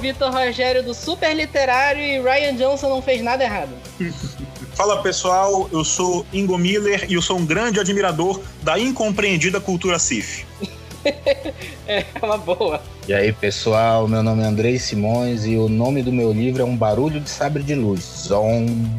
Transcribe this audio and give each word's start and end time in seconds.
Vitor 0.00 0.32
Rogério 0.32 0.82
do 0.82 0.94
Super 0.94 1.34
Literário 1.34 2.02
e 2.02 2.20
Ryan 2.20 2.54
Johnson 2.54 2.88
não 2.88 3.02
fez 3.02 3.22
nada 3.22 3.44
errado. 3.44 3.70
Fala 4.74 5.02
pessoal, 5.02 5.68
eu 5.70 5.84
sou 5.84 6.24
Ingo 6.32 6.56
Miller 6.56 7.04
e 7.08 7.14
eu 7.14 7.20
sou 7.20 7.36
um 7.36 7.44
grande 7.44 7.78
admirador 7.78 8.40
da 8.62 8.78
incompreendida 8.78 9.60
cultura 9.60 9.98
CIF. 9.98 10.46
é 11.86 12.06
uma 12.22 12.38
boa. 12.38 12.82
E 13.06 13.12
aí 13.12 13.30
pessoal, 13.30 14.08
meu 14.08 14.22
nome 14.22 14.42
é 14.42 14.46
Andrei 14.46 14.78
Simões 14.78 15.44
e 15.44 15.56
o 15.56 15.68
nome 15.68 16.02
do 16.02 16.10
meu 16.10 16.32
livro 16.32 16.62
é 16.62 16.64
Um 16.64 16.76
Barulho 16.76 17.20
de 17.20 17.28
Sabre 17.28 17.62
de 17.62 17.74
Luz. 17.74 18.02
Zon. 18.26 18.66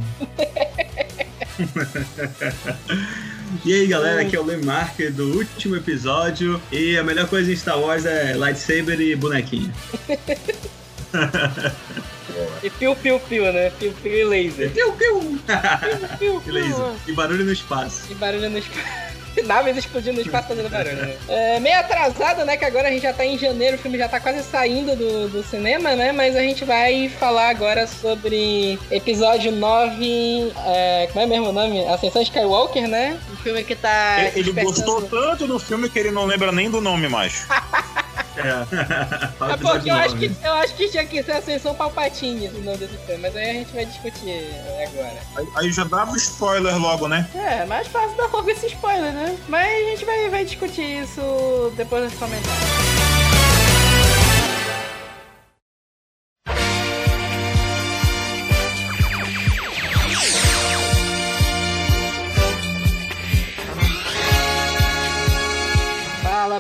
E 3.66 3.74
aí 3.74 3.86
galera, 3.86 4.22
aqui 4.22 4.36
é 4.36 4.40
o 4.40 4.46
Lemark 4.46 4.98
do 5.12 5.38
último 5.38 5.76
episódio 5.76 6.60
e 6.72 6.98
a 6.98 7.04
melhor 7.04 7.28
coisa 7.28 7.52
em 7.52 7.56
Star 7.56 7.78
Wars 7.78 8.06
é 8.06 8.34
lightsaber 8.34 9.00
e 9.02 9.14
bonequinho. 9.14 9.72
E 12.64 12.70
piu-piu-piu, 12.70 13.52
né? 13.52 13.72
Piu-piu 13.72 14.14
e 14.14 14.24
laser. 14.24 14.72
Piu-piu! 14.72 15.40
e 16.48 16.52
laser. 16.52 16.94
E 17.08 17.12
barulho 17.14 17.46
no 17.46 17.52
espaço. 17.52 18.04
E 18.10 18.16
barulho 18.16 18.50
no 18.50 18.58
espaço. 18.58 19.12
naves 19.46 19.78
explodindo 19.78 20.16
no 20.16 20.22
espaço 20.22 20.50
fazendo 20.50 20.70
barulho. 20.70 20.96
Né? 20.96 21.18
É, 21.28 21.60
meio 21.60 21.80
atrasado, 21.80 22.44
né? 22.46 22.58
Que 22.58 22.66
agora 22.66 22.90
a 22.90 22.92
gente 22.92 23.04
já 23.04 23.14
tá 23.14 23.26
em 23.26 23.38
janeiro, 23.38 23.78
o 23.78 23.80
filme 23.80 23.98
já 23.98 24.08
tá 24.08 24.20
quase 24.20 24.44
saindo 24.44 24.96
do, 24.96 25.30
do 25.30 25.44
cinema, 25.44 25.96
né? 25.96 26.12
Mas 26.12 26.36
a 26.36 26.42
gente 26.42 26.66
vai 26.66 27.10
falar 27.20 27.50
agora 27.50 27.88
sobre 27.88 28.78
episódio 28.90 29.52
9. 29.52 30.52
É, 30.66 31.08
como 31.12 31.24
é 31.24 31.26
mesmo 31.26 31.50
o 31.50 31.52
nome? 31.52 31.88
Ascensão 31.88 32.22
Skywalker, 32.22 32.88
né? 32.88 33.18
O 33.32 33.38
filme 33.38 33.64
que 33.64 33.76
tá. 33.76 34.18
Ele, 34.36 34.52
ele 34.52 34.64
gostou 34.64 35.02
tanto 35.04 35.48
do 35.48 35.58
filme 35.60 35.90
que 35.90 35.98
ele 35.98 36.12
não 36.12 36.26
lembra 36.26 36.52
nem 36.52 36.70
do 36.70 36.82
nome 36.82 37.08
mais. 37.08 37.48
É, 38.38 39.52
é 39.54 39.58
porque 39.58 39.90
eu 39.90 39.96
acho, 39.96 40.16
que, 40.18 40.32
eu 40.44 40.54
acho 40.54 40.76
que 40.76 40.90
tinha 40.90 41.06
que 41.06 41.24
ser 41.24 41.34
Ascensão 41.34 41.76
Palpatine 41.76 42.48
o 42.48 42.62
nome 42.62 42.78
desse 42.78 42.98
filme, 42.98 43.22
mas 43.22 43.36
aí 43.36 43.50
a 43.50 43.54
gente 43.54 43.74
vai 43.74 43.86
discutir 43.86 44.46
agora. 44.88 45.18
Aí, 45.36 45.48
aí 45.56 45.72
já 45.72 45.84
dava 45.84 46.16
spoiler 46.18 46.78
logo, 46.78 47.08
né? 47.08 47.28
É, 47.36 47.66
mais 47.66 47.88
fácil 47.88 48.16
dar 48.18 48.28
logo 48.28 48.50
esse 48.50 48.68
spoiler, 48.68 49.12
né? 49.12 49.38
Mas 49.48 49.68
a 49.68 49.90
gente 49.90 50.06
vai, 50.06 50.30
vai 50.30 50.46
discutir 50.46 51.04
isso 51.04 51.74
depois 51.76 52.10
dos 52.10 52.20
comentários. 52.20 53.21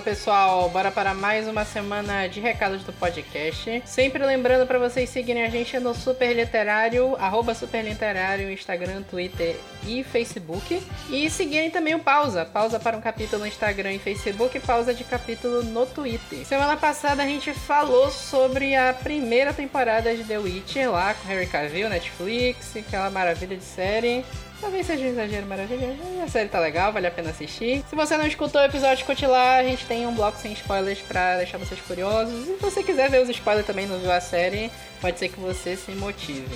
Pessoal, 0.01 0.67
bora 0.69 0.89
para 0.89 1.13
mais 1.13 1.47
uma 1.47 1.63
semana 1.63 2.27
de 2.27 2.39
recados 2.39 2.83
do 2.83 2.91
podcast. 2.91 3.83
Sempre 3.85 4.25
lembrando 4.25 4.65
para 4.65 4.79
vocês 4.79 5.09
seguirem 5.09 5.43
a 5.43 5.49
gente 5.49 5.79
no 5.79 5.93
Super 5.93 6.35
Literário, 6.35 7.15
arroba 7.17 7.53
Super 7.53 7.83
Literário, 7.83 8.51
Instagram, 8.51 9.03
Twitter 9.03 9.55
e 9.85 10.03
Facebook. 10.03 10.81
E 11.09 11.29
seguirem 11.29 11.69
também 11.69 11.93
o 11.93 11.99
Pausa, 11.99 12.45
pausa 12.45 12.79
para 12.79 12.97
um 12.97 13.01
capítulo 13.01 13.41
no 13.43 13.47
Instagram 13.47 13.93
e 13.93 13.99
Facebook, 13.99 14.59
pausa 14.61 14.93
de 14.93 15.03
capítulo 15.03 15.63
no 15.63 15.85
Twitter. 15.85 16.45
Semana 16.45 16.75
passada 16.75 17.21
a 17.21 17.27
gente 17.27 17.53
falou 17.53 18.09
sobre 18.09 18.75
a 18.75 18.93
primeira 18.93 19.53
temporada 19.53 20.15
de 20.15 20.23
The 20.23 20.39
Witcher 20.39 20.91
lá 20.91 21.13
com 21.13 21.27
Harry 21.27 21.45
Cavill, 21.45 21.89
Netflix, 21.89 22.75
aquela 22.75 23.09
maravilha 23.11 23.55
de 23.55 23.63
série. 23.63 24.25
Talvez 24.61 24.85
seja 24.85 25.05
um 25.05 25.09
exagero 25.09 25.47
maravilhoso. 25.47 25.97
A 26.23 26.27
série 26.27 26.47
tá 26.47 26.59
legal, 26.59 26.93
vale 26.93 27.07
a 27.07 27.11
pena 27.11 27.31
assistir. 27.31 27.83
Se 27.89 27.95
você 27.95 28.15
não 28.15 28.27
escutou 28.27 28.61
o 28.61 28.65
episódio, 28.65 29.03
lá. 29.27 29.57
A 29.57 29.63
gente 29.63 29.85
tem 29.87 30.05
um 30.05 30.13
bloco 30.13 30.37
sem 30.37 30.53
spoilers 30.53 30.99
pra 30.99 31.37
deixar 31.37 31.57
vocês 31.57 31.81
curiosos. 31.81 32.47
E 32.47 32.57
se 32.57 32.61
você 32.61 32.83
quiser 32.83 33.09
ver 33.09 33.23
os 33.23 33.29
spoilers 33.29 33.65
também, 33.65 33.87
não 33.87 33.99
viu 33.99 34.11
a 34.11 34.21
série, 34.21 34.71
pode 35.01 35.17
ser 35.17 35.29
que 35.29 35.39
você 35.39 35.75
se 35.75 35.91
motive. 35.93 36.55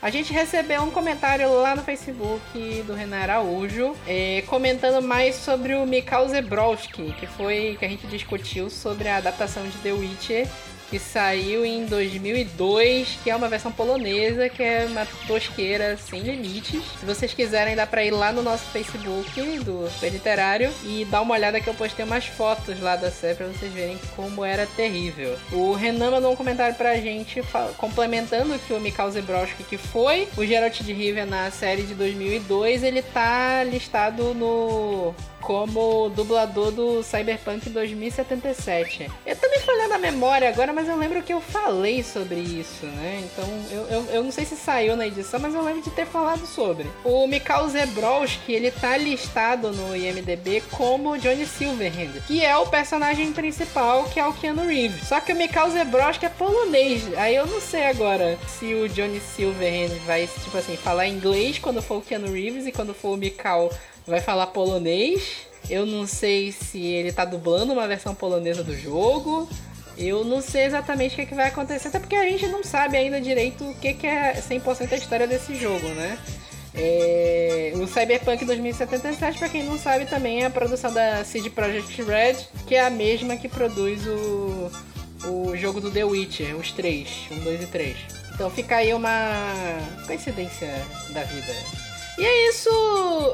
A 0.00 0.10
gente 0.10 0.32
recebeu 0.32 0.82
um 0.82 0.90
comentário 0.90 1.52
lá 1.52 1.74
no 1.74 1.82
Facebook 1.82 2.84
do 2.86 2.94
Renan 2.94 3.18
Araújo, 3.18 3.96
é, 4.06 4.44
comentando 4.46 5.02
mais 5.02 5.34
sobre 5.34 5.74
o 5.74 5.84
Mikhail 5.84 6.28
Zebrowski, 6.28 7.12
que 7.18 7.26
foi 7.26 7.76
que 7.78 7.84
a 7.84 7.88
gente 7.88 8.06
discutiu 8.06 8.70
sobre 8.70 9.08
a 9.08 9.16
adaptação 9.16 9.66
de 9.66 9.76
The 9.78 9.92
Witcher 9.92 10.46
que 10.90 10.98
saiu 10.98 11.64
em 11.64 11.84
2002, 11.86 13.18
que 13.22 13.30
é 13.30 13.36
uma 13.36 13.48
versão 13.48 13.70
polonesa, 13.70 14.48
que 14.48 14.62
é 14.62 14.86
uma 14.86 15.06
tosqueira 15.26 15.96
sem 15.96 16.20
limites. 16.20 16.82
Se 16.98 17.04
vocês 17.04 17.34
quiserem, 17.34 17.76
dá 17.76 17.86
pra 17.86 18.04
ir 18.04 18.10
lá 18.10 18.32
no 18.32 18.42
nosso 18.42 18.64
Facebook 18.66 19.58
do 19.60 19.88
Super 19.90 20.10
Literário 20.10 20.70
e 20.84 21.04
dar 21.04 21.20
uma 21.20 21.34
olhada 21.34 21.60
que 21.60 21.68
eu 21.68 21.74
postei 21.74 22.04
umas 22.04 22.26
fotos 22.26 22.80
lá 22.80 22.96
da 22.96 23.10
série 23.10 23.34
pra 23.34 23.46
vocês 23.46 23.72
verem 23.72 23.98
como 24.16 24.44
era 24.44 24.66
terrível. 24.66 25.36
O 25.52 25.72
Renan 25.72 26.10
mandou 26.10 26.32
um 26.32 26.36
comentário 26.36 26.74
pra 26.74 26.96
gente 26.96 27.42
complementando 27.76 28.58
que 28.58 28.72
o 28.72 28.80
Mikhail 28.80 29.10
Zebrowski, 29.10 29.64
que 29.64 29.76
foi 29.76 30.28
o 30.36 30.44
Geralt 30.44 30.80
de 30.80 30.92
Rivia 30.92 31.26
na 31.26 31.50
série 31.50 31.82
de 31.82 31.94
2002, 31.94 32.82
ele 32.82 33.02
tá 33.02 33.62
listado 33.64 34.34
no 34.34 35.14
como 35.40 36.08
dublador 36.10 36.70
do 36.70 37.02
Cyberpunk 37.02 37.70
2077. 37.70 39.10
Eu 39.26 39.36
tô 39.36 39.48
me 39.48 39.58
falhando 39.60 39.94
a 39.94 39.98
memória 39.98 40.48
agora, 40.48 40.72
mas 40.72 40.88
eu 40.88 40.96
lembro 40.96 41.22
que 41.22 41.32
eu 41.32 41.40
falei 41.40 42.02
sobre 42.02 42.36
isso, 42.36 42.86
né? 42.86 43.24
Então, 43.24 43.48
eu, 43.70 43.86
eu, 43.86 44.04
eu 44.14 44.24
não 44.24 44.30
sei 44.30 44.44
se 44.44 44.56
saiu 44.56 44.96
na 44.96 45.06
edição, 45.06 45.40
mas 45.40 45.54
eu 45.54 45.62
lembro 45.62 45.82
de 45.82 45.90
ter 45.90 46.06
falado 46.06 46.46
sobre. 46.46 46.86
O 47.04 47.26
Mikhail 47.26 47.68
Zebrowski, 47.68 48.52
ele 48.52 48.70
tá 48.70 48.96
listado 48.96 49.72
no 49.72 49.96
IMDB 49.96 50.62
como 50.70 51.18
Johnny 51.18 51.46
Silverhand, 51.46 52.20
que 52.26 52.44
é 52.44 52.56
o 52.56 52.66
personagem 52.66 53.32
principal, 53.32 54.04
que 54.04 54.20
é 54.20 54.26
o 54.26 54.32
Keanu 54.32 54.66
Reeves. 54.66 55.08
Só 55.08 55.20
que 55.20 55.32
o 55.32 55.36
Mikhail 55.36 55.70
Zebrowski 55.70 56.26
é 56.26 56.30
polonês, 56.30 57.02
aí 57.16 57.34
eu 57.34 57.46
não 57.46 57.60
sei 57.60 57.86
agora 57.86 58.38
se 58.46 58.74
o 58.74 58.88
Johnny 58.88 59.20
Silverhand 59.20 59.94
vai, 60.06 60.26
tipo 60.26 60.56
assim, 60.56 60.76
falar 60.76 61.06
inglês 61.06 61.58
quando 61.58 61.82
for 61.82 61.98
o 61.98 62.02
Keanu 62.02 62.32
Reeves 62.32 62.66
e 62.66 62.72
quando 62.72 62.94
for 62.94 63.14
o 63.14 63.16
Mikhail 63.16 63.70
vai 64.08 64.20
falar 64.20 64.48
polonês. 64.48 65.48
Eu 65.68 65.84
não 65.84 66.06
sei 66.06 66.50
se 66.52 66.82
ele 66.82 67.12
tá 67.12 67.24
dublando 67.24 67.72
uma 67.72 67.86
versão 67.86 68.14
polonesa 68.14 68.64
do 68.64 68.76
jogo. 68.76 69.48
Eu 69.96 70.24
não 70.24 70.40
sei 70.40 70.64
exatamente 70.64 71.12
o 71.12 71.16
que, 71.16 71.22
é 71.22 71.26
que 71.26 71.34
vai 71.34 71.48
acontecer, 71.48 71.88
até 71.88 71.98
porque 71.98 72.14
a 72.14 72.22
gente 72.22 72.46
não 72.46 72.62
sabe 72.62 72.96
ainda 72.96 73.20
direito 73.20 73.64
o 73.68 73.74
que, 73.74 73.94
que 73.94 74.06
é 74.06 74.34
100% 74.34 74.92
a 74.92 74.96
história 74.96 75.26
desse 75.26 75.56
jogo, 75.56 75.88
né? 75.88 76.16
É... 76.72 77.72
O 77.74 77.86
Cyberpunk 77.86 78.44
2077, 78.44 79.38
para 79.38 79.48
quem 79.48 79.64
não 79.64 79.76
sabe, 79.76 80.06
também 80.06 80.42
é 80.42 80.46
a 80.46 80.50
produção 80.50 80.92
da 80.92 81.24
CD 81.24 81.50
Projekt 81.50 82.00
Red, 82.02 82.36
que 82.66 82.76
é 82.76 82.86
a 82.86 82.90
mesma 82.90 83.36
que 83.36 83.48
produz 83.48 84.06
o, 84.06 84.70
o 85.26 85.56
jogo 85.56 85.80
do 85.80 85.90
The 85.90 86.04
Witcher, 86.04 86.56
os 86.56 86.70
três, 86.70 87.08
um, 87.32 87.40
dois 87.40 87.60
e 87.60 87.66
três. 87.66 87.96
Então 88.32 88.48
fica 88.48 88.76
aí 88.76 88.94
uma 88.94 89.10
coincidência 90.06 90.68
da 91.10 91.24
vida. 91.24 91.87
E 92.18 92.26
é 92.26 92.48
isso. 92.48 92.68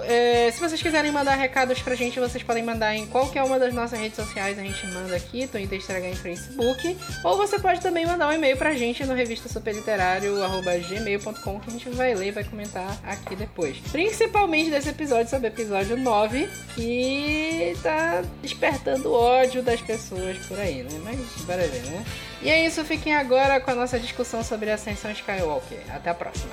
É, 0.06 0.50
se 0.52 0.60
vocês 0.60 0.82
quiserem 0.82 1.10
mandar 1.10 1.36
recados 1.36 1.80
pra 1.80 1.94
gente, 1.94 2.20
vocês 2.20 2.44
podem 2.44 2.62
mandar 2.62 2.94
em 2.94 3.06
qualquer 3.06 3.42
uma 3.42 3.58
das 3.58 3.72
nossas 3.72 3.98
redes 3.98 4.16
sociais. 4.16 4.58
A 4.58 4.62
gente 4.62 4.86
manda 4.88 5.16
aqui, 5.16 5.46
Twitter, 5.46 5.78
Instagram 5.78 6.10
e 6.10 6.16
Facebook. 6.16 6.94
Ou 7.24 7.38
você 7.38 7.58
pode 7.58 7.80
também 7.80 8.04
mandar 8.04 8.28
um 8.28 8.32
e-mail 8.32 8.58
pra 8.58 8.74
gente 8.74 9.02
no 9.06 9.14
revista 9.14 9.48
superliterário.gmail.com 9.48 11.60
que 11.60 11.70
a 11.70 11.72
gente 11.72 11.88
vai 11.90 12.14
ler 12.14 12.28
e 12.28 12.32
vai 12.32 12.44
comentar 12.44 12.98
aqui 13.04 13.34
depois. 13.34 13.78
Principalmente 13.90 14.68
desse 14.70 14.90
episódio 14.90 15.30
sobre 15.30 15.48
o 15.48 15.48
episódio 15.48 15.96
9, 15.96 16.46
que 16.74 17.74
tá 17.82 18.22
despertando 18.42 19.10
ódio 19.10 19.62
das 19.62 19.80
pessoas 19.80 20.36
por 20.46 20.60
aí, 20.60 20.82
né? 20.82 21.00
Mas 21.02 21.16
bora 21.46 21.66
ver, 21.66 21.84
né? 21.84 22.04
E 22.42 22.50
é 22.50 22.66
isso, 22.66 22.84
fiquem 22.84 23.14
agora 23.14 23.58
com 23.60 23.70
a 23.70 23.74
nossa 23.74 23.98
discussão 23.98 24.44
sobre 24.44 24.70
a 24.70 24.74
Ascensão 24.74 25.10
Skywalker. 25.10 25.80
Até 25.88 26.10
a 26.10 26.14
próxima. 26.14 26.52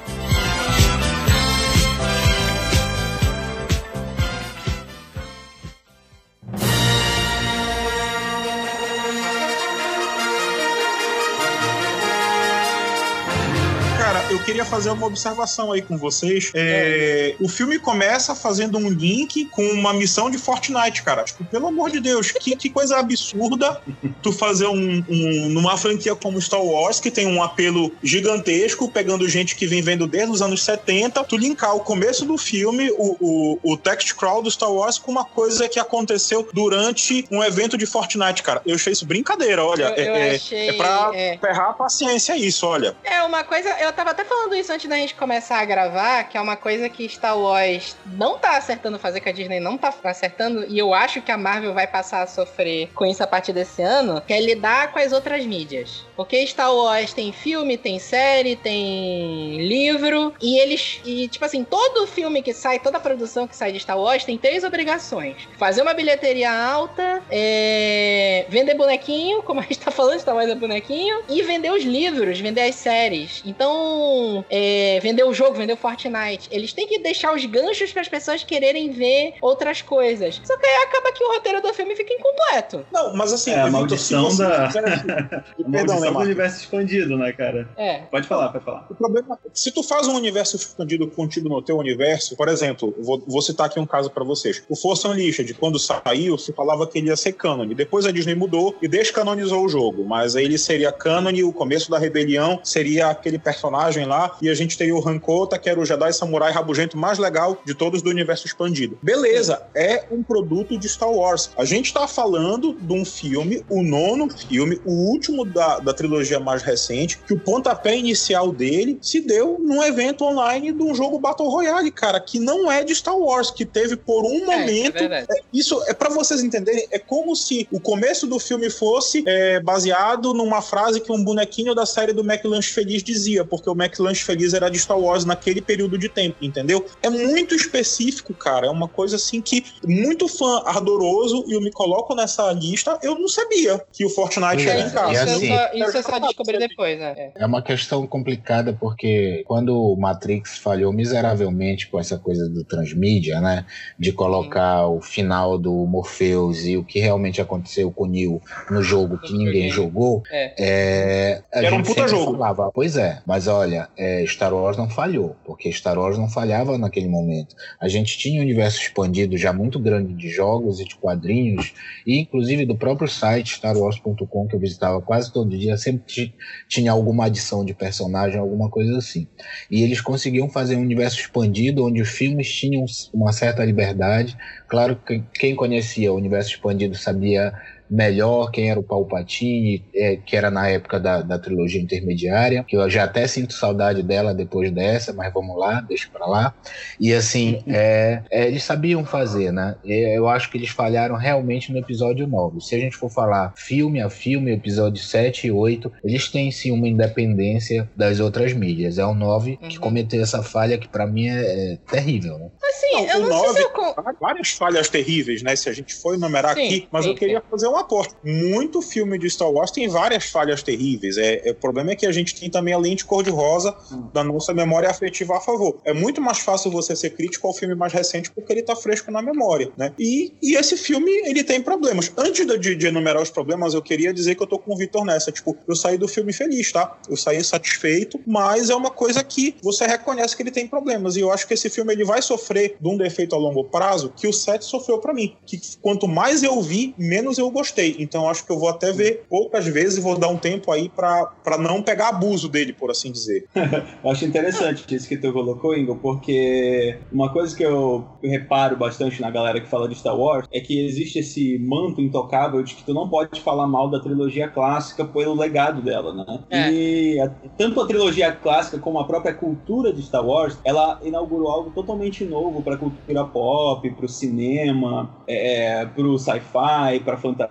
Queria 14.52 14.66
fazer 14.66 14.90
uma 14.90 15.06
observação 15.06 15.72
aí 15.72 15.82
com 15.82 15.98
vocês. 15.98 16.52
É, 16.54 17.36
é. 17.40 17.44
O 17.44 17.50
filme 17.50 17.78
começa 17.78 18.34
fazendo 18.34 18.78
um 18.78 18.90
link 18.90 19.46
com 19.46 19.64
uma 19.64 19.94
missão 19.94 20.30
de 20.30 20.38
Fortnite, 20.38 21.04
cara. 21.04 21.24
Tipo, 21.24 21.46
pelo 21.46 21.68
amor 21.68 21.92
de 21.92 22.00
Deus, 22.00 22.32
que, 22.32 22.56
que 22.56 22.70
coisa 22.70 22.98
absurda 22.98 23.82
tu 24.22 24.32
fazer 24.32 24.68
um, 24.68 25.04
um, 25.08 25.50
numa 25.50 25.78
franquia 25.78 26.16
como 26.16 26.42
Star 26.42 26.62
Wars, 26.62 27.00
que 27.00 27.12
tem 27.12 27.28
um 27.28 27.42
apelo 27.42 27.92
gigantesco, 28.04 28.90
pegando 28.90 29.28
gente 29.28 29.56
que 29.56 29.68
vem 29.68 29.82
vendo 29.82 30.08
desde 30.08 30.32
os 30.32 30.42
anos 30.42 30.64
70, 30.64 31.24
tu 31.26 31.38
linkar 31.38 31.76
o 31.76 31.80
começo 31.82 32.26
do 32.26 32.38
filme, 32.38 32.90
o, 32.92 33.18
o, 33.20 33.60
o 33.64 33.78
text 33.78 34.14
crawl 34.16 34.42
do 34.42 34.50
Star 34.50 34.72
Wars, 34.72 34.98
com 34.98 35.12
uma 35.12 35.26
coisa 35.26 35.70
que 35.70 35.80
aconteceu 35.80 36.48
durante 36.54 37.26
um 37.32 37.44
evento 37.44 37.78
de 37.78 37.86
Fortnite, 37.86 38.44
cara. 38.44 38.62
Eu 38.66 38.76
achei 38.76 38.94
isso 38.94 39.06
brincadeira, 39.06 39.64
olha. 39.64 39.94
Eu, 39.96 40.06
eu 40.06 40.16
é, 40.16 40.36
achei, 40.36 40.70
é 40.70 40.74
pra 40.74 41.12
é. 41.14 41.38
ferrar 41.38 41.70
a 41.70 41.74
paciência 41.74 42.36
isso, 42.36 42.66
olha. 42.66 42.96
É 43.04 43.24
uma 43.24 43.44
coisa, 43.44 43.70
eu 43.80 43.92
tava 43.94 44.12
até 44.12 44.22
até 44.22 44.26
falando 44.42 44.56
isso 44.56 44.74
antes 44.74 44.90
da 44.90 44.96
gente 44.96 45.14
começar 45.14 45.60
a 45.60 45.66
gravar, 45.66 46.24
que 46.24 46.36
é 46.36 46.42
uma 46.42 46.56
coisa 46.56 46.90
que 46.90 47.08
Star 47.08 47.38
Wars 47.38 47.96
não 48.18 48.40
tá 48.40 48.58
acertando 48.58 48.98
fazer, 48.98 49.20
que 49.20 49.30
a 49.30 49.32
Disney 49.32 49.60
não 49.60 49.78
tá 49.78 49.94
acertando, 50.04 50.66
e 50.68 50.80
eu 50.80 50.96
acho 50.96 51.22
que 51.22 51.32
a 51.32 51.38
Marvel 51.38 51.76
vai 51.76 51.86
passar 51.86 52.24
a 52.24 52.28
sofrer 52.28 52.90
com 52.96 53.06
isso 53.06 53.22
a 53.22 53.28
partir 53.28 53.54
desse 53.54 53.84
ano, 53.84 54.20
que 54.20 54.34
é 54.34 54.42
lidar 54.42 54.92
com 54.92 54.98
as 54.98 55.12
outras 55.12 55.46
mídias. 55.46 56.04
Porque 56.16 56.46
Star 56.48 56.74
Wars 56.74 57.14
tem 57.14 57.32
filme, 57.32 57.78
tem 57.78 58.00
série, 58.00 58.56
tem 58.56 59.58
livro, 59.68 60.34
e 60.42 60.58
eles. 60.58 61.00
E, 61.06 61.28
tipo 61.28 61.46
assim, 61.46 61.64
todo 61.64 62.08
filme 62.08 62.42
que 62.42 62.54
sai, 62.54 62.80
toda 62.80 63.00
produção 63.00 63.48
que 63.48 63.56
sai 63.56 63.72
de 63.72 63.80
Star 63.80 64.00
Wars 64.00 64.24
tem 64.24 64.40
três 64.40 64.64
obrigações: 64.64 65.48
fazer 65.60 65.84
uma 65.84 65.94
bilheteria 65.94 66.52
alta, 66.52 67.22
é, 67.30 68.46
vender 68.50 68.74
bonequinho, 68.74 69.44
como 69.44 69.60
a 69.60 69.64
gente 69.64 69.80
tá 69.80 69.92
falando, 69.92 70.20
Star 70.20 70.36
Wars 70.36 70.50
é 70.50 70.56
bonequinho, 70.56 71.22
e 71.30 71.44
vender 71.44 71.72
os 71.72 71.84
livros, 71.84 72.40
vender 72.40 72.62
as 72.62 72.76
séries. 72.76 73.44
Então, 73.46 74.21
é, 74.50 75.00
vender 75.02 75.24
o 75.24 75.34
jogo, 75.34 75.56
vender 75.56 75.74
o 75.74 75.78
Fortnite. 75.78 76.48
Eles 76.52 76.74
têm 76.74 76.88
que 76.88 77.00
deixar 77.00 77.34
os 77.36 77.46
ganchos 77.46 77.92
para 77.92 78.02
as 78.02 78.08
pessoas 78.08 78.44
quererem 78.44 78.92
ver 78.92 79.34
outras 79.42 79.82
coisas. 79.82 80.42
Só 80.44 80.58
que 80.58 80.66
aí 80.66 80.84
acaba 80.84 81.12
que 81.12 81.24
o 81.24 81.34
roteiro 81.34 81.62
do 81.62 81.74
filme 81.74 81.96
fica 81.96 82.14
incompleto. 82.14 82.86
Não, 82.92 83.16
mas 83.16 83.34
assim, 83.34 83.52
É 83.52 83.62
a 83.62 83.70
maldição 83.70 84.36
da- 84.36 84.66
A 84.72 84.72
Perdão, 84.72 85.36
maldição 85.68 86.00
né, 86.02 86.12
do 86.12 86.20
universo 86.20 86.60
expandido, 86.60 87.18
né, 87.18 87.32
cara? 87.32 87.68
É. 87.78 88.00
Pode 88.12 88.28
falar, 88.28 88.50
pode 88.50 88.64
falar. 88.66 88.86
O 88.90 88.96
problema 88.96 89.38
é 89.46 89.50
se 89.54 89.72
tu 89.72 89.84
faz 89.84 90.08
um 90.08 90.16
universo 90.16 90.56
expandido 90.56 91.08
contido 91.08 91.50
no 91.50 91.62
teu 91.62 91.78
universo, 91.78 92.36
por 92.36 92.48
exemplo, 92.48 92.94
vou, 93.00 93.22
vou 93.28 93.42
citar 93.42 93.68
aqui 93.68 93.80
um 93.80 93.86
caso 93.86 94.10
pra 94.10 94.24
vocês. 94.24 94.64
O 94.70 94.76
Force 94.76 95.06
Unleashed, 95.08 95.54
quando 95.56 95.78
saiu, 95.80 96.38
se 96.38 96.54
falava 96.54 96.88
que 96.88 96.98
ele 96.98 97.08
ia 97.08 97.16
ser 97.16 97.34
canon. 97.34 97.68
Depois 97.68 98.06
a 98.06 98.12
Disney 98.12 98.36
mudou 98.36 98.76
e 98.82 98.88
descanonizou 98.88 99.64
o 99.66 99.70
jogo, 99.70 100.06
mas 100.06 100.36
aí 100.36 100.46
ele 100.46 100.58
seria 100.58 100.92
canon 100.92 101.32
e 101.32 101.44
o 101.44 101.52
começo 101.54 101.90
da 101.90 101.98
rebelião 101.98 102.60
seria 102.64 103.08
aquele 103.10 103.38
personagem 103.40 104.06
lá 104.12 104.38
e 104.42 104.50
a 104.50 104.54
gente 104.54 104.78
teria 104.78 104.96
o 104.96 105.08
Hankota, 105.08 105.58
que 105.58 105.70
era 105.70 105.80
o 105.80 105.86
Jedi 105.86 106.12
Samurai 106.14 106.52
rabugento 106.52 106.98
mais 106.98 107.18
legal 107.18 107.58
de 107.66 107.74
todos 107.74 108.02
do 108.02 108.10
universo 108.10 108.46
expandido. 108.46 108.98
Beleza, 109.02 109.62
é 109.74 110.06
um 110.12 110.22
produto 110.22 110.78
de 110.78 110.88
Star 110.88 111.12
Wars. 111.12 111.50
A 111.58 111.66
gente 111.66 111.94
tá 111.94 112.08
falando 112.08 112.74
de 112.74 112.94
um 112.94 113.06
filme, 113.06 113.64
o 113.70 113.82
nono 113.82 114.30
filme, 114.30 114.80
o 114.86 114.92
último 115.12 115.46
da, 115.46 115.80
da 115.80 115.94
trilogia 115.94 116.40
mais 116.40 116.62
recente, 116.62 117.18
que 117.26 117.34
o 117.34 117.40
pontapé 117.40 117.98
inicial 117.98 118.52
dele 118.52 119.00
se 119.02 119.22
deu 119.22 119.58
num 119.60 119.82
evento 119.84 120.24
online 120.24 120.72
de 120.72 120.84
um 120.84 120.94
jogo 120.94 121.20
Battle 121.20 121.50
Royale, 121.50 121.92
cara, 121.92 122.20
que 122.20 122.40
não 122.40 122.72
é 122.72 122.84
de 122.84 122.94
Star 122.94 123.18
Wars, 123.18 123.50
que 123.50 123.66
teve 123.66 123.96
por 123.96 124.26
um 124.26 124.42
É, 124.52 124.56
é 124.56 124.60
momento 124.60 125.04
é, 125.04 125.26
isso 125.54 125.82
é 125.88 125.94
pra 125.94 126.10
vocês 126.10 126.44
entenderem, 126.44 126.88
é 126.92 127.00
como 127.00 127.36
se 127.36 127.68
o 127.72 127.80
começo 127.80 128.28
do 128.28 128.40
filme 128.40 128.70
fosse 128.70 129.24
é, 129.26 129.60
baseado 129.60 130.34
numa 130.34 130.62
frase 130.62 131.00
que 131.00 131.12
um 131.12 131.24
bonequinho 131.24 131.74
da 131.74 131.86
série 131.86 132.14
do 132.14 132.22
McLanche 132.22 132.74
Feliz 132.74 133.04
dizia, 133.04 133.46
porque 133.46 133.70
o 133.70 133.76
McLanche 134.02 134.24
Feliz 134.24 134.54
era 134.54 134.70
de 134.70 134.80
Star 134.80 135.00
Wars 135.00 135.26
naquele 135.26 135.62
período 135.62 135.98
de 135.98 136.10
tempo, 136.10 136.38
entendeu? 136.42 136.86
É 137.02 137.10
muito 137.10 137.54
específico, 137.56 138.34
cara, 138.34 138.68
é 138.68 138.70
uma 138.70 138.88
coisa 138.88 139.16
assim 139.16 139.42
que 139.42 139.64
muito 139.86 140.28
fã 140.28 140.64
ardoroso 140.66 141.46
e 141.48 141.54
eu 141.54 141.62
me 141.62 141.72
coloco 141.72 142.16
nessa 142.16 142.52
lista, 142.52 142.98
eu 143.04 143.18
não 143.18 143.28
sabia 143.28 143.82
que 143.94 144.06
o 144.06 144.10
Fortnite 144.10 144.68
É, 144.68 144.72
era 144.72 144.80
em 144.82 144.90
casa. 144.90 145.14
e 145.14 145.18
assim- 145.18 145.48
só, 145.48 145.70
isso 145.74 145.98
eu 145.98 146.04
só 146.04 146.20
descobri 146.20 146.58
depois, 146.58 147.00
né? 147.00 147.14
É. 147.18 147.32
É 147.36 147.46
uma 147.46 147.62
questão 147.62 148.06
complicada 148.08 148.74
porque 148.74 149.44
quando 149.46 149.76
o 149.76 149.96
Matrix 149.96 150.58
falhou 150.58 150.92
miseravelmente 150.92 151.88
com 151.90 152.00
essa 152.00 152.18
coisa 152.18 152.48
do 152.50 152.64
transmídia, 152.64 153.40
né? 153.40 153.66
De 154.00 154.12
colocar 154.12 154.88
o 154.88 155.02
final 155.02 155.58
do 155.58 155.86
Morpheus 155.86 156.66
e 156.66 156.78
o 156.78 156.84
que 156.84 157.00
realmente 157.00 157.42
aconteceu 157.42 157.92
com 157.92 158.06
o 158.06 158.08
Neo 158.08 158.42
no 158.70 158.82
jogo 158.82 159.18
que 159.20 159.34
ninguém 159.34 159.70
jogou, 159.70 160.24
É. 160.32 160.54
é, 160.58 161.42
a 161.54 161.60
Era 161.60 161.68
um 161.76 161.78
gente 161.78 161.88
puta 161.88 162.02
sempre 162.08 162.18
jogo. 162.18 162.32
falava, 162.34 162.72
pois 162.74 162.96
é, 162.98 163.22
mas 163.26 163.48
olha, 163.48 163.88
é, 163.98 164.26
Star 164.26 164.54
Wars 164.54 164.78
não 164.78 164.90
falhou, 164.90 165.36
porque 165.46 165.72
Star 165.72 165.98
Wars 165.98 166.18
não 166.18 166.30
falhava 166.30 166.78
naquele 166.78 167.08
momento. 167.08 167.56
A 167.80 167.88
gente 167.88 168.18
tinha 168.18 168.40
um 168.40 168.44
universo 168.44 168.80
expandido 168.82 169.38
já 169.38 169.52
muito 169.54 169.80
grande 169.80 170.14
de 170.14 170.30
jogos 170.30 170.80
e 170.80 170.86
de 170.86 170.96
quadrinhos, 170.96 171.74
e 172.06 172.20
inclusive 172.20 172.66
do 172.66 172.76
próprio 172.78 173.08
site 173.08 173.54
StarWars.com, 173.54 174.48
que 174.48 174.56
eu 174.56 174.60
visitava 174.60 175.02
quase 175.02 175.32
todo 175.32 175.58
dia, 175.58 175.78
sempre 175.78 176.04
ti- 176.06 176.36
tinha 176.68 176.92
alguma 176.92 177.26
adição 177.26 177.64
de 177.66 177.74
personagem, 177.74 178.40
alguma 178.40 178.70
coisa 178.70 178.98
assim. 178.98 179.28
E 179.70 179.84
eles 179.84 180.02
conseguiam 180.02 180.50
fazer 180.50 180.76
um 180.76 180.82
universo 180.82 181.20
expandido, 181.20 181.86
onde 181.86 182.02
os 182.02 182.10
filmes 182.10 182.52
tinham 182.52 182.86
uma 183.14 183.32
certa 183.34 183.64
liberdade. 183.64 184.38
Claro 184.68 184.96
que 184.96 185.22
quem 185.34 185.56
conhecia 185.56 186.12
o 186.12 186.16
universo 186.16 186.52
expandido 186.52 186.96
sabia 186.96 187.54
melhor 187.92 188.50
quem 188.52 188.72
era 188.72 188.80
o 188.80 188.84
Palpatine, 188.84 189.86
é, 189.94 190.16
que 190.16 190.36
era 190.36 190.50
na 190.50 190.68
época 190.70 191.00
da, 191.00 191.22
da 191.22 191.38
trilogia 191.38 191.82
intermediária, 191.82 192.64
que 192.68 192.78
eu 192.78 192.90
já 192.90 193.04
até 193.04 193.28
sinto 193.28 193.54
saudade 193.54 194.02
dela 194.02 194.34
depois 194.34 194.72
dessa, 194.72 195.12
mas 195.14 195.32
vamos 195.34 195.58
lá, 195.60 195.82
deixa 195.82 196.08
pra 196.12 196.26
lá. 196.26 196.56
E 197.00 197.14
assim, 197.14 197.62
é, 197.68 198.24
é, 198.32 198.48
eles 198.48 198.64
sabiam 198.64 199.04
fazer, 199.06 199.52
né? 199.52 199.76
Eu 199.84 200.28
acho 200.30 200.50
que 200.50 200.58
eles 200.58 200.70
falharam 200.70 201.16
realmente 201.16 201.72
no 201.72 201.78
episódio 201.80 202.26
9. 202.26 202.62
Se 202.62 202.76
a 202.76 202.80
gente 202.80 202.96
for 202.96 203.10
falar 203.12 203.54
filme 203.58 204.02
a 204.02 204.10
filme, 204.10 204.52
episódio 204.54 205.02
7 205.04 205.48
e 205.48 205.52
8, 205.52 205.92
eles 206.04 206.30
têm 206.30 206.50
sim 206.52 206.72
uma 206.72 206.88
independência 206.88 207.90
das 207.96 208.20
outras 208.20 208.54
mídias. 208.54 208.98
É 208.98 209.06
o 209.06 209.14
9 209.14 209.58
que 209.58 209.76
Uhum. 209.76 209.82
cometeu 209.82 210.22
essa 210.22 210.42
falha 210.42 210.78
que 210.78 210.88
pra 210.88 211.06
mim 211.06 211.28
é, 211.28 211.74
é 211.74 211.78
terrível, 211.90 212.38
né? 212.38 212.50
Assim, 212.64 212.92
Não, 212.94 213.14
eu 213.14 213.20
não 213.20 213.40
sei 213.40 213.48
nove- 213.48 213.60
se 213.62 213.66
eu. 213.66 214.16
várias 214.20 214.50
falhas 214.52 214.90
terríveis, 214.90 215.42
né? 215.44 215.56
Se 215.56 215.70
a 215.70 215.74
gente 215.74 215.94
for 215.94 216.14
enumerar 216.16 216.56
Sim, 216.56 216.66
aqui, 216.66 216.88
mas 216.92 217.04
sim, 217.04 217.12
eu 217.12 217.16
queria 217.16 217.42
fazer 217.50 217.68
uma 217.68 217.81
Muito 218.24 218.82
filme 218.82 219.18
de 219.18 219.30
Star 219.30 219.50
Wars 219.52 219.72
tem 219.72 219.88
várias 219.88 220.26
falhas 220.26 220.64
terríveis. 220.64 221.18
É, 221.18 221.50
é- 221.50 221.52
o 221.52 221.56
problema 221.56 221.92
é 221.92 221.96
que 221.96 222.06
a 222.06 222.12
gente 222.12 222.36
tem 222.40 222.50
também 222.50 222.74
a 222.74 222.78
lente 222.78 223.06
cor-de-rosa 223.06 223.76
Hum. 223.92 224.08
da 224.14 224.24
nossa 224.24 224.54
memória 224.54 224.90
afetiva 224.90 225.38
a 225.38 225.42
favor. 225.42 225.78
É 225.84 225.94
muito 225.94 226.22
mais 226.22 226.40
fácil 226.40 226.72
você 226.72 226.96
ser 226.96 227.12
crítico 227.12 227.48
ao 227.48 227.54
filme 227.54 227.76
mais 227.76 227.94
recente 227.94 228.32
porque 228.32 228.52
ele 228.54 228.62
tá 228.62 228.76
fresco 228.76 229.12
na 229.12 229.22
memória, 229.22 229.72
né? 229.78 229.94
E, 230.00 230.34
e 230.42 230.56
esse 230.56 230.78
filme, 230.78 231.12
ele 231.26 231.44
tem 231.44 231.62
problemas. 231.62 232.12
Antes 232.18 232.46
de, 232.46 232.76
de 232.76 232.88
enumerar 232.88 233.22
os 233.22 233.30
problemas, 233.30 233.74
eu 233.74 233.82
queria 233.82 234.14
dizer 234.14 234.36
que 234.36 234.44
eu 234.44 234.48
tô 234.48 234.58
com 234.60 234.74
o 234.74 234.78
Vitor 234.78 235.06
nessa. 235.06 235.32
Tipo, 235.32 235.58
eu 235.68 235.76
saí 235.76 235.98
do 235.98 236.08
filme 236.08 236.32
feliz, 236.34 236.72
tá? 236.72 236.98
Eu 237.10 237.18
saí 237.18 237.44
satisfeito, 237.44 238.20
mas 238.26 238.70
é 238.70 238.76
uma 238.76 238.90
coisa 238.90 239.24
que 239.24 239.56
você 239.62 239.86
reconhece 239.86 240.36
que 240.36 240.44
ele 240.44 240.52
tem 240.52 240.68
problemas. 240.68 241.16
E 241.16 241.22
eu 241.22 241.32
acho 241.32 241.48
que 241.48 241.54
esse 241.54 241.70
filme 241.70 241.94
ele 241.94 242.04
vai 242.06 242.22
sofrer 242.22 242.76
de 242.80 242.88
um 242.88 242.98
defeito 242.98 243.36
a 243.36 243.38
longo 243.38 243.64
prazo 243.66 244.14
que 244.16 244.28
o 244.28 244.34
7 244.34 244.64
sofreu 244.66 245.00
pra 245.00 245.14
mim. 245.14 245.36
Que 245.46 245.60
quanto 245.82 246.08
mais 246.08 246.44
eu 246.44 246.62
vi, 246.62 246.94
menos 246.98 247.38
eu 247.38 247.50
gostei. 247.50 247.71
Então 247.80 248.24
eu 248.24 248.30
acho 248.30 248.46
que 248.46 248.52
eu 248.52 248.60
vou 248.60 248.70
até 248.70 248.92
ver 248.92 249.24
poucas 249.30 249.66
vezes 249.68 249.98
e 249.98 250.02
vou 250.02 250.18
dar 250.18 250.28
um 250.28 250.38
tempo 250.38 250.72
aí 250.72 250.90
pra 250.90 251.26
pra 251.44 251.58
não 251.58 251.82
pegar 251.82 252.10
abuso 252.10 252.50
dele, 252.50 252.74
por 252.74 252.92
assim 252.92 253.12
dizer. 253.12 253.46
Eu 254.04 254.10
acho 254.12 254.26
interessante 254.26 254.86
isso 254.96 255.08
que 255.08 255.18
tu 255.18 255.32
colocou, 255.32 255.76
Ingo, 255.78 255.96
porque 255.98 257.02
uma 257.12 257.32
coisa 257.32 257.56
que 257.56 257.64
eu 257.64 258.06
reparo 258.24 258.76
bastante 258.78 259.22
na 259.22 259.30
galera 259.30 259.60
que 259.62 259.68
fala 259.70 259.88
de 259.88 259.96
Star 259.96 260.18
Wars 260.18 260.48
é 260.52 260.60
que 260.60 260.86
existe 260.86 261.20
esse 261.20 261.60
manto 261.60 262.02
intocável 262.02 262.64
de 262.64 262.76
que 262.76 262.84
tu 262.86 262.94
não 262.94 263.10
pode 263.10 263.40
falar 263.42 263.68
mal 263.68 263.90
da 263.90 264.00
trilogia 264.00 264.48
clássica 264.50 265.06
pelo 265.06 265.36
legado 265.36 265.82
dela, 265.82 266.14
né? 266.14 266.44
É. 266.50 266.72
E 266.72 267.20
a- 267.20 267.30
tanto 267.58 267.80
a 267.82 267.88
trilogia 267.88 268.32
clássica 268.32 268.80
como 268.80 269.00
a 269.00 269.08
própria 269.08 269.34
cultura 269.34 269.94
de 269.94 270.02
Star 270.04 270.26
Wars, 270.26 270.58
ela 270.66 271.00
inaugurou 271.04 271.50
algo 271.50 271.72
totalmente 271.72 272.26
novo 272.26 272.64
pra 272.64 272.78
cultura 272.78 273.26
pop, 273.26 273.90
pro 273.96 274.08
cinema, 274.08 275.16
é, 275.28 275.86
pro 275.88 276.18
sci-fi, 276.18 277.00
pra 277.04 277.18
fantasia. 277.18 277.51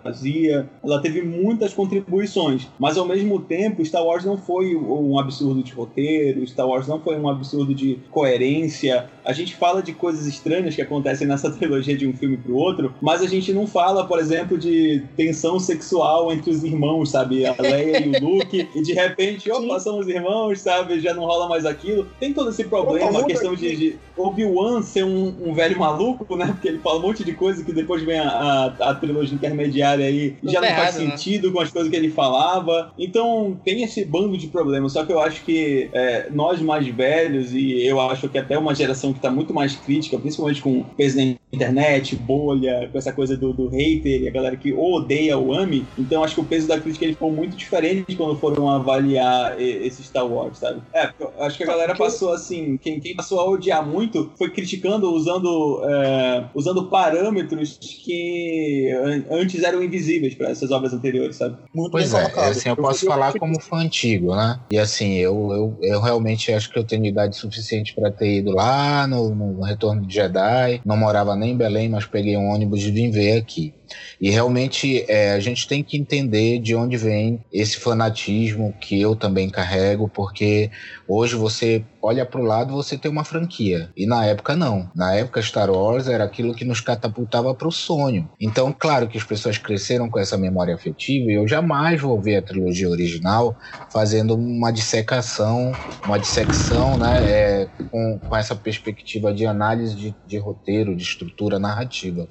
Ela 0.82 1.00
teve 1.00 1.22
muitas 1.22 1.74
contribuições, 1.74 2.68
mas 2.78 2.96
ao 2.96 3.06
mesmo 3.06 3.40
tempo, 3.40 3.84
Star 3.84 4.04
Wars 4.04 4.24
não 4.24 4.36
foi 4.36 4.74
um 4.76 5.18
absurdo 5.18 5.62
de 5.62 5.72
roteiro, 5.72 6.46
Star 6.46 6.66
Wars 6.66 6.86
não 6.86 7.00
foi 7.00 7.18
um 7.18 7.28
absurdo 7.28 7.74
de 7.74 7.98
coerência. 8.10 9.08
A 9.24 9.32
gente 9.32 9.54
fala 9.54 9.82
de 9.82 9.92
coisas 9.92 10.26
estranhas 10.26 10.74
que 10.74 10.82
acontecem 10.82 11.26
nessa 11.26 11.50
trilogia 11.52 11.96
de 11.96 12.06
um 12.06 12.12
filme 12.12 12.36
pro 12.36 12.56
outro, 12.56 12.94
mas 13.00 13.22
a 13.22 13.26
gente 13.26 13.52
não 13.52 13.66
fala, 13.66 14.06
por 14.06 14.18
exemplo, 14.18 14.58
de 14.58 15.02
tensão 15.16 15.58
sexual 15.58 16.32
entre 16.32 16.50
os 16.50 16.64
irmãos, 16.64 17.10
sabe? 17.10 17.46
A 17.46 17.54
Leia 17.58 18.04
e 18.04 18.08
o 18.08 18.20
Luke, 18.20 18.68
e 18.74 18.82
de 18.82 18.92
repente, 18.92 19.50
opa, 19.50 19.78
somos 19.80 20.08
irmãos, 20.08 20.60
sabe? 20.60 21.00
Já 21.00 21.14
não 21.14 21.24
rola 21.24 21.48
mais 21.48 21.64
aquilo. 21.64 22.06
Tem 22.18 22.32
todo 22.32 22.50
esse 22.50 22.64
problema, 22.64 23.20
a 23.20 23.24
questão 23.24 23.54
de, 23.54 23.76
de 23.76 23.98
Obi-Wan 24.16 24.82
ser 24.82 25.04
um, 25.04 25.34
um 25.42 25.54
velho 25.54 25.78
maluco, 25.78 26.36
né? 26.36 26.46
Porque 26.46 26.68
ele 26.68 26.78
fala 26.78 26.98
um 26.98 27.02
monte 27.02 27.24
de 27.24 27.32
coisa 27.32 27.64
que 27.64 27.72
depois 27.72 28.02
vem 28.02 28.18
a, 28.18 28.28
a, 28.28 28.90
a 28.90 28.94
trilogia 28.94 29.34
intermediária 29.34 30.06
aí 30.06 30.36
e 30.42 30.50
já 30.50 30.60
não 30.60 30.68
faz 30.68 30.96
errado, 30.96 31.08
né? 31.08 31.16
sentido 31.16 31.52
com 31.52 31.60
as 31.60 31.70
coisas 31.70 31.90
que 31.90 31.96
ele 31.96 32.10
falava. 32.10 32.92
Então 32.98 33.58
tem 33.64 33.82
esse 33.82 34.04
bando 34.04 34.36
de 34.36 34.48
problemas. 34.48 34.92
Só 34.92 35.04
que 35.04 35.12
eu 35.12 35.20
acho 35.20 35.44
que 35.44 35.88
é, 35.92 36.28
nós 36.30 36.60
mais 36.60 36.86
velhos, 36.88 37.52
e 37.52 37.84
eu 37.84 38.00
acho 38.00 38.28
que 38.28 38.38
até 38.38 38.58
uma 38.58 38.74
geração 38.74 39.09
que 39.14 39.20
tá 39.20 39.30
muito 39.30 39.52
mais 39.52 39.76
crítica, 39.76 40.18
principalmente 40.18 40.62
com 40.62 40.80
o 40.80 40.84
peso 40.84 41.16
na 41.16 41.34
internet, 41.52 42.16
bolha, 42.16 42.88
com 42.90 42.98
essa 42.98 43.12
coisa 43.12 43.36
do, 43.36 43.52
do 43.52 43.68
hater 43.68 44.22
e 44.22 44.28
a 44.28 44.30
galera 44.30 44.56
que 44.56 44.72
ou 44.72 44.96
odeia 44.96 45.36
ou 45.36 45.52
ame. 45.52 45.86
Então 45.98 46.22
acho 46.22 46.34
que 46.34 46.40
o 46.40 46.44
peso 46.44 46.66
da 46.68 46.80
crítica 46.80 47.04
ele 47.04 47.14
ficou 47.14 47.32
muito 47.32 47.56
diferente 47.56 48.14
quando 48.16 48.38
foram 48.38 48.68
avaliar 48.68 49.60
esse 49.60 50.02
Star 50.02 50.26
Wars, 50.26 50.58
sabe? 50.58 50.80
É, 50.92 51.06
porque 51.06 51.30
Acho 51.40 51.56
que 51.56 51.64
a 51.64 51.66
galera 51.66 51.96
passou 51.96 52.32
assim, 52.32 52.76
quem, 52.76 53.00
quem 53.00 53.14
passou 53.14 53.40
a 53.40 53.48
odiar 53.48 53.86
muito 53.86 54.30
foi 54.36 54.50
criticando, 54.50 55.12
usando, 55.12 55.82
é, 55.84 56.44
usando 56.54 56.88
parâmetros 56.88 57.78
que 57.80 58.90
antes 59.30 59.62
eram 59.62 59.82
invisíveis 59.82 60.34
para 60.34 60.50
essas 60.50 60.70
obras 60.70 60.92
anteriores, 60.92 61.36
sabe? 61.36 61.56
Muito 61.74 61.92
pois 61.92 62.12
é, 62.12 62.24
assim, 62.24 62.68
eu 62.68 62.76
posso 62.76 63.06
falar 63.06 63.32
como 63.38 63.60
fã 63.60 63.78
antigo, 63.78 64.34
né? 64.34 64.60
E 64.70 64.78
assim, 64.78 65.14
eu, 65.14 65.50
eu, 65.52 65.78
eu 65.80 66.00
realmente 66.00 66.52
acho 66.52 66.70
que 66.70 66.78
eu 66.78 66.84
tenho 66.84 67.06
idade 67.06 67.36
suficiente 67.36 67.94
para 67.94 68.10
ter 68.10 68.38
ido 68.38 68.50
lá 68.50 68.99
no, 69.06 69.34
no 69.34 69.62
Retorno 69.62 70.06
de 70.06 70.14
Jedi, 70.14 70.80
não 70.84 70.96
morava 70.96 71.36
nem 71.36 71.52
em 71.52 71.56
Belém, 71.56 71.88
mas 71.88 72.06
peguei 72.06 72.36
um 72.36 72.48
ônibus 72.48 72.82
e 72.82 72.90
vim 72.90 73.10
ver 73.10 73.38
aqui. 73.38 73.74
E 74.20 74.30
realmente 74.30 75.04
é, 75.08 75.32
a 75.32 75.40
gente 75.40 75.66
tem 75.66 75.82
que 75.82 75.96
entender 75.96 76.58
de 76.58 76.74
onde 76.74 76.96
vem 76.96 77.42
esse 77.52 77.78
fanatismo 77.78 78.74
que 78.80 79.00
eu 79.00 79.16
também 79.16 79.48
carrego, 79.48 80.08
porque 80.08 80.70
hoje 81.08 81.34
você 81.34 81.84
olha 82.02 82.24
para 82.24 82.40
o 82.40 82.44
lado 82.44 82.74
você 82.74 82.96
tem 82.96 83.10
uma 83.10 83.24
franquia. 83.24 83.90
E 83.96 84.06
na 84.06 84.24
época 84.24 84.56
não. 84.56 84.90
Na 84.94 85.14
época 85.14 85.42
Star 85.42 85.70
Wars 85.70 86.08
era 86.08 86.24
aquilo 86.24 86.54
que 86.54 86.64
nos 86.64 86.80
catapultava 86.80 87.54
para 87.54 87.68
o 87.68 87.72
sonho. 87.72 88.28
Então, 88.40 88.74
claro 88.76 89.08
que 89.08 89.18
as 89.18 89.24
pessoas 89.24 89.58
cresceram 89.58 90.08
com 90.08 90.18
essa 90.18 90.36
memória 90.36 90.74
afetiva 90.74 91.30
e 91.30 91.34
eu 91.34 91.46
jamais 91.46 92.00
vou 92.00 92.20
ver 92.20 92.36
a 92.36 92.42
trilogia 92.42 92.88
original 92.88 93.56
fazendo 93.90 94.34
uma 94.34 94.70
dissecação, 94.70 95.72
uma 96.04 96.18
dissecção, 96.18 96.96
né, 96.96 97.30
é, 97.30 97.68
com, 97.90 98.18
com 98.18 98.36
essa 98.36 98.54
perspectiva 98.54 99.32
de 99.32 99.46
análise 99.46 99.94
de, 99.94 100.14
de 100.26 100.38
roteiro, 100.38 100.96
de 100.96 101.02
estrutura 101.02 101.58
narrativa 101.58 102.28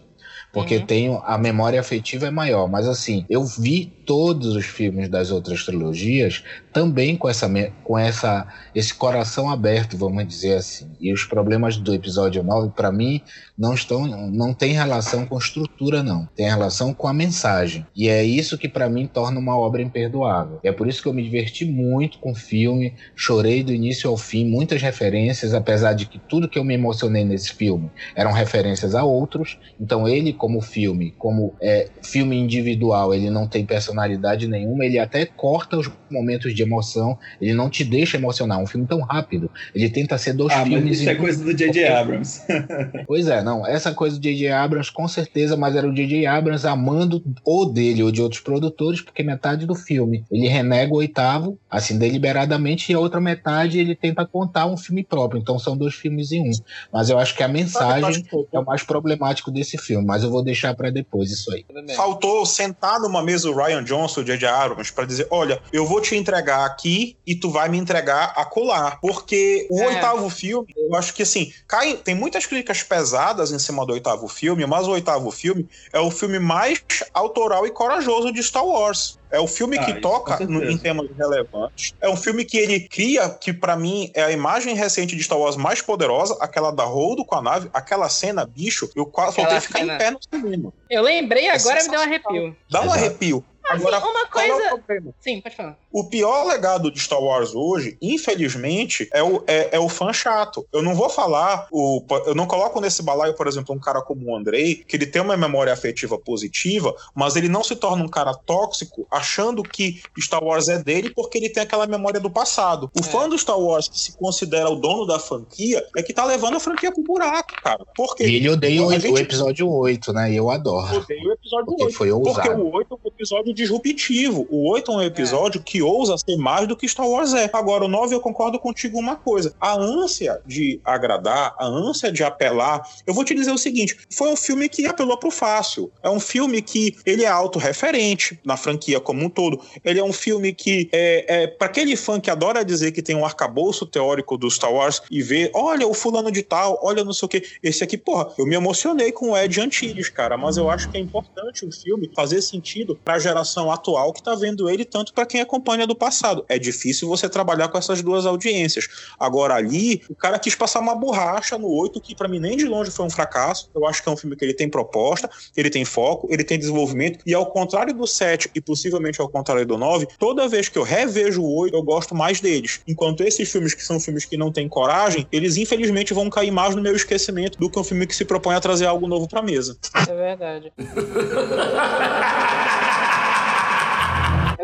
porque 0.52 0.78
uhum. 0.78 0.86
tenho 0.86 1.22
a 1.26 1.38
memória 1.38 1.80
afetiva 1.80 2.28
é 2.28 2.32
maior. 2.32 2.68
Mas 2.68 2.88
assim, 2.88 3.26
eu 3.30 3.44
vi 3.44 3.94
todos 4.06 4.56
os 4.56 4.66
filmes 4.66 5.08
das 5.08 5.30
outras 5.30 5.64
trilogias 5.64 6.44
também 6.74 7.16
com 7.16 7.30
essa 7.30 7.48
com 7.84 7.98
essa 7.98 8.48
esse 8.74 8.94
coração 8.94 9.50
aberto, 9.50 9.98
vamos 9.98 10.28
dizer 10.28 10.56
assim. 10.56 10.90
E 11.00 11.14
os 11.14 11.24
problemas 11.24 11.78
do 11.78 11.94
episódio 11.94 12.42
9 12.42 12.72
para 12.76 12.92
mim 12.92 13.22
não 13.58 13.74
estão 13.74 14.08
não 14.08 14.54
tem 14.54 14.74
relação 14.74 15.26
com 15.26 15.38
estrutura 15.38 16.02
não, 16.02 16.28
tem 16.36 16.48
relação 16.48 16.94
com 16.94 17.08
a 17.08 17.14
mensagem. 17.14 17.86
E 17.96 18.10
é 18.10 18.24
isso 18.24 18.58
que 18.58 18.68
para 18.68 18.90
mim 18.90 19.06
torna 19.06 19.40
uma 19.40 19.58
obra 19.58 19.82
imperdoável. 19.82 20.60
E 20.64 20.68
é 20.68 20.72
por 20.72 20.88
isso 20.88 21.02
que 21.02 21.08
eu 21.08 21.14
me 21.14 21.24
diverti 21.24 21.66
muito 21.66 22.18
com 22.20 22.32
o 22.32 22.36
filme, 22.36 22.94
chorei 23.16 23.64
do 23.64 23.74
início 23.74 24.10
ao 24.10 24.18
fim, 24.18 24.46
muitas 24.46 24.82
referências, 24.82 25.54
apesar 25.54 25.94
de 25.94 26.06
que 26.06 26.18
tudo 26.18 26.50
que 26.50 26.58
eu 26.58 26.64
me 26.64 26.74
emocionei 26.74 27.24
nesse 27.24 27.54
filme 27.54 27.92
eram 28.16 28.32
referências 28.32 28.96
a 28.96 29.04
outros. 29.04 29.60
Então 29.80 30.08
ele 30.08 30.34
como 30.40 30.62
filme, 30.62 31.14
como 31.18 31.54
é, 31.62 31.90
filme 32.02 32.36
individual, 32.38 33.14
ele 33.14 33.30
não 33.30 33.46
tem 33.46 33.66
personalidade 33.66 34.48
nenhuma, 34.48 34.86
ele 34.86 34.98
até 34.98 35.26
corta 35.26 35.78
os 35.78 35.92
momentos 36.10 36.56
de 36.56 36.64
emoção, 36.64 37.20
ele 37.40 37.54
não 37.54 37.70
te 37.70 37.84
deixa 37.84 38.18
emocionar. 38.18 38.58
Um 38.58 38.66
filme 38.66 38.88
tão 38.88 39.02
rápido, 39.02 39.52
ele 39.76 39.90
tenta 39.90 40.18
ser 40.18 40.34
dois 40.34 40.54
ah, 40.54 40.64
filmes. 40.64 40.84
Mas 40.84 41.00
isso 41.02 41.10
é 41.10 41.16
coisa 41.16 41.44
do 41.44 41.54
J.J. 41.54 41.88
Abrams. 41.90 42.42
pois 43.06 43.28
é, 43.28 43.44
não, 43.44 43.68
essa 43.68 43.94
coisa 43.94 44.18
do 44.18 44.22
J.J. 44.24 44.50
Abrams, 44.50 44.92
com 44.92 45.08
certeza, 45.08 45.58
mas 45.58 45.76
era 45.76 45.88
o 45.88 45.94
J.J. 45.94 46.26
Abrams 46.26 46.66
amando 46.66 47.22
ou 47.44 47.72
dele 47.72 48.02
ou 48.02 48.12
de 48.12 48.22
outros 48.22 48.42
produtores, 48.42 49.02
porque 49.02 49.22
metade 49.22 49.66
do 49.66 49.76
filme 49.76 50.24
ele 50.32 50.48
renega 50.48 50.94
o 50.94 50.98
oitavo, 50.98 51.60
assim, 51.70 51.98
deliberadamente, 51.98 52.92
e 52.92 52.96
a 52.96 53.00
outra 53.00 53.20
metade 53.20 53.78
ele 53.78 53.96
tenta 53.96 54.26
contar 54.26 54.66
um 54.66 54.78
filme 54.78 55.04
próprio. 55.04 55.42
Então 55.42 55.60
são 55.60 55.76
dois 55.78 55.94
filmes 55.94 56.32
em 56.32 56.50
um. 56.50 56.52
Mas 56.94 57.10
eu 57.10 57.20
acho 57.20 57.36
que 57.36 57.44
a 57.44 57.48
mensagem 57.48 58.24
é 58.54 58.60
o 58.60 58.66
mais 58.66 58.84
problemático 58.84 59.52
desse 59.52 59.78
filme. 59.78 60.06
Mas 60.06 60.24
eu 60.24 60.29
vou 60.30 60.44
deixar 60.44 60.74
para 60.76 60.90
depois 60.90 61.32
isso 61.32 61.52
aí. 61.52 61.66
Faltou 61.96 62.46
sentar 62.46 63.00
numa 63.00 63.22
mesa 63.22 63.50
o 63.50 63.56
Ryan 63.56 63.84
Johnson, 63.84 64.22
o 64.22 64.24
J.J. 64.24 64.48
Abrams, 64.48 64.92
para 64.92 65.06
dizer: 65.06 65.28
olha, 65.30 65.62
eu 65.72 65.86
vou 65.86 66.02
te 66.02 66.16
entregar 66.16 66.66
aqui 66.66 67.18
e 67.26 67.36
tu 67.36 67.50
vai 67.50 67.70
me 67.70 67.78
entregar 67.78 68.34
a 68.36 68.46
colar. 68.46 69.00
Porque 69.02 69.68
o 69.70 69.82
é. 69.82 69.88
oitavo 69.88 70.30
filme, 70.30 70.74
eu 70.76 70.96
acho 70.96 71.14
que 71.14 71.24
assim, 71.24 71.52
cai, 71.68 71.98
tem 71.98 72.16
muitas 72.16 72.46
críticas 72.46 72.84
pesadas 72.84 73.52
em 73.52 73.60
cima 73.60 73.86
do 73.86 73.94
oitavo 73.94 74.28
filme, 74.28 74.66
mas 74.66 74.88
o 74.88 74.92
oitavo 74.92 75.30
filme 75.32 75.68
é 75.94 76.00
o 76.00 76.12
filme 76.12 76.40
mais 76.40 76.82
autoral 77.14 77.66
e 77.66 77.72
corajoso 77.72 78.32
de 78.32 78.42
Star 78.42 78.66
Wars. 78.66 79.19
É 79.32 79.40
o 79.40 79.48
filme 79.48 79.78
ah, 79.78 79.86
que 79.86 80.02
toca 80.02 80.40
no, 80.46 80.64
em 80.64 80.78
temas 80.78 81.08
relevantes. 81.16 81.94
É 82.02 82.10
um 82.10 82.16
filme 82.16 82.44
que 82.44 82.58
ele 82.58 82.88
cria, 82.88 83.30
que 83.30 83.54
para 83.54 83.76
mim 83.76 84.12
é 84.16 84.24
a 84.24 84.32
imagem 84.32 84.74
recente 84.74 85.16
de 85.16 85.24
Star 85.24 85.38
Wars 85.38 85.56
mais 85.56 85.82
poderosa, 85.82 86.36
aquela 86.40 86.72
da 86.72 86.86
Holdo 86.86 87.24
com 87.24 87.36
a 87.36 87.42
nave, 87.42 87.70
aquela 87.74 88.10
cena, 88.10 88.46
bicho, 88.46 88.90
eu 88.96 89.06
quase 89.06 89.36
faltei 89.36 89.60
ficar 89.60 89.82
em 89.82 89.98
pé 89.98 90.12
no 90.12 90.20
cinema. 90.22 90.74
Eu 90.90 91.04
lembrei, 91.04 91.48
agora 91.50 91.80
é 91.80 91.84
me 91.84 91.90
deu 91.90 92.00
um 92.00 92.04
arrepio. 92.04 92.58
Dá 92.70 92.82
um 92.82 92.86
Exato. 92.86 93.00
arrepio. 93.00 93.46
Agora, 93.70 93.98
assim, 93.98 94.08
uma 94.08 94.26
coisa. 94.26 94.82
É 94.90 95.00
Sim, 95.20 95.42
pode 95.42 95.56
falar. 95.56 95.78
O 95.92 96.04
pior 96.04 96.46
legado 96.46 96.92
de 96.92 97.00
Star 97.00 97.22
Wars 97.22 97.56
hoje, 97.56 97.98
infelizmente, 98.02 99.10
é 99.12 99.24
o, 99.24 99.44
é, 99.48 99.76
é, 99.76 99.80
o 99.80 99.90
fã 99.90 100.14
chato. 100.14 100.66
Eu 100.72 100.84
não 100.84 100.94
vou 100.94 101.10
falar, 101.10 101.68
o, 101.72 102.04
eu 102.28 102.36
não 102.36 102.46
coloco 102.46 102.80
nesse 102.80 103.02
balaio, 103.02 103.34
por 103.34 103.48
exemplo, 103.48 103.74
um 103.74 103.80
cara 103.80 104.02
como 104.02 104.30
o 104.30 104.36
Andrei, 104.36 104.76
que 104.76 104.96
ele 104.96 105.08
tem 105.08 105.22
uma 105.22 105.36
memória 105.36 105.74
afetiva 105.74 106.18
positiva, 106.18 106.96
mas 107.16 107.36
ele 107.36 107.50
não 107.50 107.64
se 107.64 107.76
torna 107.76 108.04
um 108.04 108.08
cara 108.08 108.34
tóxico 108.34 109.08
achando 109.10 109.64
que 109.64 110.02
Star 110.20 110.44
Wars 110.44 110.70
é 110.70 110.78
dele 110.78 111.10
porque 111.10 111.38
ele 111.38 111.50
tem 111.50 111.64
aquela 111.64 111.88
memória 111.88 112.20
do 112.20 112.30
passado. 112.30 112.92
O 112.96 113.00
é. 113.00 113.04
fã 113.04 113.28
do 113.28 113.38
Star 113.38 113.60
Wars 113.60 113.88
que 113.88 114.00
se 114.00 114.18
considera 114.18 114.70
o 114.70 114.76
dono 114.76 115.08
da 115.08 115.18
franquia 115.18 115.84
é 115.98 116.04
que 116.04 116.14
tá 116.14 116.24
levando 116.24 116.58
a 116.58 116.60
franquia 116.60 116.92
pro 116.92 117.04
buraco, 117.04 117.54
cara. 117.64 117.84
Porque 117.96 118.26
e 118.26 118.36
ele 118.36 118.50
odeia 118.50 118.84
o, 118.84 118.92
gente... 118.92 119.08
o 119.08 119.18
episódio 119.18 119.70
8, 119.70 120.14
né? 120.14 120.32
E 120.32 120.36
eu 120.36 120.50
adoro. 120.52 120.98
Odeio 120.98 121.30
o 121.30 121.34
episódio 121.34 121.66
porque 121.66 121.84
8. 121.86 121.96
Foi 121.96 122.12
ousado. 122.12 122.36
Porque 122.36 122.62
o 122.62 122.76
8 122.76 122.94
é 122.94 122.96
um 122.96 123.08
episódio 123.08 123.54
disruptivo. 123.54 124.48
O 124.52 124.70
8 124.72 124.92
é 124.92 124.96
um 124.96 125.02
episódio 125.02 125.60
é. 125.60 125.64
que 125.64 125.79
ousa 125.82 126.18
ser 126.18 126.38
mais 126.38 126.68
do 126.68 126.76
que 126.76 126.88
Star 126.88 127.08
Wars 127.08 127.34
é. 127.34 127.50
Agora, 127.54 127.86
o 127.86 127.88
9 127.88 128.16
eu 128.16 128.22
concordo 128.22 128.60
contigo 128.60 128.98
uma 128.98 129.16
coisa. 129.16 129.54
A 129.60 129.74
ânsia 129.74 130.42
de 130.46 130.80
agradar, 130.84 131.56
a 131.58 131.66
ânsia 131.66 132.12
de 132.12 132.24
apelar, 132.24 132.82
eu 133.06 133.14
vou 133.14 133.24
te 133.24 133.34
dizer 133.34 133.52
o 133.52 133.58
seguinte: 133.58 133.98
foi 134.10 134.30
um 134.30 134.36
filme 134.36 134.70
que 134.70 134.86
apelou 134.86 135.18
pro 135.18 135.32
fácil. 135.32 135.92
É 136.02 136.10
um 136.10 136.20
filme 136.20 136.62
que 136.62 136.98
ele 137.06 137.24
é 137.24 137.28
autorreferente 137.28 138.40
na 138.44 138.58
franquia 138.58 139.00
como 139.00 139.24
um 139.24 139.30
todo. 139.30 139.60
Ele 139.84 140.00
é 140.00 140.04
um 140.04 140.14
filme 140.14 140.54
que 140.54 140.90
é, 140.92 141.44
é 141.44 141.48
para 141.48 141.68
aquele 141.68 141.96
fã 141.96 142.20
que 142.20 142.30
adora 142.30 142.64
dizer 142.64 142.92
que 142.92 143.02
tem 143.02 143.16
um 143.16 143.26
arcabouço 143.26 143.86
teórico 143.86 144.38
do 144.38 144.50
Star 144.50 144.74
Wars 144.74 145.02
e 145.10 145.22
ver, 145.22 145.52
olha 145.54 145.88
o 145.88 145.94
fulano 145.94 146.32
de 146.32 146.44
tal, 146.44 146.80
olha 146.82 147.04
não 147.04 147.14
sei 147.14 147.26
o 147.26 147.30
que. 147.30 147.44
Esse 147.62 147.84
aqui, 147.84 147.98
porra, 147.98 148.30
eu 148.38 148.46
me 148.46 148.56
emocionei 148.56 149.12
com 149.12 149.32
o 149.32 149.38
Ed 149.38 149.60
Antilles, 149.60 150.10
cara, 150.10 150.38
mas 150.38 150.58
eu 150.58 150.70
acho 150.70 150.90
que 150.90 150.98
é 150.98 151.00
importante 151.00 151.66
o 151.66 151.72
filme 151.72 152.10
fazer 152.16 152.42
sentido 152.42 153.00
para 153.04 153.16
a 153.16 153.20
geração 153.20 153.72
atual 153.72 154.14
que 154.14 154.20
está 154.20 154.36
vendo 154.36 154.70
ele, 154.70 154.86
tanto 154.86 155.14
para 155.14 155.26
quem 155.26 155.42
acompanha 155.42 155.69
do 155.78 155.96
passado. 155.96 156.44
É 156.50 156.58
difícil 156.58 157.08
você 157.08 157.30
trabalhar 157.30 157.70
com 157.70 157.78
essas 157.78 158.02
duas 158.02 158.26
audiências. 158.26 158.88
Agora, 159.20 159.56
ali, 159.56 160.02
o 160.10 160.16
cara 160.16 160.40
quis 160.40 160.56
passar 160.56 160.80
uma 160.80 160.96
borracha 160.96 161.58
no 161.58 161.68
8, 161.68 162.02
que 162.02 162.16
para 162.16 162.28
mim 162.28 162.40
nem 162.40 162.58
de 162.58 162.66
longe 162.66 162.92
foi 162.92 163.06
um 163.06 163.10
fracasso. 163.10 163.70
Eu 163.74 163.88
acho 163.88 164.02
que 164.02 164.10
é 164.10 164.12
um 164.12 164.18
filme 164.18 164.36
que 164.36 164.44
ele 164.44 164.54
tem 164.54 164.70
proposta, 164.70 165.30
ele 165.56 165.70
tem 165.70 165.86
foco, 165.86 166.28
ele 166.32 166.44
tem 166.44 166.58
desenvolvimento, 166.58 167.20
e 167.26 167.34
ao 167.34 167.46
contrário 167.46 167.94
do 167.94 168.08
7 168.08 168.52
e 168.56 168.62
possivelmente 168.62 169.22
ao 169.22 169.30
contrário 169.30 169.66
do 169.66 169.78
9, 169.78 170.08
toda 170.18 170.48
vez 170.48 170.70
que 170.70 170.78
eu 170.78 170.84
revejo 170.84 171.42
o 171.42 171.56
8, 171.60 171.76
eu 171.76 171.84
gosto 171.84 172.16
mais 172.16 172.42
deles. 172.42 172.82
Enquanto 172.88 173.22
esses 173.22 173.52
filmes 173.52 173.74
que 173.74 173.84
são 173.84 174.00
filmes 174.00 174.26
que 174.26 174.38
não 174.38 174.52
têm 174.52 174.68
coragem, 174.68 175.28
eles 175.32 175.58
infelizmente 175.58 176.14
vão 176.14 176.30
cair 176.30 176.52
mais 176.52 176.76
no 176.76 176.82
meu 176.82 176.96
esquecimento 176.96 177.60
do 177.60 177.70
que 177.70 177.80
um 177.80 177.84
filme 177.84 178.08
que 178.08 178.16
se 178.16 178.26
propõe 178.26 178.56
a 178.56 178.60
trazer 178.60 178.86
algo 178.86 179.08
novo 179.08 179.28
pra 179.28 179.42
mesa. 179.42 179.78
É 180.08 180.16
verdade. 180.16 180.74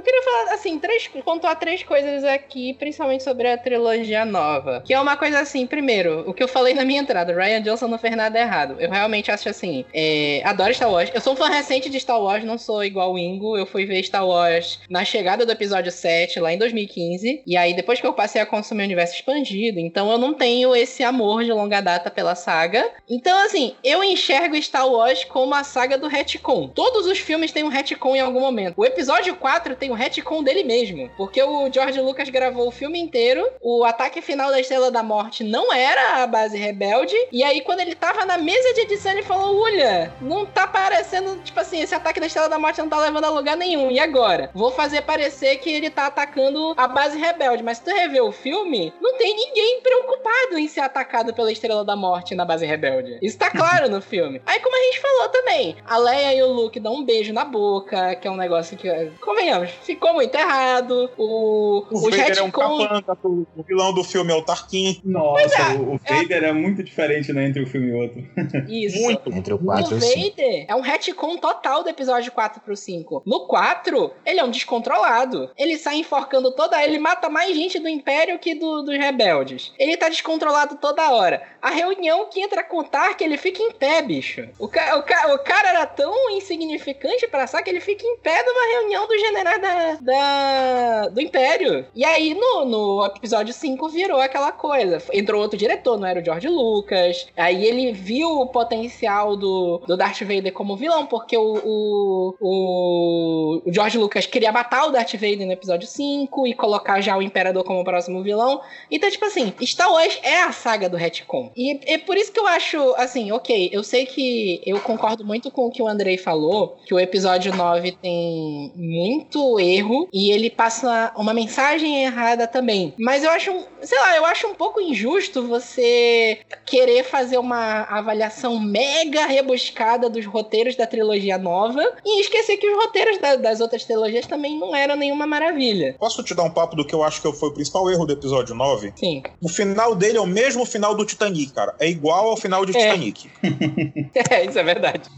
queria 0.05 0.23
falar, 0.23 0.53
assim, 0.53 0.79
três, 0.79 1.07
pontuar 1.23 1.57
três 1.59 1.83
coisas 1.83 2.23
aqui, 2.23 2.73
principalmente 2.75 3.23
sobre 3.23 3.47
a 3.47 3.57
trilogia 3.57 4.23
nova. 4.23 4.81
Que 4.85 4.93
é 4.93 4.99
uma 4.99 5.17
coisa 5.17 5.39
assim, 5.39 5.65
primeiro, 5.65 6.23
o 6.29 6.33
que 6.33 6.43
eu 6.43 6.47
falei 6.47 6.73
na 6.73 6.85
minha 6.85 7.01
entrada, 7.01 7.33
Ryan 7.33 7.61
Johnson 7.61 7.87
não 7.87 7.97
fez 7.97 8.15
nada 8.15 8.39
errado. 8.39 8.75
Eu 8.79 8.89
realmente 8.89 9.31
acho 9.31 9.49
assim, 9.49 9.83
é, 9.93 10.41
adoro 10.45 10.73
Star 10.73 10.91
Wars. 10.91 11.11
Eu 11.13 11.21
sou 11.21 11.33
um 11.33 11.35
fã 11.35 11.49
recente 11.49 11.89
de 11.89 11.99
Star 11.99 12.21
Wars, 12.21 12.43
não 12.43 12.57
sou 12.57 12.83
igual 12.83 13.13
o 13.13 13.19
Ingo. 13.19 13.57
Eu 13.57 13.65
fui 13.65 13.85
ver 13.85 14.03
Star 14.03 14.25
Wars 14.25 14.79
na 14.89 15.03
chegada 15.03 15.45
do 15.45 15.51
episódio 15.51 15.91
7, 15.91 16.39
lá 16.39 16.53
em 16.53 16.57
2015. 16.57 17.43
E 17.45 17.57
aí, 17.57 17.73
depois 17.73 17.99
que 17.99 18.07
eu 18.07 18.13
passei 18.13 18.41
a 18.41 18.45
consumir 18.45 18.83
o 18.83 18.85
universo 18.85 19.15
expandido, 19.15 19.79
então 19.79 20.11
eu 20.11 20.17
não 20.17 20.33
tenho 20.33 20.75
esse 20.75 21.03
amor 21.03 21.43
de 21.43 21.51
longa 21.51 21.81
data 21.81 22.11
pela 22.11 22.35
saga. 22.35 22.89
Então, 23.09 23.37
assim, 23.45 23.75
eu 23.83 24.03
enxergo 24.03 24.61
Star 24.61 24.87
Wars 24.87 25.23
como 25.23 25.55
a 25.55 25.63
saga 25.63 25.97
do 25.97 26.07
retcon. 26.07 26.67
Todos 26.67 27.07
os 27.07 27.17
filmes 27.17 27.51
têm 27.51 27.63
um 27.63 27.69
retcon 27.69 28.15
em 28.15 28.21
algum 28.21 28.39
momento. 28.39 28.75
O 28.77 28.85
episódio 28.85 29.35
4 29.35 29.75
tem 29.75 29.91
um 29.91 29.94
retcon 29.95 30.43
dele 30.43 30.63
mesmo. 30.63 31.09
Porque 31.17 31.41
o 31.41 31.71
George 31.71 31.99
Lucas 31.99 32.29
gravou 32.29 32.67
o 32.67 32.71
filme 32.71 32.99
inteiro, 32.99 33.47
o 33.61 33.83
ataque 33.83 34.21
final 34.21 34.51
da 34.51 34.59
Estrela 34.59 34.91
da 34.91 35.01
Morte 35.03 35.43
não 35.43 35.73
era 35.73 36.23
a 36.23 36.27
base 36.27 36.57
rebelde, 36.57 37.15
e 37.31 37.43
aí 37.43 37.61
quando 37.61 37.79
ele 37.79 37.95
tava 37.95 38.25
na 38.25 38.37
mesa 38.37 38.73
de 38.73 38.81
edição 38.81 39.11
ele 39.11 39.23
falou, 39.23 39.61
olha, 39.61 40.13
não 40.21 40.45
tá 40.45 40.67
parecendo, 40.67 41.37
tipo 41.43 41.59
assim, 41.59 41.81
esse 41.81 41.95
ataque 41.95 42.19
da 42.19 42.27
Estrela 42.27 42.49
da 42.49 42.59
Morte 42.59 42.81
não 42.81 42.89
tá 42.89 42.99
levando 42.99 43.25
a 43.25 43.29
lugar 43.29 43.57
nenhum, 43.57 43.89
e 43.89 43.99
agora? 43.99 44.49
Vou 44.53 44.71
fazer 44.71 45.01
parecer 45.01 45.57
que 45.57 45.69
ele 45.69 45.89
tá 45.89 46.07
atacando 46.07 46.73
a 46.77 46.87
base 46.87 47.17
rebelde, 47.17 47.63
mas 47.63 47.77
se 47.77 47.83
tu 47.83 47.91
rever 47.91 48.23
o 48.23 48.31
filme, 48.31 48.93
não 49.01 49.17
tem 49.17 49.35
ninguém 49.35 49.81
preocupado 49.81 50.57
em 50.57 50.67
ser 50.67 50.81
atacado 50.81 51.33
pela 51.33 51.51
Estrela 51.51 51.83
da 51.83 51.95
Morte 51.95 52.35
na 52.35 52.45
base 52.45 52.65
rebelde. 52.65 53.17
Isso 53.21 53.37
tá 53.37 53.49
claro 53.49 53.89
no 53.89 54.01
filme. 54.01 54.41
Aí 54.45 54.59
como 54.59 54.75
a 54.75 54.83
gente 54.83 54.99
falou 54.99 55.29
também, 55.29 55.75
a 55.85 55.97
Leia 55.97 56.35
e 56.35 56.43
o 56.43 56.51
Luke 56.51 56.79
dão 56.79 56.95
um 56.95 57.05
beijo 57.05 57.33
na 57.33 57.45
boca, 57.45 58.15
que 58.15 58.27
é 58.27 58.31
um 58.31 58.35
negócio 58.35 58.77
que, 58.77 58.89
convenhamos, 59.21 59.71
ficou 59.85 60.13
muito 60.13 60.35
errado. 60.35 61.09
O, 61.17 61.85
O, 61.89 62.07
os 62.07 62.15
Vader 62.15 62.37
é 62.37 62.41
um 62.41 62.51
capanga, 62.51 63.17
o 63.23 63.45
o 63.55 63.63
vilão 63.63 63.93
do 63.93 64.03
filme 64.03 64.31
é 64.31 64.35
o 64.35 64.41
Tarkin. 64.41 65.01
Nossa, 65.03 65.61
é, 65.61 65.75
o, 65.75 65.93
o 65.95 65.97
Vader 65.99 66.43
é... 66.43 66.51
muito 66.51 66.83
diferente 66.83 67.31
né, 67.31 67.45
entre 67.47 67.63
um 67.63 67.67
filme 67.67 67.89
e 67.89 67.93
outro. 67.93 68.23
Isso. 68.69 69.01
Muito. 69.01 69.29
Entre 69.31 69.53
o 69.53 69.57
O 69.57 69.65
4 69.65 69.93
e 69.93 69.97
o 69.97 70.01
5. 70.01 70.29
Vader 70.37 70.65
é 70.67 70.75
um 70.75 70.81
retcon 70.81 71.37
total 71.37 71.83
do 71.83 71.89
episódio 71.89 72.31
4 72.31 72.61
pro 72.61 72.75
5. 72.75 73.23
No 73.25 73.47
4, 73.47 74.11
ele 74.25 74.39
é 74.39 74.43
um 74.43 74.51
descontrolado. 74.51 75.49
Ele 75.57 75.77
sai 75.77 75.97
enforcando 75.97 76.51
toda. 76.51 76.81
Ele 76.83 76.99
mata 76.99 77.29
mais 77.29 77.55
gente 77.55 77.79
do 77.79 77.87
Império 77.87 78.39
que 78.39 78.55
do- 78.55 78.81
dos 78.83 78.97
rebeldes. 78.97 79.73
Ele 79.79 79.97
tá 79.97 80.09
descontrolado 80.09 80.75
toda 80.77 81.11
hora. 81.11 81.41
A 81.61 81.69
reunião 81.69 82.27
que 82.29 82.39
entra 82.41 82.61
a 82.61 82.63
contar 82.63 83.15
que 83.15 83.23
ele 83.23 83.37
fica 83.37 83.61
em 83.61 83.71
pé, 83.71 84.01
bicho. 84.01 84.47
O, 84.59 84.67
ca- 84.67 84.97
o 84.97 85.03
ca- 85.03 85.33
o 85.33 85.39
cara 85.39 85.69
era 85.69 85.85
tão 85.85 86.29
insignificante 86.31 87.27
pra 87.27 87.47
sacar 87.47 87.63
que 87.63 87.69
ele 87.69 87.79
fica 87.79 88.05
em 88.05 88.17
pé 88.17 88.43
numa 88.43 88.79
reunião 88.79 89.07
dos 89.07 89.19
generais 89.19 89.61
da, 89.65 89.97
da- 90.01 91.07
do 91.09 91.21
Império. 91.21 91.85
E 91.95 92.03
aí, 92.05 92.33
no, 92.33 92.65
no 92.65 93.05
episódio 93.05 93.53
5, 93.53 93.89
virou 93.89 94.19
aquela 94.19 94.51
coisa. 94.51 95.01
Entrou 95.13 95.41
outro 95.41 95.57
diretor, 95.57 95.97
não 95.97 96.07
era 96.07 96.19
o 96.21 96.25
George 96.25 96.47
Lucas. 96.47 97.27
Aí 97.35 97.65
ele 97.65 97.91
viu 97.91 98.29
o 98.29 98.47
potencial 98.47 99.35
do, 99.35 99.81
do 99.87 99.97
Darth 99.97 100.21
Vader 100.21 100.53
como 100.53 100.75
vilão, 100.75 101.05
porque 101.05 101.37
o, 101.37 101.61
o, 101.63 102.35
o, 102.41 103.61
George 103.71 103.97
Lucas 103.97 104.25
queria 104.25 104.51
matar 104.51 104.87
o 104.87 104.91
Darth 104.91 105.13
Vader 105.13 105.45
no 105.45 105.53
episódio 105.53 105.87
5 105.87 106.47
e 106.47 106.53
colocar 106.53 107.01
já 107.01 107.17
o 107.17 107.21
Imperador 107.21 107.63
como 107.63 107.83
próximo 107.83 108.21
vilão. 108.23 108.61
Então, 108.89 109.09
tipo 109.09 109.25
assim, 109.25 109.53
Star 109.63 109.91
Wars 109.91 110.19
é 110.23 110.43
a 110.43 110.51
saga 110.51 110.89
do 110.89 110.97
retcon. 110.97 111.51
E 111.55 111.79
é 111.85 111.97
por 111.97 112.17
isso 112.17 112.31
que 112.31 112.39
eu 112.39 112.47
acho, 112.47 112.77
assim, 112.97 113.31
ok, 113.31 113.69
eu 113.71 113.83
sei 113.83 114.05
que 114.05 114.61
eu 114.65 114.79
concordo 114.79 115.25
muito 115.25 115.49
com 115.51 115.65
o 115.65 115.71
que 115.71 115.81
o 115.81 115.87
Andrei 115.87 116.17
falou, 116.17 116.77
que 116.85 116.93
o 116.93 116.99
episódio 116.99 117.53
9 117.55 117.93
tem 118.01 118.71
muito 118.75 119.54
erro 119.59 120.07
e 120.13 120.31
ele 120.31 120.49
passa 120.49 121.11
uma 121.17 121.33
mensagem 121.33 122.03
errada 122.03 122.47
também. 122.47 122.93
Mas 122.99 123.23
eu 123.23 123.29
acho, 123.31 123.51
um- 123.51 123.63
sei 123.81 123.99
lá, 123.99 124.15
eu 124.17 124.25
acho 124.25 124.47
um 124.47 124.55
pouco 124.55 124.79
injusto 124.81 125.47
você 125.47 126.39
querer 126.65 127.03
fazer 127.03 127.37
uma 127.37 127.83
avaliação 127.83 128.59
mega 128.59 129.25
rebuscada 129.25 130.09
dos 130.09 130.25
roteiros 130.25 130.75
da 130.75 130.85
trilogia 130.87 131.37
nova 131.37 131.83
e 132.05 132.21
esquecer 132.21 132.57
que 132.57 132.67
os 132.69 132.75
roteiros 132.85 133.17
da- 133.19 133.35
das 133.35 133.59
outras 133.61 133.83
trilogias 133.83 134.25
também 134.25 134.57
não 134.59 134.75
eram 134.75 134.95
nenhuma 134.95 135.25
maravilha. 135.27 135.95
Posso 135.99 136.23
te 136.23 136.33
dar 136.33 136.43
um 136.43 136.49
papo 136.51 136.75
do 136.75 136.85
que 136.85 136.93
eu 136.93 137.03
acho 137.03 137.21
que 137.21 137.31
foi 137.33 137.49
o 137.49 137.53
principal 137.53 137.89
erro 137.89 138.05
do 138.05 138.13
episódio 138.13 138.55
9? 138.55 138.93
Sim. 138.95 139.23
O 139.41 139.49
final 139.49 139.95
dele 139.95 140.17
é 140.17 140.21
o 140.21 140.25
mesmo 140.27 140.65
final 140.65 140.95
do 140.95 141.05
Titanic, 141.05 141.51
cara. 141.53 141.75
É 141.79 141.87
igual 141.89 142.29
ao 142.29 142.37
final 142.37 142.65
de 142.65 142.75
É. 142.77 142.79
Titanic. 142.93 143.29
É, 144.31 144.45
isso 144.45 144.57
é 144.57 144.63
verdade. 144.63 145.09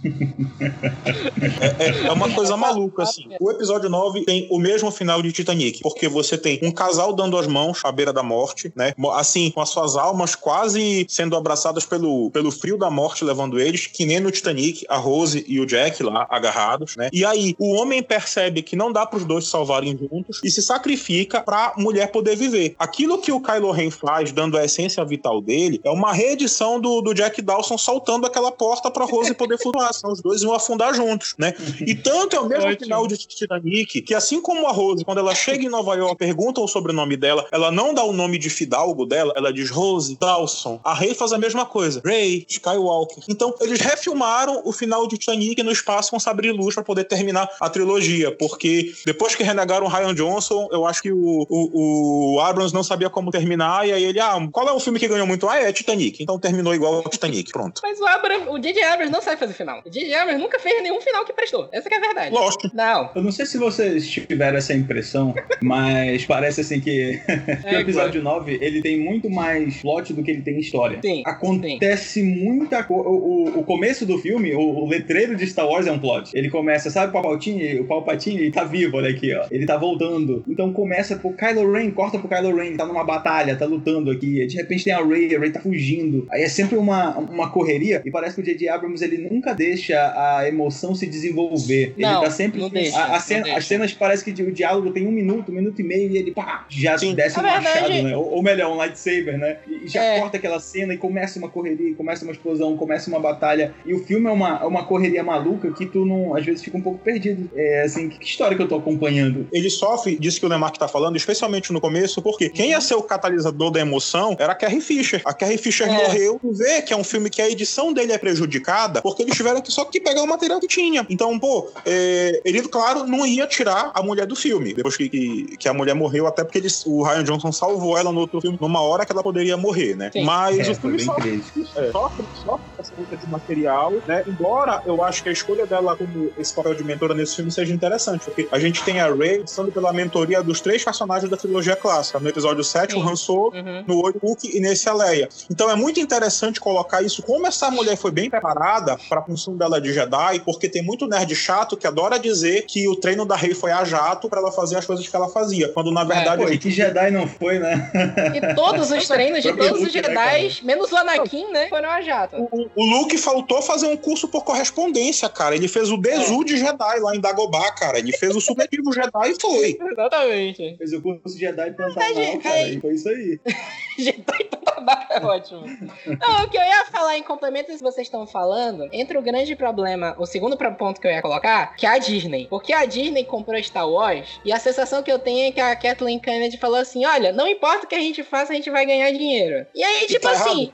É, 1.79 2.07
é 2.07 2.11
uma 2.11 2.29
coisa 2.33 2.57
maluca, 2.57 3.03
assim. 3.03 3.29
O 3.39 3.51
episódio 3.51 3.89
9 3.89 4.23
tem 4.27 4.45
o 4.51 4.59
mesmo 4.59 4.91
final 4.91 5.21
de 5.21 5.31
Titanic, 5.31 5.79
porque 5.81 6.09
você 6.09 6.37
tem 6.37 6.59
um 6.61 6.69
casal 6.69 7.13
dando 7.13 7.37
as 7.37 7.47
mãos 7.47 7.79
à 7.85 7.91
beira 7.93 8.11
da 8.11 8.21
morte, 8.21 8.69
né? 8.75 8.93
Assim, 9.13 9.49
com 9.49 9.61
as 9.61 9.69
suas 9.69 9.95
almas 9.95 10.35
quase 10.35 11.05
sendo 11.07 11.37
abraçadas 11.37 11.85
pelo, 11.85 12.29
pelo 12.31 12.51
frio 12.51 12.77
da 12.77 12.89
morte, 12.89 13.23
levando 13.23 13.57
eles, 13.57 13.87
que 13.87 14.05
nem 14.05 14.19
no 14.19 14.29
Titanic, 14.29 14.85
a 14.89 14.97
Rose 14.97 15.45
e 15.47 15.61
o 15.61 15.65
Jack 15.65 16.03
lá 16.03 16.27
agarrados, 16.29 16.97
né? 16.97 17.07
E 17.13 17.23
aí, 17.23 17.55
o 17.57 17.71
homem 17.75 18.03
percebe 18.03 18.61
que 18.61 18.75
não 18.75 18.91
dá 18.91 19.05
pros 19.05 19.23
dois 19.23 19.45
se 19.45 19.51
salvarem 19.51 19.97
juntos 19.97 20.41
e 20.43 20.51
se 20.51 20.61
sacrifica 20.61 21.39
pra 21.39 21.73
mulher 21.77 22.11
poder 22.11 22.35
viver. 22.35 22.75
Aquilo 22.77 23.19
que 23.19 23.31
o 23.31 23.39
Kylo 23.39 23.71
Ren 23.71 23.89
faz, 23.89 24.33
dando 24.33 24.57
a 24.57 24.65
essência 24.65 25.05
vital 25.05 25.39
dele, 25.39 25.79
é 25.85 25.89
uma 25.89 26.11
reedição 26.11 26.81
do, 26.81 26.99
do 26.99 27.13
Jack 27.13 27.41
Dawson 27.41 27.77
soltando 27.77 28.27
aquela 28.27 28.51
porta 28.51 28.91
pra 28.91 29.05
Rose 29.05 29.33
poder 29.33 29.57
flutuar. 29.57 29.93
Senão 29.93 30.11
os 30.11 30.21
dois 30.21 30.41
iam 30.41 30.53
afundar 30.53 30.93
juntos, 30.93 31.33
né? 31.37 31.53
E 31.79 31.95
tanto 31.95 32.35
é 32.35 32.39
o 32.41 32.45
mesmo 32.45 32.77
final 32.77 33.07
de 33.07 33.15
Titanic 33.15 34.01
que, 34.01 34.16
assim 34.17 34.41
como 34.41 34.67
a 34.67 34.71
Rose, 34.71 35.05
quando 35.05 35.19
ela 35.19 35.33
chega 35.33 35.63
em 35.63 35.69
Nova 35.69 35.95
York, 35.95 36.17
pergunta 36.17 36.59
o 36.61 36.67
sobrenome 36.67 37.15
dela, 37.15 37.45
ela 37.51 37.71
não 37.71 37.93
dá 37.93 38.03
o 38.03 38.11
nome 38.11 38.37
de 38.37 38.49
fidalgo 38.49 39.05
dela, 39.05 39.33
ela 39.35 39.53
diz 39.53 39.69
Rose 39.69 40.17
Dawson. 40.19 40.79
A 40.83 40.93
Rey 40.93 41.13
faz 41.13 41.31
a 41.31 41.37
mesma 41.37 41.65
coisa, 41.65 42.01
Rey 42.03 42.45
Skywalker. 42.49 43.23
Então, 43.29 43.53
eles 43.61 43.79
refilmaram 43.79 44.61
o 44.65 44.71
final 44.71 45.07
de 45.07 45.17
Titanic 45.17 45.61
no 45.63 45.71
espaço 45.71 46.11
com 46.11 46.19
sabre 46.19 46.51
de 46.51 46.57
luz 46.57 46.75
pra 46.75 46.83
poder 46.83 47.05
terminar 47.05 47.49
a 47.59 47.69
trilogia, 47.69 48.31
porque 48.31 48.93
depois 49.05 49.35
que 49.35 49.43
renegaram 49.43 49.85
o 49.85 49.89
Ryan 49.89 50.13
Johnson, 50.13 50.67
eu 50.71 50.85
acho 50.85 51.01
que 51.01 51.11
o, 51.11 51.45
o, 51.49 52.35
o 52.35 52.39
Abrams 52.41 52.73
não 52.73 52.83
sabia 52.83 53.09
como 53.09 53.31
terminar, 53.31 53.87
e 53.87 53.93
aí 53.93 54.03
ele, 54.03 54.19
ah, 54.19 54.37
qual 54.51 54.67
é 54.67 54.71
o 54.71 54.79
filme 54.79 54.99
que 54.99 55.07
ganhou 55.07 55.27
muito? 55.27 55.47
Ah, 55.47 55.57
é 55.57 55.71
Titanic. 55.71 56.21
Então 56.21 56.39
terminou 56.39 56.73
igual 56.73 56.95
ao 56.95 57.09
Titanic, 57.09 57.51
pronto. 57.51 57.81
Mas 57.83 57.99
o 57.99 58.05
Abrams, 58.05 58.49
o 58.49 58.57
J.J. 58.57 58.83
Abrams 58.83 59.11
não 59.11 59.21
sabe 59.21 59.37
fazer 59.37 59.53
final. 59.53 59.81
O 59.85 59.89
J.J. 59.89 60.13
Abrams 60.15 60.41
nunca 60.41 60.59
fez 60.59 60.81
nenhum 60.81 60.99
final 61.01 61.25
que 61.25 61.33
prestou. 61.33 61.67
Essa 61.71 61.89
que 61.89 61.95
é 61.95 61.97
a 61.97 62.01
verdade. 62.01 62.33
Lógico. 62.33 62.69
Não. 62.73 63.11
Eu 63.15 63.21
não 63.21 63.31
sei 63.31 63.45
se 63.45 63.57
vocês 63.57 64.06
tiveram 64.09 64.57
essa 64.57 64.73
impressão, 64.73 65.33
mas 65.61 66.25
parece 66.25 66.61
assim 66.61 66.79
que, 66.79 67.19
que 67.67 67.75
o 67.75 67.79
episódio 67.79 68.21
9 68.21 68.57
ele 68.61 68.81
tem 68.81 68.99
muito 68.99 69.29
mais 69.29 69.77
plot 69.77 70.13
do 70.13 70.23
que 70.23 70.31
ele 70.31 70.41
tem 70.41 70.59
história. 70.59 70.99
Sim, 71.01 71.23
Acontece 71.25 72.23
muita 72.23 72.83
coisa. 72.83 73.07
O, 73.09 73.59
o- 73.59 73.63
começo 73.63 74.05
do 74.05 74.17
filme, 74.17 74.53
o, 74.55 74.59
o 74.61 74.87
letreiro 74.87 75.35
de 75.35 75.45
Star 75.45 75.67
Wars 75.67 75.87
é 75.87 75.91
um 75.91 75.99
plot. 75.99 76.31
Ele 76.33 76.49
começa, 76.49 76.89
sabe 76.89 77.09
o 77.09 77.11
Palpatine? 77.13 77.79
O 77.79 77.85
Palpatine 77.85 78.41
ele 78.41 78.51
tá 78.51 78.63
vivo, 78.63 78.97
olha 78.97 79.09
aqui, 79.09 79.33
ó. 79.33 79.45
Ele 79.51 79.65
tá 79.65 79.75
voltando. 79.77 80.43
Então 80.47 80.71
começa 80.71 81.15
pro 81.17 81.33
Kylo 81.33 81.71
Ren, 81.71 81.91
corta 81.91 82.17
pro 82.17 82.27
Kylo 82.29 82.55
Ren, 82.55 82.67
ele 82.67 82.77
tá 82.77 82.85
numa 82.85 83.03
batalha, 83.03 83.55
tá 83.55 83.65
lutando 83.65 84.09
aqui. 84.09 84.45
De 84.45 84.55
repente 84.55 84.83
tem 84.85 84.93
a 84.93 85.03
Rey, 85.03 85.35
a 85.35 85.39
Rey 85.39 85.51
tá 85.51 85.59
fugindo. 85.59 86.25
Aí 86.31 86.43
é 86.43 86.49
sempre 86.49 86.77
uma, 86.77 87.17
uma 87.17 87.49
correria 87.49 88.01
e 88.05 88.09
parece 88.11 88.35
que 88.35 88.41
o 88.41 88.43
J.J. 88.45 88.69
Abrams 88.69 89.03
ele 89.03 89.17
nunca 89.29 89.53
deixa 89.53 89.95
a 90.15 90.47
emoção 90.47 90.95
se 90.95 91.05
desenvolver. 91.05 91.93
Não, 91.97 92.17
ele 92.19 92.25
tá 92.25 92.31
sempre. 92.31 92.59
não 92.61 92.69
deixa, 92.69 92.97
a- 92.97 93.15
a 93.15 93.19
cena- 93.19 93.43
deixa. 93.43 93.57
as 93.57 93.65
cenas 93.65 93.93
parece 93.97 94.23
que 94.23 94.41
o 94.41 94.51
diálogo 94.51 94.91
tem 94.91 95.07
um 95.07 95.11
minuto, 95.11 95.51
um 95.51 95.55
minuto 95.55 95.79
e 95.81 95.83
meio 95.83 96.09
e 96.11 96.17
ele 96.17 96.31
pá, 96.31 96.65
já 96.69 96.97
Sim. 96.97 97.13
desce 97.13 97.39
um 97.39 97.41
Na 97.43 97.59
verdade- 97.59 97.81
machado, 97.81 98.03
né? 98.03 98.17
Ou, 98.17 98.31
ou 98.35 98.43
melhor, 98.43 98.71
um 98.71 98.75
lightsaber, 98.75 99.37
né? 99.37 99.57
E 99.67 99.87
já 99.87 100.03
É. 100.03 100.19
corta 100.19 100.37
aquela 100.37 100.59
cena 100.59 100.93
e 100.93 100.97
começa 100.97 101.39
uma 101.39 101.49
correria, 101.49 101.93
começa 101.95 102.23
uma 102.23 102.31
explosão, 102.31 102.75
começa 102.77 103.09
uma 103.09 103.19
batalha. 103.19 103.73
E 103.85 103.93
o 103.93 104.03
filme 104.05 104.27
é 104.27 104.31
uma, 104.31 104.59
é 104.61 104.65
uma 104.65 104.85
correria 104.85 105.23
maluca 105.23 105.71
que 105.71 105.85
tu 105.85 106.05
não, 106.05 106.35
às 106.35 106.45
vezes 106.45 106.63
fica 106.63 106.77
um 106.77 106.81
pouco 106.81 106.99
perdido. 106.99 107.49
É 107.55 107.83
assim, 107.83 108.09
que 108.09 108.23
história 108.25 108.55
que 108.55 108.63
eu 108.63 108.67
tô 108.67 108.75
acompanhando? 108.75 109.47
ele 109.51 109.69
sofre 109.69 110.17
disso 110.17 110.39
que 110.39 110.45
o 110.45 110.49
Lemar 110.49 110.71
tá 110.71 110.87
falando, 110.87 111.15
especialmente 111.15 111.71
no 111.73 111.79
começo, 111.81 112.21
porque 112.21 112.49
quem 112.49 112.69
ia 112.71 112.81
ser 112.81 112.95
o 112.95 113.01
catalisador 113.01 113.71
da 113.71 113.79
emoção 113.79 114.35
era 114.39 114.51
a 114.51 114.55
Carrie 114.55 114.81
Fisher. 114.81 115.21
A 115.25 115.33
Carrie 115.33 115.57
Fisher 115.57 115.87
É. 115.87 115.91
morreu, 115.91 116.37
tu 116.41 116.51
vê 116.53 116.81
que 116.81 116.93
é 116.93 116.97
um 116.97 117.03
filme 117.03 117.29
que 117.29 117.41
a 117.41 117.49
edição 117.49 117.93
dele 117.93 118.11
é 118.11 118.17
prejudicada, 118.17 119.01
porque 119.01 119.23
eles 119.23 119.35
tiveram 119.35 119.61
que 119.61 119.71
só 119.71 119.85
que 119.85 119.99
pegar 119.99 120.21
o 120.23 120.27
material 120.27 120.59
que 120.59 120.67
tinha. 120.67 121.05
Então, 121.09 121.37
pô, 121.39 121.69
é, 121.85 122.41
ele, 122.45 122.61
claro, 122.63 123.05
não 123.05 123.25
ia 123.25 123.47
tirar 123.47 123.86
a 123.93 124.03
mulher 124.03 124.25
do 124.25 124.35
filme, 124.35 124.73
depois 124.73 124.95
que, 124.97 125.09
que, 125.09 125.57
que 125.57 125.67
a 125.69 125.73
mulher 125.73 125.93
morreu, 125.95 126.27
até 126.27 126.43
porque 126.43 126.57
eles, 126.57 126.85
o 126.85 127.03
Ryan 127.03 127.23
Johnson 127.23 127.51
salvou 127.51 127.97
ela 127.97 128.11
no 128.11 128.19
outro 128.21 128.41
filme, 128.41 128.57
numa 128.61 128.81
hora 128.81 129.05
que 129.05 129.11
ela 129.11 129.23
poderia 129.23 129.57
morrer, 129.57 129.95
né? 129.95 130.09
Sim. 130.11 130.23
Mas 130.23 130.67
É, 130.67 130.71
o 130.71 130.75
filme 130.75 130.99
sofre 130.99 131.43
é, 131.75 131.91
sofre, 131.91 132.25
sofre 132.33 132.65
essa 132.77 132.91
luta 132.97 133.17
de 133.17 133.27
material, 133.29 133.93
né? 134.07 134.23
Embora 134.27 134.81
eu 134.85 135.03
acho 135.03 135.23
que 135.23 135.29
a 135.29 135.31
escolha 135.31 135.65
dela 135.65 135.95
como 135.95 136.31
esse 136.37 136.53
papel 136.53 136.73
de 136.75 136.83
mentora 136.83 137.13
nesse 137.13 137.35
filme 137.35 137.51
seja 137.51 137.73
interessante, 137.73 138.25
porque 138.25 138.47
a 138.51 138.59
gente 138.59 138.83
tem 138.83 138.99
a 138.99 139.13
Rey 139.13 139.39
passando 139.39 139.71
pela 139.71 139.91
mentoria 139.93 140.41
dos 140.43 140.61
três 140.61 140.83
personagens 140.83 141.29
da 141.29 141.37
trilogia 141.37 141.75
clássica. 141.75 142.19
No 142.19 142.29
episódio 142.29 142.63
7, 142.63 142.93
Sim. 142.93 142.99
o 143.01 143.07
Han 143.07 143.15
Solo, 143.15 143.51
Uhum. 143.53 143.83
no 143.87 144.03
8, 144.03 144.19
o 144.21 144.29
Luke 144.29 144.57
e 144.57 144.59
nesse 144.59 144.89
a 144.89 144.93
Leia. 144.93 145.29
Então 145.49 145.69
é 145.69 145.75
muito 145.75 145.99
interessante 145.99 146.59
colocar 146.59 147.01
isso, 147.01 147.21
como 147.23 147.47
essa 147.47 147.69
mulher 147.71 147.95
foi 147.95 148.11
bem 148.11 148.29
preparada 148.29 148.97
para 149.09 149.19
a 149.19 149.23
função 149.23 149.55
dela 149.55 149.79
de 149.79 149.93
Jedi, 149.93 150.39
porque 150.45 150.67
tem 150.69 150.83
muito 150.83 151.07
nerd 151.07 151.33
chato 151.35 151.77
que 151.77 151.87
adora 151.87 152.17
dizer 152.19 152.65
que 152.67 152.87
o 152.87 152.95
treino 152.95 153.25
da 153.25 153.35
Rey 153.35 153.53
foi 153.53 153.71
a 153.77 153.85
jato 153.85 154.29
para 154.29 154.39
ela 154.39 154.51
fazer 154.51 154.77
as 154.77 154.85
coisas 154.85 155.07
que 155.07 155.15
ela 155.15 155.29
fazia, 155.29 155.69
quando 155.69 155.91
na 155.91 156.03
verdade 156.03 156.43
Pô, 156.43 156.49
a 156.49 156.53
e 156.53 156.57
que 156.57 156.69
Jedi 156.69 157.11
não 157.11 157.27
foi, 157.27 157.59
né? 157.59 157.91
E 158.35 158.55
todos 158.55 158.91
os 158.91 159.07
treinos 159.07 159.43
de 159.43 159.53
todos 159.53 159.81
os 159.81 159.93
né, 159.93 160.01
Jedi, 160.03 160.59
menos 160.63 160.91
o 160.91 160.97
Anakin, 160.97 161.51
né? 161.51 161.67
Foram 161.69 161.89
a 161.89 162.01
jato. 162.01 162.35
O, 162.51 162.69
o 162.75 162.85
Luke 162.85 163.17
faltou 163.17 163.61
fazer 163.61 163.87
um 163.87 163.97
curso 163.97 164.27
por 164.27 164.43
correspondência, 164.43 165.29
cara. 165.29 165.55
Ele 165.55 165.67
fez 165.67 165.91
o 165.91 165.97
Desu 165.97 166.43
de 166.43 166.57
Jedi 166.57 166.99
lá 166.99 167.15
em 167.15 167.19
Dagobah, 167.19 167.71
cara. 167.71 167.99
Ele 167.99 168.11
fez 168.11 168.35
o 168.35 168.41
supletivo 168.41 168.91
Jedi 168.93 169.31
e 169.31 169.41
foi. 169.41 169.77
Exatamente. 169.91 170.77
Fez 170.77 170.93
o 170.93 171.01
curso 171.01 171.35
de 171.35 171.39
Jedi 171.39 171.71
Pantanal, 171.71 172.15
Verdade, 172.15 172.37
cara, 172.39 172.57
é. 172.57 172.69
e 172.69 172.81
foi 172.81 172.93
isso 172.93 173.09
aí. 173.09 173.39
Jedi 173.97 174.43
Pantanal 174.45 175.05
é 175.09 175.25
ótimo. 175.25 175.63
Não, 176.05 176.43
o 176.43 176.49
que 176.49 176.57
eu 176.57 176.61
ia 176.61 176.85
falar 176.85 177.17
em 177.17 177.23
complemento 177.23 177.71
que 177.71 177.83
vocês 177.83 178.07
estão 178.07 178.25
falando, 178.27 178.87
entra 178.91 179.19
o 179.19 179.21
grande 179.21 179.55
problema, 179.55 180.15
o 180.17 180.25
segundo 180.25 180.57
ponto 180.57 181.01
que 181.01 181.07
eu 181.07 181.11
ia 181.11 181.21
colocar, 181.21 181.75
que 181.75 181.85
é 181.85 181.89
a 181.89 181.97
Disney. 181.97 182.47
Porque 182.49 182.73
a 182.73 182.85
Disney 182.85 183.23
comprou 183.23 183.57
Star 183.67 183.89
Wars 183.89 184.39
e 184.43 184.51
a 184.51 184.59
sensação 184.59 185.03
que 185.03 185.11
eu 185.11 185.19
tenho 185.19 185.47
é 185.47 185.51
que 185.51 185.59
a 185.59 185.75
Kathleen 185.75 186.19
Kennedy 186.19 186.57
falou 186.57 186.77
assim: 186.77 187.05
olha, 187.05 187.31
não 187.31 187.47
importa 187.47 187.85
o 187.85 187.87
que 187.87 187.95
a 187.95 187.99
gente 187.99 188.23
faça, 188.23 188.51
a 188.51 188.55
gente 188.55 188.69
vai 188.69 188.85
ganhar 188.85 189.11
dinheiro. 189.11 189.65
E 189.75 189.83
aí, 189.83 190.03
E 190.03 190.07
tipo 190.07 190.21
tá 190.21 190.31
assim. 190.31 190.71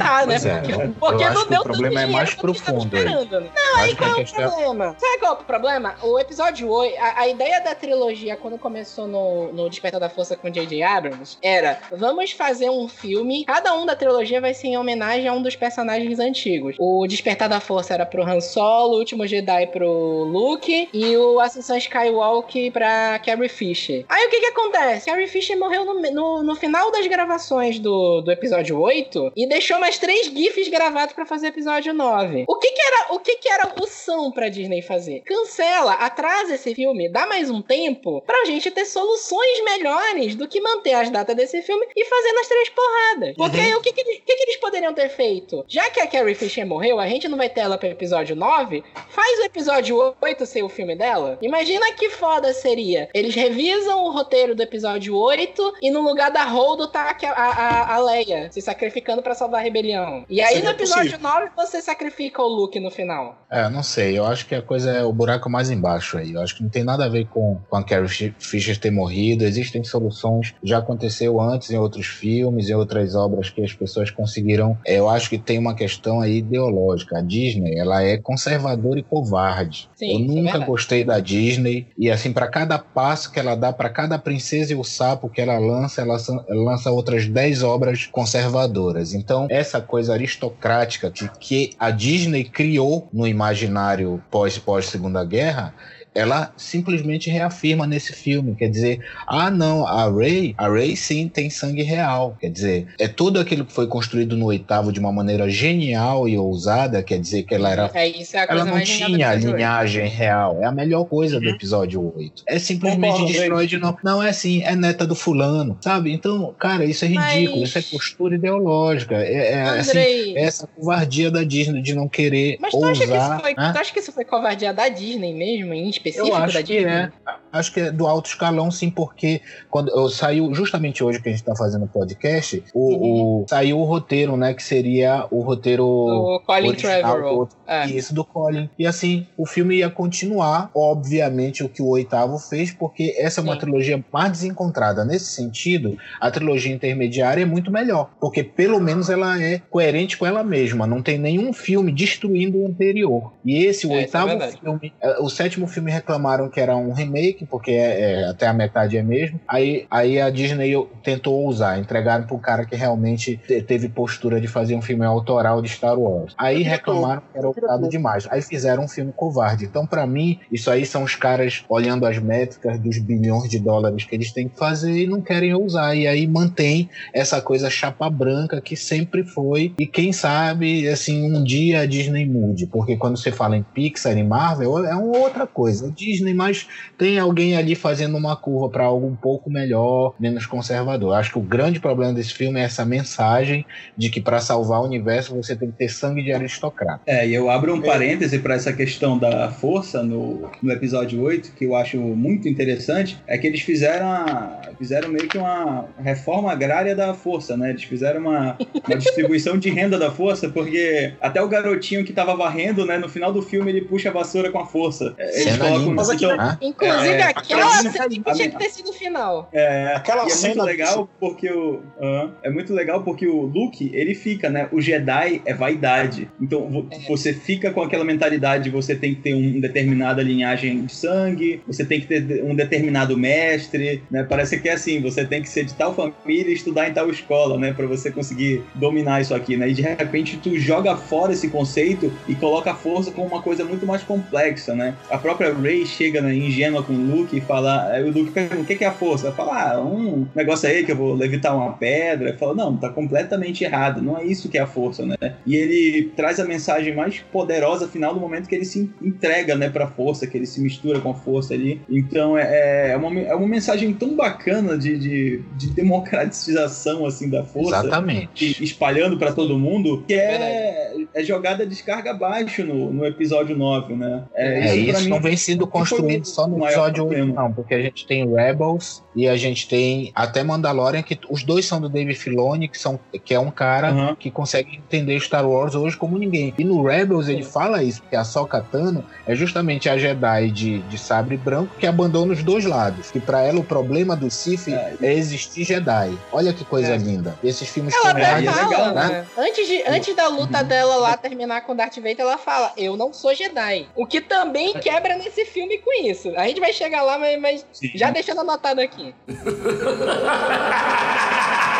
Tá, 0.00 0.26
né? 0.26 0.34
Pois 0.34 0.46
é. 0.46 0.58
Porque, 0.60 0.72
Eu 0.82 0.94
porque 0.98 1.24
acho 1.24 1.34
não 1.34 1.42
que 1.44 1.50
deu 1.50 1.60
o 1.60 1.64
problema 1.64 2.00
é 2.02 2.06
mais 2.06 2.30
tava 2.30 2.40
profundo 2.42 2.96
aí. 2.96 3.02
esperando, 3.04 3.40
né? 3.40 3.50
Não, 3.54 3.76
aí 3.76 3.84
Acho 3.84 3.88
que 3.90 3.96
qual 3.96 4.10
é 4.10 4.12
o 4.12 4.16
questão- 4.16 4.50
problema? 4.50 4.96
Sabe 4.98 5.18
qual 5.18 5.32
é 5.32 5.34
o 5.34 5.44
problema? 5.44 5.94
O 6.02 6.18
episódio 6.18 6.68
8, 6.70 6.96
a, 6.98 7.20
a 7.20 7.28
ideia 7.28 7.60
da 7.60 7.74
trilogia, 7.74 8.36
quando 8.36 8.58
começou 8.58 9.06
no, 9.06 9.52
no 9.52 9.68
Despertar 9.70 10.00
da 10.00 10.08
Força 10.08 10.36
com 10.36 10.48
J.J. 10.50 10.82
Abrams, 10.82 11.36
era: 11.42 11.78
vamos 11.92 12.32
fazer 12.32 12.70
um 12.70 12.88
filme, 12.88 13.44
cada 13.44 13.74
um 13.74 13.86
da 13.86 13.94
trilogia 13.96 14.40
vai 14.40 14.54
ser 14.54 14.68
em 14.68 14.78
homenagem 14.78 15.28
a 15.28 15.32
um 15.32 15.42
dos 15.42 15.56
personagens 15.56 16.18
antigos. 16.18 16.76
O 16.78 17.06
Despertar 17.06 17.48
da 17.48 17.60
Força 17.60 17.94
era 17.94 18.06
pro 18.06 18.22
Han 18.22 18.40
Solo, 18.40 18.94
o 18.94 18.98
Último 18.98 19.26
Jedi 19.26 19.66
pro 19.68 19.90
Luke 20.24 20.88
e 20.92 21.16
o 21.16 21.40
Ascensão 21.40 21.76
Skywalker 21.76 22.72
pra 22.72 23.18
Carrie 23.24 23.48
Fisher. 23.48 24.04
Aí 24.08 24.26
o 24.26 24.30
que 24.30 24.40
que 24.40 24.46
acontece? 24.46 25.06
Carrie 25.06 25.26
Fisher 25.26 25.58
morreu 25.58 25.84
no, 25.84 25.94
no, 26.00 26.42
no 26.42 26.54
final 26.56 26.90
das 26.90 27.06
gravações 27.06 27.78
do, 27.78 28.20
do 28.22 28.30
episódio 28.30 28.78
8 28.80 29.32
e 29.36 29.46
deixou 29.48 29.78
mais 29.78 29.89
três 29.98 30.26
GIFs 30.26 30.68
gravados 30.68 31.14
pra 31.14 31.26
fazer 31.26 31.46
o 31.46 31.48
episódio 31.48 31.92
9. 31.92 32.44
O 32.48 32.56
que 32.56 32.70
que 32.72 32.80
era, 32.82 33.12
o 33.14 33.18
que 33.18 33.36
que 33.36 33.48
era 33.48 33.72
o 33.80 33.86
são 33.86 34.30
pra 34.30 34.48
Disney 34.48 34.82
fazer? 34.82 35.20
Cancela, 35.20 35.92
atrasa 35.94 36.54
esse 36.54 36.74
filme, 36.74 37.08
dá 37.08 37.26
mais 37.26 37.50
um 37.50 37.60
tempo 37.62 38.22
pra 38.22 38.44
gente 38.44 38.70
ter 38.70 38.84
soluções 38.84 39.62
melhores 39.64 40.34
do 40.34 40.46
que 40.48 40.60
manter 40.60 40.94
as 40.94 41.10
datas 41.10 41.36
desse 41.36 41.62
filme 41.62 41.86
e 41.96 42.04
fazer 42.04 42.32
nas 42.32 42.48
três 42.48 42.68
porradas. 42.70 43.34
Porque 43.36 43.56
Uhum. 43.58 43.64
aí 43.64 43.74
o 43.74 43.80
que 43.80 43.92
que, 43.92 44.04
que 44.04 44.20
que 44.36 44.42
eles 44.42 44.56
poderiam 44.56 44.94
ter 44.94 45.08
feito? 45.08 45.64
Já 45.68 45.88
que 45.90 46.00
a 46.00 46.06
Carrie 46.06 46.34
Fisher 46.34 46.66
morreu, 46.66 46.98
a 46.98 47.06
gente 47.08 47.28
não 47.28 47.36
vai 47.38 47.48
ter 47.48 47.60
ela 47.60 47.78
pro 47.78 47.88
episódio 47.88 48.36
9, 48.36 48.82
faz 49.08 49.38
o 49.40 49.44
episódio 49.44 50.14
8 50.20 50.46
ser 50.46 50.62
o 50.62 50.68
filme 50.68 50.94
dela. 50.96 51.38
Imagina 51.42 51.92
que 51.92 52.08
foda 52.10 52.52
seria. 52.52 53.08
Eles 53.14 53.34
revisam 53.34 54.04
o 54.04 54.10
roteiro 54.10 54.54
do 54.54 54.62
episódio 54.62 55.16
8 55.16 55.74
e 55.82 55.90
no 55.90 56.00
lugar 56.00 56.30
da 56.30 56.44
Holdo 56.44 56.86
tá 56.88 57.16
a, 57.24 57.42
a, 57.42 57.94
a 57.94 57.98
Leia 57.98 58.50
se 58.52 58.60
sacrificando 58.60 59.22
pra 59.22 59.34
salvar 59.34 59.60
a 59.60 59.62
rebelião. 59.80 60.24
E 60.28 60.40
aí 60.40 60.54
Seria 60.54 60.64
no 60.64 60.70
episódio 60.76 61.10
possível. 61.12 61.30
9 61.30 61.50
você 61.56 61.80
sacrifica 61.82 62.42
o 62.42 62.48
Luke 62.48 62.78
no 62.78 62.90
final. 62.90 63.36
É, 63.50 63.68
não 63.68 63.82
sei. 63.82 64.18
Eu 64.18 64.24
acho 64.26 64.46
que 64.46 64.54
a 64.54 64.62
coisa 64.62 64.90
é 64.90 65.04
o 65.04 65.12
buraco 65.12 65.48
mais 65.50 65.70
embaixo 65.70 66.18
aí. 66.18 66.32
Eu 66.34 66.40
acho 66.42 66.56
que 66.56 66.62
não 66.62 66.70
tem 66.70 66.84
nada 66.84 67.04
a 67.04 67.08
ver 67.08 67.26
com, 67.26 67.58
com 67.68 67.76
a 67.76 67.82
Carrie 67.82 68.08
Fi- 68.08 68.34
Fisher 68.38 68.76
ter 68.78 68.90
morrido. 68.90 69.44
Existem 69.44 69.82
soluções. 69.82 70.54
Já 70.62 70.78
aconteceu 70.78 71.40
antes 71.40 71.70
em 71.70 71.76
outros 71.76 72.06
filmes, 72.06 72.68
em 72.68 72.74
outras 72.74 73.14
obras 73.14 73.50
que 73.50 73.62
as 73.62 73.72
pessoas 73.72 74.10
conseguiram. 74.10 74.78
É, 74.86 74.98
eu 74.98 75.08
acho 75.08 75.28
que 75.28 75.38
tem 75.38 75.58
uma 75.58 75.74
questão 75.74 76.20
aí 76.20 76.38
ideológica. 76.38 77.18
A 77.18 77.20
Disney, 77.22 77.78
ela 77.78 78.02
é 78.02 78.16
conservadora 78.18 78.98
e 78.98 79.02
covarde. 79.02 79.88
Sim, 79.96 80.10
eu 80.12 80.16
é 80.16 80.28
nunca 80.28 80.42
verdade. 80.52 80.66
gostei 80.66 81.04
da 81.04 81.18
Disney. 81.18 81.88
E 81.98 82.10
assim, 82.10 82.32
para 82.32 82.46
cada 82.48 82.78
passo 82.78 83.32
que 83.32 83.38
ela 83.40 83.54
dá, 83.54 83.72
para 83.72 83.90
cada 83.90 84.18
princesa 84.18 84.72
e 84.72 84.76
o 84.76 84.84
sapo 84.84 85.28
que 85.28 85.40
ela 85.40 85.58
lança, 85.58 86.00
ela 86.02 86.16
lança 86.48 86.90
outras 86.90 87.26
10 87.26 87.62
obras 87.62 88.06
conservadoras. 88.06 89.12
Então, 89.14 89.46
essa 89.50 89.69
coisa 89.78 90.14
aristocrática 90.14 91.10
que, 91.10 91.28
que 91.38 91.70
a 91.78 91.90
Disney 91.90 92.44
criou 92.44 93.06
no 93.12 93.28
imaginário 93.28 94.22
pós, 94.30 94.56
pós 94.56 94.86
Guerra, 95.22 95.74
ela 96.14 96.52
simplesmente 96.56 97.30
reafirma 97.30 97.86
nesse 97.86 98.12
filme. 98.12 98.54
Quer 98.54 98.68
dizer, 98.68 99.00
ah, 99.26 99.50
não, 99.50 99.86
a 99.86 100.10
Ray, 100.10 100.54
a 100.58 100.68
Ray 100.68 100.96
sim 100.96 101.28
tem 101.28 101.48
sangue 101.50 101.82
real. 101.82 102.36
Quer 102.40 102.50
dizer, 102.50 102.86
é 102.98 103.06
tudo 103.06 103.38
aquilo 103.38 103.64
que 103.64 103.72
foi 103.72 103.86
construído 103.86 104.36
no 104.36 104.46
oitavo 104.46 104.92
de 104.92 104.98
uma 105.00 105.12
maneira 105.12 105.48
genial 105.48 106.28
e 106.28 106.36
ousada. 106.36 107.02
Quer 107.02 107.20
dizer 107.20 107.44
que 107.44 107.54
ela 107.54 107.70
era 107.70 107.90
É 107.94 108.08
isso 108.08 108.36
é 108.36 108.40
a 108.40 108.46
coisa 108.46 108.62
ela 108.62 108.70
não 108.70 108.82
tinha 108.82 109.08
linhagem 109.08 110.08
real. 110.08 110.58
É 110.60 110.64
a 110.64 110.72
melhor 110.72 111.04
coisa 111.04 111.40
do 111.40 111.48
episódio 111.48 112.12
8. 112.16 112.42
É 112.46 112.58
simplesmente 112.58 113.12
Concordo, 113.12 113.32
destrói 113.32 113.66
de 113.66 113.78
novo. 113.78 113.98
Não 114.02 114.22
é 114.22 114.30
assim, 114.30 114.62
é 114.62 114.74
neta 114.74 115.06
do 115.06 115.14
fulano, 115.14 115.78
sabe? 115.80 116.12
Então, 116.12 116.54
cara, 116.58 116.84
isso 116.84 117.04
é 117.04 117.08
ridículo. 117.08 117.60
Mas- 117.60 117.70
Isso 117.70 117.78
é 117.78 117.82
postura 117.82 118.34
ideológica. 118.34 119.14
É, 119.14 119.52
é, 119.52 119.62
assim, 119.62 119.90
Andrei, 119.90 120.36
é 120.36 120.42
essa 120.42 120.66
covardia 120.66 121.30
da 121.30 121.44
Disney 121.44 121.82
de 121.82 121.94
não 121.94 122.08
querer 122.08 122.56
mas 122.60 122.72
tu 122.72 122.84
acha, 122.84 123.00
que 123.00 123.04
isso 123.04 123.12
ousar. 123.12 123.40
foi, 123.40 123.54
né? 123.54 123.72
tu 123.72 123.78
acha 123.78 123.92
que 123.92 124.00
isso 124.00 124.12
foi 124.12 124.24
covardia 124.24 124.72
da 124.72 124.88
Disney 124.88 125.32
mesmo, 125.34 125.72
em 125.74 125.88
específico 126.08 126.28
Eu 126.28 126.52
da 126.52 126.60
Disney? 126.60 126.90
é. 126.92 127.12
Acho 127.52 127.72
que 127.72 127.80
é 127.80 127.90
do 127.90 128.06
alto 128.06 128.26
escalão, 128.28 128.70
sim, 128.70 128.90
porque 128.90 129.40
quando 129.70 130.08
saiu 130.08 130.54
justamente 130.54 131.02
hoje 131.02 131.20
que 131.20 131.28
a 131.28 131.32
gente 131.32 131.44
tá 131.44 131.54
fazendo 131.56 131.84
o 131.84 131.88
podcast, 131.88 132.62
o, 132.74 133.40
o- 133.42 133.46
saiu 133.48 133.78
o 133.80 133.84
roteiro, 133.84 134.36
né? 134.36 134.54
Que 134.54 134.62
seria 134.62 135.26
o 135.30 135.40
roteiro 135.40 135.84
O 135.86 136.40
Colin 136.40 136.68
original 136.68 136.96
do 136.96 137.02
Trevorrow. 137.02 137.38
outro 137.40 137.56
É. 137.66 137.86
isso 137.86 138.14
do 138.14 138.24
Colin. 138.24 138.68
E 138.78 138.86
assim, 138.86 139.26
o 139.36 139.46
filme 139.46 139.76
ia 139.76 139.90
continuar, 139.90 140.70
obviamente, 140.74 141.64
o 141.64 141.68
que 141.68 141.82
o 141.82 141.88
oitavo 141.88 142.38
fez, 142.38 142.70
porque 142.72 143.14
essa 143.18 143.40
é 143.40 143.44
uma 143.44 143.58
trilogia 143.58 144.02
mais 144.12 144.30
desencontrada. 144.32 145.04
Nesse 145.04 145.26
sentido, 145.32 145.96
a 146.20 146.30
trilogia 146.30 146.72
intermediária 146.72 147.42
é 147.42 147.46
muito 147.46 147.70
melhor, 147.70 148.10
porque 148.20 148.42
pelo 148.44 148.78
menos 148.80 149.08
ela 149.10 149.40
é 149.42 149.60
coerente 149.70 150.16
com 150.16 150.26
ela 150.26 150.42
mesma. 150.44 150.86
Não 150.86 151.02
tem 151.02 151.18
nenhum 151.18 151.52
filme 151.52 151.92
destruindo 151.92 152.58
o 152.58 152.66
anterior. 152.66 153.32
E 153.44 153.64
esse, 153.64 153.86
o 153.86 153.92
É, 153.92 153.94
é 153.94 153.98
oitavo 153.98 154.28
verdade. 154.28 154.58
filme, 154.60 154.92
o 155.20 155.28
sétimo 155.28 155.66
filme 155.66 155.90
reclamaram 155.90 156.48
que 156.48 156.60
era 156.60 156.76
um 156.76 156.92
remake, 156.92 157.39
porque 157.46 157.70
é, 157.72 158.00
é, 158.22 158.24
até 158.28 158.46
a 158.46 158.52
metade 158.52 158.96
é 158.96 159.02
mesmo. 159.02 159.40
Aí, 159.46 159.86
aí 159.90 160.20
a 160.20 160.30
Disney 160.30 160.72
tentou 161.02 161.46
usar, 161.46 161.78
entregaram 161.78 162.26
pro 162.26 162.38
cara 162.38 162.64
que 162.64 162.76
realmente 162.76 163.36
te- 163.36 163.62
teve 163.62 163.88
postura 163.88 164.40
de 164.40 164.46
fazer 164.48 164.74
um 164.74 164.82
filme 164.82 165.04
autoral 165.04 165.60
de 165.62 165.68
Star 165.68 165.98
Wars. 165.98 166.34
Aí 166.38 166.62
reclamaram 166.62 167.22
que 167.32 167.38
era 167.38 167.48
ousado 167.48 167.88
demais. 167.88 168.26
Aí 168.30 168.42
fizeram 168.42 168.84
um 168.84 168.88
filme 168.88 169.12
covarde. 169.14 169.64
Então, 169.64 169.86
pra 169.86 170.06
mim, 170.06 170.38
isso 170.50 170.70
aí 170.70 170.84
são 170.86 171.02
os 171.02 171.14
caras 171.14 171.64
olhando 171.68 172.06
as 172.06 172.18
métricas 172.18 172.78
dos 172.80 172.98
bilhões 172.98 173.48
de 173.48 173.58
dólares 173.58 174.04
que 174.04 174.14
eles 174.14 174.32
têm 174.32 174.48
que 174.48 174.56
fazer 174.58 174.92
e 174.92 175.06
não 175.06 175.20
querem 175.20 175.54
usar. 175.54 175.94
E 175.94 176.06
aí 176.06 176.26
mantém 176.26 176.88
essa 177.12 177.40
coisa 177.40 177.68
chapa 177.70 178.08
branca 178.10 178.60
que 178.60 178.76
sempre 178.76 179.24
foi. 179.24 179.74
E 179.78 179.86
quem 179.86 180.12
sabe, 180.12 180.88
assim, 180.88 181.32
um 181.32 181.42
dia 181.42 181.80
a 181.80 181.86
Disney 181.86 182.26
mude. 182.26 182.66
Porque 182.66 182.96
quando 182.96 183.16
você 183.18 183.30
fala 183.32 183.56
em 183.56 183.62
Pixar 183.62 184.16
e 184.16 184.22
Marvel, 184.22 184.84
é 184.86 184.94
uma 184.94 185.18
outra 185.18 185.46
coisa. 185.46 185.90
Disney, 185.90 186.34
mas 186.34 186.66
tem 186.98 187.18
alguém 187.30 187.56
ali 187.56 187.74
fazendo 187.74 188.16
uma 188.16 188.36
curva 188.36 188.68
para 188.68 188.84
algo 188.84 189.06
um 189.06 189.16
pouco 189.16 189.48
melhor, 189.50 190.14
menos 190.18 190.46
conservador. 190.46 191.14
Acho 191.14 191.32
que 191.32 191.38
o 191.38 191.42
grande 191.42 191.80
problema 191.80 192.12
desse 192.12 192.34
filme 192.34 192.60
é 192.60 192.64
essa 192.64 192.84
mensagem 192.84 193.64
de 193.96 194.10
que 194.10 194.20
para 194.20 194.40
salvar 194.40 194.80
o 194.80 194.84
universo 194.84 195.34
você 195.34 195.56
tem 195.56 195.70
que 195.70 195.78
ter 195.78 195.88
sangue 195.88 196.22
de 196.22 196.32
aristocrata. 196.32 197.00
É, 197.06 197.26
e 197.26 197.34
eu 197.34 197.48
abro 197.50 197.74
um 197.74 197.80
parêntese 197.80 198.38
para 198.38 198.54
essa 198.54 198.72
questão 198.72 199.16
da 199.18 199.50
força 199.50 200.02
no, 200.02 200.50
no 200.62 200.72
episódio 200.72 201.20
8, 201.22 201.52
que 201.54 201.64
eu 201.64 201.74
acho 201.74 201.96
muito 201.98 202.48
interessante, 202.48 203.16
é 203.26 203.38
que 203.38 203.46
eles 203.46 203.60
fizeram, 203.62 204.06
a- 204.10 204.60
fizeram 204.78 205.08
meio 205.08 205.28
que 205.28 205.38
uma 205.38 205.86
reforma 205.98 206.50
agrária 206.52 206.94
da 206.94 207.14
força, 207.14 207.56
né? 207.56 207.70
Eles 207.70 207.84
fizeram 207.84 208.20
uma, 208.20 208.56
uma 208.86 208.96
distribuição 208.96 209.56
de 209.58 209.70
renda 209.70 209.98
da 209.98 210.10
força, 210.10 210.48
porque 210.48 211.12
até 211.20 211.40
o 211.42 211.48
garotinho 211.48 212.04
que 212.04 212.12
tava 212.12 212.34
varrendo, 212.34 212.84
né, 212.84 212.98
no 212.98 213.08
final 213.08 213.32
do 213.32 213.42
filme 213.42 213.70
ele 213.70 213.82
puxa 213.82 214.08
a 214.08 214.12
vassoura 214.12 214.50
com 214.50 214.58
a 214.58 214.66
força. 214.66 215.14
É, 215.18 215.24
Eles 215.42 215.42
Cena 215.44 215.58
colocam 215.58 215.90
linda. 215.90 216.00
Então, 216.20 216.30
Ah, 216.40 216.58
Inclusive, 216.60 217.19
É, 217.20 217.24
aquela 217.30 217.70
cena 217.70 218.08
que 218.08 218.32
tinha 218.34 218.50
que 218.50 218.58
ter 218.58 218.70
sido 218.70 218.90
o 218.90 218.92
final. 218.92 219.48
É, 219.52 219.94
Aquela 219.96 220.24
e 220.24 220.26
é 220.26 220.30
cena 220.30 220.54
muito 220.54 220.60
do- 220.60 220.66
legal 220.66 221.08
porque 221.18 221.50
o 221.50 221.80
aham, 222.00 222.32
é 222.42 222.50
muito 222.50 222.72
legal 222.74 223.02
porque 223.02 223.26
o 223.26 223.42
Luke 223.42 223.90
ele 223.94 224.14
fica 224.14 224.48
né? 224.50 224.68
O 224.72 224.80
Jedi 224.80 225.42
é 225.44 225.54
vaidade. 225.54 226.28
Então 226.40 226.86
É. 226.90 226.98
você 227.08 227.32
fica 227.32 227.70
com 227.70 227.82
aquela 227.82 228.04
mentalidade 228.04 228.64
de 228.64 228.70
você 228.70 228.94
tem 228.94 229.14
que 229.14 229.20
ter 229.22 229.34
um 229.34 229.60
determinada 229.60 230.22
linhagem 230.22 230.84
de 230.84 230.94
sangue 230.94 231.62
você 231.66 231.84
tem 231.84 232.00
que 232.00 232.06
ter 232.06 232.42
um 232.44 232.54
determinado 232.54 233.16
mestre 233.16 234.02
né? 234.10 234.24
Parece 234.28 234.58
que 234.60 234.68
é 234.68 234.72
assim 234.72 235.00
você 235.00 235.24
tem 235.24 235.42
que 235.42 235.48
ser 235.48 235.64
de 235.64 235.74
tal 235.74 235.94
família 235.94 236.50
e 236.50 236.54
estudar 236.54 236.88
em 236.88 236.92
tal 236.92 237.10
escola 237.10 237.58
né? 237.58 237.72
Para 237.72 237.86
você 237.86 238.10
conseguir 238.10 238.62
dominar 238.74 239.20
isso 239.20 239.34
aqui 239.34 239.56
né? 239.56 239.68
E 239.68 239.74
de 239.74 239.82
repente 239.82 240.36
tu 240.42 240.58
joga 240.58 240.96
fora 240.96 241.32
esse 241.32 241.48
conceito 241.48 242.12
e 242.28 242.34
coloca 242.34 242.70
a 242.70 242.74
força 242.74 243.10
como 243.10 243.26
uma 243.26 243.42
coisa 243.42 243.64
muito 243.64 243.86
mais 243.86 244.02
complexa 244.02 244.74
né? 244.74 244.94
A 245.10 245.18
própria 245.18 245.52
Rey 245.54 245.84
chega 245.86 246.20
né, 246.20 246.34
ingênua 246.34 246.82
com 246.82 246.92
o 246.92 246.96
Luke 247.16 247.36
e 247.36 247.40
fala 247.40 247.88
aí 247.88 248.02
o 248.02 248.12
Luke 248.12 248.30
pergunta 248.30 248.62
o 248.62 248.64
que 248.64 248.84
é 248.84 248.86
a 248.86 248.92
força? 248.92 249.32
Fala 249.32 249.72
ah 249.72 249.80
um 249.80 250.26
negócio 250.34 250.68
aí 250.68 250.84
que 250.84 250.92
eu 250.92 250.96
vou 250.96 251.14
levitar 251.14 251.56
uma 251.56 251.72
pedra. 251.72 252.36
Fala 252.36 252.54
não 252.54 252.76
tá 252.76 252.88
completamente 252.88 253.64
errado 253.64 254.02
não 254.02 254.18
é 254.18 254.24
isso 254.24 254.48
que 254.48 254.58
é 254.58 254.60
a 254.60 254.66
força 254.66 255.04
né? 255.04 255.16
E 255.46 255.56
ele 255.56 256.12
traz 256.16 256.38
a 256.40 256.44
mensagem 256.44 256.94
mais 256.94 257.20
poderosa 257.20 257.88
final 257.88 258.14
do 258.14 258.20
momento 258.20 258.48
que 258.48 258.54
ele 258.54 258.64
se 258.64 258.90
entrega 259.02 259.54
né 259.54 259.68
para 259.68 259.86
força 259.86 260.26
que 260.26 260.36
ele 260.36 260.46
se 260.46 260.60
mistura 260.60 261.00
com 261.00 261.10
a 261.10 261.14
força 261.14 261.54
ali. 261.54 261.80
Então 261.88 262.36
é, 262.36 262.92
é, 262.92 262.96
uma, 262.96 263.20
é 263.20 263.34
uma 263.34 263.48
mensagem 263.48 263.92
tão 263.92 264.16
bacana 264.16 264.76
de, 264.76 264.98
de, 264.98 265.42
de 265.56 265.70
democratização 265.70 267.06
assim 267.06 267.28
da 267.28 267.44
força 267.44 267.80
exatamente. 267.80 268.62
espalhando 268.62 269.18
pra 269.18 269.32
todo 269.32 269.58
mundo, 269.58 270.04
que 270.06 270.14
é, 270.14 270.94
é 271.14 271.22
jogada 271.22 271.66
descarga 271.66 272.10
abaixo 272.10 272.64
no, 272.64 272.92
no 272.92 273.06
episódio 273.06 273.56
9, 273.56 273.94
né? 273.94 274.24
É, 274.34 274.60
pra 274.60 274.74
isso 274.74 275.02
mim 275.02 275.08
não 275.08 275.20
vem 275.20 275.36
sendo 275.36 275.66
construído 275.66 276.26
só 276.26 276.46
no 276.46 276.64
episódio 276.64 276.99
8, 277.00 277.08
problema. 277.08 277.42
não, 277.42 277.52
porque 277.52 277.74
a 277.74 277.82
gente 277.82 278.06
tem 278.06 278.28
Rebels, 278.32 279.04
e 279.14 279.26
a 279.28 279.36
gente 279.36 279.68
tem 279.68 280.12
até 280.14 280.42
Mandalorian, 280.42 281.02
que 281.02 281.18
os 281.28 281.42
dois 281.42 281.64
são 281.66 281.80
do 281.80 281.88
Dave 281.88 282.14
Filoni, 282.14 282.68
que, 282.68 282.78
são, 282.78 282.98
que 283.24 283.34
é 283.34 283.40
um 283.40 283.50
cara 283.50 283.92
Uhum. 283.92 284.14
que 284.16 284.30
consegue 284.30 284.76
entender 284.76 285.18
Star 285.20 285.48
Wars 285.48 285.74
hoje 285.74 285.96
como 285.96 286.16
ninguém. 286.18 286.54
E 286.58 286.64
no 286.64 286.82
Rebels 286.82 287.28
ele 287.28 287.42
fala 287.42 287.82
isso, 287.82 288.02
que 288.08 288.14
a 288.14 288.20
Ahsoka 288.20 288.60
Tano 288.60 289.04
é 289.26 289.34
justamente 289.34 289.88
a 289.88 289.98
Jedi 289.98 290.50
de, 290.50 290.78
de 290.82 290.96
sabre 290.98 291.36
branco 291.36 291.74
que 291.78 291.86
abandona 291.86 292.32
os 292.32 292.42
dois 292.42 292.64
lados. 292.64 293.10
Que 293.10 293.18
pra 293.20 293.42
ela 293.42 293.58
o 293.60 293.64
problema 293.64 294.14
do 294.16 294.30
Sith 294.30 294.68
É. 294.68 294.94
é 295.02 295.12
existir 295.14 295.64
Jedi. 295.64 296.16
Olha 296.32 296.52
que 296.52 296.64
coisa 296.64 296.94
É. 296.94 296.96
linda. 296.96 297.36
Esses 297.42 297.68
filmes 297.68 297.94
Ela 297.94 298.10
até 298.10 298.20
é 298.22 298.42
fala, 298.52 298.68
legal, 298.68 298.94
né? 298.94 299.26
Antes, 299.36 299.66
de, 299.66 299.82
antes 299.88 300.14
da 300.14 300.28
luta 300.28 300.60
Uhum. 300.62 300.64
dela 300.68 300.96
lá 300.96 301.16
terminar 301.16 301.62
com 301.62 301.74
Darth 301.74 301.96
Vader, 301.96 302.20
ela 302.20 302.38
fala: 302.38 302.72
Eu 302.76 302.96
não 302.96 303.12
sou 303.12 303.34
Jedi. 303.34 303.86
O 303.96 304.06
que 304.06 304.20
também 304.20 304.72
quebra 304.74 305.16
nesse 305.16 305.44
filme 305.46 305.78
com 305.78 306.06
isso. 306.06 306.28
A 306.36 306.46
gente 306.46 306.60
vai 306.60 306.72
chegar 306.72 307.02
lá, 307.02 307.18
mas, 307.18 307.40
mas 307.40 307.66
já 307.94 308.10
deixando 308.10 308.40
anotado 308.42 308.80
aqui 308.80 308.99
aqui. 309.08 309.14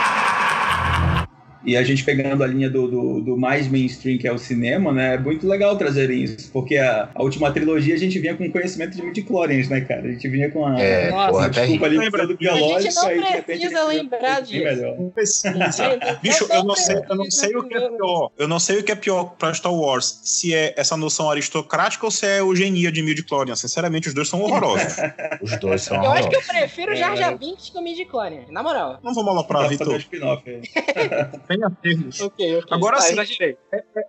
E 1.64 1.76
a 1.76 1.82
gente 1.82 2.02
pegando 2.04 2.42
a 2.42 2.46
linha 2.46 2.70
do, 2.70 2.88
do, 2.88 3.20
do 3.20 3.36
mais 3.36 3.68
mainstream, 3.68 4.16
que 4.18 4.26
é 4.26 4.32
o 4.32 4.38
cinema, 4.38 4.92
né? 4.92 5.14
É 5.14 5.18
muito 5.18 5.46
legal 5.46 5.76
trazerem 5.76 6.22
isso, 6.24 6.50
porque 6.52 6.76
a, 6.76 7.08
a 7.14 7.22
última 7.22 7.52
trilogia 7.52 7.94
a 7.94 7.98
gente 7.98 8.18
vinha 8.18 8.34
com 8.34 8.50
conhecimento 8.50 8.96
de 8.96 9.02
midichlorians, 9.02 9.68
né, 9.68 9.82
cara? 9.82 10.02
A 10.08 10.10
gente 10.12 10.26
vinha 10.28 10.50
com 10.50 10.66
a, 10.66 10.80
É, 10.80 11.10
Nossa, 11.10 11.30
porra, 11.32 11.46
a 11.46 11.48
desculpa 11.48 11.86
ali 11.86 11.98
Lembra- 11.98 12.26
do 12.26 12.32
A 12.32 12.36
biológico, 12.36 12.80
gente 12.82 12.94
não 12.94 13.08
repente 13.30 13.42
precisa 13.44 13.82
a 13.82 13.92
gente 13.92 14.02
lembrar 14.02 14.34
bem 14.36 14.44
disso. 14.44 14.64
melhor. 14.64 14.96
Não 14.98 15.10
precisa. 15.10 16.18
Bicho, 16.22 16.46
eu 16.50 16.64
não 16.64 16.74
sei, 16.76 16.96
eu 17.08 17.16
não 17.16 17.30
sei 17.30 17.56
o 17.56 17.62
que 17.64 17.74
é 17.76 17.88
pior. 17.88 18.30
Eu 18.38 18.48
não 18.48 18.58
sei 18.58 18.78
o 18.78 18.82
que 18.82 18.92
é 18.92 18.96
pior 18.96 19.24
pra 19.38 19.52
Star 19.52 19.74
Wars. 19.74 20.20
Se 20.24 20.54
é 20.54 20.74
essa 20.78 20.96
noção 20.96 21.30
aristocrática 21.30 22.04
ou 22.06 22.10
se 22.10 22.24
é 22.26 22.40
eugenia 22.40 22.90
de 22.90 23.02
midi-chlorian. 23.02 23.54
Sinceramente, 23.54 24.08
os 24.08 24.14
dois 24.14 24.28
são 24.28 24.40
horrorosos. 24.40 24.96
Os 25.42 25.58
dois 25.58 25.82
são 25.82 26.02
Eu 26.02 26.10
acho 26.10 26.28
que 26.28 26.36
eu 26.36 26.40
horrorosos. 26.40 26.46
prefiro 26.74 26.96
Jar 26.96 27.16
Jar 27.16 27.36
Binks 27.36 27.70
que 27.70 27.78
o 27.78 27.82
midi-chlorian, 27.82 28.44
na 28.50 28.62
moral. 28.62 28.98
Não 29.02 29.12
vamos 29.14 29.34
lá 29.34 29.44
pra 29.44 29.66
Vitor. 29.68 30.00
spin-off 31.50 31.50
aí. 31.50 31.56
Tenha 31.58 31.70
termos. 31.82 32.20
Ok, 32.20 32.56
ok. 32.58 32.68
Agora 32.70 32.96
Tá, 32.96 33.02
sim. 33.02 33.12
exagerei. 33.12 33.56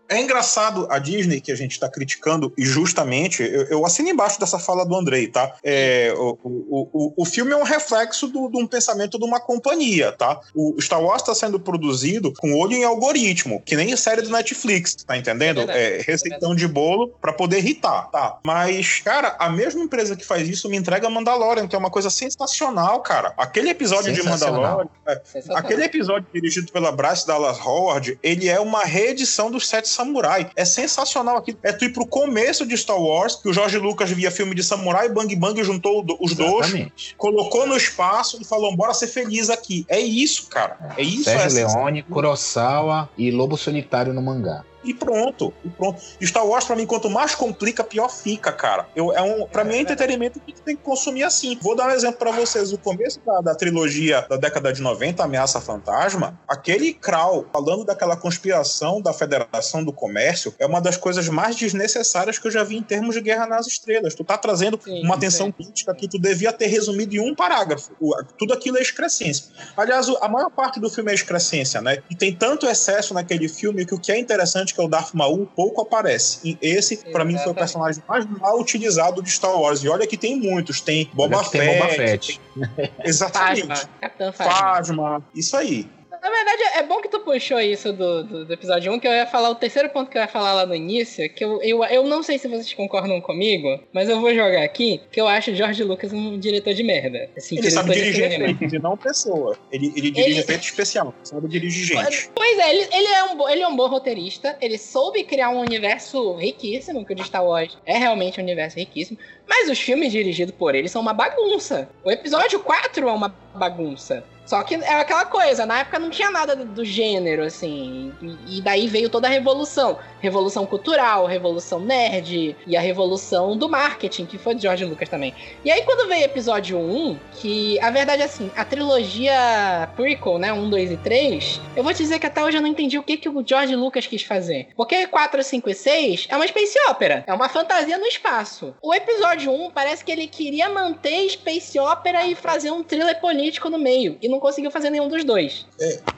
É 0.09 0.19
engraçado 0.19 0.87
a 0.89 0.99
Disney 0.99 1.39
que 1.41 1.51
a 1.51 1.55
gente 1.55 1.71
está 1.71 1.89
criticando, 1.89 2.53
e 2.57 2.63
justamente, 2.65 3.43
eu, 3.43 3.63
eu 3.67 3.85
assino 3.85 4.09
embaixo 4.09 4.39
dessa 4.39 4.59
fala 4.59 4.85
do 4.85 4.95
Andrei, 4.95 5.27
tá? 5.27 5.55
É, 5.63 6.13
o, 6.17 6.37
o, 6.43 6.89
o, 6.93 7.13
o 7.17 7.25
filme 7.25 7.51
é 7.51 7.55
um 7.57 7.63
reflexo 7.63 8.27
do- 8.27 8.49
de 8.49 8.57
um 8.57 8.67
pensamento 8.67 9.17
de 9.17 9.25
uma 9.25 9.39
companhia, 9.39 10.11
tá? 10.11 10.39
O 10.55 10.75
Star 10.81 11.01
Wars 11.01 11.21
está 11.21 11.33
sendo 11.33 11.59
produzido 11.59 12.33
com 12.39 12.53
olho 12.59 12.73
em 12.73 12.83
algoritmo, 12.83 13.61
que 13.65 13.75
nem 13.75 13.95
série 13.95 14.21
do 14.21 14.29
Netflix, 14.29 14.95
tá 14.95 15.17
entendendo? 15.17 15.61
É. 15.69 15.99
É, 15.99 16.01
receitão 16.01 16.55
de 16.55 16.67
bolo 16.67 17.09
para 17.21 17.33
poder 17.33 17.57
irritar, 17.59 18.09
tá? 18.11 18.39
Mas, 18.45 18.99
cara, 18.99 19.35
a 19.39 19.49
mesma 19.49 19.81
empresa 19.83 20.15
que 20.15 20.25
faz 20.25 20.47
isso 20.47 20.69
me 20.69 20.77
entrega 20.77 21.09
Mandalorian, 21.09 21.67
que 21.67 21.75
é 21.75 21.79
uma 21.79 21.89
coisa 21.89 22.09
sensacional, 22.09 23.01
cara. 23.01 23.33
Aquele 23.37 23.69
episódio 23.69 24.13
de. 24.13 24.21
Mandalorian, 24.23 24.87
é. 25.07 25.21
Aquele 25.55 25.83
episódio 25.83 26.27
dirigido 26.33 26.71
pela 26.71 26.91
Bryce 26.91 27.27
Dallas 27.31 27.65
Howard, 27.65 28.19
ele 28.21 28.49
é 28.49 28.59
uma 28.59 28.83
reedição 28.83 29.49
dos 29.49 29.65
Sete 29.65 29.87
Samurai. 29.87 30.49
É 30.53 30.65
sensacional 30.65 31.37
aqui. 31.37 31.55
É 31.63 31.71
tu 31.71 31.85
ir 31.85 31.93
pro 31.93 32.05
começo 32.05 32.65
de 32.65 32.75
Star 32.75 32.99
Wars, 32.99 33.37
que 33.37 33.47
o 33.47 33.53
Jorge 33.53 33.77
Lucas 33.77 34.09
via 34.11 34.29
filme 34.29 34.53
de 34.53 34.61
samurai, 34.61 35.07
Bang 35.07 35.33
Bang 35.37 35.63
juntou 35.63 36.05
os 36.19 36.35
dois, 36.35 36.67
Exatamente. 36.67 37.15
colocou 37.17 37.65
no 37.65 37.77
espaço 37.77 38.37
e 38.41 38.45
falou: 38.45 38.75
bora 38.75 38.93
ser 38.93 39.07
feliz 39.07 39.49
aqui. 39.49 39.85
É 39.87 39.99
isso, 39.99 40.47
cara. 40.47 40.93
É 40.97 41.03
isso. 41.03 41.23
Sérgio 41.23 41.59
é. 41.59 41.65
Leone, 41.65 42.03
Kurosawa 42.03 43.09
e 43.17 43.31
Lobo 43.31 43.55
Solitário 43.55 44.13
no 44.13 44.21
mangá. 44.21 44.65
E 44.83 44.93
pronto, 44.93 45.53
e 45.63 45.69
pronto. 45.69 46.01
E 46.19 46.25
Star 46.25 46.45
Wars, 46.45 46.65
pra 46.65 46.75
mim, 46.75 46.85
quanto 46.85 47.09
mais 47.09 47.35
complica, 47.35 47.83
pior 47.83 48.09
fica, 48.09 48.51
cara. 48.51 48.87
Eu, 48.95 49.11
é 49.13 49.21
um, 49.21 49.45
pra 49.47 49.63
mim, 49.63 49.75
é 49.75 49.81
entretenimento 49.81 50.39
que 50.39 50.53
tem 50.53 50.75
que 50.75 50.83
consumir 50.83 51.23
assim. 51.23 51.57
Vou 51.61 51.75
dar 51.75 51.87
um 51.87 51.91
exemplo 51.91 52.17
pra 52.17 52.31
vocês. 52.31 52.73
O 52.73 52.77
começo 52.77 53.19
da, 53.25 53.41
da 53.41 53.55
trilogia 53.55 54.25
da 54.29 54.37
década 54.37 54.73
de 54.73 54.81
90, 54.81 55.23
Ameaça 55.23 55.61
Fantasma, 55.61 56.39
aquele 56.47 56.93
Krau 56.93 57.45
falando 57.51 57.85
daquela 57.85 58.15
conspiração 58.15 59.01
da 59.01 59.13
Federação 59.13 59.83
do 59.83 59.93
Comércio 59.93 60.53
é 60.59 60.65
uma 60.65 60.81
das 60.81 60.97
coisas 60.97 61.27
mais 61.29 61.55
desnecessárias 61.55 62.39
que 62.39 62.47
eu 62.47 62.51
já 62.51 62.63
vi 62.63 62.77
em 62.77 62.83
termos 62.83 63.15
de 63.15 63.21
Guerra 63.21 63.47
nas 63.47 63.67
Estrelas. 63.67 64.15
Tu 64.15 64.23
tá 64.23 64.37
trazendo 64.37 64.79
Sim, 64.83 65.03
uma 65.03 65.15
sim. 65.15 65.21
tensão 65.21 65.51
política 65.51 65.93
que 65.93 66.07
tu 66.07 66.19
devia 66.19 66.51
ter 66.51 66.67
resumido 66.67 67.15
em 67.15 67.19
um 67.19 67.35
parágrafo. 67.35 67.91
Tudo 68.37 68.53
aquilo 68.53 68.77
é 68.77 68.81
excrescência. 68.81 69.45
Aliás, 69.75 70.07
a 70.21 70.27
maior 70.27 70.49
parte 70.49 70.79
do 70.79 70.89
filme 70.89 71.11
é 71.11 71.15
excrescência, 71.15 71.81
né? 71.81 72.01
E 72.09 72.15
tem 72.15 72.33
tanto 72.33 72.65
excesso 72.65 73.13
naquele 73.13 73.47
filme 73.47 73.85
que 73.85 73.93
o 73.93 73.99
que 73.99 74.11
é 74.11 74.19
interessante, 74.19 74.70
que 74.71 74.81
é 74.81 74.83
o 74.83 74.87
Darth 74.87 75.13
Maul, 75.13 75.47
pouco 75.55 75.81
aparece. 75.81 76.39
E 76.43 76.57
esse, 76.61 76.97
pra 77.11 77.23
mim, 77.23 77.37
foi 77.37 77.51
o 77.51 77.55
personagem 77.55 78.03
mais 78.07 78.25
mal 78.25 78.59
utilizado 78.59 79.21
de 79.21 79.29
Star 79.29 79.59
Wars. 79.59 79.83
E 79.83 79.89
olha 79.89 80.07
que 80.07 80.17
tem 80.17 80.35
muitos. 80.35 80.81
Tem 80.81 81.09
Boba 81.13 81.43
que 81.43 81.51
tem 81.51 81.61
Fett. 81.61 82.39
Boba 82.55 82.67
Fett. 82.75 82.93
Exatamente. 83.03 83.67
Fasma. 83.67 84.33
Fasma. 84.33 85.23
Isso 85.35 85.55
aí. 85.55 85.87
Na 86.21 86.29
verdade, 86.29 86.61
é 86.77 86.83
bom 86.83 87.01
que 87.01 87.09
tu 87.09 87.19
puxou 87.21 87.59
isso 87.59 87.91
do, 87.91 88.23
do, 88.23 88.45
do 88.45 88.53
episódio 88.53 88.93
1, 88.93 88.99
que 88.99 89.07
eu 89.07 89.11
ia 89.11 89.25
falar, 89.25 89.49
o 89.49 89.55
terceiro 89.55 89.89
ponto 89.89 90.09
que 90.11 90.17
eu 90.17 90.21
ia 90.21 90.27
falar 90.27 90.53
lá 90.53 90.65
no 90.67 90.75
início, 90.75 91.27
que 91.33 91.43
eu, 91.43 91.59
eu, 91.63 91.83
eu 91.85 92.03
não 92.05 92.21
sei 92.21 92.37
se 92.37 92.47
vocês 92.47 92.71
concordam 92.73 93.19
comigo, 93.19 93.79
mas 93.91 94.07
eu 94.07 94.21
vou 94.21 94.33
jogar 94.33 94.63
aqui, 94.63 95.01
que 95.11 95.19
eu 95.19 95.27
acho 95.27 95.49
o 95.49 95.55
George 95.55 95.83
Lucas 95.83 96.13
um 96.13 96.37
diretor 96.37 96.75
de 96.75 96.83
merda. 96.83 97.27
Assim, 97.35 97.57
Ele 97.57 97.71
sabe 97.71 97.93
dirigir 97.93 98.29
cinema. 98.31 98.51
efeitos 98.51 98.73
e 98.73 98.79
não 98.79 98.95
pessoa. 98.95 99.57
Ele, 99.71 99.87
ele 99.95 100.11
dirige 100.11 100.31
Ele- 100.31 100.39
efeito 100.41 100.63
especial. 100.63 101.13
Sabe 101.23 101.47
dirigir 101.47 101.85
gente. 101.85 102.29
Pois 102.35 102.59
é, 102.59 102.69
ele, 102.69 102.87
ele 102.93 103.07
é 103.07 103.23
um, 103.23 103.49
ele 103.49 103.61
é 103.63 103.67
um 103.67 103.75
bom 103.75 103.87
roteirista, 103.87 104.55
ele 104.61 104.77
soube 104.77 105.23
criar 105.23 105.49
um 105.49 105.59
universo 105.59 106.35
riquíssimo, 106.35 107.03
que 107.03 107.13
o 107.13 107.15
de 107.15 107.23
Star 107.23 107.43
Wars 107.43 107.77
é 107.83 107.97
realmente 107.97 108.39
um 108.39 108.43
universo 108.43 108.77
riquíssimo, 108.77 109.17
mas 109.49 109.69
os 109.69 109.79
filmes 109.79 110.11
dirigidos 110.11 110.53
por 110.53 110.75
ele 110.75 110.87
são 110.87 111.01
uma 111.01 111.13
bagunça. 111.13 111.89
O 112.03 112.11
episódio 112.11 112.59
4 112.59 113.09
é 113.09 113.11
uma 113.11 113.35
bagunça. 113.55 114.23
Só 114.51 114.63
que 114.63 114.75
é 114.75 114.95
aquela 114.99 115.23
coisa, 115.23 115.65
na 115.65 115.79
época 115.79 115.97
não 115.97 116.09
tinha 116.09 116.29
nada 116.29 116.57
do, 116.57 116.65
do 116.65 116.83
gênero, 116.83 117.41
assim, 117.41 118.11
e, 118.21 118.57
e 118.57 118.61
daí 118.61 118.85
veio 118.85 119.09
toda 119.09 119.25
a 119.25 119.31
revolução. 119.31 119.97
Revolução 120.19 120.65
cultural, 120.65 121.25
revolução 121.25 121.79
nerd, 121.79 122.57
e 122.67 122.75
a 122.75 122.81
revolução 122.81 123.55
do 123.55 123.69
marketing, 123.69 124.25
que 124.25 124.37
foi 124.37 124.53
de 124.53 124.63
George 124.63 124.83
Lucas 124.83 125.07
também. 125.07 125.33
E 125.63 125.71
aí 125.71 125.83
quando 125.83 126.05
veio 126.09 126.25
episódio 126.25 126.77
1, 126.77 127.17
que 127.31 127.79
a 127.79 127.89
verdade 127.91 128.23
é 128.23 128.25
assim, 128.25 128.51
a 128.53 128.65
trilogia 128.65 129.89
prequel, 129.95 130.37
né, 130.37 130.51
1, 130.51 130.69
2 130.69 130.91
e 130.91 130.97
3, 130.97 131.61
eu 131.73 131.81
vou 131.81 131.93
te 131.93 131.99
dizer 131.99 132.19
que 132.19 132.25
até 132.25 132.43
hoje 132.43 132.57
eu 132.57 132.61
não 132.61 132.67
entendi 132.67 132.99
o 132.99 133.03
que, 133.03 133.15
que 133.15 133.29
o 133.29 133.47
George 133.47 133.73
Lucas 133.73 134.05
quis 134.05 134.23
fazer. 134.23 134.67
Porque 134.75 135.07
4, 135.07 135.41
5 135.41 135.69
e 135.69 135.73
6 135.73 136.27
é 136.29 136.35
uma 136.35 136.45
space 136.45 136.77
opera, 136.89 137.23
é 137.25 137.33
uma 137.33 137.47
fantasia 137.47 137.97
no 137.97 138.05
espaço. 138.05 138.75
O 138.81 138.93
episódio 138.93 139.49
1 139.49 139.71
parece 139.71 140.03
que 140.03 140.11
ele 140.11 140.27
queria 140.27 140.67
manter 140.67 141.29
space 141.29 141.79
opera 141.79 142.25
e 142.25 142.35
fazer 142.35 142.69
um 142.69 142.83
thriller 142.83 143.17
político 143.21 143.69
no 143.69 143.79
meio, 143.79 144.17
e 144.21 144.27
não 144.27 144.40
conseguiu 144.41 144.71
fazer 144.71 144.89
nenhum 144.89 145.07
dos 145.07 145.23
dois. 145.23 145.65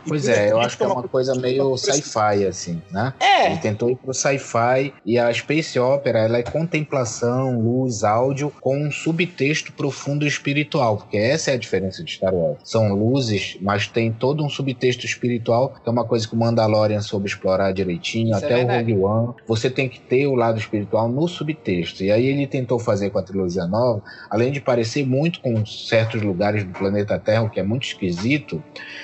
Pois 0.08 0.28
é, 0.28 0.52
eu 0.52 0.60
acho 0.60 0.78
que 0.78 0.84
é 0.84 0.88
uma 0.88 1.04
coisa 1.04 1.36
meio 1.36 1.78
sci-fi, 1.78 2.46
assim, 2.48 2.82
né? 2.90 3.14
É, 3.20 3.48
Ele 3.48 3.58
tentou 3.58 3.90
ir 3.90 3.96
pro 3.98 4.14
sci-fi 4.14 4.94
e 5.06 5.20
a 5.20 5.32
Space 5.32 5.78
Opera 5.78 6.20
ela 6.20 6.38
é 6.38 6.44
contemplação, 6.44 7.60
luz, 7.60 8.04
áudio 8.04 8.52
com 8.62 8.78
um 8.78 8.92
subtexto 8.92 9.72
profundo 9.74 10.26
espiritual, 10.26 10.98
porque 10.98 11.18
essa 11.18 11.52
é 11.52 11.54
a 11.54 11.58
diferença 11.58 12.04
de 12.04 12.14
Star 12.14 12.34
Wars. 12.34 12.60
São 12.64 12.94
luzes, 12.94 13.58
mas 13.62 13.88
tem 13.88 14.12
todo 14.12 14.44
um 14.44 14.50
subtexto 14.50 15.06
espiritual, 15.06 15.74
que 15.84 15.88
é 15.88 15.92
uma 15.92 16.06
coisa 16.06 16.28
que 16.28 16.34
o 16.34 16.38
Mandalorian 16.38 17.02
soube 17.02 17.28
explorar 17.28 17.74
direitinho, 17.74 18.36
Isso 18.36 18.44
é 18.44 18.46
até 18.46 18.56
o 18.56 18.58
verdade. 18.60 18.94
Rogue 18.94 19.06
One. 19.06 19.34
Você 19.48 19.70
tem 19.70 19.90
que 19.90 20.00
ter 20.00 20.28
o 20.28 20.36
lado 20.36 20.58
espiritual 20.58 21.10
no 21.10 21.28
subtexto. 21.28 22.04
E 22.04 22.12
aí 22.12 22.26
ele 22.26 22.48
tentou 22.48 22.80
fazer 22.80 23.10
com 23.10 23.20
a 23.20 23.24
trilogia 23.24 23.66
nova, 23.68 24.02
além 24.30 24.52
de 24.52 24.62
parecer 24.62 25.06
muito 25.06 25.42
com 25.42 25.66
certos 25.66 26.22
lugares 26.22 26.64
do 26.64 26.72
planeta 26.72 27.20
Terra, 27.20 27.44
o 27.44 27.50
que 27.50 27.60
é 27.60 27.64
muito 27.64 27.84
esquisito, 27.84 28.13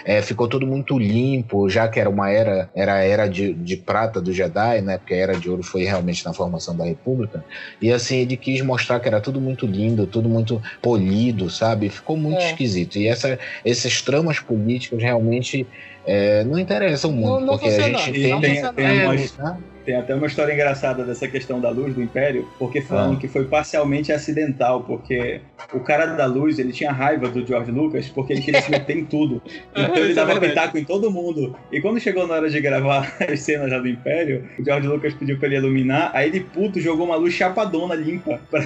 é, 0.06 0.22
ficou 0.22 0.48
tudo 0.48 0.66
muito 0.66 0.98
limpo, 0.98 1.70
já 1.70 1.88
que 1.88 2.00
era 2.00 2.10
uma 2.10 2.30
era, 2.30 2.70
era 2.76 2.94
a 2.96 3.04
era 3.04 3.28
de, 3.28 3.54
de 3.54 3.78
prata 3.78 4.22
do 4.22 4.34
Jedi, 4.34 4.82
né? 4.82 4.98
Porque 4.98 5.14
a 5.14 5.18
era 5.18 5.34
de 5.36 5.50
ouro 5.50 5.64
foi 5.64 5.84
realmente 5.84 6.26
na 6.26 6.34
formação 6.34 6.76
da 6.76 6.86
República. 6.86 7.44
E 7.82 7.92
assim, 7.92 8.18
ele 8.18 8.38
quis 8.38 8.62
mostrar 8.62 9.00
que 9.00 9.08
era 9.08 9.22
tudo 9.22 9.40
muito 9.40 9.66
lindo, 9.66 10.08
tudo 10.08 10.30
muito 10.30 10.62
polido, 10.82 11.50
sabe? 11.50 11.90
Ficou 11.90 12.18
muito 12.18 12.40
É. 12.42 12.50
esquisito. 12.52 12.98
E 12.98 13.08
essa, 13.08 13.38
essas 13.64 14.02
tramas 14.02 14.40
políticas 14.40 15.02
realmente 15.02 15.68
é, 16.06 16.44
não 16.46 16.58
interessam 16.58 17.12
muito, 17.12 17.28
Não- 17.28 17.40
não 17.42 17.48
porque 17.58 17.68
a 17.68 17.82
gente 17.82 18.10
E 18.10 18.14
tem. 18.24 18.42
tem, 18.42 18.74
tem, 18.74 18.86
É, 18.86 19.06
umas- 19.06 19.38
né? 19.38 19.58
Tem 19.90 19.96
até 19.98 20.14
uma 20.14 20.28
história 20.28 20.54
engraçada 20.54 21.04
dessa 21.04 21.28
questão 21.28 21.60
da 21.60 21.72
luz 21.72 21.96
do 21.96 22.04
Império, 22.04 22.48
porque 22.60 22.80
falam 22.80 23.14
Ah. 23.14 23.16
que 23.16 23.28
foi 23.28 23.46
parcialmente 23.46 24.12
acidental, 24.12 24.84
porque 24.84 25.42
o 25.74 25.80
cara 25.80 26.06
da 26.06 26.28
luz, 26.28 26.60
ele 26.60 26.72
tinha 26.72 26.92
raiva 26.92 27.28
do 27.28 27.44
George 27.44 27.72
Lucas, 27.72 28.08
porque 28.08 28.34
ele 28.34 28.42
queria 28.44 28.62
se 28.62 28.70
meter 28.70 28.96
em 28.96 29.04
tudo. 29.06 29.42
Então 29.76 29.96
ele 29.96 30.12
é 30.12 30.14
dava 30.16 30.40
pitaco 30.40 30.78
em 30.78 30.84
todo 30.86 31.10
mundo. 31.10 31.56
E 31.72 31.82
quando 31.82 32.00
chegou 32.00 32.28
na 32.28 32.36
hora 32.36 32.50
de 32.50 32.62
gravar 32.62 33.12
as 33.28 33.40
cenas 33.40 33.72
já 33.72 33.80
do 33.80 33.88
Império, 33.88 34.48
o 34.60 34.64
George 34.64 34.88
Lucas 34.88 35.14
pediu 35.16 35.40
pra 35.40 35.48
ele 35.48 35.56
iluminar, 35.58 36.12
aí 36.14 36.28
ele 36.30 36.42
puto 36.42 36.80
jogou 36.80 37.08
uma 37.08 37.16
luz 37.16 37.34
chapadona 37.34 37.96
limpa 37.96 38.40
pra, 38.52 38.62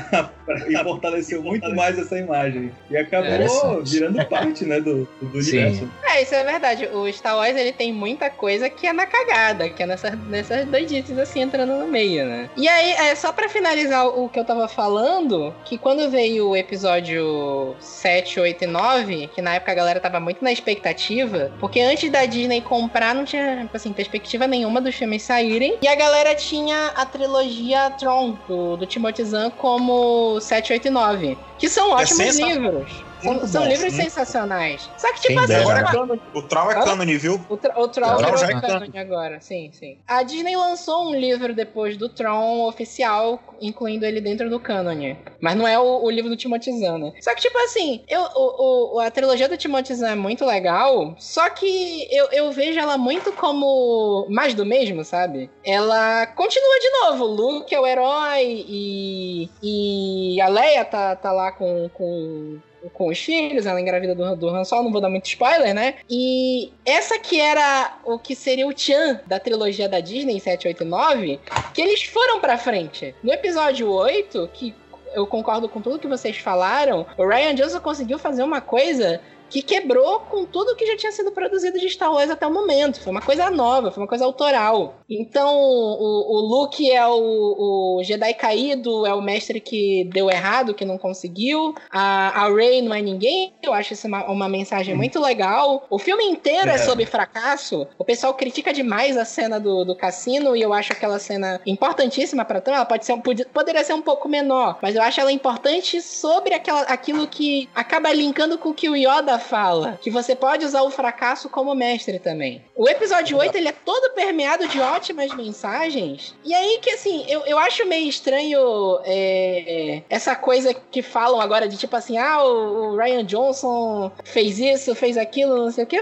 pra- 0.46 0.70
e 0.70 0.76
fortaleceu 0.84 1.42
muito 1.42 1.74
mais 1.74 1.98
essa 1.98 2.18
imagem. 2.20 2.70
E 2.92 2.98
acabou 2.98 3.28
Interessante. 3.30 3.92
virando 3.92 4.26
parte, 4.26 4.66
né, 4.66 4.82
do, 4.82 5.08
do 5.22 5.38
universo. 5.38 5.90
É, 6.04 6.22
isso 6.22 6.36
é 6.36 6.44
verdade. 6.44 6.88
O 6.94 7.10
Star 7.14 7.38
Wars 7.38 7.56
ele 7.56 7.72
tem 7.72 7.94
muita 7.94 8.30
coisa 8.30 8.70
que 8.70 8.86
é 8.88 8.92
na 8.92 9.06
cagada, 9.06 9.70
que 9.70 9.82
é 9.82 9.86
nessas, 9.86 10.18
nessas 10.28 10.66
doidices 10.66 11.13
se 11.26 11.40
entrando 11.40 11.74
no 11.74 11.88
meio, 11.88 12.26
né? 12.26 12.50
E 12.56 12.68
aí, 12.68 12.92
é, 12.94 13.16
só 13.16 13.32
para 13.32 13.50
finalizar 13.50 14.08
o 14.08 14.30
que 14.30 14.40
eu 14.40 14.46
tava 14.46 14.68
falando, 14.68 15.54
que 15.66 15.78
quando 15.78 16.10
veio 16.10 16.50
o 16.50 16.56
episódio 16.56 17.76
7, 17.80 18.40
8 18.40 18.64
e 18.64 18.68
9, 18.68 19.30
que 19.34 19.42
na 19.42 19.56
época 19.56 19.72
a 19.72 19.76
galera 19.76 20.00
tava 20.00 20.20
muito 20.20 20.44
na 20.44 20.52
expectativa, 20.52 21.52
porque 21.60 21.80
antes 21.80 22.10
da 22.10 22.26
Disney 22.26 22.62
comprar 22.62 23.14
não 23.16 23.26
tinha, 23.26 23.70
assim, 23.74 23.94
perspectiva 23.94 24.48
nenhuma 24.48 24.82
dos 24.82 24.96
filmes 24.96 25.24
saírem, 25.24 25.78
e 25.82 25.88
a 25.88 25.96
galera 25.96 26.36
tinha 26.36 26.88
a 26.96 27.06
trilogia 27.06 27.92
Tron, 27.92 28.38
do, 28.48 28.78
do 28.78 28.86
Timothy 28.86 29.24
Zahn, 29.24 29.52
como 29.52 30.40
7, 30.40 30.74
8 30.74 30.88
e 30.88 30.92
9, 30.92 31.38
que 31.58 31.70
são 31.70 31.92
é 31.92 32.02
ótimos 32.02 32.38
livros. 32.38 33.13
São, 33.24 33.48
são 33.48 33.66
livros 33.66 33.94
sensacionais. 33.94 34.90
Só 34.98 35.12
que, 35.14 35.22
tipo 35.22 35.40
assim. 35.40 35.54
Agora 35.54 35.80
é 35.80 36.38
o 36.38 36.42
Troll 36.44 36.72
é 36.72 36.74
canon, 36.76 37.06
viu? 37.18 37.42
O, 37.50 37.58
tra 37.58 37.80
o 37.80 37.88
Troll 37.88 38.20
é, 38.20 38.52
é 38.52 38.62
canon 38.62 38.88
agora, 38.96 39.40
sim, 39.42 39.72
sim. 39.72 39.98
A 40.08 40.24
Disney 40.24 40.56
lançou 40.56 41.10
um 41.10 41.16
livro 41.16 41.54
depois 41.54 41.98
do 41.98 42.10
Tron 42.10 42.68
oficial, 42.68 43.40
incluindo 43.62 44.06
ele 44.06 44.22
dentro 44.22 44.50
do 44.50 44.60
canon. 44.60 45.16
Mas 45.40 45.56
não 45.56 45.68
é 45.68 45.80
o, 45.80 46.04
o 46.04 46.10
livro 46.10 46.30
do 46.30 46.36
Timothy 46.36 46.78
Zahn, 46.80 46.98
né? 46.98 47.14
Só 47.22 47.34
que, 47.34 47.42
tipo 47.42 47.58
assim, 47.60 48.04
eu, 48.08 48.22
o, 48.36 48.96
o, 48.96 49.00
a 49.00 49.10
trilogia 49.10 49.48
do 49.48 49.58
Timothy 49.58 49.96
Zahn 49.96 50.12
é 50.12 50.16
muito 50.16 50.46
legal, 50.46 51.16
só 51.18 51.50
que 51.50 52.08
eu, 52.12 52.28
eu 52.32 52.52
vejo 52.52 52.80
ela 52.80 52.98
muito 52.98 53.32
como 53.32 54.28
mais 54.30 54.54
do 54.54 54.66
mesmo, 54.66 55.04
sabe? 55.04 55.50
Ela 55.64 56.28
continua 56.28 56.80
de 56.80 56.90
novo. 57.02 57.26
Luke 57.26 57.74
é 57.74 57.80
o 57.80 57.88
herói 57.88 58.66
e, 58.68 59.50
e 59.62 60.42
a 60.42 60.48
Leia 60.48 60.86
tá, 60.86 61.16
tá 61.16 61.32
lá 61.32 61.52
com, 61.52 61.90
com 61.94 62.60
com 62.94 63.08
os 63.08 63.20
filhos, 63.20 63.66
ela 63.66 63.80
engravida 63.80 64.16
do, 64.16 64.36
do 64.36 64.50
Han 64.50 64.64
Solo, 64.64 64.84
não 64.84 64.92
vou 64.92 65.02
dar 65.02 65.10
muito 65.10 65.26
spoiler, 65.26 65.74
né? 65.74 65.96
E 66.10 66.72
essa 66.86 67.18
que 67.20 67.40
era 67.40 67.98
o 68.04 68.20
que 68.20 68.36
seria 68.36 68.68
o 68.68 68.78
Chan 68.78 69.22
da 69.26 69.40
trilogia 69.40 69.88
da 69.88 70.00
Disney 70.00 70.40
7, 70.40 70.68
8 70.68 70.84
e 70.84 70.86
9, 70.86 71.40
que 71.74 71.82
eles 71.82 72.04
foram 72.04 72.40
pra 72.40 72.58
frente. 72.58 73.16
No 73.24 73.32
episódio 73.32 73.90
8, 73.90 74.50
que 74.54 74.76
eu 75.14 75.28
concordo 75.28 75.70
com 75.70 75.82
tudo 75.82 76.00
que 76.00 76.08
vocês 76.08 76.38
falaram, 76.38 77.06
o 77.18 77.28
Ryan 77.28 77.56
Johnson 77.56 77.80
conseguiu 77.80 78.18
fazer 78.18 78.44
uma 78.44 78.62
coisa 78.62 79.22
que 79.54 79.62
quebrou 79.62 80.22
com 80.22 80.46
tudo 80.46 80.76
que 80.76 80.84
já 80.84 80.98
tinha 80.98 81.12
sido 81.12 81.32
produzido 81.32 81.78
de 81.78 81.88
Star 81.88 82.12
Wars 82.12 82.32
até 82.32 82.48
o 82.48 82.52
momento. 82.52 83.00
Foi 83.00 83.12
uma 83.12 83.22
coisa 83.22 83.52
nova, 83.52 83.92
foi 83.92 84.02
uma 84.02 84.10
coisa 84.10 84.26
autoral. 84.26 84.96
Então, 85.08 85.56
o, 85.56 86.38
o 86.38 86.40
Luke 86.40 86.92
é 86.92 87.06
o, 87.06 88.00
o, 88.00 88.04
Jedi 88.04 88.34
caído, 88.34 89.06
é 89.06 89.14
o 89.14 89.22
mestre 89.22 89.60
que 89.60 90.10
deu 90.12 90.28
errado, 90.28 90.74
que 90.74 90.84
não 90.84 90.98
conseguiu. 90.98 91.76
A, 91.92 92.46
a 92.46 92.52
Rey 92.52 92.82
não 92.82 92.96
é 92.96 93.02
ninguém. 93.04 93.54
Eu 93.62 93.76
acho 93.76 93.94
isso 93.94 94.08
uma, 94.08 94.26
uma 94.26 94.50
mensagem 94.50 94.96
muito 94.96 95.20
legal. 95.20 95.86
O 95.88 96.00
filme 96.00 96.24
inteiro 96.24 96.72
é. 96.72 96.74
é 96.74 96.78
sobre 96.80 97.06
fracasso. 97.06 97.88
O 97.96 98.04
pessoal 98.04 98.34
critica 98.34 98.74
demais 98.74 99.16
a 99.18 99.24
cena 99.24 99.60
do, 99.60 99.86
do 99.86 99.96
cassino 99.96 100.56
e 100.56 100.64
eu 100.64 100.74
acho 100.74 100.94
aquela 100.94 101.20
cena 101.20 101.62
importantíssima 101.64 102.44
para 102.44 102.60
trama. 102.60 102.80
Ela 102.80 102.88
pode 102.88 103.06
ser, 103.06 103.16
poderia 103.54 103.84
ser 103.84 103.94
um 103.94 104.02
pouco 104.02 104.28
menor, 104.28 104.80
mas 104.82 104.96
eu 104.96 105.04
acho 105.04 105.22
ela 105.22 105.32
importante 105.32 106.02
sobre 106.02 106.56
aquela, 106.56 106.82
aquilo 106.82 107.28
que 107.28 107.70
acaba 107.76 108.12
linkando 108.12 108.58
com 108.58 108.70
o 108.70 108.74
que 108.74 108.90
o 108.90 108.96
Yoda 108.96 109.43
fala 109.44 110.00
que 110.02 110.10
você 110.10 110.36
pode 110.36 110.66
usar 110.66 110.82
o 110.82 110.90
fracasso 110.90 111.50
como 111.50 111.76
mestre 111.76 112.18
também. 112.18 112.64
O 112.76 112.90
episódio 112.90 113.38
8 113.38 113.56
ele 113.56 113.68
é 113.68 113.72
todo 113.72 114.14
permeado 114.14 114.68
de 114.68 114.80
ótimas 114.80 115.34
mensagens. 115.36 116.34
E 116.44 116.54
aí 116.54 116.80
que 116.82 116.90
assim, 116.90 117.26
eu, 117.28 117.46
eu 117.46 117.60
acho 117.60 117.86
meio 117.86 118.10
estranho 118.10 119.00
é, 119.04 120.02
essa 120.10 120.36
coisa 120.36 120.74
que 120.74 121.02
falam 121.02 121.40
agora 121.40 121.68
de 121.68 121.78
tipo 121.78 121.96
assim, 121.96 122.18
ah, 122.18 122.44
o, 122.44 122.94
o, 122.94 122.98
Ryan 122.98 123.26
Johnson 123.26 124.12
fez 124.24 124.58
isso, 124.58 124.96
fez 124.96 125.18
aquilo, 125.18 125.56
não 125.66 125.72
sei 125.72 125.84
o 125.84 125.88
que. 125.88 126.02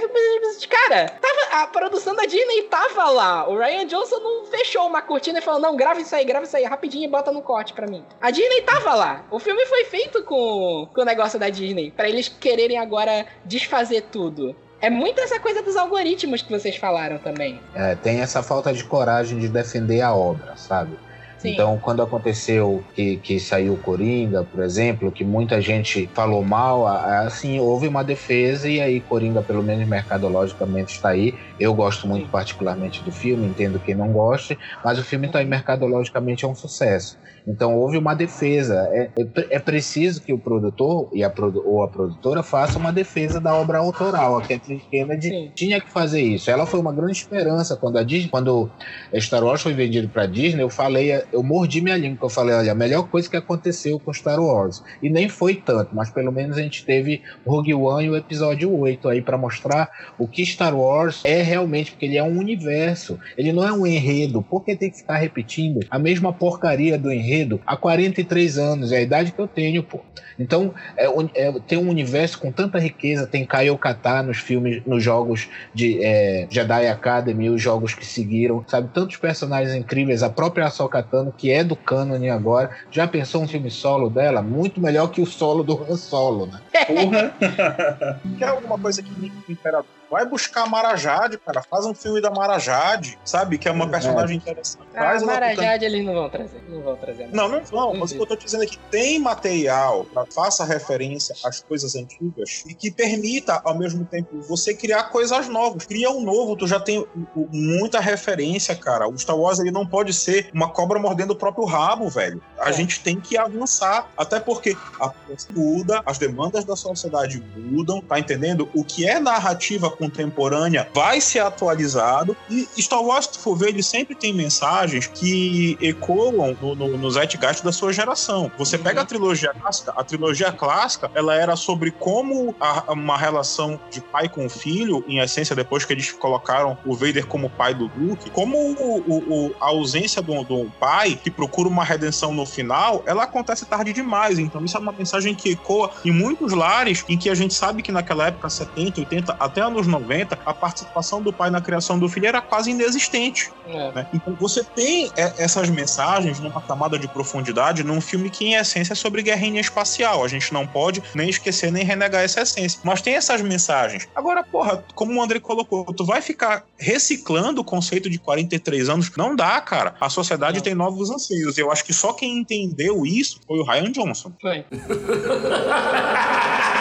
Cara, 0.68 1.10
tava, 1.10 1.64
a 1.64 1.68
produção 1.68 2.16
da 2.16 2.26
Disney 2.26 2.64
tava 2.64 3.10
lá. 3.10 3.50
O 3.50 3.58
Ryan 3.58 3.86
Johnson 3.86 4.20
não 4.20 4.46
fechou 4.46 4.86
uma 4.88 5.02
cortina 5.02 5.40
e 5.40 5.42
falou: 5.42 5.60
não, 5.60 5.76
grava 5.76 6.00
isso 6.00 6.16
aí, 6.16 6.24
grava 6.24 6.46
isso 6.46 6.56
aí, 6.56 6.64
rapidinho 6.64 7.06
e 7.06 7.08
bota 7.08 7.32
no 7.32 7.42
corte 7.42 7.74
pra 7.74 7.88
mim. 7.88 8.06
A 8.22 8.32
Disney 8.32 8.62
tava 8.62 8.94
lá. 8.94 9.26
O 9.32 9.40
filme 9.40 9.66
foi 9.66 9.86
feito 9.86 10.24
com, 10.24 10.88
com 10.94 11.02
o 11.02 11.06
negócio 11.06 11.40
da 11.40 11.50
Disney. 11.50 11.92
para 11.92 12.10
eles 12.10 12.28
quererem 12.28 12.78
agora 12.78 13.26
desfazer 13.46 14.04
tudo. 14.12 14.56
É 14.82 14.90
muito 14.90 15.22
essa 15.22 15.40
coisa 15.40 15.62
dos 15.62 15.76
algoritmos 15.76 16.42
que 16.42 16.52
vocês 16.52 16.76
falaram 16.76 17.20
também. 17.20 17.60
É, 17.76 17.96
tem 17.96 18.20
essa 18.20 18.42
falta 18.42 18.74
de 18.74 18.84
coragem 18.84 19.38
de 19.38 19.48
defender 19.48 20.02
a 20.02 20.14
obra, 20.14 20.58
sabe? 20.58 20.98
Sim. 21.42 21.54
Então, 21.54 21.80
quando 21.80 22.04
aconteceu 22.04 22.84
que, 22.94 23.18
que 23.18 23.40
saiu 23.40 23.76
Coringa, 23.78 24.44
por 24.44 24.64
exemplo, 24.64 25.12
que 25.12 25.24
muita 25.24 25.60
gente 25.60 26.08
falou 26.14 26.44
mal, 26.44 26.86
assim, 26.86 27.60
houve 27.60 27.88
uma 27.88 28.04
defesa 28.04 28.70
e 28.70 28.80
aí 28.80 29.00
Coringa, 29.02 29.42
pelo 29.42 29.64
menos 29.64 29.88
mercadologicamente, 29.88 30.94
está 30.94 31.10
aí. 31.10 31.34
Eu 31.60 31.74
gosto 31.74 32.08
muito 32.08 32.30
particularmente 32.30 33.02
do 33.02 33.12
filme, 33.12 33.48
entendo 33.48 33.80
quem 33.80 33.96
não 33.96 34.12
goste, 34.12 34.58
mas 34.84 35.00
o 35.00 35.04
filme 35.04 35.26
está 35.26 35.40
aí 35.40 35.46
mercadologicamente 35.46 36.46
é 36.46 36.48
um 36.48 36.54
sucesso. 36.54 37.18
Então 37.48 37.76
houve 37.78 37.98
uma 37.98 38.14
defesa. 38.14 38.88
É, 38.92 39.10
é, 39.18 39.28
é 39.52 39.60
preciso 39.60 40.22
que 40.22 40.34
o 40.34 40.38
produtor 40.38 41.10
e 41.14 41.24
a, 41.24 41.34
ou 41.66 41.84
a 41.84 41.88
produtora 41.88 42.44
faça 42.44 42.78
uma 42.78 42.92
defesa 42.92 43.40
da 43.40 43.54
obra 43.56 43.80
autoral. 43.80 44.38
A 44.38 44.42
Kathleen 44.42 44.82
Kennedy 44.92 45.30
Sim. 45.30 45.52
tinha 45.56 45.80
que 45.80 45.90
fazer 45.90 46.22
isso. 46.22 46.50
Ela 46.50 46.66
foi 46.66 46.80
uma 46.80 46.94
grande 46.94 47.14
esperança 47.14 47.76
quando 47.76 47.98
a 47.98 48.04
Disney, 48.04 48.30
quando 48.30 48.70
Star 49.16 49.44
Wars 49.44 49.62
foi 49.62 49.74
vendido 49.74 50.08
para 50.10 50.26
Disney. 50.26 50.62
Eu 50.62 50.70
falei, 50.70 51.24
eu 51.32 51.44
mordi 51.44 51.82
minha 51.82 51.98
língua. 51.98 52.26
Eu 52.26 52.30
falei, 52.30 52.56
olha, 52.56 52.72
a 52.72 52.76
melhor 52.76 53.08
coisa 53.08 53.30
que 53.30 53.38
aconteceu 53.38 54.00
com 54.00 54.14
Star 54.14 54.40
Wars 54.40 54.84
e 55.02 55.10
nem 55.10 55.28
foi 55.28 55.56
tanto, 55.56 55.96
mas 55.96 56.10
pelo 56.10 56.32
menos 56.32 56.58
a 56.58 56.62
gente 56.62 56.86
teve 56.86 57.22
Rogue 57.46 57.74
One 57.74 58.06
e 58.06 58.10
o 58.10 58.16
Episódio 58.16 58.72
8 58.78 59.10
aí 59.10 59.22
para 59.22 59.38
mostrar 59.38 59.90
o 60.18 60.28
que 60.28 60.46
Star 60.46 60.76
Wars 60.76 61.22
é 61.24 61.42
realmente, 61.42 61.92
porque 61.92 62.06
ele 62.06 62.18
é 62.18 62.24
um 62.24 62.38
universo. 62.38 63.20
Ele 63.38 63.52
não 63.52 63.66
é 63.66 63.72
um 63.72 63.86
enredo. 63.86 64.42
Por 64.42 64.64
que 64.64 64.76
tem 64.76 64.90
que 64.90 64.98
ficar 64.98 65.18
repetindo 65.18 65.80
a 65.90 65.98
mesma 65.98 66.32
porcaria 66.32 66.98
do 66.98 67.12
enredo? 67.12 67.31
Enredo 67.32 67.62
há 67.66 67.78
43 67.78 68.58
anos, 68.58 68.92
é 68.92 68.98
a 68.98 69.02
idade 69.02 69.32
que 69.32 69.40
eu 69.40 69.48
tenho, 69.48 69.82
pô. 69.82 70.02
Então, 70.38 70.74
é, 70.98 71.06
é, 71.36 71.52
tem 71.68 71.78
um 71.78 71.90
universo 71.90 72.40
com 72.40 72.52
tanta 72.52 72.80
riqueza, 72.80 73.28
tem 73.28 73.46
Kaio 73.46 73.78
Kata 73.78 74.24
nos 74.24 74.38
filmes, 74.38 74.82
nos 74.86 75.04
jogos 75.04 75.48
de 75.74 76.04
é, 76.04 76.48
Jedi 76.50 76.88
Academy, 76.88 77.50
os 77.50 77.62
jogos 77.62 77.94
que 77.94 78.06
seguiram, 78.06 78.64
sabe? 78.68 78.90
Tantos 78.94 79.18
personagens 79.18 79.76
incríveis, 79.76 80.24
a 80.24 80.30
própria 80.30 80.66
Ahsoka 80.66 81.02
Tano, 81.02 81.34
que 81.36 81.52
é 81.52 81.64
do 81.64 81.76
canon 81.76 82.12
agora, 82.32 82.72
já 82.90 83.08
pensou 83.08 83.44
um 83.44 83.48
filme 83.48 83.72
solo 83.72 84.10
dela? 84.10 84.42
Muito 84.42 84.82
melhor 84.82 85.08
que 85.08 85.22
o 85.22 85.26
solo 85.26 85.64
do 85.64 85.84
Han 85.84 85.96
Solo, 85.96 86.48
né? 86.48 86.60
Porra! 86.88 87.34
Quer 88.38 88.50
alguma 88.50 88.78
coisa 88.78 89.02
que 89.02 89.12
me 89.20 89.32
Imperador? 89.48 90.01
Vai 90.12 90.26
buscar 90.26 90.64
a 90.64 90.66
Marajade, 90.68 91.38
cara. 91.38 91.62
Faz 91.62 91.86
um 91.86 91.94
filme 91.94 92.20
da 92.20 92.30
Marajade, 92.30 93.18
sabe? 93.24 93.58
Que 93.58 93.70
é 93.70 93.72
uma 93.72 93.88
personagem 93.88 94.36
interessante. 94.36 94.84
Ah, 94.94 95.04
Faz 95.04 95.24
Marajade 95.24 95.86
eles 95.86 96.06
não 96.06 96.14
vão 96.14 96.30
trazer. 96.30 96.62
Não 96.68 96.82
vão 96.82 96.96
trazer. 96.98 97.30
Não, 97.32 97.48
não 97.48 97.64
vão. 97.64 97.94
Mas 97.94 98.12
o 98.12 98.16
que 98.16 98.22
eu 98.22 98.26
tô 98.26 98.36
dizendo 98.36 98.64
é 98.66 98.68
que 98.68 98.78
tem 98.78 99.18
material 99.20 100.06
pra 100.14 100.26
faça 100.26 100.66
referência 100.66 101.34
às 101.46 101.62
coisas 101.62 101.96
antigas 101.96 102.66
e 102.68 102.74
que 102.74 102.92
permita, 102.92 103.62
ao 103.64 103.78
mesmo 103.78 104.04
tempo, 104.04 104.42
você 104.42 104.74
criar 104.74 105.04
coisas 105.06 105.48
novas. 105.48 105.86
Cria 105.86 106.12
um 106.12 106.22
novo, 106.22 106.58
tu 106.58 106.68
já 106.68 106.80
tem 106.80 107.08
muita 107.50 108.02
referência, 108.02 108.76
cara. 108.76 109.08
O 109.08 109.18
Star 109.18 109.38
Wars 109.38 109.60
ele 109.60 109.72
não 109.72 109.88
pode 109.88 110.14
ser 110.14 110.50
uma 110.54 110.70
cobra 110.70 111.00
mordendo 111.00 111.32
o 111.32 111.36
próprio 111.38 111.64
rabo, 111.64 112.10
velho. 112.10 112.44
A 112.60 112.70
é. 112.70 112.74
gente 112.74 113.00
tem 113.00 113.18
que 113.18 113.38
avançar. 113.38 114.10
Até 114.18 114.42
porque 114.42 114.76
a 115.00 115.12
muda, 115.56 116.02
as 116.06 116.18
demandas 116.18 116.66
da 116.66 116.76
sociedade 116.76 117.42
mudam, 117.56 118.02
tá 118.02 118.20
entendendo? 118.20 118.70
O 118.74 118.84
que 118.84 119.08
é 119.08 119.20
narrativa 119.20 119.90
contemporânea 120.02 120.90
vai 120.94 121.22
ser 121.22 121.40
atualizado. 121.40 122.36
E 122.50 122.68
Star 122.82 123.04
Wars, 123.04 123.30
se 123.32 123.38
for 123.38 123.56
ver, 123.56 123.70
ele 123.70 123.84
sempre 123.84 124.16
tem 124.16 124.34
mensagens 124.34 125.06
que 125.06 125.78
ecoam 125.80 126.56
no, 126.60 126.76
no, 126.76 126.98
no 126.98 127.12
zeitgeist 127.12 127.64
da 127.64 127.72
sua 127.72 127.94
geração. 127.94 128.52
Você 128.58 128.78
uhum. 128.78 128.84
pega 128.84 129.02
a 129.02 129.06
trilogia 129.06 129.54
clássica, 129.54 129.94
a 129.96 130.04
trilogia 130.04 130.52
clássica, 130.52 131.12
ela 131.14 131.36
era 131.36 131.56
sobre 131.56 131.92
como 131.92 132.56
a, 132.60 132.92
uma 132.92 133.18
relação 133.18 133.80
de 133.92 134.02
pai 134.02 134.28
com 134.28 134.50
filho, 134.50 135.04
em 135.08 135.20
essência, 135.20 135.56
depois 135.56 135.86
que 135.86 135.94
eles 135.94 136.12
colocaram 136.12 136.78
o 136.84 136.96
Vader 136.96 137.28
como 137.28 137.50
pai 137.50 137.76
do 137.76 137.92
Luke, 137.96 138.30
como 138.32 138.58
o, 138.58 139.00
o, 139.08 139.56
a 139.60 139.68
ausência 139.68 140.22
do, 140.22 140.44
do 140.44 140.72
pai 140.80 141.20
que 141.22 141.30
procura 141.30 141.70
uma 141.70 141.84
redenção 141.84 142.34
no 142.34 142.46
final, 142.46 143.04
ela 143.06 143.24
acontece 143.24 143.66
tarde 143.66 143.94
demais. 143.94 144.40
Então, 144.40 144.66
isso 144.66 144.76
é 144.76 144.80
uma 144.80 144.92
mensagem 144.92 145.36
que 145.36 145.52
ecoa 145.52 145.92
em 146.04 146.12
muitos 146.12 146.54
lares 146.54 147.06
em 147.08 147.18
que 147.18 147.30
a 147.30 147.36
gente 147.36 147.54
sabe 147.54 147.84
que 147.84 147.92
naquela 147.92 148.28
época, 148.28 148.50
70, 148.50 149.02
80, 149.02 149.38
até 149.40 149.62
anos 149.62 149.88
90, 149.92 150.40
a 150.46 150.54
participação 150.54 151.22
do 151.22 151.32
pai 151.32 151.50
na 151.50 151.62
criação 151.62 152.00
do 152.00 152.10
filho 152.10 152.28
era 152.28 152.42
quase 152.42 152.72
inexistente. 152.72 153.52
É. 153.68 153.92
Né? 153.92 154.08
Então 154.14 154.36
você 154.40 154.64
tem 154.64 155.12
essas 155.16 155.70
mensagens 155.70 156.40
numa 156.40 156.62
camada 156.62 156.98
de 156.98 157.08
profundidade 157.08 157.84
num 157.84 158.02
filme 158.02 158.30
que, 158.30 158.46
em 158.46 158.56
essência, 158.56 158.94
é 158.94 158.96
sobre 158.96 159.22
guerrinha 159.22 159.62
espacial. 159.62 160.24
A 160.24 160.28
gente 160.28 160.54
não 160.54 160.66
pode 160.66 161.04
nem 161.14 161.30
esquecer 161.30 161.72
nem 161.72 161.84
renegar 161.84 162.24
essa 162.24 162.42
essência. 162.42 162.80
Mas 162.84 163.02
tem 163.02 163.16
essas 163.16 163.42
mensagens. 163.42 164.08
Agora, 164.16 164.44
porra, 164.44 164.84
como 164.96 165.20
o 165.20 165.22
André 165.22 165.40
colocou, 165.40 165.86
tu 165.86 166.06
vai 166.06 166.22
ficar 166.22 166.64
reciclando 166.78 167.62
o 167.62 167.64
conceito 167.64 168.10
de 168.10 168.18
43 168.18 168.90
anos? 168.90 169.12
Não 169.16 169.36
dá, 169.36 169.60
cara. 169.62 169.96
A 170.00 170.10
sociedade 170.10 170.58
não. 170.58 170.64
tem 170.64 170.74
novos 170.74 171.10
anseios. 171.10 171.58
Eu 171.58 171.72
acho 171.72 171.84
que 171.84 171.94
só 171.94 172.14
quem 172.14 172.38
entendeu 172.38 173.06
isso 173.06 173.40
foi 173.46 173.60
o 173.60 173.64
Ryan 173.64 173.92
Johnson. 173.92 174.32
Foi. 174.42 174.66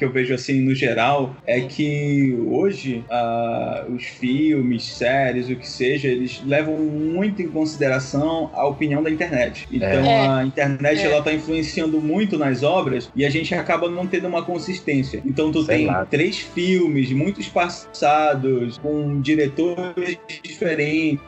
que 0.00 0.04
eu 0.06 0.10
vejo 0.10 0.32
assim 0.32 0.62
no 0.62 0.74
geral 0.74 1.36
é 1.46 1.60
que 1.60 2.34
hoje 2.46 3.04
uh, 3.10 3.92
os 3.92 4.02
filmes, 4.04 4.82
séries, 4.82 5.50
o 5.50 5.56
que 5.56 5.68
seja, 5.68 6.08
eles 6.08 6.42
levam 6.46 6.78
muito 6.78 7.42
em 7.42 7.48
consideração 7.48 8.50
a 8.54 8.66
opinião 8.66 9.02
da 9.02 9.10
internet. 9.10 9.68
Então 9.70 9.88
é. 9.88 10.26
a 10.26 10.42
internet 10.42 11.00
é. 11.00 11.04
ela 11.04 11.22
tá 11.22 11.30
influenciando 11.34 12.00
muito 12.00 12.38
nas 12.38 12.62
obras 12.62 13.10
e 13.14 13.26
a 13.26 13.30
gente 13.30 13.54
acaba 13.54 13.90
não 13.90 14.06
tendo 14.06 14.26
uma 14.26 14.42
consistência. 14.42 15.20
Então 15.26 15.52
tu 15.52 15.64
Sei 15.64 15.76
tem 15.76 15.86
lá. 15.86 16.06
três 16.06 16.38
filmes 16.38 17.12
muito 17.12 17.38
espaçados 17.38 18.78
com 18.78 19.20
diretores 19.20 20.16
diferentes, 20.42 21.20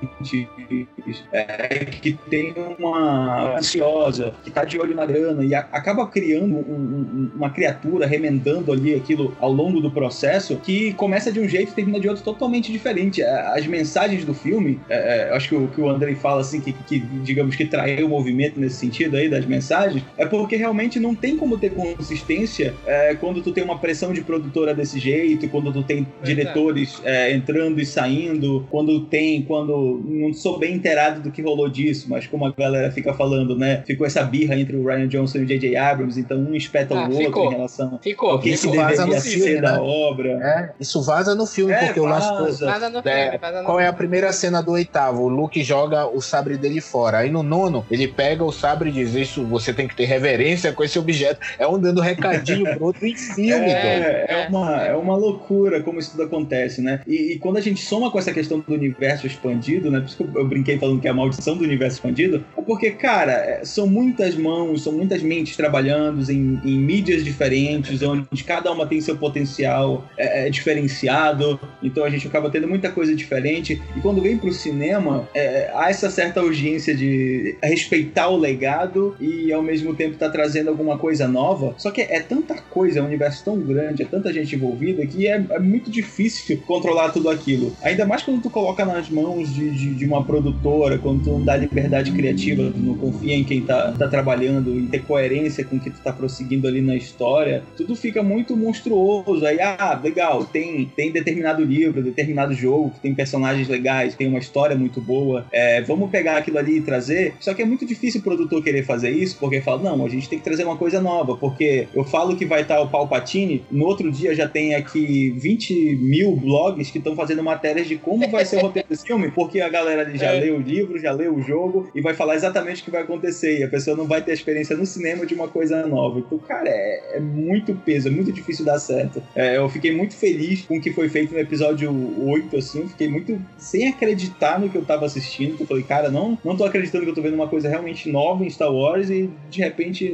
é, 1.30 1.84
que 1.84 2.14
tem 2.30 2.54
uma 2.78 3.58
ansiosa, 3.58 4.32
que 4.42 4.50
tá 4.50 4.64
de 4.64 4.78
olho 4.78 4.94
na 4.94 5.04
grana 5.04 5.44
e 5.44 5.54
a, 5.54 5.60
acaba 5.72 6.06
criando 6.06 6.56
um, 6.56 6.60
um, 6.60 7.30
uma 7.36 7.50
criatura 7.50 8.06
remendando 8.06 8.61
ali 8.70 8.94
aquilo 8.94 9.34
ao 9.40 9.50
longo 9.50 9.80
do 9.80 9.90
processo 9.90 10.56
que 10.56 10.92
começa 10.92 11.32
de 11.32 11.40
um 11.40 11.48
jeito 11.48 11.72
e 11.72 11.74
termina 11.74 11.98
de 11.98 12.08
outro 12.08 12.22
totalmente 12.22 12.70
diferente. 12.70 13.22
É, 13.22 13.58
as 13.58 13.66
mensagens 13.66 14.24
do 14.24 14.34
filme, 14.34 14.78
é, 14.90 15.28
é, 15.30 15.34
acho 15.34 15.48
que 15.48 15.54
o 15.54 15.68
que 15.68 15.80
o 15.80 15.88
Andrei 15.88 16.14
fala 16.14 16.42
assim, 16.42 16.60
que, 16.60 16.72
que 16.72 17.00
digamos 17.22 17.56
que 17.56 17.64
traiu 17.64 18.06
o 18.06 18.08
movimento 18.10 18.60
nesse 18.60 18.76
sentido 18.76 19.16
aí 19.16 19.28
das 19.28 19.46
mensagens, 19.46 20.04
é 20.18 20.26
porque 20.26 20.56
realmente 20.56 21.00
não 21.00 21.14
tem 21.14 21.36
como 21.36 21.56
ter 21.56 21.70
consistência 21.70 22.74
é, 22.86 23.14
quando 23.14 23.40
tu 23.40 23.52
tem 23.52 23.64
uma 23.64 23.78
pressão 23.78 24.12
de 24.12 24.20
produtora 24.20 24.74
desse 24.74 24.98
jeito, 24.98 25.48
quando 25.48 25.72
tu 25.72 25.82
tem 25.82 26.06
diretores 26.22 27.00
é, 27.04 27.32
entrando 27.32 27.80
e 27.80 27.86
saindo, 27.86 28.66
quando 28.70 29.00
tem, 29.06 29.42
quando 29.42 30.02
não 30.04 30.32
sou 30.34 30.58
bem 30.58 30.74
inteirado 30.74 31.20
do 31.20 31.30
que 31.30 31.40
rolou 31.40 31.68
disso, 31.68 32.06
mas 32.08 32.26
como 32.26 32.44
a 32.44 32.52
galera 32.52 32.90
fica 32.90 33.14
falando, 33.14 33.56
né? 33.56 33.82
Ficou 33.86 34.06
essa 34.06 34.22
birra 34.22 34.58
entre 34.58 34.76
o 34.76 34.84
Ryan 34.84 35.08
Johnson 35.08 35.38
e 35.38 35.42
o 35.42 35.46
J.J. 35.46 35.76
Abrams, 35.76 36.18
então 36.18 36.38
um 36.38 36.54
espeta 36.54 36.94
ah, 36.94 37.08
o 37.08 37.12
outro 37.12 37.26
ficou. 37.26 37.46
em 37.46 37.50
relação 37.50 37.98
ficou. 38.02 38.30
ao 38.30 38.38
que, 38.38 38.51
isso 38.54 38.70
que 38.70 38.76
deveria 38.76 39.20
ser 39.20 39.30
filme, 39.30 39.60
da 39.60 39.72
né? 39.72 39.78
obra. 39.80 40.30
É, 40.30 40.70
isso 40.80 41.02
vaza 41.02 41.34
no 41.34 41.46
filme, 41.46 41.72
é, 41.72 41.86
porque 41.86 42.00
vaza. 42.00 42.32
o 42.32 42.42
last 42.42 42.64
vaza 42.64 42.88
no 42.90 42.98
é, 42.98 43.22
filme, 43.22 43.38
vaza 43.38 43.60
no 43.60 43.66
Qual 43.66 43.80
é 43.80 43.86
a 43.86 43.92
primeira 43.92 44.32
cena 44.32 44.62
do 44.62 44.72
oitavo? 44.72 45.22
O 45.22 45.28
Luke 45.28 45.62
joga 45.62 46.06
o 46.06 46.20
sabre 46.20 46.56
dele 46.56 46.80
fora. 46.80 47.18
Aí 47.18 47.30
no 47.30 47.42
nono, 47.42 47.84
ele 47.90 48.08
pega 48.08 48.44
o 48.44 48.52
sabre 48.52 48.90
e 48.90 48.92
diz: 48.92 49.14
Isso, 49.14 49.44
você 49.44 49.72
tem 49.72 49.88
que 49.88 49.96
ter 49.96 50.04
reverência 50.04 50.72
com 50.72 50.82
esse 50.82 50.98
objeto. 50.98 51.40
É 51.58 51.66
um 51.66 51.78
dando 51.78 52.00
recadinho 52.00 52.64
pro 52.76 52.86
outro 52.86 53.06
em 53.06 53.14
filme, 53.16 53.70
é, 53.70 54.26
é, 54.28 54.46
uma, 54.48 54.82
é 54.82 54.94
uma 54.94 55.16
loucura 55.16 55.82
como 55.82 55.98
isso 55.98 56.12
tudo 56.12 56.24
acontece, 56.24 56.80
né? 56.80 57.00
E, 57.06 57.32
e, 57.32 57.38
quando 57.38 57.56
a 57.56 57.60
gente 57.60 57.84
soma 57.84 58.10
com 58.10 58.18
essa 58.18 58.32
questão 58.32 58.60
do 58.60 58.72
universo 58.72 59.26
expandido, 59.26 59.90
né? 59.90 60.00
Por 60.00 60.06
isso 60.06 60.16
que 60.16 60.22
eu, 60.22 60.30
eu 60.34 60.46
brinquei 60.46 60.78
falando 60.78 61.00
que 61.00 61.08
é 61.08 61.10
a 61.10 61.14
maldição 61.14 61.56
do 61.56 61.64
universo 61.64 61.96
expandido, 61.96 62.44
é 62.56 62.62
porque, 62.62 62.90
cara, 62.90 63.32
é, 63.32 63.64
são 63.64 63.86
muitas 63.86 64.34
mãos, 64.34 64.82
são 64.82 64.92
muitas 64.92 65.22
mentes 65.22 65.56
trabalhando 65.56 66.30
em, 66.30 66.60
em 66.64 66.78
mídias 66.78 67.24
diferentes, 67.24 68.02
onde 68.02 68.41
cada 68.42 68.70
uma 68.70 68.86
tem 68.86 69.00
seu 69.00 69.16
potencial 69.16 70.08
é, 70.16 70.46
é, 70.46 70.50
diferenciado, 70.50 71.58
então 71.82 72.04
a 72.04 72.10
gente 72.10 72.26
acaba 72.26 72.50
tendo 72.50 72.68
muita 72.68 72.90
coisa 72.90 73.14
diferente. 73.14 73.80
E 73.96 74.00
quando 74.00 74.20
vem 74.20 74.36
pro 74.36 74.52
cinema, 74.52 75.28
é, 75.34 75.70
há 75.74 75.90
essa 75.90 76.10
certa 76.10 76.42
urgência 76.42 76.94
de 76.94 77.56
respeitar 77.62 78.28
o 78.28 78.36
legado 78.36 79.16
e 79.20 79.52
ao 79.52 79.62
mesmo 79.62 79.94
tempo 79.94 80.16
tá 80.16 80.28
trazendo 80.28 80.68
alguma 80.68 80.98
coisa 80.98 81.26
nova. 81.28 81.74
Só 81.78 81.90
que 81.90 82.00
é 82.00 82.20
tanta 82.20 82.54
coisa, 82.54 82.98
é 82.98 83.02
um 83.02 83.06
universo 83.06 83.44
tão 83.44 83.58
grande, 83.58 84.02
é 84.02 84.06
tanta 84.06 84.32
gente 84.32 84.54
envolvida 84.54 85.06
que 85.06 85.26
é, 85.26 85.44
é 85.50 85.58
muito 85.58 85.90
difícil 85.90 86.62
controlar 86.66 87.10
tudo 87.10 87.28
aquilo. 87.28 87.74
Ainda 87.82 88.06
mais 88.06 88.22
quando 88.22 88.42
tu 88.42 88.50
coloca 88.50 88.84
nas 88.84 89.08
mãos 89.08 89.52
de, 89.54 89.70
de, 89.70 89.94
de 89.94 90.04
uma 90.04 90.24
produtora, 90.24 90.98
quando 90.98 91.24
tu 91.24 91.30
não 91.30 91.44
dá 91.44 91.56
liberdade 91.56 92.12
criativa, 92.12 92.70
tu 92.70 92.78
não 92.78 92.94
confia 92.94 93.34
em 93.34 93.44
quem 93.44 93.62
tá, 93.62 93.92
tá 93.92 94.08
trabalhando, 94.08 94.78
em 94.78 94.86
ter 94.86 95.02
coerência 95.02 95.64
com 95.64 95.76
o 95.76 95.80
que 95.80 95.90
tu 95.90 96.00
tá 96.00 96.12
prosseguindo 96.12 96.66
ali 96.66 96.80
na 96.80 96.96
história, 96.96 97.62
tudo 97.76 97.94
fica 97.94 98.22
muito 98.22 98.31
monstruoso. 98.56 99.44
Aí, 99.44 99.60
ah, 99.60 100.00
legal, 100.02 100.44
tem, 100.44 100.90
tem 100.96 101.10
determinado 101.10 101.64
livro, 101.64 102.02
determinado 102.02 102.54
jogo 102.54 102.90
que 102.90 103.00
tem 103.00 103.14
personagens 103.14 103.68
legais, 103.68 104.14
tem 104.14 104.28
uma 104.28 104.38
história 104.38 104.76
muito 104.76 105.00
boa. 105.00 105.46
É, 105.52 105.80
vamos 105.82 106.10
pegar 106.10 106.36
aquilo 106.36 106.58
ali 106.58 106.78
e 106.78 106.80
trazer. 106.80 107.34
Só 107.40 107.54
que 107.54 107.62
é 107.62 107.64
muito 107.64 107.86
difícil 107.86 108.20
o 108.20 108.24
produtor 108.24 108.62
querer 108.62 108.84
fazer 108.84 109.10
isso, 109.10 109.36
porque 109.38 109.60
fala, 109.60 109.82
não, 109.82 110.04
a 110.04 110.08
gente 110.08 110.28
tem 110.28 110.38
que 110.38 110.44
trazer 110.44 110.64
uma 110.64 110.76
coisa 110.76 111.00
nova, 111.00 111.36
porque 111.36 111.88
eu 111.94 112.04
falo 112.04 112.36
que 112.36 112.44
vai 112.44 112.62
estar 112.62 112.80
o 112.80 112.88
Palpatine, 112.88 113.64
no 113.70 113.84
outro 113.86 114.10
dia 114.10 114.34
já 114.34 114.48
tem 114.48 114.74
aqui 114.74 115.30
20 115.30 115.96
mil 115.96 116.36
blogs 116.36 116.90
que 116.90 116.98
estão 116.98 117.14
fazendo 117.16 117.42
matérias 117.42 117.86
de 117.86 117.96
como 117.96 118.28
vai 118.28 118.44
ser 118.44 118.56
o 118.56 118.60
roteiro 118.60 118.88
desse 118.88 119.06
filme, 119.06 119.30
porque 119.30 119.60
a 119.60 119.68
galera 119.68 120.08
já 120.16 120.32
é. 120.32 120.40
leu 120.40 120.56
o 120.56 120.60
livro, 120.60 120.98
já 120.98 121.12
leu 121.12 121.34
o 121.34 121.42
jogo 121.42 121.90
e 121.94 122.00
vai 122.00 122.14
falar 122.14 122.34
exatamente 122.34 122.82
o 122.82 122.84
que 122.84 122.90
vai 122.90 123.02
acontecer. 123.02 123.60
E 123.60 123.64
a 123.64 123.68
pessoa 123.68 123.96
não 123.96 124.06
vai 124.06 124.22
ter 124.22 124.32
a 124.32 124.34
experiência 124.34 124.76
no 124.76 124.86
cinema 124.86 125.26
de 125.26 125.34
uma 125.34 125.48
coisa 125.48 125.86
nova. 125.86 126.18
Então, 126.18 126.38
cara, 126.38 126.68
é, 126.68 127.16
é 127.16 127.20
muito 127.20 127.74
peso, 127.74 128.08
é 128.08 128.10
muito 128.10 128.21
difícil 128.30 128.64
dar 128.64 128.78
certo. 128.78 129.22
É, 129.34 129.56
eu 129.56 129.68
fiquei 129.68 129.94
muito 129.94 130.14
feliz 130.14 130.62
com 130.62 130.76
o 130.76 130.80
que 130.80 130.92
foi 130.92 131.08
feito 131.08 131.32
no 131.32 131.40
episódio 131.40 131.90
8, 132.28 132.56
assim, 132.56 132.88
fiquei 132.88 133.08
muito 133.08 133.40
sem 133.58 133.88
acreditar 133.88 134.60
no 134.60 134.68
que 134.68 134.76
eu 134.76 134.84
tava 134.84 135.06
assistindo. 135.06 135.56
Eu 135.58 135.66
falei, 135.66 135.82
cara, 135.82 136.10
não, 136.10 136.38
não 136.44 136.56
tô 136.56 136.64
acreditando 136.64 137.04
que 137.04 137.10
eu 137.10 137.14
tô 137.14 137.22
vendo 137.22 137.34
uma 137.34 137.48
coisa 137.48 137.68
realmente 137.68 138.10
nova 138.10 138.44
em 138.44 138.50
Star 138.50 138.72
Wars 138.72 139.10
e 139.10 139.30
de 139.50 139.60
repente, 139.60 140.08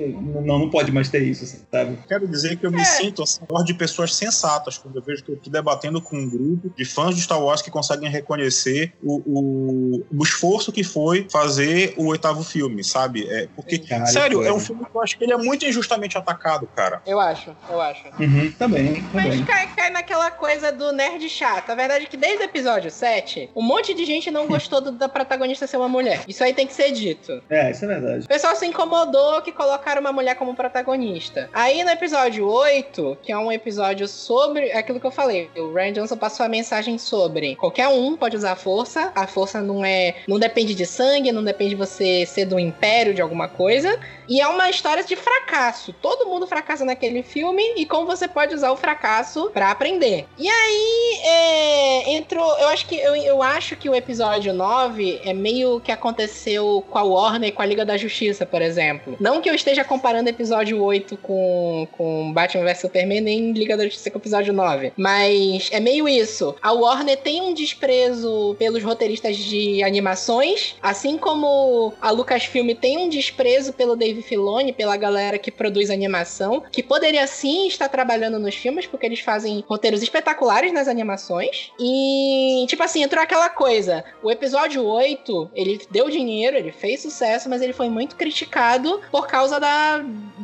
não, 0.45 0.59
não 0.59 0.71
pode 0.71 0.93
mais 0.93 1.09
ter 1.09 1.23
isso, 1.23 1.45
assim, 1.45 1.61
sabe? 1.71 1.99
Quero 2.09 2.27
dizer 2.29 2.57
que 2.57 2.65
eu 2.65 2.71
me 2.71 2.81
é. 2.81 2.85
sinto 2.85 3.23
assim, 3.23 3.41
de 3.65 3.75
pessoas 3.75 4.15
sensatas 4.15 4.79
quando 4.79 4.97
eu 4.97 5.03
vejo 5.03 5.25
que 5.25 5.33
eu 5.33 5.37
tô 5.37 5.51
debatendo 5.51 6.01
com 6.01 6.17
um 6.17 6.29
grupo 6.29 6.73
de 6.77 6.85
fãs 6.85 7.15
de 7.15 7.23
Star 7.23 7.43
Wars 7.43 7.61
que 7.61 7.71
conseguem 7.71 8.09
reconhecer 8.09 8.93
o, 9.03 9.23
o, 9.27 10.07
o 10.17 10.23
esforço 10.23 10.71
que 10.71 10.85
foi 10.85 11.27
fazer 11.31 11.95
o 11.97 12.07
oitavo 12.07 12.43
filme, 12.43 12.85
sabe? 12.85 13.27
É, 13.29 13.49
porque, 13.55 13.79
cara, 13.79 14.07
sério, 14.07 14.45
é 14.45 14.53
um 14.53 14.61
filme 14.61 14.85
que 14.85 14.95
eu 14.95 15.03
acho 15.03 15.19
que 15.19 15.25
ele 15.25 15.33
é 15.33 15.37
muito 15.37 15.65
injustamente 15.65 16.17
atacado, 16.17 16.67
cara. 16.75 17.03
Eu 17.07 17.19
acho, 17.19 17.55
eu 17.69 17.81
acho. 17.81 17.88
Uhum, 18.19 18.53
também. 18.53 19.05
Mas 19.13 19.41
cai, 19.45 19.69
cai 19.75 19.91
naquela 19.91 20.31
coisa 20.31 20.73
do 20.73 20.93
nerd 20.93 21.29
chato. 21.29 21.71
A 21.71 21.75
verdade 21.75 22.05
é 22.05 22.09
que 22.09 22.17
desde 22.17 22.43
o 22.43 22.45
episódio 22.45 22.91
7, 22.91 23.51
um 23.55 23.63
monte 23.63 23.95
de 23.95 24.05
gente 24.05 24.31
não 24.31 24.47
gostou 24.47 24.81
do, 24.81 24.93
da 24.93 25.09
protagonista 25.09 25.67
ser 25.67 25.77
uma 25.77 25.89
mulher. 25.89 26.23
Isso 26.27 26.43
aí 26.43 26.53
tem 26.53 26.67
que 26.67 26.75
ser 26.75 26.93
dito. 26.93 27.43
É, 27.49 27.71
isso 27.71 27.85
é 27.85 27.89
verdade. 27.89 28.25
O 28.25 28.29
pessoal 28.29 28.55
se 28.57 28.67
incomodou 28.67 29.41
que 29.43 29.53
colocaram 29.53 30.01
uma 30.01 30.13
mulher 30.13 30.35
como 30.35 30.55
protagonista. 30.55 31.49
Aí 31.53 31.83
no 31.85 31.91
episódio 31.91 32.47
8, 32.47 33.19
que 33.23 33.33
é 33.33 33.39
um 33.39 33.51
episódio 33.53 34.07
sobre 34.09 34.73
aquilo 34.73 35.01
que 35.01 35.07
eu 35.07 35.11
falei, 35.11 35.51
o 35.57 35.73
Ryan 35.73 35.93
Johnson 35.93 36.17
passou 36.17 36.45
a 36.45 36.49
mensagem 36.49 36.99
sobre 36.99 37.57
qualquer 37.57 37.89
um 37.89 38.17
pode 38.17 38.37
usar 38.37 38.53
a 38.53 38.57
força, 38.57 39.13
a 39.15 39.27
força 39.27 39.61
não 39.61 39.85
é, 39.85 40.17
não 40.27 40.39
depende 40.39 40.75
de 40.75 40.87
sangue, 40.87 41.33
não 41.33 41.45
depende 41.45 41.71
de 41.71 41.77
você 41.77 42.27
ser 42.27 42.45
do 42.45 42.59
império 42.59 43.15
de 43.15 43.23
alguma 43.23 43.49
coisa, 43.49 43.99
e 44.29 44.41
é 44.41 44.47
uma 44.47 44.69
história 44.69 45.03
de 45.03 45.17
fracasso. 45.17 45.93
Todo 45.93 46.27
mundo 46.27 46.47
fracassa 46.47 46.85
naquele 46.85 47.23
filme 47.23 47.63
e 47.79 47.87
como 47.87 48.07
você 48.07 48.27
pode 48.27 48.55
usar 48.55 48.73
o 48.73 48.77
fracasso 48.77 49.51
para 49.55 49.71
aprender. 49.71 50.27
E 50.37 50.49
aí 50.49 51.21
é, 51.25 52.11
entrou, 52.17 52.59
eu 52.59 52.69
acho 52.69 52.87
que 52.87 52.97
eu, 52.97 53.15
eu 53.15 53.43
acho 53.43 53.77
que 53.77 53.89
o 53.89 53.95
episódio 53.95 54.53
9 54.53 55.21
é 55.25 55.33
meio 55.33 55.81
que 55.81 55.93
aconteceu 55.93 56.85
com 56.91 56.99
a 56.99 57.03
Warner 57.05 57.51
e 57.51 57.53
com 57.53 57.63
a 57.63 57.67
Liga 57.67 57.85
da 57.85 57.97
Justiça, 57.97 58.45
por 58.45 58.61
exemplo. 58.61 59.17
Não 59.21 59.41
que 59.41 59.49
eu 59.49 59.55
esteja 59.55 59.85
comparando 59.85 60.29
episódio 60.29 60.83
8 60.83 61.17
com, 61.19 61.87
com 61.93 62.33
Batman 62.33 62.65
vs 62.65 62.81
Superman 62.81 63.21
nem 63.21 63.53
Liga 63.53 63.77
da 63.77 63.85
Justiça 63.85 64.11
com 64.11 64.19
o 64.19 64.21
episódio 64.21 64.53
9, 64.53 64.93
mas 64.97 65.69
é 65.71 65.79
meio 65.79 66.09
isso. 66.09 66.57
A 66.61 66.73
Warner 66.73 67.17
tem 67.17 67.41
um 67.41 67.55
desprezo 67.55 68.57
pelos 68.59 68.83
roteiristas 68.83 69.37
de 69.37 69.85
animações, 69.85 70.75
assim 70.83 71.17
como 71.17 71.93
a 72.01 72.11
Lucasfilm 72.11 72.75
tem 72.75 72.99
um 72.99 73.09
desprezo 73.09 73.73
pelo 73.73 73.95
David 73.95 74.23
Filoni, 74.23 74.73
pela 74.73 74.97
galera 74.97 75.39
que 75.39 75.53
produz 75.53 75.91
animação, 75.91 76.65
que 76.73 76.83
poderia 76.83 77.27
sim 77.27 77.68
estar 77.69 77.89
trabalhando 77.89 78.39
nos 78.39 78.55
filmes, 78.55 78.87
porque 78.87 79.07
eles 79.07 79.21
fazem 79.21 79.65
roteiros 79.69 80.03
espetaculares 80.03 80.73
nas 80.73 80.89
animações. 80.89 81.71
E, 81.79 82.65
tipo 82.69 82.83
assim, 82.83 83.03
entrou 83.03 83.23
aquela 83.23 83.49
coisa. 83.49 84.05
O 84.23 84.31
episódio 84.31 84.85
8, 84.85 85.51
ele 85.55 85.81
deu 85.91 86.11
dinheiro, 86.11 86.57
ele 86.57 86.73
fez 86.73 87.03
sucesso, 87.03 87.49
mas 87.49 87.63
ele 87.63 87.73
foi 87.73 87.89
muito 87.89 88.17
criticado 88.17 89.01
por 89.11 89.27
causa 89.27 89.59
da. 89.61 89.99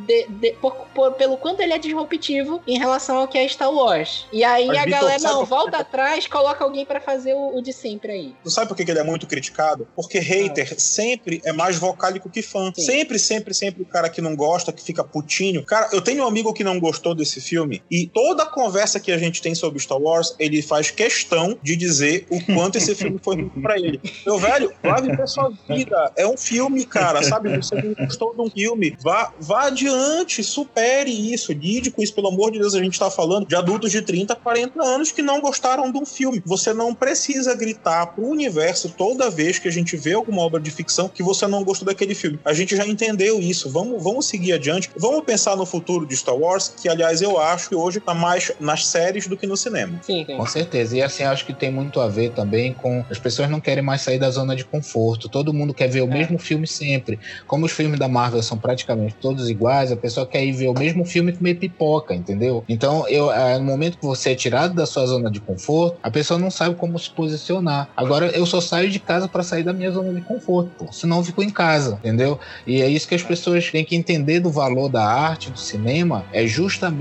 De, 0.06 0.26
de, 0.28 0.52
por, 0.52 0.74
por, 0.94 1.12
pelo 1.12 1.36
quanto 1.36 1.60
ele 1.60 1.72
é 1.72 1.78
disruptivo 1.78 2.62
em 2.66 2.78
relação 2.78 3.16
ao 3.16 3.28
que 3.28 3.38
é 3.38 3.48
Star 3.48 3.72
Wars. 3.72 4.26
E 4.32 4.44
aí 4.44 4.66
mas, 4.66 4.78
a 4.78 4.86
galera, 4.86 5.22
não, 5.22 5.44
volta 5.44 5.78
atrás, 5.78 6.26
coloca 6.26 6.62
alguém 6.62 6.84
para 6.84 7.00
fazer 7.00 7.34
o, 7.34 7.56
o, 7.56 7.62
de 7.62 7.72
sempre 7.72 8.12
aí. 8.12 8.34
Tu 8.42 8.50
sabe 8.50 8.68
por 8.68 8.76
que 8.76 8.90
ele 8.90 8.98
é 8.98 9.04
muito 9.04 9.26
criticado? 9.26 9.86
Porque 9.94 10.18
hater 10.18 10.68
ah. 10.72 10.78
sempre 10.78 11.40
é 11.44 11.52
mais 11.52 11.76
vocálico 11.76 12.28
que 12.28 12.42
fã. 12.42 12.72
Sim. 12.74 12.82
Sempre, 12.82 13.18
sempre, 13.18 13.54
sempre 13.54 13.82
o 13.82 13.86
cara 13.86 14.08
que 14.08 14.20
não 14.20 14.36
gosta, 14.36 14.72
que 14.72 14.82
fica 14.82 15.02
putinho. 15.02 15.64
Cara, 15.64 15.88
eu 15.92 16.02
tenho 16.02 16.24
um 16.24 16.26
amigo 16.26 16.52
que 16.52 16.64
não 16.64 16.78
gostou 16.78 17.13
desse 17.14 17.40
filme 17.40 17.82
e 17.90 18.06
toda 18.06 18.44
a 18.44 18.46
conversa 18.46 19.00
que 19.00 19.12
a 19.12 19.18
gente 19.18 19.40
tem 19.42 19.54
sobre 19.54 19.78
Star 19.78 19.98
Wars, 19.98 20.34
ele 20.38 20.62
faz 20.62 20.90
questão 20.90 21.58
de 21.62 21.76
dizer 21.76 22.26
o 22.30 22.40
quanto 22.44 22.76
esse 22.76 22.94
filme 22.94 23.18
foi 23.22 23.36
ruim 23.36 23.62
pra 23.62 23.76
ele. 23.76 24.00
Meu 24.26 24.38
velho, 24.38 24.72
vá 24.82 25.00
viver 25.00 25.26
sua 25.26 25.52
vida. 25.68 26.12
É 26.16 26.26
um 26.26 26.36
filme, 26.36 26.84
cara, 26.84 27.22
sabe? 27.22 27.54
Você 27.56 27.74
não 27.74 27.94
gostou 27.94 28.34
de 28.34 28.40
um 28.40 28.50
filme. 28.50 28.96
Vá, 29.02 29.32
vá 29.40 29.66
adiante, 29.66 30.42
supere 30.42 31.10
isso, 31.10 31.52
lide 31.52 31.90
com 31.90 32.02
isso. 32.02 32.14
Pelo 32.14 32.28
amor 32.28 32.50
de 32.50 32.58
Deus, 32.58 32.74
a 32.74 32.82
gente 32.82 32.98
tá 32.98 33.10
falando 33.10 33.46
de 33.46 33.56
adultos 33.56 33.90
de 33.90 34.02
30, 34.02 34.34
40 34.36 34.82
anos 34.82 35.12
que 35.12 35.22
não 35.22 35.40
gostaram 35.40 35.90
de 35.90 35.98
um 35.98 36.06
filme. 36.06 36.42
Você 36.44 36.72
não 36.72 36.94
precisa 36.94 37.54
gritar 37.54 38.06
pro 38.06 38.26
universo 38.26 38.94
toda 38.96 39.30
vez 39.30 39.58
que 39.58 39.68
a 39.68 39.72
gente 39.72 39.96
vê 39.96 40.12
alguma 40.12 40.42
obra 40.42 40.60
de 40.60 40.70
ficção 40.70 41.08
que 41.08 41.22
você 41.22 41.46
não 41.46 41.64
gostou 41.64 41.86
daquele 41.86 42.14
filme. 42.14 42.38
A 42.44 42.52
gente 42.52 42.76
já 42.76 42.86
entendeu 42.86 43.40
isso. 43.40 43.70
Vamos, 43.70 44.02
vamos 44.02 44.26
seguir 44.26 44.52
adiante. 44.52 44.90
Vamos 44.96 45.24
pensar 45.24 45.56
no 45.56 45.66
futuro 45.66 46.06
de 46.06 46.16
Star 46.16 46.36
Wars, 46.36 46.72
que 46.80 46.88
aliás 46.88 47.03
aliás, 47.04 47.20
eu 47.22 47.38
acho 47.38 47.68
que 47.68 47.74
hoje 47.74 48.00
tá 48.00 48.14
mais 48.14 48.50
nas 48.58 48.86
séries 48.86 49.28
do 49.28 49.36
que 49.36 49.46
no 49.46 49.56
cinema. 49.56 49.98
Sim, 50.02 50.24
sim. 50.26 50.36
Com 50.36 50.46
certeza. 50.46 50.96
E 50.96 51.02
assim, 51.02 51.22
acho 51.22 51.44
que 51.44 51.54
tem 51.54 51.70
muito 51.70 52.00
a 52.00 52.08
ver 52.08 52.30
também 52.30 52.74
com 52.74 53.04
as 53.10 53.18
pessoas 53.18 53.48
não 53.50 53.60
querem 53.60 53.82
mais 53.84 54.02
sair 54.02 54.18
da 54.18 54.30
zona 54.30 54.56
de 54.56 54.66
conforto. 54.66 55.28
Todo 55.28 55.52
mundo 55.52 55.74
quer 55.74 55.88
ver 55.88 56.00
o 56.02 56.04
É. 56.10 56.18
mesmo 56.18 56.38
filme 56.38 56.66
sempre. 56.66 57.18
Como 57.46 57.66
os 57.66 57.72
filmes 57.72 57.98
da 57.98 58.08
Marvel 58.08 58.42
são 58.42 58.58
praticamente 58.58 59.16
todos 59.20 59.48
iguais, 59.48 59.92
a 59.92 59.96
pessoa 59.96 60.28
quer 60.28 60.44
ir 60.44 60.52
ver 60.52 60.68
o 60.68 60.74
mesmo 60.74 61.04
filme 61.04 61.36
comer 61.36 61.54
pipoca, 61.56 62.14
entendeu? 62.14 62.64
Então, 62.68 63.06
eu, 63.08 63.30
ah, 63.30 63.58
no 63.58 63.64
momento 63.64 63.98
que 63.98 64.06
você 64.06 64.30
é 64.30 64.34
tirado 64.34 64.74
da 64.74 64.86
sua 64.86 65.06
zona 65.06 65.30
de 65.30 65.40
conforto, 65.40 65.98
a 66.02 66.10
pessoa 66.10 66.38
não 66.38 66.50
sabe 66.50 66.74
como 66.76 66.98
se 66.98 67.12
posicionar. 67.14 67.88
Agora, 67.96 68.26
eu 68.36 68.46
só 68.46 68.60
saio 68.60 68.90
de 68.90 68.98
casa 69.00 69.28
para 69.28 69.42
sair 69.42 69.62
da 69.64 69.72
minha 69.72 69.90
zona 69.90 70.12
de 70.12 70.22
conforto, 70.22 70.72
pô. 70.78 70.90
senão 70.92 71.18
eu 71.18 71.24
fico 71.24 71.42
em 71.42 71.50
casa, 71.50 71.96
entendeu? 71.98 72.38
E 72.66 72.80
é 72.80 72.88
isso 72.88 73.06
que 73.08 73.14
as 73.14 73.22
pessoas 73.22 73.70
têm 73.70 73.84
que 73.84 73.94
entender 73.96 74.40
do 74.40 74.50
valor 74.50 74.88
da 74.88 75.04
arte, 75.04 75.50
do 75.50 75.58
cinema, 75.58 76.26
é 76.32 76.46
justamente 76.46 76.93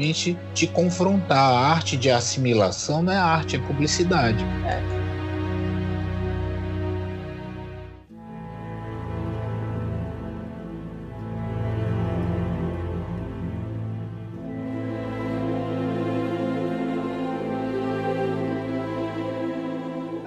te 0.54 0.68
confrontar. 0.68 1.38
A 1.38 1.68
arte 1.72 1.98
de 1.98 2.10
assimilação 2.10 3.04
não 3.04 3.14
é 3.14 3.18
arte, 3.18 3.56
é 3.56 3.60
publicidade. 3.60 4.44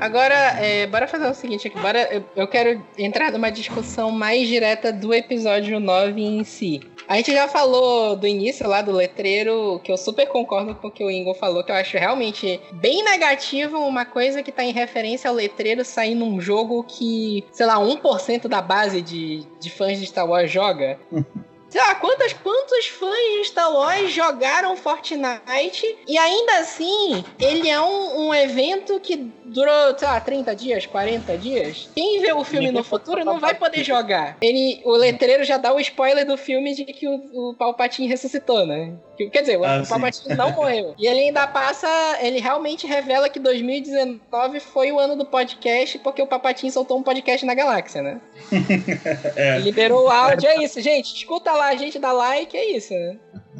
Agora, 0.06 0.34
é, 0.60 0.86
bora 0.86 1.08
fazer 1.08 1.28
o 1.28 1.34
seguinte 1.34 1.66
aqui. 1.66 1.76
Bora, 1.80 2.00
eu, 2.14 2.24
eu 2.36 2.46
quero 2.46 2.80
entrar 2.96 3.32
numa 3.32 3.50
discussão 3.50 4.12
mais 4.12 4.46
direta 4.46 4.92
do 4.92 5.12
episódio 5.12 5.80
9 5.80 6.22
em 6.22 6.44
si. 6.44 6.80
A 7.08 7.16
gente 7.16 7.32
já 7.32 7.48
falou 7.48 8.14
do 8.14 8.24
início 8.24 8.68
lá 8.68 8.82
do 8.82 8.92
letreiro, 8.92 9.80
que 9.82 9.90
eu 9.90 9.96
super 9.96 10.28
concordo 10.28 10.76
com 10.76 10.86
o 10.86 10.90
que 10.92 11.02
o 11.02 11.10
Ingo 11.10 11.34
falou, 11.34 11.64
que 11.64 11.72
eu 11.72 11.74
acho 11.74 11.98
realmente 11.98 12.60
bem 12.74 13.02
negativo 13.02 13.78
uma 13.80 14.04
coisa 14.04 14.44
que 14.44 14.52
tá 14.52 14.62
em 14.62 14.72
referência 14.72 15.28
ao 15.28 15.34
letreiro 15.34 15.84
sair 15.84 16.14
num 16.14 16.40
jogo 16.40 16.84
que, 16.84 17.44
sei 17.50 17.66
lá, 17.66 17.74
1% 17.74 18.46
da 18.46 18.62
base 18.62 19.02
de, 19.02 19.44
de 19.58 19.70
fãs 19.70 19.98
de 19.98 20.06
Star 20.06 20.28
Wars 20.28 20.48
joga. 20.48 21.00
Sei 21.68 21.80
lá, 21.80 21.96
quantas, 21.96 22.32
quantos 22.32 22.86
fãs 22.86 23.32
de 23.38 23.44
Star 23.44 23.72
Wars 23.72 24.12
jogaram 24.12 24.76
Fortnite 24.76 25.98
e 26.06 26.16
ainda 26.16 26.58
assim 26.60 27.24
ele 27.38 27.68
é 27.68 27.80
um, 27.80 28.28
um 28.28 28.34
evento 28.34 29.00
que 29.00 29.30
durou, 29.46 29.96
sei 29.98 30.08
lá, 30.08 30.20
30 30.20 30.54
dias, 30.56 30.86
40 30.86 31.36
dias. 31.38 31.88
Quem 31.94 32.20
vê 32.20 32.32
o 32.32 32.44
filme 32.44 32.66
Ninguém 32.66 32.78
no 32.80 32.84
futuro 32.84 33.24
não 33.24 33.38
vai 33.40 33.54
poder 33.54 33.82
jogar. 33.84 34.36
Ele, 34.42 34.80
o 34.84 34.92
letreiro 34.92 35.44
já 35.44 35.56
dá 35.56 35.72
o 35.72 35.80
spoiler 35.80 36.26
do 36.26 36.36
filme 36.36 36.74
de 36.74 36.84
que 36.84 37.06
o, 37.08 37.50
o 37.50 37.54
Palpatine 37.54 38.08
ressuscitou, 38.08 38.66
né? 38.66 38.92
Que- 39.16 39.30
Quer 39.30 39.40
dizer, 39.42 39.58
o, 39.58 39.64
Ah, 39.64 39.80
o 39.80 39.84
sim. 39.84 39.90
Palpatine 39.90 40.34
não 40.34 40.50
morreu. 40.56 40.94
E 40.98 41.06
ele 41.06 41.20
ainda 41.20 41.46
passa, 41.46 41.88
ele 42.20 42.40
realmente 42.40 42.86
revela 42.86 43.28
que 43.28 43.38
2019 43.38 44.60
foi 44.60 44.92
o 44.92 44.98
ano 44.98 45.16
do 45.16 45.24
podcast 45.24 45.98
porque 46.00 46.20
o 46.22 46.26
Palpatine 46.26 46.70
soltou 46.70 46.98
um 46.98 47.02
podcast 47.02 47.44
na 47.46 47.54
galáxia, 47.54 48.02
né? 48.02 48.20
É. 49.36 49.58
Liberou 49.58 50.04
o 50.04 50.10
áudio, 50.10 50.48
é 50.48 50.62
isso, 50.62 50.80
gente. 50.80 51.14
Escuta 51.14 51.52
lá, 51.52 51.68
a 51.68 51.76
gente 51.76 51.98
dá 51.98 52.12
like, 52.12 52.56
é 52.56 52.76
isso, 52.76 52.92
né? 52.94 53.16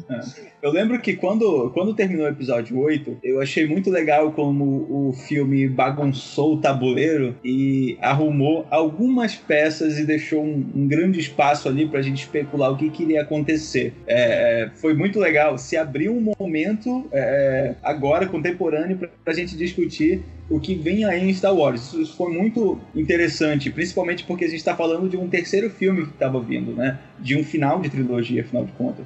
Eu 0.61 0.71
lembro 0.71 0.99
que 0.99 1.15
quando, 1.15 1.69
quando 1.73 1.93
terminou 1.93 2.25
o 2.25 2.29
episódio 2.29 2.79
8, 2.79 3.19
eu 3.23 3.39
achei 3.39 3.67
muito 3.67 3.91
legal 3.91 4.31
como 4.31 4.87
o 4.89 5.13
filme 5.13 5.67
bagunçou 5.77 6.55
o 6.55 6.57
tabuleiro 6.57 7.35
e 7.45 7.99
arrumou 8.01 8.65
algumas 8.71 9.35
peças 9.35 9.99
e 9.99 10.05
deixou 10.05 10.43
um, 10.43 10.65
um 10.75 10.87
grande 10.87 11.19
espaço 11.19 11.69
ali 11.69 11.87
pra 11.87 12.01
gente 12.01 12.23
especular 12.23 12.71
o 12.71 12.75
que, 12.75 12.89
que 12.89 13.03
iria 13.03 13.21
acontecer. 13.21 13.93
É, 14.07 14.71
foi 14.73 14.95
muito 14.95 15.19
legal. 15.19 15.55
Se 15.59 15.77
abriu 15.77 16.17
um 16.17 16.33
momento 16.39 17.07
é, 17.11 17.75
agora, 17.83 18.25
contemporâneo, 18.25 18.97
pra, 18.97 19.07
pra 19.23 19.33
gente 19.35 19.55
discutir 19.55 20.23
o 20.49 20.59
que 20.59 20.73
vem 20.73 21.05
aí 21.05 21.29
em 21.29 21.33
Star 21.33 21.53
Wars. 21.53 21.83
Isso, 21.83 22.01
isso 22.01 22.17
foi 22.17 22.33
muito 22.33 22.79
interessante, 22.95 23.69
principalmente 23.69 24.23
porque 24.23 24.45
a 24.45 24.47
gente 24.47 24.57
está 24.57 24.75
falando 24.75 25.07
de 25.07 25.15
um 25.15 25.27
terceiro 25.27 25.69
filme 25.69 26.05
que 26.05 26.13
estava 26.13 26.39
vindo, 26.41 26.73
né? 26.73 26.97
De 27.19 27.37
um 27.37 27.43
final 27.43 27.79
de 27.81 27.89
trilogia, 27.89 28.41
afinal 28.41 28.65
de 28.65 28.71
contas. 28.71 29.05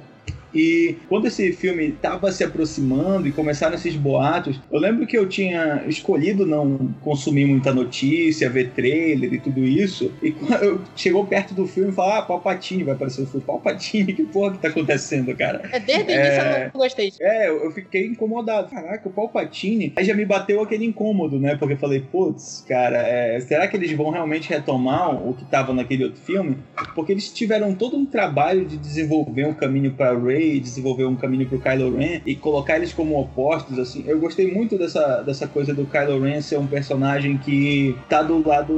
E 0.54 0.96
quando 1.08 1.26
esse 1.26 1.52
filme 1.52 1.88
estava 1.88 2.30
se 2.32 2.44
aproximando 2.44 3.26
e 3.26 3.32
começaram 3.32 3.74
esses 3.74 3.94
boatos, 3.96 4.60
eu 4.70 4.78
lembro 4.78 5.06
que 5.06 5.16
eu 5.16 5.28
tinha 5.28 5.82
escolhido 5.86 6.44
não 6.46 6.92
consumir 7.00 7.44
muita 7.46 7.72
notícia, 7.72 8.48
ver 8.50 8.70
trailer 8.70 9.32
e 9.34 9.38
tudo 9.38 9.60
isso. 9.64 10.12
E 10.22 10.30
quando 10.32 10.62
eu 10.62 10.80
chegou 10.96 11.24
perto 11.26 11.54
do 11.54 11.66
filme, 11.66 11.92
falou: 11.92 12.12
Ah, 12.12 12.22
Palpatine 12.22 12.84
vai 12.84 12.94
aparecer. 12.94 13.22
Eu 13.22 13.26
falei: 13.26 13.46
Palpatine, 13.46 14.12
que 14.14 14.24
porra 14.24 14.52
que 14.52 14.58
tá 14.58 14.68
acontecendo, 14.68 15.34
cara? 15.36 15.62
É, 15.72 15.80
desde 15.80 16.04
o 16.04 16.10
É. 16.10 16.14
início 16.26 16.42
eu 16.42 16.64
não 16.74 16.80
gostei. 16.80 17.12
É, 17.20 17.48
eu 17.48 17.70
fiquei 17.72 18.06
incomodado. 18.06 18.68
Caraca, 18.70 19.08
o 19.08 19.12
Palpatine. 19.12 19.92
Aí 19.96 20.04
já 20.04 20.14
me 20.14 20.24
bateu 20.24 20.62
aquele 20.62 20.84
incômodo, 20.84 21.38
né? 21.38 21.56
Porque 21.56 21.74
eu 21.74 21.78
falei, 21.78 22.00
putz, 22.00 22.64
cara, 22.68 22.98
é, 22.98 23.40
será 23.40 23.66
que 23.68 23.76
eles 23.76 23.92
vão 23.92 24.10
realmente 24.10 24.48
retomar 24.50 25.14
o 25.26 25.34
que 25.34 25.44
tava 25.44 25.72
naquele 25.72 26.04
outro 26.04 26.20
filme? 26.20 26.56
Porque 26.94 27.12
eles 27.12 27.32
tiveram 27.32 27.74
todo 27.74 27.96
um 27.96 28.04
trabalho 28.04 28.64
de 28.64 28.76
desenvolver 28.76 29.46
um 29.46 29.54
caminho 29.54 29.92
pra 29.92 30.16
Rey, 30.18 30.41
desenvolver 30.60 31.04
um 31.04 31.16
caminho 31.16 31.46
pro 31.46 31.58
Kylo 31.60 31.96
Ren 31.96 32.20
e 32.26 32.34
colocar 32.34 32.76
eles 32.76 32.92
como 32.92 33.18
opostos, 33.18 33.78
assim. 33.78 34.04
Eu 34.06 34.18
gostei 34.18 34.52
muito 34.52 34.76
dessa, 34.78 35.22
dessa 35.22 35.46
coisa 35.46 35.72
do 35.74 35.84
Kylo 35.84 36.20
Ren 36.20 36.40
ser 36.40 36.58
um 36.58 36.66
personagem 36.66 37.36
que 37.38 37.94
tá 38.08 38.22
do 38.22 38.46
lado. 38.46 38.72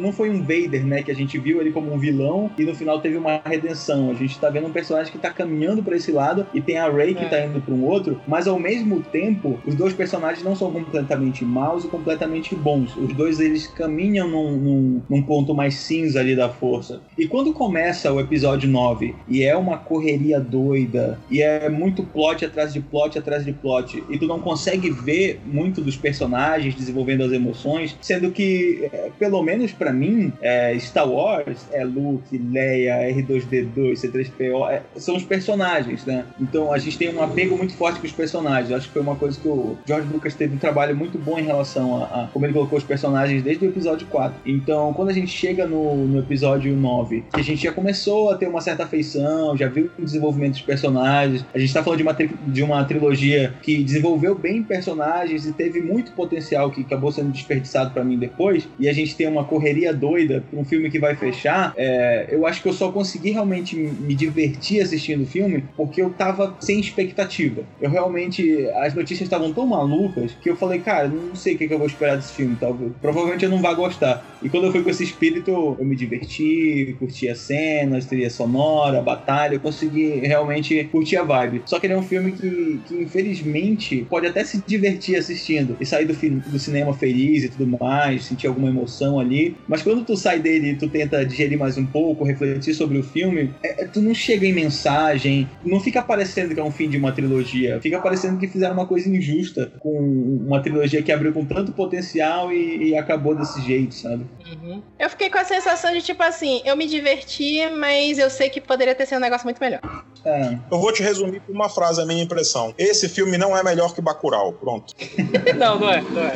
Não 0.00 0.12
foi 0.12 0.30
um 0.30 0.40
Vader, 0.40 0.84
né? 0.84 1.02
Que 1.02 1.10
a 1.10 1.14
gente 1.14 1.38
viu 1.38 1.60
ele 1.60 1.70
como 1.70 1.92
um 1.92 1.98
vilão 1.98 2.50
e 2.58 2.64
no 2.64 2.74
final 2.74 3.00
teve 3.00 3.16
uma 3.16 3.40
redenção. 3.44 4.10
A 4.10 4.14
gente 4.14 4.38
tá 4.38 4.48
vendo 4.50 4.66
um 4.66 4.72
personagem 4.72 5.12
que 5.12 5.18
tá 5.18 5.30
caminhando 5.30 5.82
pra 5.82 5.96
esse 5.96 6.10
lado 6.12 6.46
e 6.54 6.60
tem 6.60 6.78
a 6.78 6.90
Rey 6.90 7.14
que 7.14 7.24
É. 7.24 7.28
tá 7.28 7.46
indo 7.46 7.60
pra 7.60 7.74
um 7.74 7.84
outro, 7.84 8.20
mas 8.26 8.46
ao 8.48 8.58
mesmo 8.58 9.00
tempo, 9.00 9.58
os 9.66 9.74
dois 9.74 9.92
personagens 9.92 10.44
não 10.44 10.54
são 10.56 10.70
completamente 10.72 11.44
maus 11.44 11.84
e 11.84 11.88
completamente 11.88 12.54
bons. 12.54 12.96
Os 12.96 13.12
dois 13.14 13.40
eles 13.40 13.66
caminham 13.66 14.28
num, 14.28 14.56
num, 14.56 15.02
num 15.08 15.22
ponto 15.22 15.54
mais 15.54 15.74
cinza 15.74 16.20
ali 16.20 16.34
da 16.36 16.48
força. 16.48 17.00
E 17.16 17.26
quando 17.26 17.52
começa 17.52 18.12
o 18.12 18.20
episódio 18.20 18.68
9 18.68 19.14
e 19.28 19.42
é 19.42 19.56
uma 19.56 19.76
correria 19.78 20.40
doida, 20.40 21.09
e 21.30 21.42
é 21.42 21.68
muito 21.68 22.02
plot 22.02 22.44
atrás 22.44 22.72
de 22.72 22.80
plot 22.80 23.18
atrás 23.18 23.44
de 23.44 23.52
plot, 23.52 24.02
e 24.08 24.18
tu 24.18 24.26
não 24.26 24.40
consegue 24.40 24.90
ver 24.90 25.40
muito 25.44 25.80
dos 25.80 25.96
personagens 25.96 26.74
desenvolvendo 26.74 27.24
as 27.24 27.32
emoções, 27.32 27.96
sendo 28.00 28.30
que, 28.30 28.88
é, 28.92 29.10
pelo 29.18 29.42
menos 29.42 29.72
pra 29.72 29.92
mim, 29.92 30.32
é, 30.40 30.76
Star 30.78 31.08
Wars 31.08 31.66
é 31.72 31.84
Luke, 31.84 32.36
Leia, 32.36 33.12
R2D2, 33.12 33.92
C3PO, 33.92 34.70
é, 34.70 34.82
são 34.96 35.16
os 35.16 35.24
personagens, 35.24 36.04
né? 36.04 36.24
Então 36.40 36.72
a 36.72 36.78
gente 36.78 36.98
tem 36.98 37.14
um 37.14 37.22
apego 37.22 37.56
muito 37.56 37.74
forte 37.74 38.00
com 38.00 38.06
os 38.06 38.12
personagens. 38.12 38.70
Eu 38.70 38.76
acho 38.76 38.86
que 38.86 38.92
foi 38.92 39.02
uma 39.02 39.16
coisa 39.16 39.38
que 39.38 39.48
o 39.48 39.76
George 39.86 40.08
Lucas 40.12 40.34
teve 40.34 40.54
um 40.54 40.58
trabalho 40.58 40.96
muito 40.96 41.18
bom 41.18 41.38
em 41.38 41.44
relação 41.44 42.02
a, 42.02 42.04
a 42.04 42.28
como 42.32 42.46
ele 42.46 42.52
colocou 42.52 42.78
os 42.78 42.84
personagens 42.84 43.42
desde 43.42 43.64
o 43.64 43.68
episódio 43.68 44.06
4. 44.08 44.40
Então, 44.46 44.92
quando 44.92 45.08
a 45.08 45.12
gente 45.12 45.30
chega 45.30 45.66
no, 45.66 46.06
no 46.06 46.18
episódio 46.18 46.74
9, 46.74 47.24
que 47.32 47.40
a 47.40 47.44
gente 47.44 47.62
já 47.62 47.72
começou 47.72 48.30
a 48.30 48.36
ter 48.36 48.48
uma 48.48 48.60
certa 48.60 48.84
afeição, 48.84 49.56
já 49.56 49.68
viu 49.68 49.90
o 49.98 50.04
desenvolvimento 50.04 50.52
dos 50.52 50.62
personagens, 50.62 50.99
a 51.02 51.58
gente 51.58 51.72
tá 51.72 51.82
falando 51.82 51.98
de 51.98 52.02
uma, 52.02 52.14
de 52.14 52.62
uma 52.62 52.84
trilogia 52.84 53.54
que 53.62 53.82
desenvolveu 53.82 54.34
bem 54.34 54.62
personagens 54.62 55.46
e 55.46 55.52
teve 55.52 55.80
muito 55.80 56.12
potencial 56.12 56.70
que 56.70 56.82
acabou 56.82 57.12
sendo 57.12 57.30
desperdiçado 57.30 57.90
pra 57.90 58.04
mim 58.04 58.18
depois, 58.18 58.68
e 58.78 58.88
a 58.88 58.92
gente 58.92 59.16
tem 59.16 59.26
uma 59.26 59.44
correria 59.44 59.92
doida 59.92 60.44
pra 60.50 60.58
um 60.58 60.64
filme 60.64 60.90
que 60.90 60.98
vai 60.98 61.16
fechar, 61.16 61.72
é, 61.76 62.28
eu 62.30 62.46
acho 62.46 62.62
que 62.62 62.68
eu 62.68 62.72
só 62.72 62.90
consegui 62.90 63.30
realmente 63.30 63.76
me 63.76 64.14
divertir 64.14 64.82
assistindo 64.82 65.22
o 65.22 65.26
filme 65.26 65.64
porque 65.76 66.00
eu 66.00 66.10
tava 66.10 66.56
sem 66.60 66.80
expectativa. 66.80 67.62
Eu 67.80 67.90
realmente. 67.90 68.68
As 68.76 68.94
notícias 68.94 69.26
estavam 69.26 69.52
tão 69.52 69.66
malucas 69.66 70.32
que 70.42 70.50
eu 70.50 70.56
falei, 70.56 70.80
cara, 70.80 71.08
não 71.08 71.34
sei 71.34 71.54
o 71.54 71.58
que, 71.58 71.68
que 71.68 71.74
eu 71.74 71.78
vou 71.78 71.86
esperar 71.86 72.16
desse 72.16 72.32
filme. 72.32 72.56
Talvez, 72.58 72.92
provavelmente 73.00 73.44
eu 73.44 73.50
não 73.50 73.60
vá 73.60 73.72
gostar. 73.74 74.24
E 74.42 74.48
quando 74.48 74.66
eu 74.66 74.72
fui 74.72 74.82
com 74.82 74.90
esse 74.90 75.04
espírito, 75.04 75.76
eu 75.78 75.84
me 75.84 75.96
diverti, 75.96 76.94
curti 76.98 77.28
as 77.28 77.38
cenas, 77.38 78.06
trilha 78.06 78.30
sonora, 78.30 79.00
batalha, 79.00 79.54
eu 79.54 79.60
consegui 79.60 80.20
realmente 80.20 80.88
curtir 80.90 81.16
a 81.16 81.22
vibe. 81.22 81.62
Só 81.66 81.78
que 81.78 81.86
ele 81.86 81.94
é 81.94 81.98
um 81.98 82.02
filme 82.02 82.32
que, 82.32 82.80
que 82.86 83.02
infelizmente, 83.02 84.06
pode 84.08 84.26
até 84.26 84.44
se 84.44 84.62
divertir 84.66 85.16
assistindo 85.16 85.76
e 85.80 85.86
sair 85.86 86.04
do, 86.04 86.14
fi- 86.14 86.30
do 86.30 86.58
cinema 86.58 86.92
feliz 86.92 87.44
e 87.44 87.48
tudo 87.48 87.66
mais, 87.78 88.24
sentir 88.24 88.46
alguma 88.46 88.68
emoção 88.68 89.18
ali. 89.18 89.56
Mas 89.68 89.82
quando 89.82 90.04
tu 90.04 90.16
sai 90.16 90.38
dele 90.40 90.70
e 90.72 90.76
tu 90.76 90.88
tenta 90.88 91.24
digerir 91.24 91.58
mais 91.58 91.76
um 91.78 91.86
pouco, 91.86 92.24
refletir 92.24 92.74
sobre 92.74 92.98
o 92.98 93.02
filme, 93.02 93.50
é- 93.62 93.84
é- 93.84 93.86
tu 93.86 94.00
não 94.00 94.14
chega 94.14 94.46
em 94.46 94.52
mensagem, 94.52 95.48
não 95.64 95.80
fica 95.80 96.02
parecendo 96.02 96.54
que 96.54 96.60
é 96.60 96.64
um 96.64 96.70
fim 96.70 96.88
de 96.88 96.96
uma 96.96 97.12
trilogia, 97.12 97.80
fica 97.80 98.00
parecendo 98.00 98.38
que 98.38 98.46
fizeram 98.48 98.74
uma 98.74 98.86
coisa 98.86 99.08
injusta 99.08 99.70
com 99.78 99.98
uma 100.46 100.60
trilogia 100.62 101.02
que 101.02 101.12
abriu 101.12 101.32
com 101.32 101.44
tanto 101.44 101.72
potencial 101.72 102.52
e, 102.52 102.88
e 102.90 102.94
acabou 102.96 103.34
desse 103.34 103.60
jeito, 103.62 103.94
sabe? 103.94 104.24
Uhum. 104.46 104.82
Eu 104.98 105.08
fiquei 105.10 105.30
com 105.30 105.38
a 105.38 105.44
sensação 105.44 105.92
de 105.92 106.02
tipo 106.02 106.22
assim, 106.22 106.60
eu 106.64 106.76
me 106.76 106.86
diverti, 106.86 107.60
mas 107.78 108.18
eu 108.18 108.28
sei 108.30 108.48
que 108.48 108.60
poderia 108.60 108.94
ter 108.94 109.06
sido 109.06 109.18
um 109.18 109.20
negócio 109.22 109.46
muito 109.46 109.58
melhor. 109.60 109.80
É. 110.24 110.58
Eu 110.70 110.78
vou 110.80 110.92
te 110.92 111.02
resumir 111.02 111.40
por 111.40 111.54
uma 111.54 111.68
frase, 111.68 112.00
a 112.00 112.06
minha 112.06 112.22
impressão. 112.22 112.74
Esse 112.78 113.08
filme 113.08 113.38
não 113.38 113.56
é 113.56 113.62
melhor 113.62 113.94
que 113.94 114.00
Bacurau. 114.00 114.52
Pronto. 114.52 114.94
não, 115.56 115.78
não 115.78 115.90
é, 115.90 116.00
não 116.02 116.22
é. 116.22 116.32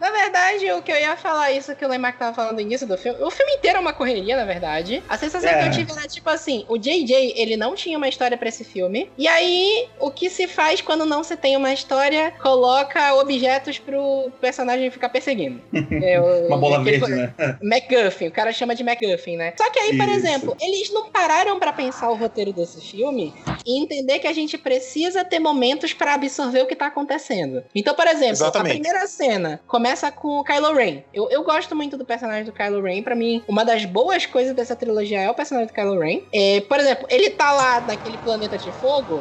Na 0.00 0.10
verdade, 0.10 0.70
o 0.72 0.82
que 0.82 0.90
eu 0.90 0.96
ia 0.96 1.16
falar, 1.16 1.52
isso 1.52 1.74
que 1.76 1.84
o 1.84 1.88
Lemar 1.88 2.16
tava 2.18 2.34
falando 2.34 2.54
no 2.54 2.60
início 2.60 2.86
do 2.86 2.96
filme, 2.98 3.22
o 3.22 3.30
filme 3.30 3.52
inteiro 3.54 3.78
é 3.78 3.80
uma 3.80 3.92
correria, 3.92 4.36
na 4.36 4.44
verdade. 4.44 5.02
A 5.08 5.16
sensação 5.16 5.48
É. 5.50 5.62
que 5.62 5.68
eu 5.68 5.72
tive 5.72 5.92
era 5.92 6.08
tipo 6.08 6.28
assim: 6.28 6.64
o 6.68 6.76
JJ, 6.76 7.34
ele 7.36 7.56
não 7.56 7.74
tinha 7.74 7.96
uma 7.96 8.08
história 8.08 8.36
pra 8.36 8.48
esse 8.48 8.64
filme. 8.64 9.10
E 9.16 9.28
aí, 9.28 9.88
o 10.00 10.10
que 10.10 10.28
se 10.28 10.46
faz 10.46 10.80
quando 10.80 11.04
não 11.06 11.22
se 11.22 11.36
tem 11.36 11.56
uma 11.56 11.72
história, 11.72 12.32
coloca 12.42 13.14
objetos 13.14 13.78
pro 13.78 14.30
personagem 14.40 14.90
ficar 14.90 15.08
perseguindo. 15.08 15.60
É, 16.02 16.20
o- 16.20 16.46
Uma 16.48 16.56
bola 16.58 16.80
aquele- 16.80 16.98
verde, 16.98 17.14
né? 17.14 17.58
MacGuffin, 17.62 18.26
o 18.28 18.32
cara 18.32 18.52
chama 18.52 18.74
de 18.74 18.82
MacGuffin, 18.82 19.36
né? 19.36 19.52
Só 19.56 19.70
que 19.70 19.78
aí, 19.78 19.96
por 19.96 20.08
Isso. 20.08 20.16
exemplo, 20.16 20.56
eles 20.60 20.90
não 20.92 21.10
pararam 21.10 21.58
pra 21.60 21.72
pensar 21.72 22.10
o 22.10 22.14
roteiro 22.16 22.52
desse 22.52 22.71
filme 22.80 23.34
e 23.66 23.80
entender 23.80 24.18
que 24.18 24.26
a 24.26 24.32
gente 24.32 24.56
precisa 24.56 25.24
ter 25.24 25.38
momentos 25.38 25.92
pra 25.92 26.14
absorver 26.14 26.62
o 26.62 26.66
que 26.66 26.76
tá 26.76 26.86
acontecendo. 26.86 27.62
Então, 27.74 27.94
por 27.94 28.06
exemplo, 28.06 28.32
Exatamente. 28.32 28.72
a 28.72 28.74
primeira 28.74 29.06
cena 29.06 29.60
começa 29.66 30.10
com 30.10 30.40
o 30.40 30.44
Kylo 30.44 30.74
Ren. 30.74 31.02
Eu, 31.12 31.30
eu 31.30 31.42
gosto 31.42 31.74
muito 31.74 31.96
do 31.96 32.04
personagem 32.04 32.44
do 32.44 32.52
Kylo 32.52 32.82
Ren. 32.82 33.02
Pra 33.02 33.14
mim, 33.14 33.42
uma 33.48 33.64
das 33.64 33.84
boas 33.84 34.26
coisas 34.26 34.54
dessa 34.54 34.76
trilogia 34.76 35.20
é 35.20 35.30
o 35.30 35.34
personagem 35.34 35.68
do 35.68 35.74
Kylo 35.74 35.98
Ren. 35.98 36.22
É, 36.32 36.60
por 36.62 36.78
exemplo, 36.78 37.06
ele 37.10 37.30
tá 37.30 37.52
lá 37.52 37.80
naquele 37.80 38.18
planeta 38.18 38.56
de 38.56 38.70
fogo. 38.72 39.20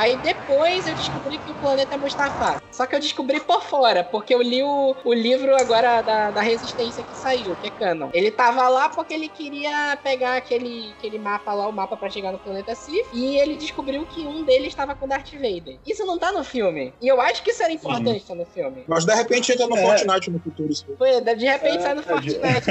Aí 0.00 0.16
depois 0.16 0.86
eu 0.86 0.94
descobri 0.94 1.36
que 1.36 1.50
o 1.50 1.54
planeta 1.54 1.94
é 1.94 1.98
Mustafá. 1.98 2.62
Só 2.72 2.86
que 2.86 2.94
eu 2.94 3.00
descobri 3.00 3.38
por 3.40 3.62
fora, 3.62 4.02
porque 4.02 4.34
eu 4.34 4.40
li 4.40 4.62
o, 4.62 4.96
o 5.04 5.12
livro 5.12 5.54
agora 5.56 6.00
da, 6.00 6.30
da 6.30 6.40
Resistência 6.40 7.04
que 7.04 7.14
saiu, 7.14 7.54
que 7.56 7.66
é 7.66 7.70
canon. 7.70 8.08
Ele 8.14 8.30
tava 8.30 8.66
lá 8.70 8.88
porque 8.88 9.12
ele 9.12 9.28
queria 9.28 9.98
pegar 10.02 10.36
aquele, 10.38 10.94
aquele 10.96 11.18
mapa 11.18 11.52
lá, 11.52 11.68
o 11.68 11.72
mapa 11.72 11.98
pra 11.98 12.08
chegar 12.08 12.32
no 12.32 12.38
planeta 12.38 12.74
Sith, 12.74 13.06
e 13.12 13.36
ele 13.36 13.56
descobriu 13.56 14.06
que 14.06 14.26
um 14.26 14.42
deles 14.42 14.68
estava 14.68 14.94
com 14.94 15.06
Darth 15.06 15.32
Vader. 15.34 15.76
Isso 15.86 16.06
não 16.06 16.18
tá 16.18 16.32
no 16.32 16.42
filme. 16.42 16.94
E 17.02 17.06
eu 17.06 17.20
acho 17.20 17.42
que 17.42 17.50
isso 17.50 17.62
era 17.62 17.72
importante 17.72 18.24
tá 18.26 18.34
no 18.34 18.46
filme. 18.46 18.84
Mas 18.88 19.04
de 19.04 19.14
repente 19.14 19.52
entra 19.52 19.66
no 19.66 19.76
É. 19.76 19.82
Fortnite 19.82 20.30
no 20.30 20.40
futuro. 20.40 20.72
isso. 20.72 20.86
Foi, 20.96 21.20
de 21.20 21.44
repente 21.44 21.82
sai 21.82 21.92
no 21.94 22.00
É, 22.00 22.04
de- 22.04 22.08
Fortnite. 22.08 22.70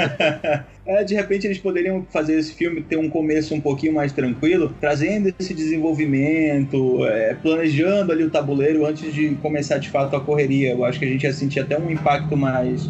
É, 0.90 1.04
de 1.04 1.14
repente 1.14 1.46
eles 1.46 1.58
poderiam 1.58 2.04
fazer 2.10 2.36
esse 2.36 2.52
filme 2.54 2.82
ter 2.82 2.96
um 2.96 3.08
começo 3.08 3.54
um 3.54 3.60
pouquinho 3.60 3.92
mais 3.92 4.12
tranquilo, 4.12 4.74
trazendo 4.80 5.32
esse 5.38 5.54
desenvolvimento, 5.54 7.06
é, 7.06 7.19
planejando 7.42 8.12
ali 8.12 8.24
o 8.24 8.30
tabuleiro 8.30 8.86
antes 8.86 9.12
de 9.12 9.30
começar 9.36 9.78
de 9.78 9.88
fato 9.88 10.14
a 10.16 10.20
correria. 10.20 10.72
Eu 10.72 10.84
acho 10.84 10.98
que 10.98 11.04
a 11.04 11.08
gente 11.08 11.22
ia 11.24 11.32
sentir 11.32 11.60
até 11.60 11.78
um 11.78 11.90
impacto 11.90 12.36
mais 12.36 12.88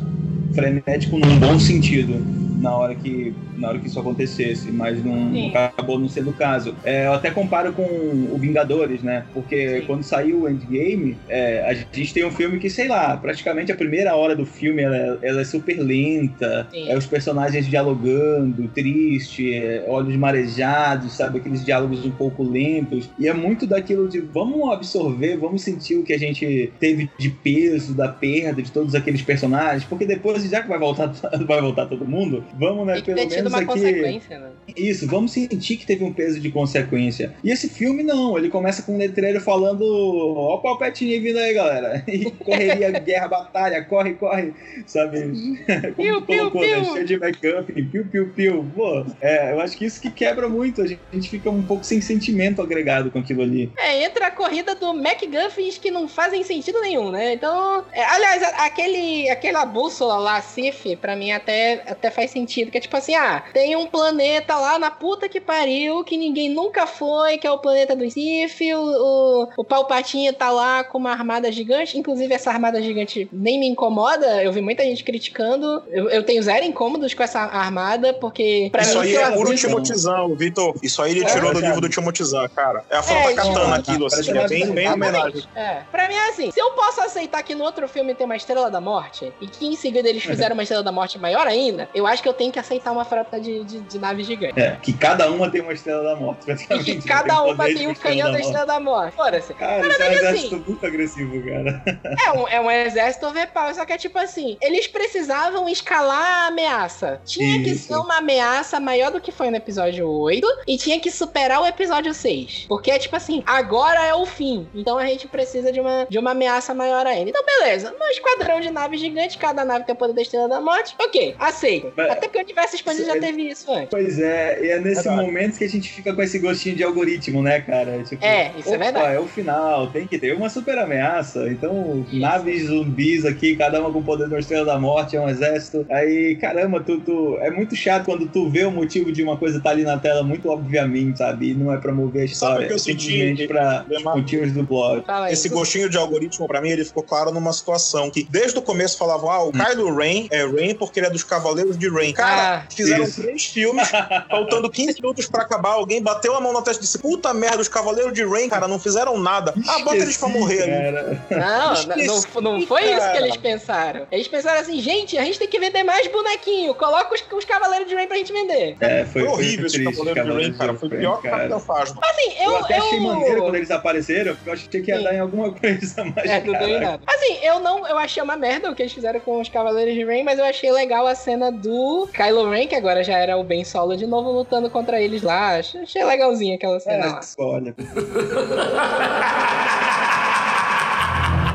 frenético 0.55 1.19
num 1.19 1.39
bom 1.39 1.59
sentido 1.59 2.41
na 2.61 2.77
hora 2.77 2.95
que 2.95 3.35
na 3.57 3.69
hora 3.69 3.79
que 3.79 3.87
isso 3.87 4.01
acontecesse, 4.01 4.73
mas 4.73 5.05
não 5.05 5.33
Sim. 5.33 5.55
acabou 5.55 5.99
não 5.99 6.09
sendo 6.09 6.31
o 6.31 6.33
caso. 6.33 6.75
É, 6.83 7.07
eu 7.07 7.13
até 7.13 7.31
comparo 7.31 7.73
com 7.73 7.83
o 7.83 8.37
Vingadores, 8.39 9.03
né? 9.03 9.25
Porque 9.35 9.81
Sim. 9.81 9.87
quando 9.87 10.03
saiu 10.03 10.43
o 10.43 10.49
Endgame, 10.49 11.17
é, 11.29 11.63
a 11.69 11.75
gente 11.75 12.15
tem 12.15 12.25
um 12.25 12.31
filme 12.31 12.59
que, 12.59 12.71
sei 12.71 12.89
lá, 12.89 13.17
praticamente 13.17 13.71
a 13.71 13.77
primeira 13.77 14.17
hora 14.17 14.35
do 14.35 14.47
filme 14.47 14.83
ela, 14.83 15.19
ela 15.23 15.41
é 15.43 15.45
super 15.45 15.79
lenta, 15.79 16.67
Sim. 16.71 16.89
é 16.89 16.97
os 16.97 17.07
personagens 17.07 17.67
dialogando, 17.67 18.67
triste, 18.69 19.53
é, 19.55 19.85
olhos 19.87 20.17
marejados, 20.17 21.13
sabe? 21.13 21.39
Aqueles 21.39 21.65
diálogos 21.65 22.05
um 22.05 22.11
pouco 22.11 22.43
lentos. 22.43 23.11
E 23.19 23.29
é 23.29 23.35
muito 23.35 23.67
daquilo 23.67 24.09
de 24.09 24.21
vamos 24.21 24.73
absorver, 24.73 25.37
vamos 25.37 25.63
sentir 25.63 25.97
o 25.97 26.03
que 26.03 26.15
a 26.15 26.19
gente 26.19 26.73
teve 26.81 27.11
de 27.19 27.29
peso, 27.29 27.95
da 27.95 28.09
perda 28.09 28.63
de 28.63 28.73
todos 28.73 28.95
aqueles 28.95 29.23
personagens, 29.23 29.85
porque 29.85 30.07
depois, 30.07 30.43
já 30.49 30.63
que 30.63 30.69
vai 30.69 30.79
voltar, 30.79 31.13
vai 31.47 31.61
voltar 31.61 31.87
todo 31.87 32.07
mundo, 32.07 32.43
vamos, 32.55 32.87
né, 32.87 33.01
pelo 33.01 33.17
menos 33.17 33.55
aqui. 33.55 33.81
né? 34.29 34.51
Isso, 34.77 35.07
vamos 35.07 35.33
sentir 35.33 35.77
que 35.77 35.87
teve 35.87 36.05
um 36.05 36.13
peso 36.13 36.41
de 36.41 36.51
consequência. 36.51 37.35
E 37.43 37.51
esse 37.51 37.69
filme 37.69 38.03
não, 38.03 38.37
ele 38.39 38.49
começa 38.49 38.83
com 38.83 38.95
um 38.95 38.99
letreiro 38.99 39.41
falando: 39.41 39.83
Ó, 39.83 40.57
o 40.57 40.59
Palpatine 40.63 41.19
vindo 41.19 41.39
aí, 41.39 41.55
galera. 41.55 42.05
E 42.11 42.31
correria, 42.31 42.91
guerra, 43.01 43.29
batalha, 43.29 43.85
corre, 43.85 44.15
corre, 44.15 44.53
sabe? 44.87 45.21
Como 45.95 45.95
Piu, 45.97 46.21
tu 46.21 46.27
piu, 46.27 46.39
colocou, 46.39 46.61
né? 46.61 46.75
piu. 46.75 46.85
Cheio 46.93 47.07
de 47.07 47.15
McGuffin, 47.15 47.85
piu, 47.87 48.05
piu, 48.07 48.29
piu. 48.35 48.71
Pô, 48.75 49.05
é, 49.21 49.53
eu 49.53 49.61
acho 49.61 49.77
que 49.77 49.85
isso 49.85 50.01
que 50.01 50.11
quebra 50.11 50.49
muito. 50.49 50.83
A 50.83 50.87
gente, 50.87 51.01
a 51.11 51.15
gente 51.15 51.31
fica 51.31 51.49
um 51.51 51.63
pouco 51.63 51.85
sem 51.85 52.01
sentimento 52.01 52.61
agregado 52.61 53.11
com 53.11 53.19
aquilo 53.19 53.43
ali. 53.43 53.71
É, 53.77 54.05
entra 54.05 54.27
a 54.27 54.31
corrida 54.31 54.75
do 54.75 54.93
MacGuffins 54.93 55.79
que 55.79 55.91
não 55.91 56.09
fazem 56.09 56.43
sentido 56.43 56.81
nenhum, 56.81 57.11
né? 57.11 57.33
Então, 57.35 57.85
é, 57.93 58.05
aliás, 58.05 58.43
aquele, 58.59 59.29
aquela 59.31 59.65
bússola 59.65 60.17
lá, 60.19 60.41
Sif, 60.41 60.97
pra 60.97 61.17
mim 61.17 61.33
até, 61.33 61.83
até 61.87 62.11
faz 62.11 62.31
sentido. 62.31 62.40
Que 62.47 62.79
é 62.79 62.81
tipo 62.81 62.97
assim, 62.97 63.15
ah, 63.15 63.43
tem 63.53 63.77
um 63.77 63.87
planeta 63.87 64.57
lá 64.57 64.79
na 64.79 64.91
puta 64.91 65.29
que 65.29 65.41
pariu, 65.41 66.05
que 66.05 66.17
ninguém 66.17 66.49
nunca 66.49 66.87
foi, 66.87 67.39
que 67.39 67.47
é 67.47 67.51
o 67.51 67.59
planeta 67.59 67.95
do 67.97 68.09
Sif, 68.11 68.61
o, 68.75 68.81
o, 68.81 69.49
o 69.59 69.65
Palpatine 69.65 70.33
tá 70.33 70.51
lá 70.51 70.85
com 70.85 70.99
uma 70.99 71.11
armada 71.13 71.51
gigante. 71.51 71.99
Inclusive, 71.99 72.33
essa 72.35 72.51
armada 72.51 72.83
gigante 72.83 73.29
nem 73.33 73.59
me 73.59 73.67
incomoda. 73.67 74.43
Eu 74.43 74.53
vi 74.53 74.61
muita 74.61 74.83
gente 74.85 75.05
criticando. 75.05 75.83
Eu, 75.89 76.09
eu 76.11 76.23
tenho 76.23 76.43
zero 76.43 76.65
incômodos 76.65 77.15
com 77.15 77.23
essa 77.23 77.41
armada, 77.41 78.13
porque 78.15 78.69
pra 78.73 78.83
Isso 78.83 78.95
mim... 78.95 79.01
aí 79.05 79.09
se 79.11 79.15
eu 79.15 79.23
é 79.25 79.31
puro 79.33 79.55
Timotizão, 79.55 80.35
Vitor. 80.37 80.75
Isso 80.83 81.03
aí 81.03 81.13
ele 81.13 81.25
É, 81.25 81.27
tirou 81.27 81.51
do 81.53 81.57
sabe? 81.57 81.67
livro 81.67 81.81
do 81.81 81.89
Timotizão, 81.89 82.49
cara. 82.49 82.85
É 82.91 82.97
a 82.97 83.03
frota 83.03 83.31
É, 83.31 83.35
katana 83.35 83.61
isso. 83.61 83.75
aquilo, 83.75 84.07
assim. 84.07 84.31
É 84.31 84.49
bem, 84.49 84.71
bem 84.73 84.85
Exatamente. 84.87 84.93
homenagem. 84.93 85.43
É. 85.55 85.83
Pra 85.91 86.09
mim 86.09 86.15
é 86.15 86.29
assim, 86.29 86.51
se 86.51 86.61
eu 86.61 86.71
posso 86.73 87.01
aceitar 87.01 87.43
que 87.43 87.55
no 87.55 87.65
outro 87.65 87.87
filme 87.89 88.15
tem 88.15 88.25
uma 88.25 88.37
Estrela 88.37 88.71
da 88.71 88.81
Morte, 88.81 89.33
e 89.41 89.47
que 89.47 89.67
em 89.67 89.77
seguida 89.77 90.09
eles 90.09 90.23
fizeram 90.23 90.55
uma 90.55 90.63
Estrela 90.63 90.83
da 90.83 90.93
Morte 90.93 91.19
maior 91.19 91.47
ainda, 91.47 91.89
eu 91.95 92.07
acho 92.07 92.23
que 92.23 92.29
eu 92.31 92.35
tenho 92.35 92.53
que 92.53 92.59
aceitar 92.59 92.93
uma 92.93 93.05
frota 93.05 93.41
de, 93.41 93.65
de, 93.65 93.81
de 93.81 93.99
nave 93.99 94.23
gigante. 94.25 94.59
É, 94.61 94.77
que 94.83 94.93
cada 94.93 95.31
uma 95.31 95.51
tem 95.51 95.61
uma 95.61 95.73
estrela 95.73 96.03
da 96.03 96.17
morte, 96.17 96.43
E 96.43 96.45
praticamente. 96.47 96.85
que 96.97 97.09
cada 97.09 97.43
uma 97.43 97.65
tem 97.65 97.89
um 97.89 97.95
canhão 97.95 98.31
da. 98.33 98.41
Estrela 98.41 98.65
da 98.67 98.81
Morte. 98.81 99.15
Foda-se. 99.15 99.53
Cara, 99.55 99.87
isso 99.87 100.03
é 100.03 100.09
um 100.09 100.13
exército 100.13 100.55
assim- 100.57 100.65
muito 100.67 100.87
agressivo, 100.87 101.45
cara. 101.45 101.83
É 102.27 102.33
um, 102.33 102.49
é 102.49 102.61
um 102.61 102.71
exército 102.71 103.27
overpower, 103.27 103.75
só 103.75 103.85
que 103.85 103.93
é 103.93 103.99
tipo 103.99 104.19
assim, 104.19 104.57
eles 104.61 104.87
precisavam 104.87 105.69
escalar 105.69 106.45
a 106.45 106.47
ameaça. 106.49 107.21
Tinha 107.25 107.63
que 107.63 107.71
Isso. 107.71 107.89
ser 107.89 107.97
uma 107.97 108.19
ameaça 108.19 108.79
maior 108.81 109.11
do 109.11 109.21
que 109.21 109.33
foi 109.33 109.51
no 109.51 109.57
episódio 109.57 110.09
8 110.09 110.47
e 110.67 110.77
tinha 110.77 110.99
que 111.01 111.11
superar 111.11 111.61
o 111.61 111.67
episódio 111.67 112.13
6. 112.15 112.67
Porque 112.69 112.91
é 112.91 112.99
tipo 112.99 113.17
assim, 113.17 113.43
agora 113.47 114.05
é 114.07 114.15
o 114.15 114.25
fim. 114.27 114.69
Então 114.75 114.99
a 114.99 115.05
gente 115.07 115.27
precisa 115.29 115.73
de 115.73 115.81
uma, 115.81 116.07
de 116.09 116.19
uma 116.19 116.31
ameaça 116.33 116.73
maior 116.75 117.07
ainda. 117.07 117.31
Então 117.31 117.45
beleza, 117.45 117.95
um 117.99 118.09
esquadrão 118.11 118.61
de 118.61 118.71
naves 118.71 119.01
gigantes, 119.01 119.37
cada 119.37 119.65
nave 119.65 119.85
tem 119.85 119.95
o 119.95 119.99
poder 119.99 120.13
da 120.15 120.23
Estrela 120.23 120.49
da 120.49 120.61
Morte. 120.61 120.95
Ok, 121.01 121.35
aceito. 121.39 121.93
Mas- 121.97 122.11
Até 122.21 122.29
porque 122.29 122.39
o 122.39 122.43
universo 122.43 122.77
expandido 122.77 123.07
já 123.07 123.19
teve 123.19 123.43
isso 123.49 123.73
antes. 123.73 123.89
Pois 123.91 124.19
é, 124.19 124.59
e 124.63 124.69
é 124.71 124.79
nesse 124.81 125.03
Verdade. 125.05 125.27
momento 125.27 125.59
que 125.59 125.65
a 125.65 125.69
gente 125.69 125.91
fica 125.91 126.13
com 126.15 126.23
esse 126.23 126.39
gostinho 126.39 126.77
de 126.77 126.85
algoritmo, 126.85 127.43
né, 127.43 127.61
cara? 127.61 128.03
Tipo, 128.03 128.25
É, 128.25 128.53
isso 128.59 128.73
é 128.75 128.79
verdade. 128.79 129.15
é 129.15 129.19
o 129.21 129.27
final, 129.27 129.87
tem 129.89 130.07
que 130.07 130.19
ter 130.19 130.35
uma 130.35 130.49
super 130.51 130.77
ameaça. 130.79 131.49
Então, 131.49 132.05
Isso. 132.11 132.21
naves 132.21 132.67
zumbis 132.67 133.25
aqui, 133.25 133.57
cada 133.57 133.81
uma 133.81 133.91
com 133.91 134.01
o 134.01 134.05
poder 134.05 134.29
da 134.29 134.39
Estrela 134.39 134.65
da 134.67 134.79
Morte, 134.79 135.17
é 135.17 135.21
um 135.21 135.29
exército. 135.29 135.87
Aí, 135.91 136.37
caramba, 136.37 136.81
tu, 136.81 137.01
tu- 137.01 137.39
é 137.41 137.51
muito 137.51 137.75
chato 137.75 138.05
quando 138.05 138.27
tu 138.29 138.49
vê 138.51 138.65
o 138.65 138.71
motivo 138.71 139.11
de 139.11 139.23
uma 139.23 139.37
coisa 139.37 139.61
tá 139.61 139.71
ali 139.71 139.83
na 139.83 139.99
tela 139.99 140.23
muito 140.23 140.49
obviamente, 140.51 141.19
sabe? 141.19 141.51
E 141.51 141.55
não 141.55 141.73
é 141.73 141.79
pra 141.79 141.93
mover 141.93 142.25
a 142.25 142.29
Sabe 142.29 142.33
história, 142.33 142.65
o 142.65 142.67
que 142.69 142.73
eu 142.73 142.77
é 142.77 142.79
senti, 142.79 143.03
simplesmente 143.05 143.47
pra 143.49 143.85
motivos 144.15 144.53
do 144.53 144.63
blog. 144.63 145.05
Fala. 145.07 145.33
Esse 145.33 145.49
gostinho 145.49 145.89
de 145.89 145.97
algoritmo, 145.97 146.47
pra 146.47 146.61
mim, 146.61 146.71
ele 146.71 146.85
ficou 146.85 147.03
claro 147.03 147.31
numa 147.31 147.53
situação 147.53 148.11
que 148.11 148.27
desde 148.29 148.59
o 148.59 148.63
começo 148.63 148.99
falavam, 148.99 149.31
ah, 149.31 149.45
o 149.45 149.53
Kylo 149.53 149.95
Ren 149.97 150.27
é 150.31 150.45
Ren 150.47 150.75
porque 150.75 151.01
ele 151.01 151.07
é 151.07 151.11
dos 151.11 151.25
Cavaleiros 151.25 151.79
de 151.79 151.89
Ren. 151.89 152.10
Cara, 152.13 152.59
Ah, 152.59 152.63
fizeram 152.75 153.05
isso. 153.05 153.23
três 153.23 153.45
filmes, 153.47 153.89
faltando 154.31 154.71
15 154.71 155.01
minutos 155.01 155.27
pra 155.27 155.43
acabar, 155.43 155.71
alguém 155.71 156.03
bateu 156.03 156.35
a 156.35 156.41
mão 156.41 156.53
na 156.53 156.63
testa 156.63 156.83
e 156.83 156.85
disse, 156.87 156.99
puta 156.99 157.33
merda, 157.35 157.59
os 157.61 157.69
Cavaleiros 157.69 158.13
de 158.13 158.25
Ren, 158.25 158.49
cara, 158.49 158.67
não 158.69 158.79
fizeram 158.79 159.19
nada. 159.19 159.55
Ah, 159.69 159.79
bota 159.81 159.97
eles 159.97 160.17
pra 160.17 160.29
morrer 160.29 160.63
ali. 160.63 160.71
cara. 160.73 161.23
Não, 161.31 161.73
Esqueci, 161.73 162.07
não, 162.35 162.41
não 162.43 162.67
foi 162.67 162.83
isso 162.83 162.93
que 162.95 162.99
cara. 163.01 163.19
eles 163.27 163.37
pensaram. 163.37 164.07
Eles 164.11 164.29
pensaram 164.29 164.61
assim, 164.61 164.81
gente, 164.81 165.17
a 165.19 165.25
gente 165.25 165.39
tem 165.39 165.49
que 165.49 165.59
vender 165.59 165.83
mais 165.85 166.07
bonequinho. 166.09 166.75
Coloca 166.75 167.15
os, 167.15 167.23
os 167.33 167.45
Cavaleiros 167.45 167.89
de 167.89 167.95
Rain 167.95 168.07
pra 168.07 168.17
gente 168.17 168.33
vender. 168.33 168.77
É, 168.81 169.05
foi, 169.05 169.23
Foi 169.23 169.31
horrível 169.31 169.67
esse 169.67 169.77
triste, 169.83 169.93
Cavaleiro 169.97 170.15
de 170.15 170.21
Cavaleiros 170.27 170.57
cara. 170.59 170.75
Foi 170.75 170.89
pior 170.89 171.21
que 171.21 171.27
o 171.27 171.31
cara. 171.31 171.37
Capitão 171.49 171.61
Phasma. 171.61 172.01
Assim, 172.03 172.33
eu. 172.39 172.51
Eu, 172.51 172.57
até 172.59 172.77
achei 172.79 172.99
eu... 172.99 173.03
maneiro 173.03 173.43
quando 173.43 173.55
eles 173.55 173.71
apareceram, 173.71 174.35
porque 174.35 174.49
eu 174.49 174.53
achei 174.55 174.69
que 174.83 174.91
ia 174.91 174.99
Sim. 174.99 175.05
dar 175.05 175.15
em 175.15 175.21
alguma 175.21 175.53
coisa 175.53 176.05
mais. 176.05 176.29
É, 176.29 176.41
não 176.45 176.53
deu 176.59 176.69
em 176.69 176.81
nada. 176.81 177.01
Assim, 177.07 177.39
eu 177.43 177.61
não. 177.61 177.87
Eu 177.87 177.99
achei 177.99 178.23
uma 178.23 178.37
merda 178.37 178.71
o 178.71 178.75
que 178.75 178.83
eles 178.83 178.93
fizeram 178.93 179.21
com 179.21 179.41
os 179.41 179.49
Cavaleiros 179.49 179.95
de 179.95 180.05
Rain, 180.05 180.23
mas 180.23 180.39
eu 180.39 180.45
achei 180.45 180.71
legal 180.73 181.07
a 181.07 181.15
cena 181.15 181.51
do 181.53 182.00
Kylo 182.09 182.51
Ren, 182.51 182.67
que 182.67 182.75
agora 182.75 183.05
já 183.05 183.19
era 183.19 183.37
o 183.37 183.45
Ben 183.45 183.65
Solo 183.65 183.97
de 183.97 184.07
novo, 184.07 184.31
lutando 184.31 184.71
contra 184.71 185.01
eles 185.01 185.23
lá. 185.23 185.57
Achei 185.57 186.05
legalzinha 186.05 186.57
aquela 186.57 186.81
cena 186.81 187.07
lá. 187.07 187.21
É, 187.21 187.43
olha. 187.43 187.75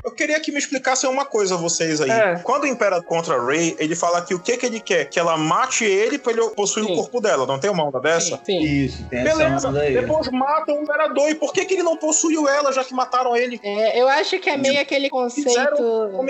Eu 0.06 0.12
queria 0.12 0.39
que 0.39 0.51
me 0.51 0.60
explicassem 0.60 1.10
uma 1.10 1.26
coisa, 1.26 1.58
vocês 1.58 1.99
aí. 1.99 2.12
É. 2.12 2.36
Quando 2.43 2.64
o 2.64 2.68
Imperador 2.68 3.03
contra 3.06 3.43
Rey, 3.43 3.76
ele 3.80 3.95
fala 3.95 4.22
que 4.22 4.36
o 4.36 4.39
que, 4.39 4.56
que 4.56 4.66
ele 4.66 4.80
quer? 4.80 5.06
Que 5.06 5.20
ela 5.20 5.36
mate 5.36 5.84
ele 5.84 6.20
pra 6.20 6.32
ele 6.32 6.47
possuir 6.51 6.86
Sim. 6.86 6.93
o 6.93 6.95
corpo 6.95 7.20
dela. 7.20 7.47
Não 7.47 7.60
tem 7.60 7.72
uma 7.72 7.84
onda 7.84 7.99
dessa? 7.99 8.39
Sim. 8.45 8.60
Isso, 8.60 9.03
tem 9.10 9.22
essa 9.22 9.36
Beleza, 9.36 9.70
onda 9.70 9.82
aí. 9.82 9.93
depois 9.95 10.30
matam 10.30 10.78
o 10.78 10.84
Imperador. 10.84 11.28
E 11.30 11.34
por 11.34 11.51
que, 11.51 11.66
que 11.66 11.74
ele 11.74 11.82
não 11.82 11.97
possuiu 11.97 12.47
ela, 12.47 12.72
já 12.72 12.84
que 12.84 12.93
mataram 12.93 13.36
ele? 13.36 13.60
É, 13.64 13.99
eu 13.99 14.08
acho 14.08 14.38
que 14.38 14.47
é 14.47 14.58
meio 14.58 14.80
aquele 14.80 15.10
conceito. 15.10 15.49
Fizeram. 15.49 16.26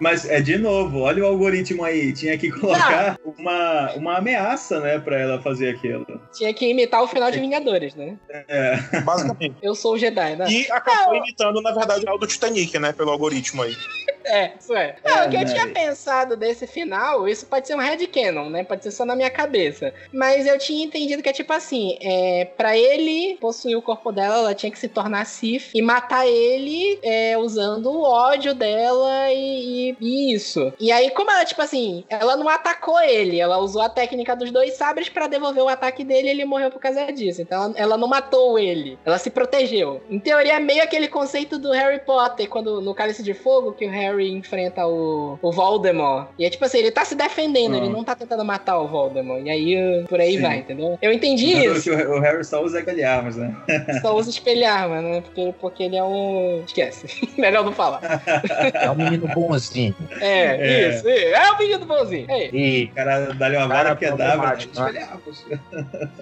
Mas 0.00 0.24
é 0.24 0.40
de 0.40 0.56
novo, 0.56 1.00
olha 1.00 1.22
o 1.22 1.26
algoritmo 1.26 1.84
aí. 1.84 2.14
Tinha 2.14 2.38
que 2.38 2.50
colocar 2.50 3.18
uma, 3.38 3.92
uma 3.92 4.16
ameaça, 4.16 4.80
né, 4.80 4.98
pra 4.98 5.18
ela 5.20 5.42
fazer 5.42 5.74
aquilo. 5.76 6.06
Tinha 6.32 6.54
que 6.54 6.66
imitar 6.66 7.02
o 7.02 7.08
final 7.08 7.30
de 7.30 7.38
Vingadores, 7.38 7.94
né? 7.94 8.16
É. 8.48 9.00
Basicamente. 9.04 9.56
Eu 9.62 9.74
sou 9.74 9.94
o 9.94 9.98
Jedi, 9.98 10.36
né? 10.36 10.46
E 10.48 10.70
acabou 10.70 11.14
imitando, 11.14 11.60
na 11.60 11.72
verdade, 11.72 12.04
o 12.08 12.16
do 12.16 12.26
Titanic, 12.26 12.78
né? 12.78 12.92
Pelo 12.92 13.17
algoritmo 13.18 13.62
aí. 13.62 13.76
É, 14.28 14.52
isso 14.58 14.74
é. 14.74 14.96
Não, 15.04 15.26
o 15.26 15.30
que 15.30 15.36
eu 15.36 15.44
tinha 15.44 15.66
pensado 15.68 16.36
desse 16.36 16.66
final, 16.66 17.28
isso 17.28 17.46
pode 17.46 17.66
ser 17.66 17.74
um 17.74 17.80
headcanon, 17.80 18.48
né? 18.50 18.64
Pode 18.64 18.82
ser 18.82 18.90
só 18.90 19.04
na 19.04 19.16
minha 19.16 19.30
cabeça. 19.30 19.92
Mas 20.12 20.46
eu 20.46 20.58
tinha 20.58 20.84
entendido 20.84 21.22
que 21.22 21.28
é 21.28 21.32
tipo 21.32 21.52
assim, 21.52 21.96
é, 22.00 22.44
pra 22.56 22.76
ele 22.76 23.36
possuir 23.40 23.76
o 23.76 23.82
corpo 23.82 24.12
dela, 24.12 24.38
ela 24.38 24.54
tinha 24.54 24.70
que 24.70 24.78
se 24.78 24.88
tornar 24.88 25.24
Sif 25.24 25.70
e 25.74 25.82
matar 25.82 26.26
ele 26.26 26.98
é, 27.02 27.36
usando 27.38 27.90
o 27.90 28.02
ódio 28.02 28.54
dela 28.54 29.32
e, 29.32 29.90
e- 29.90 29.96
e 30.00 30.34
isso. 30.34 30.72
E 30.78 30.92
aí, 30.92 31.10
como 31.10 31.30
ela, 31.30 31.44
tipo 31.44 31.62
assim, 31.62 32.04
ela 32.08 32.36
não 32.36 32.48
atacou 32.48 33.00
ele, 33.00 33.40
ela 33.40 33.58
usou 33.58 33.82
a 33.82 33.88
técnica 33.88 34.36
dos 34.36 34.50
dois 34.50 34.74
sabres 34.74 35.08
pra 35.08 35.26
devolver 35.26 35.62
o 35.64 35.68
ataque 35.68 36.04
dele 36.04 36.28
e 36.28 36.30
ele 36.30 36.44
morreu 36.44 36.70
por 36.70 36.80
causa 36.80 37.10
disso. 37.12 37.40
Então 37.42 37.64
ela, 37.64 37.74
ela 37.76 37.96
não 37.96 38.08
matou 38.08 38.58
ele, 38.58 38.98
ela 39.04 39.18
se 39.18 39.30
protegeu. 39.30 40.02
Em 40.10 40.18
teoria, 40.18 40.54
é 40.54 40.58
meio 40.60 40.82
aquele 40.82 41.08
conceito 41.08 41.58
do 41.58 41.70
Harry 41.72 42.00
Potter, 42.04 42.48
quando 42.48 42.80
no 42.80 42.94
Cálice 42.94 43.22
de 43.22 43.34
Fogo, 43.34 43.72
que 43.72 43.86
o 43.86 43.90
Harry 43.90 44.17
enfrenta 44.20 44.86
o, 44.86 45.38
o 45.40 45.52
Voldemort. 45.52 46.28
E 46.38 46.44
é 46.44 46.50
tipo 46.50 46.64
assim, 46.64 46.78
ele 46.78 46.90
tá 46.90 47.04
se 47.04 47.14
defendendo, 47.14 47.74
Ah. 47.74 47.78
ele 47.78 47.88
não 47.88 48.02
tá 48.04 48.14
tentando 48.14 48.44
matar 48.44 48.78
o 48.78 48.88
Voldemort. 48.88 49.42
E 49.44 49.50
aí, 49.50 49.76
uh, 50.02 50.06
por 50.08 50.20
aí 50.20 50.36
Sim. 50.36 50.42
vai, 50.42 50.58
entendeu? 50.58 50.98
Eu 51.00 51.12
entendi 51.12 51.52
isso. 51.52 51.82
Que 51.84 51.90
o 51.90 52.18
o 52.18 52.20
Harry 52.20 52.44
só 52.44 52.62
usa 52.62 52.80
aquele 52.80 53.04
armas, 53.04 53.36
né? 53.36 53.54
Só 54.02 54.16
usa 54.16 54.30
espelhar, 54.30 54.88
né? 54.88 55.20
Porque, 55.20 55.54
porque 55.60 55.82
ele 55.84 55.96
é 55.96 56.02
um. 56.04 56.62
Esquece. 56.66 57.06
Melhor 57.38 57.64
não 57.64 57.72
falar. 57.72 58.00
É 58.74 58.90
um 58.90 58.94
menino 58.94 59.28
bonzinho. 59.28 59.94
É, 60.20 60.56
É. 60.56 60.88
isso, 60.90 61.08
isso. 61.08 61.08
É 61.34 61.50
o 61.52 61.58
menino 61.58 61.84
bonzinho. 61.86 62.26
É. 62.30 62.48
E 62.54 62.84
O 62.84 62.94
cara 62.94 63.32
dá-lhe 63.34 63.56
uma 63.56 63.68
vara 63.68 63.96
que 63.96 64.04
dá, 64.06 64.16
problemático, 64.16 64.80
né? 64.80 65.08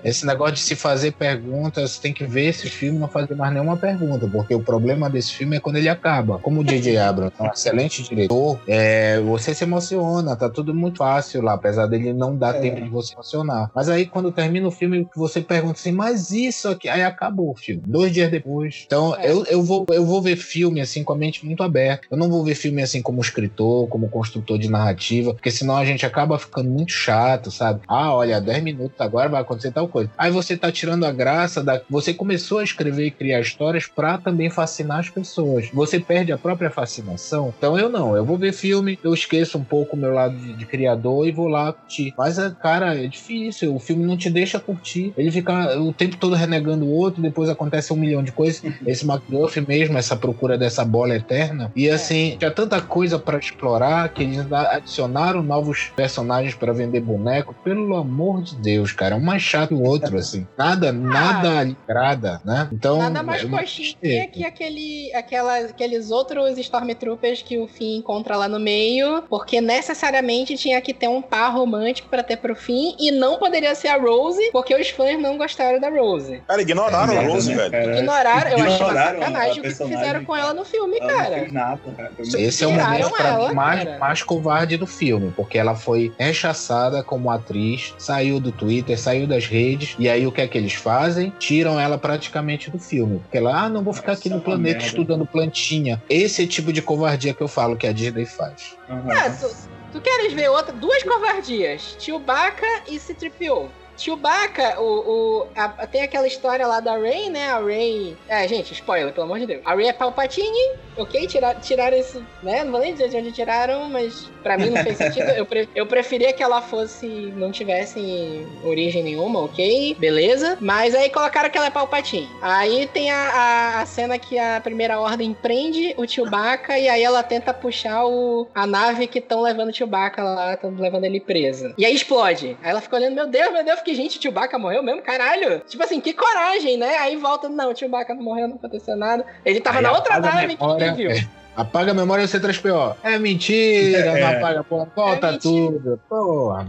esse 0.05 0.27
negócio 0.27 0.55
de 0.55 0.61
se 0.61 0.75
fazer 0.77 1.13
perguntas, 1.13 1.99
tem 1.99 2.13
que 2.13 2.25
ver 2.25 2.47
esse 2.49 2.69
filme 2.69 2.97
e 2.99 3.01
não 3.01 3.09
fazer 3.09 3.35
mais 3.35 3.53
nenhuma 3.53 3.77
pergunta, 3.77 4.29
porque 4.31 4.55
o 4.55 4.61
problema 4.61 5.09
desse 5.11 5.33
filme 5.35 5.57
é 5.57 5.61
quando 5.61 5.77
ele 5.77 5.89
acaba. 5.89 6.39
Como 6.39 6.61
o 6.61 6.65
J.J. 6.65 6.97
Abrams 6.99 7.33
é 7.39 7.43
um 7.43 7.47
excelente 7.53 7.86
diretor, 7.89 8.61
é, 8.67 9.21
você 9.21 9.55
se 9.55 9.65
emociona, 9.65 10.37
tá 10.37 10.49
tudo 10.49 10.75
muito 10.75 10.99
fácil 10.99 11.43
lá, 11.43 11.55
apesar 11.55 11.87
dele 11.87 12.13
não 12.13 12.37
dar 12.37 12.57
É. 12.57 12.61
tempo 12.61 12.83
de 12.83 12.89
você 12.89 13.15
emocionar. 13.15 13.71
Mas 13.75 13.89
aí 13.89 14.07
quando 14.07 14.33
termina 14.33 14.67
o 14.67 14.71
filme, 14.71 15.07
você 15.15 15.41
pergunta 15.41 15.75
assim, 15.79 15.93
mas 15.93 16.31
isso 16.31 16.69
aqui, 16.69 16.89
aí 16.89 17.03
acabou 17.03 17.51
o 17.51 17.55
filme. 17.55 17.83
Dois 17.87 18.13
dias 18.13 18.31
depois. 18.31 18.85
Então 18.87 19.15
É. 19.17 19.31
eu, 19.31 19.45
eu, 19.47 19.63
vou, 19.63 19.87
eu 19.91 20.05
vou 20.05 20.21
ver 20.23 20.37
filme 20.37 20.81
assim 20.81 21.03
com 21.05 21.13
a 21.13 21.17
mente 21.17 21.45
muito 21.45 21.63
aberta. 21.63 22.07
Eu 22.11 22.17
não 22.17 22.29
vou 22.31 22.45
ver 22.45 22.55
filme 22.55 22.83
assim 22.83 23.03
como 23.03 23.21
escritor, 23.21 23.89
como 23.89 24.09
construtor 24.09 24.59
de 24.59 24.71
narrativa, 24.71 25.33
porque 25.35 25.51
senão 25.51 25.77
a 25.77 25.85
gente 25.85 26.05
acaba 26.07 26.39
ficando 26.39 26.69
muito 26.71 26.93
chato, 26.93 27.51
sabe? 27.51 27.81
Ah, 27.89 28.13
olha, 28.15 28.41
10 28.41 28.63
minutos 28.63 29.01
agora 29.01 29.29
vai 29.29 29.41
acontecer 29.41 29.71
tal 29.73 29.89
coisa. 29.89 30.11
Aí 30.17 30.31
você 30.31 30.57
tá 30.57 30.71
tirando 30.73 31.05
a 31.05 31.13
graça 31.13 31.63
da. 31.63 31.81
Você 31.91 32.13
começou 32.15 32.59
a 32.59 32.65
escrever 32.65 33.07
e 33.07 33.11
criar 33.11 33.41
histórias 33.41 33.87
pra 33.87 34.19
também 34.19 34.51
fascinar 34.51 35.01
as 35.01 35.11
pessoas. 35.11 35.69
Você 35.73 36.01
perde 36.01 36.33
a 36.33 36.39
própria 36.39 36.71
fascinação. 36.71 37.53
Então 37.57 37.76
eu 37.79 37.89
não, 37.89 38.17
eu 38.17 38.25
vou 38.25 38.37
ver 38.37 38.53
filme, 38.53 38.99
eu 39.03 39.13
esqueço 39.15 39.59
um 39.59 39.65
pouco 39.65 39.97
o 39.97 39.99
meu 39.99 40.13
lado 40.13 40.37
de, 40.37 40.53
de 40.53 40.67
criador 40.67 41.27
e 41.27 41.33
vou 41.33 41.49
lá 41.49 41.73
curtir. 41.73 42.15
Mas, 42.17 42.39
é, 42.39 42.51
cara, 42.51 42.97
é 42.97 43.07
difícil. 43.07 43.75
O 43.75 43.79
filme 43.79 44.05
não 44.05 44.17
te 44.17 44.31
deixa 44.31 44.59
curtir. 44.59 45.13
Ele 45.17 45.31
fica 45.31 45.79
o 45.79 45.93
tempo 45.93 46.17
todo 46.17 46.35
renegando 46.35 46.85
o 46.85 46.91
outro, 46.91 47.23
depois 47.23 47.49
acontece 47.49 47.93
um 47.93 47.97
milhão 47.97 48.23
de 48.23 48.33
coisas. 48.33 48.63
Esse 48.87 49.07
MacGuff 49.07 49.61
mesmo, 49.61 49.99
essa 49.99 50.17
procura 50.17 50.59
dessa 50.59 50.85
bola 50.85 51.17
eterna. 51.17 51.73
E 51.75 51.89
assim, 51.89 52.37
tinha 52.39 52.51
tanta 52.51 52.81
coisa 52.81 53.19
pra 53.19 53.39
explorar 53.39 54.09
que 54.11 54.23
eles 54.23 54.51
adicionaram 54.53 55.43
novos 55.43 55.93
personagens 55.97 56.55
pra 56.55 56.73
vender 56.73 57.01
boneco. 57.01 57.55
Pelo 57.65 57.97
amor 57.97 58.43
de 58.43 58.57
Deus, 58.57 58.93
cara. 58.93 59.17
Um 59.17 59.21
mais 59.21 59.43
chato 59.43 59.69
que 59.69 59.75
o 59.75 59.83
outro, 59.83 60.17
assim. 60.19 60.47
Nada, 60.57 60.93
nada 60.93 61.63
lhe 61.63 61.77
agrada, 61.89 62.41
né? 62.45 62.69
Então. 62.73 62.99
Nada 62.99 63.23
mais 63.23 63.45
é 63.45 63.49
coxinha 63.49 64.29
que 64.29 64.45
aquele, 64.45 65.13
aquela, 65.15 65.59
aqueles 65.59 66.11
outros 66.11 66.59
Stormtroopers 66.59 67.43
que 67.43 67.59
o 67.59 67.66
Finn 67.67 67.99
encontra 67.99 68.37
lá 68.37 68.49
no 68.49 68.59
meio, 68.59 69.23
porque 69.29 69.61
necessariamente 69.61 70.57
tinha 70.57 70.81
que 70.81 70.93
ter 70.93 71.09
um 71.09 71.23
par 71.23 71.53
romântico 71.55 72.09
pra 72.09 72.23
ter 72.23 72.37
pro 72.37 72.55
Finn, 72.57 72.95
e 72.99 73.11
não 73.11 73.39
poderia 73.39 73.75
ser 73.75 73.89
a 73.89 73.97
Rose, 73.97 74.51
porque 74.53 74.75
os 74.75 74.89
fãs 74.91 75.21
não 75.21 75.37
gostaram 75.39 75.81
da 75.81 75.89
Rose. 75.89 76.43
Cara, 76.47 76.63
ignoraram 76.63 77.13
a 77.13 77.17
Exato, 77.17 77.33
Rose, 77.33 77.49
né, 77.51 77.57
velho. 77.57 77.71
cara? 77.73 77.97
Ignoraram, 77.99 78.51
eu 78.51 78.65
achei 78.65 78.87
uma 78.87 78.93
a 78.93 79.05
sacanagem 79.05 79.59
o 79.59 79.63
que 79.63 79.71
fizeram 79.75 80.25
com 80.25 80.37
ela 80.37 80.55
no 80.55 80.65
filme, 80.65 80.99
Ela 81.01 81.11
não 81.13 81.19
cara. 81.19 81.35
fez 81.41 81.53
nada, 81.53 81.81
cara. 81.97 82.13
Esse 82.19 82.65
é 82.65 82.67
o 82.67 82.73
momento 82.73 83.11
pra 83.11 83.29
ela, 83.29 83.49
mim, 83.49 83.55
mais, 83.55 83.85
cara. 83.85 83.99
mais 83.99 84.23
covarde 84.23 84.77
do 84.77 84.87
filme, 84.87 85.33
porque 85.37 85.59
ela 85.59 85.75
foi 85.75 86.13
rechaçada 86.19 87.03
como 87.03 87.31
atriz, 87.31 87.95
saiu 87.99 88.39
do 88.41 88.53
Twitter, 88.53 88.99
saiu 88.99 89.27
das 89.27 89.47
redes, 89.47 89.95
e 89.99 90.09
aí 90.09 90.27
o 90.27 90.33
que 90.33 90.41
é 90.41 90.47
que 90.47 90.57
eles 90.59 90.75
fazem? 90.75 91.33
Tiram 91.39 91.79
ela 91.81 91.99
praticamente 91.99 92.71
do 92.71 92.79
filme. 92.79 93.19
Porque 93.21 93.39
ela, 93.39 93.65
ah, 93.65 93.69
não 93.69 93.83
vou 93.83 93.93
ficar 93.93 94.13
aqui 94.13 94.29
Isso 94.29 94.35
é 94.35 94.37
no 94.37 94.43
planeta 94.43 94.75
merda. 94.79 94.87
estudando 94.87 95.27
plantinha. 95.27 96.03
Esse 96.09 96.43
é 96.43 96.45
o 96.45 96.49
tipo 96.49 96.73
de 96.73 96.83
covardia 96.83 97.35
que 97.35 97.43
eu 97.43 97.49
falo 97.57 97.75
que 97.75 97.87
a 97.87 97.93
Disney 97.93 98.27
faz. 98.27 98.77
Ah, 98.87 99.31
tu, 99.31 99.49
tu 99.91 100.01
queres 100.03 100.35
ver 100.35 100.51
outra, 100.51 100.75
duas 100.75 101.03
covardias, 101.03 101.97
Chewbacca 101.99 102.67
e 102.87 103.01
C-3PO. 103.01 103.71
Chewbacca, 103.97 104.81
o, 104.81 104.85
o, 104.85 105.47
a- 105.57 105.87
tem 105.87 106.03
aquela 106.03 106.27
história 106.27 106.67
lá 106.67 106.81
da 106.81 106.97
Rey, 106.97 107.29
né? 107.31 107.49
A 107.51 107.59
Rey. 107.61 108.17
É, 108.29 108.47
gente, 108.49 108.73
spoiler, 108.73 109.13
pelo 109.13 109.25
amor 109.27 109.39
de 109.39 109.47
Deus. 109.47 109.63
A 109.65 109.75
Rey 109.75 109.89
é 109.89 109.93
Palpatine, 109.93 110.71
ok? 110.97 111.27
Tirar, 111.27 111.55
tiraram 111.61 111.97
isso, 111.97 112.25
né? 112.43 112.65
Não 112.65 112.73
vou 112.73 112.81
nem 112.81 112.93
dizer 112.93 113.09
de 113.09 113.17
onde 113.17 113.33
tiraram, 113.33 113.89
mas 113.89 114.31
pra 114.43 114.57
mim 114.59 114.71
não 114.71 114.83
fez 114.83 114.97
sentido. 114.99 115.29
Eu, 115.31 115.47
pre- 115.47 115.69
eu 115.75 115.87
preferia 115.87 116.33
que 116.33 116.43
ela 116.43 116.61
fosse. 116.63 117.07
não 117.37 117.51
tivesse 117.51 118.47
origem 118.65 119.03
nenhuma, 119.03 119.41
ok? 119.45 119.97
Beleza. 119.99 120.57
Mas 120.61 120.95
aí 120.95 121.11
colocaram 121.11 121.51
que 121.51 121.57
ela 121.57 121.67
é 121.67 121.71
Palpatine. 121.71 122.29
Aí 122.43 122.87
tem 122.89 123.11
a, 123.11 123.17
a, 123.17 123.81
a 123.83 123.87
cena 123.87 124.19
que 124.19 124.39
a 124.39 124.61
primeira 124.61 124.99
ordem 125.01 125.33
prende 125.35 125.95
o 125.97 126.07
Chewbacca 126.07 126.79
e 126.79 126.89
aí 126.89 127.03
ela 127.03 127.23
tenta 127.23 127.53
puxar 127.55 128.05
o, 128.07 128.47
a 128.55 128.67
nave 128.67 129.07
que 129.07 129.19
estão 129.19 129.43
levando 129.43 129.71
o 129.71 129.75
Chewbacca 129.75 130.23
lá, 130.23 130.55
estão 130.55 130.75
levando 130.77 131.05
ele 131.05 131.21
presa. 131.21 131.75
E 131.79 131.85
aí 131.85 131.95
explode. 131.95 132.57
Aí 132.63 132.71
ela 132.71 132.81
fica 132.81 132.97
olhando, 132.97 133.15
meu 133.15 133.27
Deus, 133.27 133.53
meu 133.53 133.65
Deus, 133.65 133.81
fiquei, 133.87 133.95
gente, 133.95 134.19
o 134.19 134.23
Chewbacca 134.23 134.59
morreu 134.59 134.83
mesmo? 134.83 135.01
Caralho. 135.03 135.61
Tipo 135.61 135.85
assim, 135.85 136.01
que 136.01 136.13
coragem, 136.13 136.77
né? 136.77 136.97
Aí 136.99 137.17
volta, 137.17 137.49
não, 137.49 137.71
o 137.71 137.77
Chewbacca 137.77 138.15
não 138.15 138.23
morreu, 138.23 138.49
não 138.49 138.57
aconteceu 138.57 138.97
nada. 138.97 139.25
Ele 139.45 139.61
tava 139.61 139.79
Aí 139.79 139.83
na 139.85 139.93
outra 139.93 140.19
nave 140.19 140.57
que 140.57 140.67
ninguém 140.67 140.95
viu. 140.95 141.11
é. 141.13 141.27
Apaga 141.57 141.93
a 141.93 141.95
memória 141.95 142.27
do 142.27 142.31
C3PO. 142.31 142.97
É 143.03 143.19
mentira, 143.19 143.99
É. 144.19 144.21
não 144.21 144.37
apaga, 144.39 144.65
pô, 144.65 144.87
volta 144.95 145.29
É 145.29 145.39
tudo. 145.39 146.01
Porra. 146.09 146.67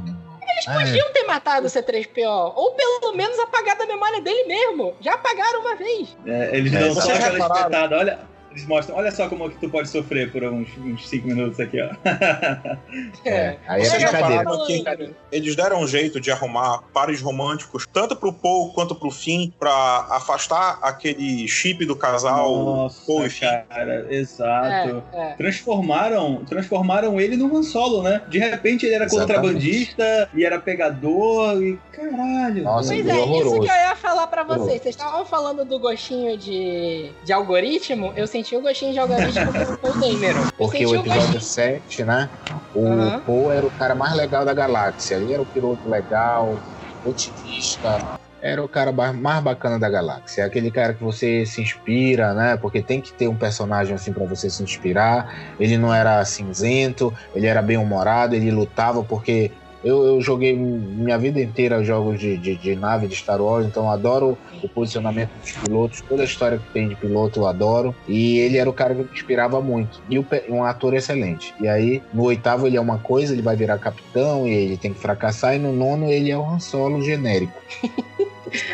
Eles 0.50 0.66
Podiam 0.66 1.12
ter 1.12 1.24
matado 1.26 1.68
o 1.68 1.70
C3PO, 1.70 2.54
ou 2.56 2.72
pelo 2.72 3.14
menos 3.16 3.38
apagado 3.40 3.84
a 3.84 3.86
memória 3.86 4.22
dele 4.22 4.46
mesmo. 4.48 4.94
Já 5.02 5.14
apagaram 5.16 5.60
uma 5.62 5.76
vez. 5.76 6.16
É, 6.26 6.56
eles 6.58 6.74
É, 6.74 6.80
dão 6.80 6.94
só 6.96 7.12
aquela 7.14 7.38
espetada, 7.38 7.98
olha. 7.98 8.20
Eles 8.58 8.68
mostram, 8.68 8.98
olha 8.98 9.12
só 9.12 9.30
como 9.30 9.48
que 9.52 9.58
tu 9.60 9.70
pode 9.70 9.88
sofrer 9.88 10.32
por 10.32 10.44
uns 10.44 10.68
5 11.08 11.28
minutos 11.28 11.60
aqui, 11.60 11.80
ó. 11.80 11.90
É, 13.24 13.58
aí 13.68 13.82
é 13.82 13.86
Vocês 13.86 14.02
já 14.02 14.12
brincadeira. 14.12 15.14
eles 15.32 15.56
deram 15.56 15.82
um 15.82 15.88
jeito 15.88 16.20
de 16.20 16.32
arrumar 16.32 16.82
pares 16.94 17.22
românticos, 17.22 17.86
tanto 17.92 18.16
pro 18.16 18.34
Paul 18.34 18.72
quanto 18.74 18.96
pro 18.96 19.12
Finn, 19.12 19.52
pra 19.60 20.08
afastar 20.10 20.80
aquele 20.82 21.48
chip 21.48 21.86
do 21.86 21.96
casal 21.96 22.50
Nossa, 22.66 23.06
Paul 23.06 23.26
e 23.26 23.30
Finn. 23.30 23.48
cara, 23.70 24.08
exato. 24.10 25.04
É, 25.14 25.32
é. 25.32 25.34
Transformaram, 25.36 26.44
transformaram 26.46 27.20
ele 27.20 27.36
no 27.36 27.56
Han 27.56 27.62
Solo, 27.64 28.02
né? 28.02 28.24
De 28.30 28.40
repente 28.40 28.86
ele 28.86 28.96
era 28.96 29.06
Exatamente. 29.06 29.34
contrabandista 29.36 30.30
e 30.34 30.44
era 30.46 30.58
pegador 30.60 31.62
e 31.62 31.78
caralho. 31.92 32.64
Nossa, 32.64 32.94
Pois 32.94 33.06
foi 33.06 33.12
é, 33.12 33.14
isso 33.14 33.22
horroroso. 33.22 33.60
que 33.62 33.70
eu 33.70 33.76
ia 33.76 33.96
falar 33.96 34.28
pra 34.28 34.44
vocês. 34.44 34.58
Horroroso. 34.62 34.84
Vocês 34.84 34.96
estavam 34.96 35.26
falando 35.26 35.66
do 35.66 35.78
gostinho 35.80 36.38
de, 36.38 37.12
de 37.24 37.34
algoritmo, 37.34 38.14
eu 38.16 38.26
senti 38.26 38.47
o 38.56 38.62
gostinho 38.62 38.94
de 38.94 39.00
Paul 39.00 39.94
Dameron. 40.00 40.42
Eu 40.42 40.48
Porque 40.58 40.86
o 40.86 40.96
episódio 40.96 41.34
gostinho. 41.34 41.42
7, 41.42 42.04
né? 42.04 42.30
O 42.74 42.88
Aham. 42.88 43.20
Poe 43.26 43.56
era 43.56 43.66
o 43.66 43.72
cara 43.72 43.96
mais 43.96 44.16
legal 44.16 44.46
da 44.46 44.54
galáxia. 44.54 45.16
Ele 45.16 45.34
era 45.34 45.42
o 45.42 45.46
piloto 45.46 45.90
legal, 45.90 46.58
otimista. 47.06 48.18
Era 48.42 48.64
o 48.64 48.68
cara 48.70 48.92
mais 48.92 49.44
bacana 49.44 49.80
da 49.80 49.90
galáxia. 49.90 50.44
É 50.44 50.46
aquele 50.46 50.70
cara 50.70 50.94
que 50.94 51.04
você 51.04 51.46
se 51.46 51.62
inspira, 51.62 52.34
né? 52.34 52.56
Porque 52.56 52.82
tem 52.82 53.02
que 53.02 53.12
ter 53.12 53.28
um 53.28 53.36
personagem 53.36 53.96
assim 53.96 54.14
pra 54.14 54.26
você 54.26 54.50
se 54.50 54.62
inspirar. 54.62 55.56
Ele 55.60 55.78
não 55.78 55.94
era 55.94 56.24
cinzento, 56.24 57.12
ele 57.34 57.48
era 57.48 57.62
bem 57.62 57.78
humorado, 57.78 58.36
ele 58.36 58.52
lutava 58.52 59.04
porque. 59.04 59.52
Eu, 59.84 60.06
eu 60.06 60.22
joguei 60.22 60.56
minha 60.56 61.18
vida 61.18 61.40
inteira 61.40 61.84
jogos 61.84 62.20
de, 62.20 62.38
de, 62.38 62.56
de 62.56 62.76
nave 62.76 63.08
de 63.08 63.16
Star 63.16 63.42
Wars, 63.42 63.66
então 63.66 63.90
adoro 63.90 64.38
o 64.64 64.70
posicionamento 64.70 65.30
dos 65.40 65.52
pilotos, 65.52 66.02
toda 66.02 66.22
a 66.24 66.26
história 66.26 66.58
que 66.58 66.74
tem 66.74 66.90
de 66.90 66.96
piloto 66.96 67.42
eu 67.42 67.48
adoro. 67.48 67.96
E 68.08 68.40
ele 68.40 68.58
era 68.58 68.70
o 68.70 68.74
cara 68.74 68.96
que 68.96 69.04
me 69.04 69.10
inspirava 69.12 69.62
muito. 69.62 70.02
E 70.10 70.20
um 70.50 70.64
ator 70.64 70.94
excelente. 70.94 71.54
E 71.60 71.68
aí, 71.68 72.02
no 72.14 72.24
oitavo 72.24 72.68
ele 72.68 72.78
é 72.78 72.82
uma 72.82 72.98
coisa, 72.98 73.34
ele 73.34 73.42
vai 73.42 73.56
virar 73.56 73.78
capitão 73.78 74.48
e 74.48 74.52
ele 74.52 74.78
tem 74.78 74.94
que 74.94 75.00
fracassar. 75.00 75.56
E 75.56 75.60
no 75.60 75.72
nono 75.72 76.12
ele 76.12 76.32
é 76.32 76.38
o 76.38 76.44
Han 76.44 76.60
Solo 76.60 77.02
genérico. 77.04 77.54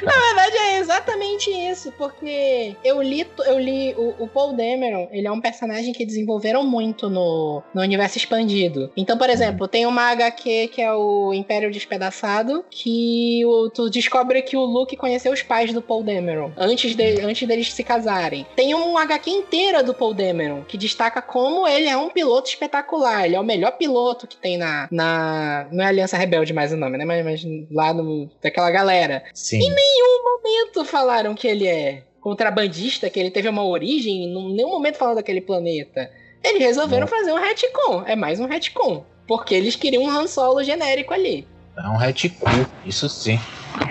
Na 0.01 0.11
verdade 0.11 0.57
é 0.57 0.79
exatamente 0.79 1.49
isso, 1.49 1.91
porque 1.97 2.75
eu 2.83 3.01
li, 3.01 3.25
eu 3.45 3.59
li 3.59 3.93
o, 3.95 4.23
o, 4.23 4.27
Paul 4.27 4.53
Dameron, 4.53 5.07
ele 5.11 5.27
é 5.27 5.31
um 5.31 5.41
personagem 5.41 5.93
que 5.93 6.05
desenvolveram 6.05 6.63
muito 6.63 7.09
no, 7.09 7.61
no 7.73 7.81
universo 7.81 8.17
expandido. 8.17 8.91
Então, 8.95 9.17
por 9.17 9.29
exemplo, 9.29 9.67
tem 9.67 9.85
uma 9.85 10.11
HQ 10.11 10.69
que 10.69 10.81
é 10.81 10.93
o 10.93 11.33
Império 11.33 11.71
Despedaçado, 11.71 12.65
que 12.69 13.45
o, 13.45 13.69
tu 13.69 13.89
descobre 13.89 14.41
que 14.41 14.55
o 14.55 14.63
Luke 14.63 14.95
conheceu 14.97 15.31
os 15.31 15.41
pais 15.41 15.73
do 15.73 15.81
Paul 15.81 16.03
Dameron 16.03 16.51
antes, 16.57 16.95
de, 16.95 17.21
antes 17.21 17.47
deles 17.47 17.71
se 17.71 17.83
casarem. 17.83 18.45
Tem 18.55 18.73
um 18.75 18.97
HQ 18.97 19.29
inteira 19.29 19.83
do 19.83 19.93
Paul 19.93 20.13
Dameron 20.13 20.63
que 20.67 20.77
destaca 20.77 21.21
como 21.21 21.67
ele 21.67 21.87
é 21.87 21.97
um 21.97 22.09
piloto 22.09 22.49
espetacular. 22.49 23.25
Ele 23.25 23.35
é 23.35 23.39
o 23.39 23.43
melhor 23.43 23.71
piloto 23.71 24.27
que 24.27 24.37
tem 24.37 24.57
na. 24.57 24.87
na 24.91 25.67
não 25.71 25.83
é 25.83 25.87
Aliança 25.87 26.17
Rebelde 26.17 26.53
mais 26.53 26.71
o 26.73 26.77
nome, 26.77 26.97
né? 26.97 27.05
Mas, 27.05 27.23
mas 27.23 27.45
lá 27.71 27.93
no, 27.93 28.29
daquela 28.41 28.69
galera. 28.71 29.23
Sim. 29.33 29.62
Em 29.63 29.69
nenhum 29.69 30.23
momento 30.23 30.83
falaram 30.83 31.33
que 31.33 31.47
ele 31.47 31.65
é 31.67 32.03
contrabandista, 32.19 33.09
que 33.09 33.19
ele 33.19 33.31
teve 33.31 33.47
uma 33.47 33.63
origem, 33.63 34.25
em 34.25 34.53
nenhum 34.53 34.69
momento 34.69 34.97
falaram 34.97 35.15
daquele 35.15 35.39
planeta. 35.39 36.11
Eles 36.43 36.61
resolveram 36.61 37.01
Não. 37.01 37.07
fazer 37.07 37.31
um 37.31 37.39
retcon. 37.39 38.03
É 38.05 38.15
mais 38.15 38.39
um 38.41 38.45
retcon. 38.45 39.05
Porque 39.25 39.55
eles 39.55 39.77
queriam 39.77 40.03
um 40.03 40.09
Han 40.09 40.27
Solo 40.27 40.63
genérico 40.63 41.13
ali. 41.13 41.47
É 41.77 41.87
um 41.87 41.95
retcon, 41.95 42.65
isso 42.85 43.07
sim. 43.07 43.39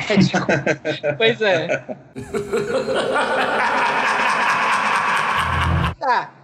Retcon. 0.06 0.46
pois 1.16 1.40
é. 1.40 1.68
tá. 5.98 6.34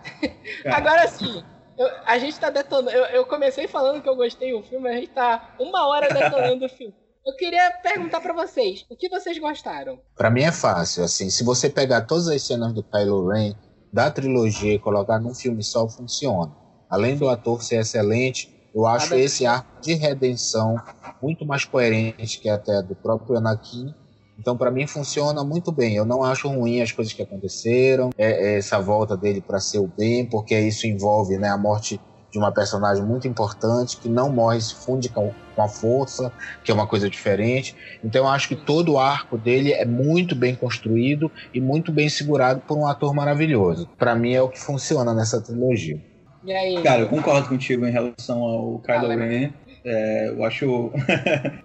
Agora 0.65 1.07
sim. 1.09 1.45
Eu, 1.77 1.89
a 2.07 2.19
gente 2.19 2.41
tá 2.41 2.49
detonando. 2.51 2.91
Eu, 2.91 3.05
eu, 3.05 3.27
comecei 3.27 3.69
falando 3.69 4.03
que 4.03 4.09
eu 4.09 4.17
gostei 4.17 4.53
do 4.53 4.63
filme, 4.63 4.89
a 4.89 4.95
gente 4.95 5.09
tá 5.09 5.55
uma 5.59 5.87
hora 5.87 6.09
detonando 6.13 6.65
o 6.65 6.69
filme. 6.69 6.95
Eu 7.29 7.37
queria 7.37 7.71
perguntar 7.83 8.23
para 8.23 8.33
vocês, 8.33 8.87
o 8.89 8.97
que 8.97 9.07
vocês 9.07 9.39
gostaram? 9.39 9.99
Para 10.17 10.31
mim 10.31 10.45
é 10.45 10.51
fácil, 10.51 11.05
assim, 11.05 11.29
se 11.29 11.45
você 11.45 11.69
pegar 11.69 12.07
todas 12.07 12.27
as 12.27 12.41
cenas 12.41 12.73
do 12.73 12.83
Kylo 12.83 13.29
Ren 13.29 13.55
da 13.93 14.11
trilogia 14.11 14.73
e 14.73 14.79
colocar 14.79 15.19
num 15.19 15.35
filme 15.35 15.63
só, 15.63 15.87
funciona. 15.87 16.51
Além 16.89 17.19
do 17.19 17.29
ator 17.29 17.63
ser 17.63 17.81
excelente, 17.81 18.51
eu 18.75 18.87
acho 18.87 19.15
esse 19.15 19.45
arco 19.45 19.79
de 19.83 19.93
redenção 19.93 20.77
muito 21.21 21.45
mais 21.45 21.67
coerente 21.67 22.41
que 22.41 22.49
até 22.49 22.81
do 22.81 22.95
próprio 22.95 23.37
Anakin. 23.37 23.95
Então, 24.39 24.57
para 24.57 24.71
mim, 24.71 24.87
funciona 24.87 25.45
muito 25.45 25.71
bem. 25.71 25.97
Eu 25.97 26.07
não 26.07 26.25
acho 26.25 26.49
ruim 26.49 26.81
as 26.81 26.93
coisas 26.93 27.13
que 27.13 27.21
aconteceram, 27.21 28.09
é, 28.17 28.55
é 28.55 28.57
essa 28.57 28.81
volta 28.81 29.15
dele 29.15 29.43
para 29.43 29.61
ser 29.61 29.81
o 29.81 29.87
bem, 29.87 30.25
porque 30.25 30.59
isso 30.59 30.87
envolve 30.87 31.37
né, 31.37 31.51
a 31.51 31.59
morte 31.59 32.01
de 32.31 32.39
uma 32.39 32.53
personagem 32.53 33.05
muito 33.05 33.27
importante 33.27 33.97
que 33.97 34.09
não 34.09 34.31
morre, 34.31 34.61
se 34.61 34.75
funde 34.75 35.09
com, 35.09 35.33
com 35.55 35.63
a 35.63 35.69
força, 35.69 36.33
que 36.63 36.71
é 36.71 36.75
uma 36.75 36.87
coisa 36.87 37.09
diferente. 37.09 37.75
Então 38.05 38.25
eu 38.25 38.29
acho 38.29 38.49
que 38.49 38.57
todo 38.57 38.93
o 38.93 38.99
arco 38.99 39.39
dele 39.39 39.73
é 39.73 39.85
muito 39.85 40.35
bem 40.35 40.55
construído 40.55 41.31
e 41.53 41.61
muito 41.61 41.91
bem 41.91 42.09
segurado 42.09 42.61
por 42.61 42.77
um 42.77 42.87
ator 42.87 43.15
maravilhoso. 43.15 43.89
Para 43.99 44.15
mim 44.15 44.35
é 44.35 44.43
o 44.43 44.49
que 44.49 44.61
funciona 44.61 45.15
nessa 45.15 45.41
trilogia. 45.41 46.01
E 46.45 46.53
aí? 46.53 46.83
Cara, 46.83 47.03
eu 47.03 47.09
concordo 47.09 47.49
contigo 47.49 47.87
em 47.87 47.91
relação 47.91 48.43
ao 48.43 48.79
Kylo 48.79 49.09
Ren. 49.09 49.51
É, 49.85 50.29
eu 50.29 50.45
acho, 50.45 50.65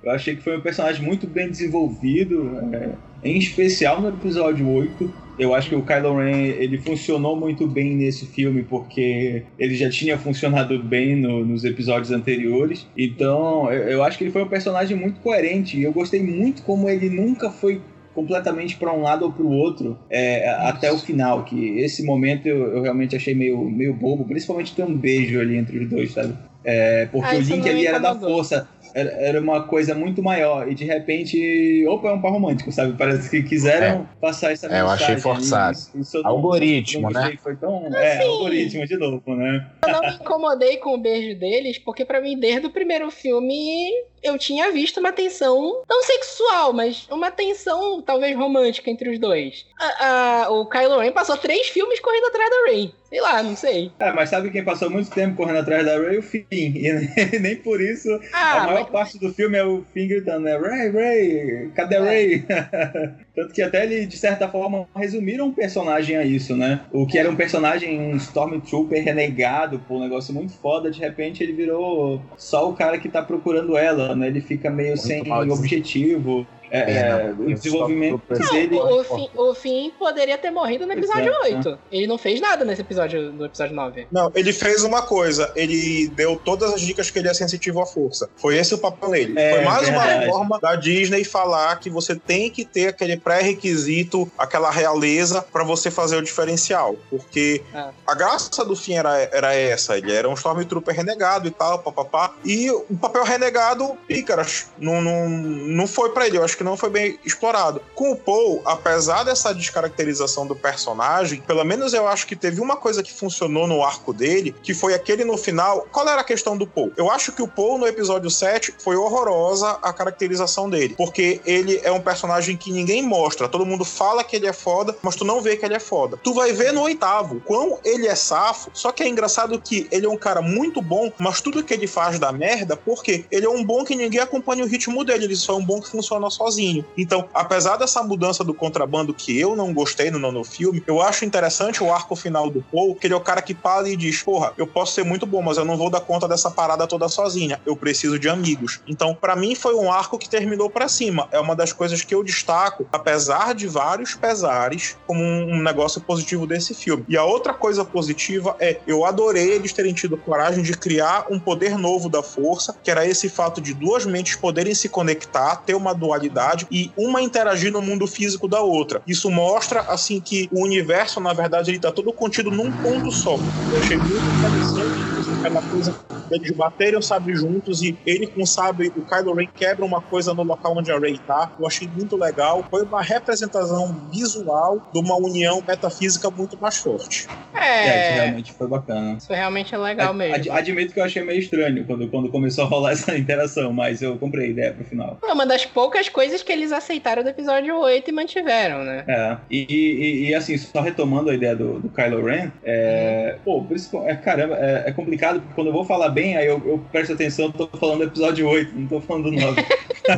eu 0.04 0.12
achei 0.12 0.36
que 0.36 0.42
foi 0.42 0.58
um 0.58 0.62
personagem 0.62 1.04
muito 1.04 1.28
bem 1.28 1.50
desenvolvido, 1.50 2.58
é, 2.74 2.92
em 3.24 3.38
especial 3.38 4.02
no 4.02 4.10
episódio 4.10 4.70
8 4.70 5.24
eu 5.38 5.54
acho 5.54 5.70
que 5.70 5.76
o 5.76 5.82
Kylo 5.82 6.18
Ren 6.18 6.46
ele 6.46 6.78
funcionou 6.78 7.36
muito 7.36 7.66
bem 7.68 7.96
nesse 7.96 8.26
filme 8.26 8.64
porque 8.64 9.44
ele 9.58 9.76
já 9.76 9.90
tinha 9.90 10.18
funcionado 10.18 10.82
bem 10.82 11.16
no, 11.16 11.44
nos 11.44 11.64
episódios 11.64 12.12
anteriores. 12.12 12.86
Então, 12.96 13.72
eu, 13.72 13.90
eu 13.90 14.04
acho 14.04 14.18
que 14.18 14.24
ele 14.24 14.32
foi 14.32 14.44
um 14.44 14.48
personagem 14.48 14.96
muito 14.96 15.20
coerente. 15.22 15.78
E 15.78 15.84
eu 15.84 15.92
gostei 15.92 16.22
muito 16.22 16.62
como 16.62 16.88
ele 16.88 17.10
nunca 17.10 17.50
foi 17.50 17.82
completamente 18.14 18.76
para 18.76 18.94
um 18.94 19.02
lado 19.02 19.26
ou 19.26 19.32
para 19.32 19.44
o 19.44 19.52
outro 19.52 19.98
é, 20.08 20.48
até 20.50 20.92
o 20.92 21.00
final. 21.00 21.44
Que 21.44 21.80
esse 21.80 22.04
momento 22.04 22.48
eu, 22.48 22.76
eu, 22.76 22.82
realmente 22.84 23.16
achei 23.16 23.34
meio, 23.34 23.60
meio 23.70 23.94
bobo, 23.94 24.24
principalmente 24.26 24.76
ter 24.76 24.84
um 24.84 24.96
beijo 24.96 25.40
ali 25.40 25.58
entre 25.58 25.80
os 25.80 25.90
dois, 25.90 26.12
sabe? 26.12 26.36
É, 26.64 27.08
porque 27.08 27.36
ah, 27.36 27.40
o 27.40 27.42
Link 27.42 27.68
ali 27.68 27.88
era 27.88 28.00
da 28.00 28.16
força 28.16 28.70
era, 28.94 29.12
era 29.12 29.42
uma 29.42 29.64
coisa 29.64 29.96
muito 29.96 30.22
maior. 30.22 30.70
E 30.70 30.76
de 30.76 30.86
repente, 30.86 31.86
opa, 31.88 32.10
é 32.10 32.14
um 32.14 32.22
par 32.22 32.32
romântico, 32.32 32.72
sabe? 32.72 32.98
Parece 32.98 33.30
que 33.30 33.44
quiseram 33.44 34.02
é. 34.02 34.06
passar 34.20 34.52
essa 34.52 34.68
mensagem. 34.68 34.78
É, 34.78 34.82
eu 34.82 34.90
achei 34.90 35.18
forçado. 35.18 35.78
algoritmo, 36.24 37.10
né? 37.10 37.38
Foi 37.42 37.56
tão. 37.56 37.88
Assim, 37.88 37.96
é, 37.96 38.24
algoritmo 38.24 38.86
de 38.86 38.98
novo, 38.98 39.36
né? 39.36 39.68
Eu 39.86 39.92
não 39.92 40.02
me 40.02 40.16
incomodei 40.16 40.78
com 40.78 40.96
o 40.96 40.98
beijo 40.98 41.38
deles, 41.38 41.78
porque 41.78 42.06
para 42.06 42.22
mim, 42.22 42.40
desde 42.40 42.68
o 42.68 42.72
primeiro 42.72 43.10
filme, 43.10 43.92
eu 44.24 44.38
tinha 44.38 44.72
visto 44.72 45.00
uma 45.00 45.12
tensão, 45.12 45.84
não 45.88 46.02
sexual, 46.04 46.72
mas 46.72 47.08
uma 47.12 47.30
tensão 47.30 48.02
talvez 48.02 48.36
romântica 48.36 48.90
entre 48.90 49.10
os 49.10 49.20
dois. 49.20 49.66
A, 49.80 50.46
a, 50.46 50.50
o 50.50 50.66
Kylo 50.68 51.00
Ren 51.00 51.12
passou 51.12 51.36
três 51.38 51.68
filmes 51.68 52.00
correndo 52.00 52.28
atrás 52.28 52.50
da 52.50 52.72
Rey. 52.72 52.94
Sei 53.10 53.22
lá, 53.22 53.44
não 53.44 53.56
sei. 53.56 53.92
É, 54.00 54.12
mas 54.12 54.30
sabe 54.30 54.50
quem 54.50 54.64
passou 54.64 54.90
muito 54.90 55.12
tempo 55.12 55.36
correndo 55.36 55.60
atrás 55.60 55.86
da 55.86 56.00
Ray? 56.00 56.18
O 56.18 56.24
Finn. 56.24 56.46
E 56.52 56.92
nem 57.40 57.58
por 57.58 57.82
isso 57.82 58.10
ah, 58.32 58.64
a 58.64 58.66
maior 58.66 58.83
mas... 58.84 58.92
parte 58.92 59.20
do 59.20 59.34
filme 59.34 59.58
é 59.58 59.66
o 59.66 59.84
Finn 59.94 60.08
gritando, 60.08 60.42
né? 60.42 60.58
Ray, 60.58 60.90
Ray, 60.90 61.72
cadê 61.76 61.96
é. 61.96 62.00
Ray? 62.00 62.46
Tanto 63.36 63.54
que 63.54 63.62
até 63.62 63.84
ele, 63.84 64.06
de 64.06 64.18
certa 64.18 64.48
forma, 64.48 64.88
resumiram 64.96 65.48
o 65.48 65.54
personagem 65.54 66.16
a 66.16 66.24
isso, 66.24 66.56
né? 66.56 66.82
O 66.92 67.08
que 67.08 67.18
era 67.18 67.30
um 67.30 67.36
personagem, 67.36 68.00
um 68.00 68.16
Stormtrooper 68.18 69.04
renegado, 69.04 69.80
pô, 69.88 69.98
um 69.98 70.02
negócio 70.02 70.34
muito 70.34 70.54
foda, 70.54 70.92
de 70.92 71.00
repente 71.00 71.42
ele 71.42 71.54
virou 71.54 72.22
só 72.38 72.70
o 72.70 72.74
cara 72.74 72.98
que 72.98 73.10
tá 73.10 73.22
procurando 73.22 73.76
ela, 73.78 74.16
né? 74.16 74.28
Ele 74.28 74.42
fica 74.42 74.70
meio 74.70 74.90
muito 74.90 75.02
sem 75.02 75.32
objetivo. 75.32 76.46
É, 76.74 76.92
é, 76.92 77.36
o 77.38 77.54
desenvolvimento 77.54 78.22
dele. 78.52 78.80
O, 78.80 79.04
Finn, 79.04 79.28
o 79.36 79.54
Finn 79.54 79.92
poderia 79.92 80.40
ter 80.40 80.50
morrido 80.50 80.88
no 80.88 80.94
episódio 80.94 81.30
Exato. 81.30 81.70
8. 81.70 81.80
Ele 81.92 82.08
não 82.08 82.18
fez 82.18 82.42
nada 82.42 82.66
nesse 82.66 82.82
episódio 82.82 83.32
do 83.32 83.46
episódio 83.46 83.76
9. 83.76 84.08
Não, 84.12 84.32
ele 84.34 84.52
fez 84.52 84.84
uma 84.84 85.04
coisa. 85.04 85.52
Ele 85.56 86.08
deu 86.16 86.36
todas 86.36 86.74
as 86.74 86.82
dicas 86.82 87.12
que 87.12 87.20
ele 87.20 87.28
é 87.28 87.34
sensitivo 87.34 87.80
à 87.80 87.86
força. 87.86 88.28
Foi 88.38 88.58
esse 88.58 88.74
o 88.74 88.80
papel 88.80 89.12
dele. 89.12 89.40
É, 89.40 89.52
Foi 89.52 89.66
mais 89.66 89.88
verdade. 89.88 90.26
uma 90.26 90.32
forma 90.32 90.60
da 90.60 90.76
Disney 90.76 91.24
falar 91.24 91.80
que 91.80 91.92
você 91.92 92.16
tem 92.16 92.50
que 92.50 92.66
ter 92.66 92.88
aquele 92.88 93.18
pré-requisito, 93.18 94.32
aquela 94.36 94.72
realeza, 94.72 95.46
para 95.54 95.64
você 95.64 95.92
fazer 95.92 96.18
o 96.18 96.24
diferencial. 96.24 96.96
Porque 97.08 97.62
é. 97.72 97.90
a 98.08 98.16
graça 98.16 98.66
do 98.66 98.76
Finn 98.76 98.98
era, 98.98 99.30
era 99.32 99.54
essa. 99.54 99.96
Ele 99.96 100.12
era 100.12 100.28
um 100.28 100.34
Stormtrooper 100.34 100.96
renegado 100.96 101.48
e 101.48 101.52
tal, 101.52 101.78
papapá. 101.78 102.34
E 102.44 102.72
o 102.72 102.98
papel 103.00 103.24
renegado, 103.24 103.96
pícaras, 104.08 104.72
não, 104.80 105.04
não, 105.04 105.30
não 105.30 105.86
foi 105.86 106.10
para 106.10 106.26
ele. 106.26 106.40
Eu 106.40 106.44
acho 106.44 106.58
que 106.58 106.63
que 106.64 106.66
não 106.66 106.78
foi 106.78 106.90
bem 106.90 107.20
explorado. 107.26 107.82
Com 107.94 108.14
o 108.14 108.16
Paul, 108.16 108.62
apesar 108.66 109.24
dessa 109.24 109.54
descaracterização 109.54 110.48
do 110.48 110.56
personagem, 110.56 111.42
pelo 111.42 111.64
menos 111.66 111.94
eu 111.94 112.08
acho 112.08 112.26
que 112.26 112.36
teve 112.36 112.62
uma 112.62 112.78
coisa 112.78 113.04
que 113.04 113.12
funcionou 113.12 113.68
no 113.68 113.84
arco 113.84 114.14
dele, 114.14 114.56
que 114.64 114.74
foi 114.74 114.94
aquele 114.94 115.26
no 115.26 115.38
final. 115.38 115.86
Qual 115.92 116.08
era 116.08 116.22
a 116.22 116.24
questão 116.24 116.58
do 116.58 116.66
Paul? 116.66 116.94
Eu 116.96 117.12
acho 117.12 117.34
que 117.34 117.42
o 117.42 117.48
Paul 117.48 117.78
no 117.78 117.86
episódio 117.86 118.30
7 118.30 118.76
foi 118.80 118.96
horrorosa 118.96 119.78
a 119.82 119.92
caracterização 119.92 120.70
dele, 120.70 120.96
porque 120.96 121.42
ele 121.46 121.82
é 121.84 121.92
um 121.92 122.00
personagem 122.00 122.56
que 122.56 122.72
ninguém 122.72 123.04
mostra. 123.04 123.50
Todo 123.50 123.66
mundo 123.66 123.84
fala 123.84 124.24
que 124.24 124.38
ele 124.38 124.48
é 124.48 124.54
foda, 124.54 124.96
mas 125.02 125.16
tu 125.16 125.26
não 125.26 125.42
vê 125.42 125.58
que 125.58 125.66
ele 125.66 125.76
é 125.76 125.80
foda. 125.80 126.18
Tu 126.24 126.34
vai 126.34 126.54
ver 126.54 126.72
no 126.72 126.84
oitavo 126.84 127.42
quão 127.42 127.78
ele 127.84 128.08
é 128.08 128.16
safo, 128.16 128.72
só 128.74 128.92
que 128.92 129.04
é 129.04 129.08
engraçado 129.08 129.60
que 129.60 129.88
ele 129.92 130.06
é 130.06 130.10
um 130.10 130.18
cara 130.18 130.42
muito 130.42 130.82
bom, 130.82 131.12
mas 131.20 131.42
tudo 131.42 131.64
que 131.64 131.74
ele 131.74 131.88
faz 131.88 132.18
dá 132.18 132.32
merda, 132.32 132.78
porque 132.78 133.26
ele 133.30 133.46
é 133.46 133.50
um 133.50 133.64
bom 133.64 133.84
que 133.84 133.96
ninguém 133.96 134.22
acompanha 134.22 134.64
o 134.64 134.68
ritmo 134.68 135.04
dele, 135.04 135.26
ele 135.26 135.36
só 135.36 135.54
é 135.54 135.58
um 135.58 135.66
bom 135.66 135.82
que 135.82 135.90
funciona 135.90 136.30
sozinho 136.30 136.53
sozinho. 136.54 136.86
Então, 136.98 137.28
apesar 137.34 137.78
dessa 137.78 138.04
mudança 138.04 138.44
do 138.44 138.54
contrabando 138.54 139.14
que 139.14 139.38
eu 139.38 139.56
não 139.56 139.74
gostei 139.74 140.12
no 140.12 140.20
nono 140.20 140.44
filme, 140.44 140.84
eu 140.86 141.02
acho 141.02 141.26
interessante 141.26 141.84
o 141.84 141.92
arco 141.92 142.16
final 142.16 142.50
do 142.50 142.62
Paul, 142.72 142.96
que 142.96 143.08
ele 143.08 143.14
é 143.14 143.18
o 143.18 143.22
cara 143.22 143.42
que 143.42 143.54
para 143.54 143.90
e 143.90 143.96
diz: 143.96 144.22
Porra, 144.22 144.54
eu 144.58 144.68
posso 144.68 144.94
ser 144.94 145.04
muito 145.04 145.26
bom, 145.26 145.42
mas 145.42 145.58
eu 145.58 145.66
não 145.66 145.76
vou 145.76 145.90
dar 145.90 146.02
conta 146.02 146.28
dessa 146.28 146.52
parada 146.52 146.88
toda 146.88 147.10
sozinha. 147.10 147.60
Eu 147.66 147.76
preciso 147.76 148.20
de 148.20 148.30
amigos. 148.30 148.82
Então, 148.88 149.16
para 149.16 149.36
mim, 149.36 149.56
foi 149.56 149.74
um 149.76 149.92
arco 149.92 150.18
que 150.18 150.30
terminou 150.30 150.70
para 150.70 150.88
cima. 150.88 151.28
É 151.32 151.40
uma 151.40 151.56
das 151.56 151.74
coisas 151.74 152.02
que 152.04 152.14
eu 152.14 152.24
destaco, 152.24 152.86
apesar 152.92 153.56
de 153.56 153.68
vários 153.68 154.14
pesares, 154.16 154.98
como 155.08 155.24
um 155.24 155.62
negócio 155.62 156.00
positivo 156.02 156.46
desse 156.46 156.74
filme. 156.74 157.04
E 157.08 157.18
a 157.18 157.24
outra 157.24 157.54
coisa 157.54 157.84
positiva 157.84 158.56
é: 158.60 158.80
eu 158.86 159.06
adorei 159.06 159.52
eles 159.52 159.74
terem 159.74 159.94
tido 159.94 160.18
coragem 160.18 160.64
de 160.64 160.74
criar 160.74 161.26
um 161.30 161.40
poder 161.40 161.78
novo 161.78 162.10
da 162.10 162.22
força, 162.22 162.76
que 162.84 162.92
era 162.92 163.08
esse 163.08 163.30
fato 163.30 163.60
de 163.60 163.74
duas 163.74 164.06
mentes 164.06 164.36
poderem 164.36 164.76
se 164.76 164.90
conectar, 164.90 165.58
ter 165.58 165.74
uma 165.74 165.94
dualidade 165.94 166.33
e 166.72 166.92
uma 166.98 167.22
interagir 167.22 167.72
no 167.72 167.82
mundo 167.82 168.08
físico 168.08 168.48
da 168.48 168.62
outra. 168.62 169.02
Isso 169.08 169.30
mostra, 169.30 169.82
assim, 169.82 170.20
que 170.20 170.50
o 170.52 170.64
universo, 170.64 171.20
na 171.20 171.34
verdade, 171.34 171.72
ele 171.72 171.80
tá 171.80 171.92
todo 171.92 172.12
contido 172.14 172.52
num 172.52 172.72
ponto 172.72 173.12
só. 173.12 173.36
Eu 173.36 173.80
achei 173.80 173.98
muito 173.98 174.14
interessante 174.16 175.14
aquela 175.40 175.62
coisa 175.62 175.94
eles 176.32 176.52
baterem 176.52 176.98
o 176.98 177.02
sabre 177.02 177.36
juntos 177.36 177.82
e 177.82 177.96
ele 178.06 178.28
com 178.28 178.44
o 178.44 178.48
sabre, 178.48 178.92
o 178.96 179.02
Kylo 179.02 179.34
Ren 179.34 179.48
quebra 179.54 179.86
uma 179.86 180.02
coisa 180.02 180.34
no 180.34 180.44
local 180.44 180.76
onde 180.78 180.92
a 180.92 180.98
Rey 180.98 181.18
tá. 181.18 181.52
Eu 181.60 181.68
achei 181.68 181.88
muito 181.88 182.16
legal. 182.16 182.66
Foi 182.70 182.84
uma 182.84 183.02
representação 183.02 184.10
visual 184.12 184.82
de 184.92 185.00
uma 185.00 185.16
união 185.16 185.64
metafísica 185.68 186.30
muito 186.30 186.58
mais 186.60 186.78
forte. 186.78 187.28
É, 187.54 187.88
é 187.88 188.10
isso 188.10 188.22
realmente 188.22 188.54
foi 188.54 188.68
bacana. 188.68 189.18
Isso 189.18 189.34
realmente 189.34 189.76
é 189.76 189.78
legal 189.78 190.10
Ad, 190.10 190.18
mesmo. 190.18 190.54
admito 190.54 190.94
que 190.94 191.00
eu 191.00 191.04
achei 191.04 191.24
meio 191.24 191.40
estranho 191.40 191.86
quando, 191.86 192.08
quando 192.08 192.30
começou 192.30 192.64
a 192.64 192.68
rolar 192.68 192.92
essa 192.94 193.16
interação, 193.18 193.72
mas 193.72 194.02
eu 194.02 194.18
comprei 194.18 194.48
a 194.48 194.50
ideia 194.50 194.74
pro 194.74 194.84
final. 194.84 195.20
Uma 195.24 195.46
das 195.46 195.66
poucas 195.66 196.10
coisas 196.10 196.23
coisas 196.24 196.42
que 196.42 196.54
eles 196.54 196.72
aceitaram 196.72 197.22
do 197.22 197.28
episódio 197.28 197.78
8 197.78 198.10
e 198.10 198.14
mantiveram, 198.14 198.86
né? 198.86 199.04
É, 199.10 199.38
e, 199.52 199.66
e, 199.70 200.30
e 200.30 200.36
assim, 200.36 200.58
só 200.58 200.80
retomando 200.80 201.30
a 201.30 201.34
ideia 201.34 201.54
do, 201.54 201.82
do 201.82 201.90
Kylo 201.90 202.24
Ren, 202.24 202.50
é, 202.64 203.36
pô, 203.44 203.62
por 203.62 203.76
isso, 203.76 203.98
é, 204.06 204.16
caramba, 204.16 204.56
é, 204.58 204.84
é, 204.88 204.92
complicado, 204.94 205.42
porque 205.42 205.54
quando 205.54 205.68
eu 205.68 205.74
vou 205.74 205.84
falar 205.84 206.08
bem, 206.10 206.38
aí 206.38 206.48
eu, 206.48 206.62
eu 206.66 206.82
presto 206.94 207.12
atenção, 207.12 207.52
tô 207.52 207.68
falando 207.78 207.98
do 207.98 208.04
episódio 208.06 208.48
8, 208.48 208.74
não 208.74 208.88
tô 208.88 209.02
falando 209.02 209.26
do 209.26 209.32
9. 209.32 209.62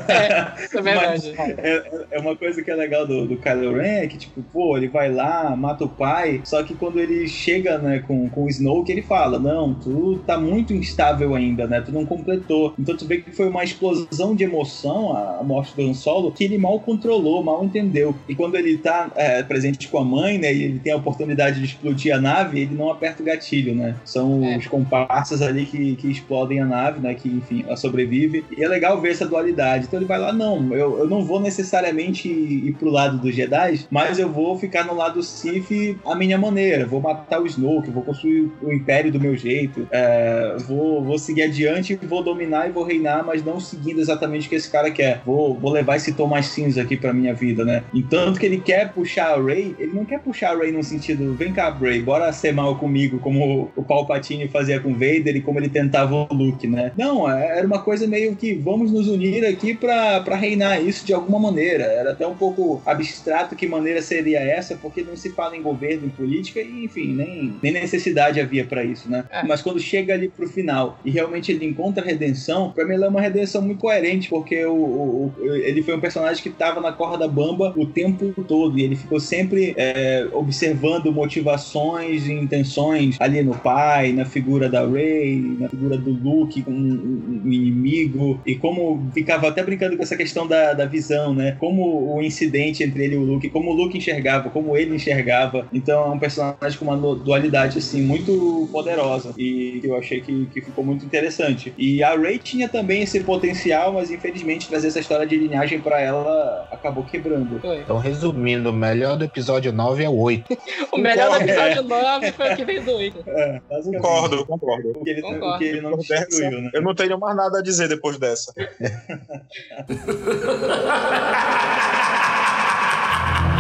é, 0.08 0.78
é 0.78 0.82
verdade. 0.82 1.34
É, 1.58 2.06
é, 2.12 2.20
uma 2.20 2.36
coisa 2.36 2.62
que 2.62 2.70
é 2.70 2.76
legal 2.76 3.08
do, 3.08 3.26
do 3.26 3.38
Kylo 3.38 3.76
Ren, 3.76 4.04
é 4.04 4.08
que, 4.08 4.18
tipo, 4.18 4.44
pô, 4.44 4.78
ele 4.78 4.88
vai 4.88 5.12
lá, 5.12 5.56
mata 5.56 5.86
o 5.86 5.90
pai, 5.90 6.42
só 6.44 6.62
que 6.62 6.76
quando 6.76 7.00
ele 7.00 7.28
chega, 7.28 7.78
né, 7.78 8.04
com, 8.06 8.30
com 8.30 8.44
o 8.44 8.50
Snoke, 8.50 8.92
ele 8.92 9.02
fala, 9.02 9.40
não, 9.40 9.74
tu 9.74 10.20
tá 10.26 10.38
muito 10.38 10.74
instável 10.74 11.34
ainda, 11.34 11.66
né, 11.66 11.82
tu 11.82 11.92
não 11.92 12.06
completou. 12.06 12.74
Então 12.78 12.96
tu 12.96 13.06
vê 13.06 13.18
que 13.20 13.32
foi 13.32 13.48
uma 13.48 13.64
explosão 13.64 14.36
de 14.36 14.44
emoção, 14.44 15.16
a, 15.16 15.40
a 15.40 15.44
morte 15.44 15.76
do 15.76 15.82
Han 15.82 15.95
Solo, 15.96 16.32
que 16.32 16.44
ele 16.44 16.58
mal 16.58 16.80
controlou, 16.80 17.44
mal 17.44 17.64
entendeu. 17.64 18.16
E 18.28 18.36
quando 18.36 18.56
ele 18.56 18.78
tá 18.78 19.12
é, 19.16 19.44
presente 19.44 19.88
com 19.88 19.98
a 20.00 20.06
mãe, 20.06 20.38
né, 20.38 20.54
e 20.54 20.64
ele 20.64 20.80
tem 20.80 20.94
a 20.94 20.98
oportunidade 20.98 21.60
de 21.60 21.66
explodir 21.66 22.16
a 22.16 22.20
nave, 22.20 22.60
ele 22.60 22.76
não 22.76 22.90
aperta 22.90 23.22
o 23.22 23.26
gatilho, 23.26 23.76
né. 23.76 23.96
São 24.04 24.44
é. 24.44 24.58
os 24.58 24.68
comparsas 24.68 25.42
ali 25.42 25.66
que, 25.66 25.96
que 25.96 26.10
explodem 26.10 26.60
a 26.60 26.66
nave, 26.66 27.00
né, 27.00 27.14
que, 27.14 27.30
enfim, 27.30 27.64
ela 27.66 27.78
sobrevive. 27.78 28.44
E 28.56 28.64
é 28.64 28.68
legal 28.68 29.00
ver 29.00 29.12
essa 29.12 29.26
dualidade. 29.26 29.86
Então 29.86 30.00
ele 30.00 30.08
vai 30.08 30.20
lá, 30.20 30.32
não, 30.32 30.74
eu, 30.74 31.00
eu 31.00 31.08
não 31.08 31.24
vou 31.24 31.40
necessariamente 31.40 32.28
ir 32.28 32.76
pro 32.78 32.90
lado 32.90 33.18
dos 33.18 33.36
Jedi, 33.36 33.86
mas 33.90 34.18
eu 34.20 34.30
vou 34.32 34.58
ficar 34.58 34.86
no 34.86 34.96
lado 34.96 35.22
Sith 35.22 35.98
a 36.06 36.16
minha 36.16 36.38
maneira. 36.38 36.86
Vou 36.86 37.02
matar 37.02 37.42
o 37.42 37.46
Snoke, 37.46 37.92
vou 37.92 38.04
construir 38.04 38.52
o 38.62 38.72
Império 38.72 39.12
do 39.12 39.20
meu 39.20 39.36
jeito, 39.36 39.88
é, 39.92 40.56
vou, 40.68 41.04
vou 41.04 41.18
seguir 41.18 41.44
adiante, 41.44 41.96
vou 41.96 42.24
dominar 42.24 42.68
e 42.68 42.72
vou 42.72 42.84
reinar, 42.84 43.26
mas 43.26 43.44
não 43.44 43.60
seguindo 43.60 44.00
exatamente 44.00 44.48
o 44.48 44.50
que 44.50 44.56
esse 44.56 44.70
cara 44.70 44.90
quer. 44.92 45.22
Vou, 45.26 45.54
vou 45.54 45.72
levar 45.72 45.85
esse 45.94 46.14
tom 46.14 46.28
mais 46.28 46.48
cinza 46.48 46.82
aqui 46.82 46.96
pra 46.98 47.14
minha 47.14 47.34
vida, 47.34 47.66
né? 47.66 47.84
Entanto 47.94 48.40
que 48.40 48.46
ele 48.46 48.60
quer 48.60 48.92
puxar 48.94 49.38
a 49.38 49.42
Rey, 49.42 49.76
ele 49.78 49.94
não 49.94 50.06
quer 50.06 50.20
puxar 50.20 50.56
a 50.56 50.58
Rey 50.58 50.72
no 50.72 50.84
sentido, 50.84 51.34
vem 51.34 51.52
cá, 51.52 51.70
Rey, 51.70 52.02
bora 52.02 52.32
ser 52.32 52.54
mal 52.54 52.78
comigo, 52.78 53.20
como 53.20 53.72
o 53.76 53.84
Palpatine 53.84 54.48
fazia 54.48 54.80
com 54.80 54.92
o 54.92 54.94
Vader 54.94 55.36
e 55.36 55.42
como 55.42 55.60
ele 55.60 55.70
tentava 55.70 56.16
o 56.16 56.34
Luke, 56.34 56.68
né? 56.68 56.92
Não, 56.98 57.30
é, 57.30 57.58
era 57.60 57.68
uma 57.68 57.80
coisa 57.80 58.08
meio 58.08 58.36
que 58.36 58.54
vamos 58.54 58.92
nos 58.92 59.08
unir 59.08 59.46
aqui 59.46 59.74
pra, 59.74 60.22
pra 60.22 60.36
reinar 60.36 60.82
isso 60.82 61.06
de 61.06 61.14
alguma 61.14 61.40
maneira. 61.40 61.84
Era 61.84 62.12
até 62.12 62.26
um 62.26 62.36
pouco 62.36 62.82
abstrato 62.86 63.56
que 63.56 63.68
maneira 63.68 64.02
seria 64.02 64.40
essa, 64.40 64.76
porque 64.76 65.02
não 65.02 65.16
se 65.16 65.32
fala 65.32 65.56
em 65.56 65.62
governo, 65.62 66.06
em 66.08 66.10
política, 66.10 66.62
e 66.62 66.86
enfim, 66.86 67.14
nem, 67.14 67.56
nem 67.62 67.72
necessidade 67.74 68.40
havia 68.40 68.66
para 68.66 68.84
isso, 68.84 69.10
né? 69.10 69.26
É. 69.30 69.44
Mas 69.44 69.62
quando 69.62 69.80
chega 69.80 70.14
ali 70.14 70.30
pro 70.30 70.48
final 70.48 71.00
e 71.04 71.12
realmente 71.12 71.52
ele 71.52 71.66
encontra 71.66 72.04
a 72.04 72.06
redenção, 72.06 72.72
pra 72.72 72.86
mim 72.86 72.94
ela 72.94 73.06
é 73.06 73.10
uma 73.10 73.22
redenção 73.22 73.62
muito 73.62 73.80
coerente, 73.80 74.30
porque 74.30 74.66
o, 74.66 74.74
o, 74.74 75.34
o 75.38 75.56
ele 75.56 75.75
foi 75.82 75.96
um 75.96 76.00
personagem 76.00 76.42
que 76.42 76.50
tava 76.50 76.82
na 76.82 76.92
corda 76.92 77.28
bamba 77.28 77.74
o 77.76 77.86
tempo 77.86 78.34
todo, 78.44 78.78
e 78.78 78.84
ele 78.84 78.96
ficou 78.96 79.20
sempre 79.20 79.74
é, 79.78 80.28
observando 80.34 81.12
motivações 81.12 82.28
e 82.28 82.34
intenções 82.34 83.18
ali 83.20 83.42
no 83.42 83.56
pai, 83.56 84.12
na 84.12 84.26
figura 84.26 84.70
da 84.70 84.86
Rey, 84.86 85.58
na 85.60 85.70
figura 85.70 85.98
do 85.98 86.12
Luke, 86.12 86.62
com 86.62 86.72
um, 86.72 87.42
um 87.46 87.52
inimigo, 87.52 88.40
e 88.46 88.56
como 88.56 89.10
ficava 89.14 89.48
até 89.48 89.64
brincando 89.64 89.98
com 89.98 90.04
essa 90.04 90.16
questão 90.16 90.48
da, 90.48 90.74
da 90.74 90.86
visão, 90.86 91.34
né? 91.34 91.56
Como 91.60 92.16
o 92.16 92.22
incidente 92.22 92.84
entre 92.84 93.04
ele 93.04 93.16
e 93.16 93.18
o 93.18 93.24
Luke, 93.24 93.50
como 93.50 93.72
o 93.72 93.74
Luke 93.74 93.98
enxergava, 93.98 94.50
como 94.50 94.78
ele 94.78 94.96
enxergava. 94.96 95.68
Então 95.74 96.06
é 96.06 96.10
um 96.10 96.20
personagem 96.20 96.78
com 96.78 96.86
uma 96.86 97.16
dualidade 97.16 97.78
assim 97.78 98.02
muito 98.02 98.68
poderosa 98.72 99.34
e 99.38 99.82
eu 99.84 99.96
achei 99.96 100.22
que, 100.22 100.46
que 100.48 100.62
ficou 100.62 100.84
muito 100.84 101.06
interessante. 101.06 101.74
E 101.78 102.04
a 102.04 102.16
Rey 102.16 102.38
tinha 102.38 102.68
também 102.68 103.02
esse 103.04 103.20
potencial, 103.22 103.94
mas 103.94 104.12
infelizmente 104.12 104.68
trazer 104.68 104.88
essa 104.88 105.00
história 105.00 105.26
de 105.26 105.36
linhagem 105.38 105.65
para 105.80 106.02
ela 106.02 106.68
acabou 106.72 107.04
quebrando. 107.04 107.60
Foi. 107.60 107.80
Então, 107.80 107.98
resumindo, 107.98 108.70
o 108.70 108.74
melhor 108.74 109.18
do 109.18 109.26
episódio 109.26 109.72
9 109.72 110.04
é 110.04 110.10
o 110.10 110.18
8. 110.18 110.58
o 110.94 110.98
melhor 110.98 111.30
do 111.32 111.44
episódio 111.44 111.84
9 111.84 112.32
foi 112.32 112.54
o 112.54 112.56
que 112.56 112.66
veio 112.66 112.84
do 112.84 112.92
8. 112.92 113.24
É, 113.28 113.62
concordo, 113.84 114.46
concordo. 114.46 114.94
Porque 114.94 115.10
ele, 115.10 115.22
concordo. 115.22 115.50
Porque 115.50 115.66
ele 115.66 115.82
não 115.82 115.98
destruiu, 115.98 116.62
né? 116.62 116.70
Eu 116.74 116.82
não 116.82 116.94
tenho 116.94 117.20
mais 117.20 117.36
nada 117.36 117.60
a 117.60 117.62
dizer 117.62 117.88
depois 117.88 118.18
dessa. 118.18 118.54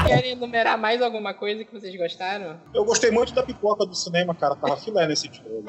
Querem 0.07 0.33
enumerar 0.33 0.77
mais 0.77 1.01
alguma 1.01 1.33
coisa 1.33 1.65
que 1.65 1.73
vocês 1.73 1.95
gostaram? 1.95 2.57
Eu 2.73 2.85
gostei 2.85 3.09
muito 3.09 3.33
da 3.33 3.41
pipoca 3.41 3.85
do 3.85 3.95
cinema, 3.95 4.35
cara. 4.35 4.55
Tava 4.55 4.77
filé 4.77 5.07
nesse 5.07 5.27
trailer. 5.29 5.63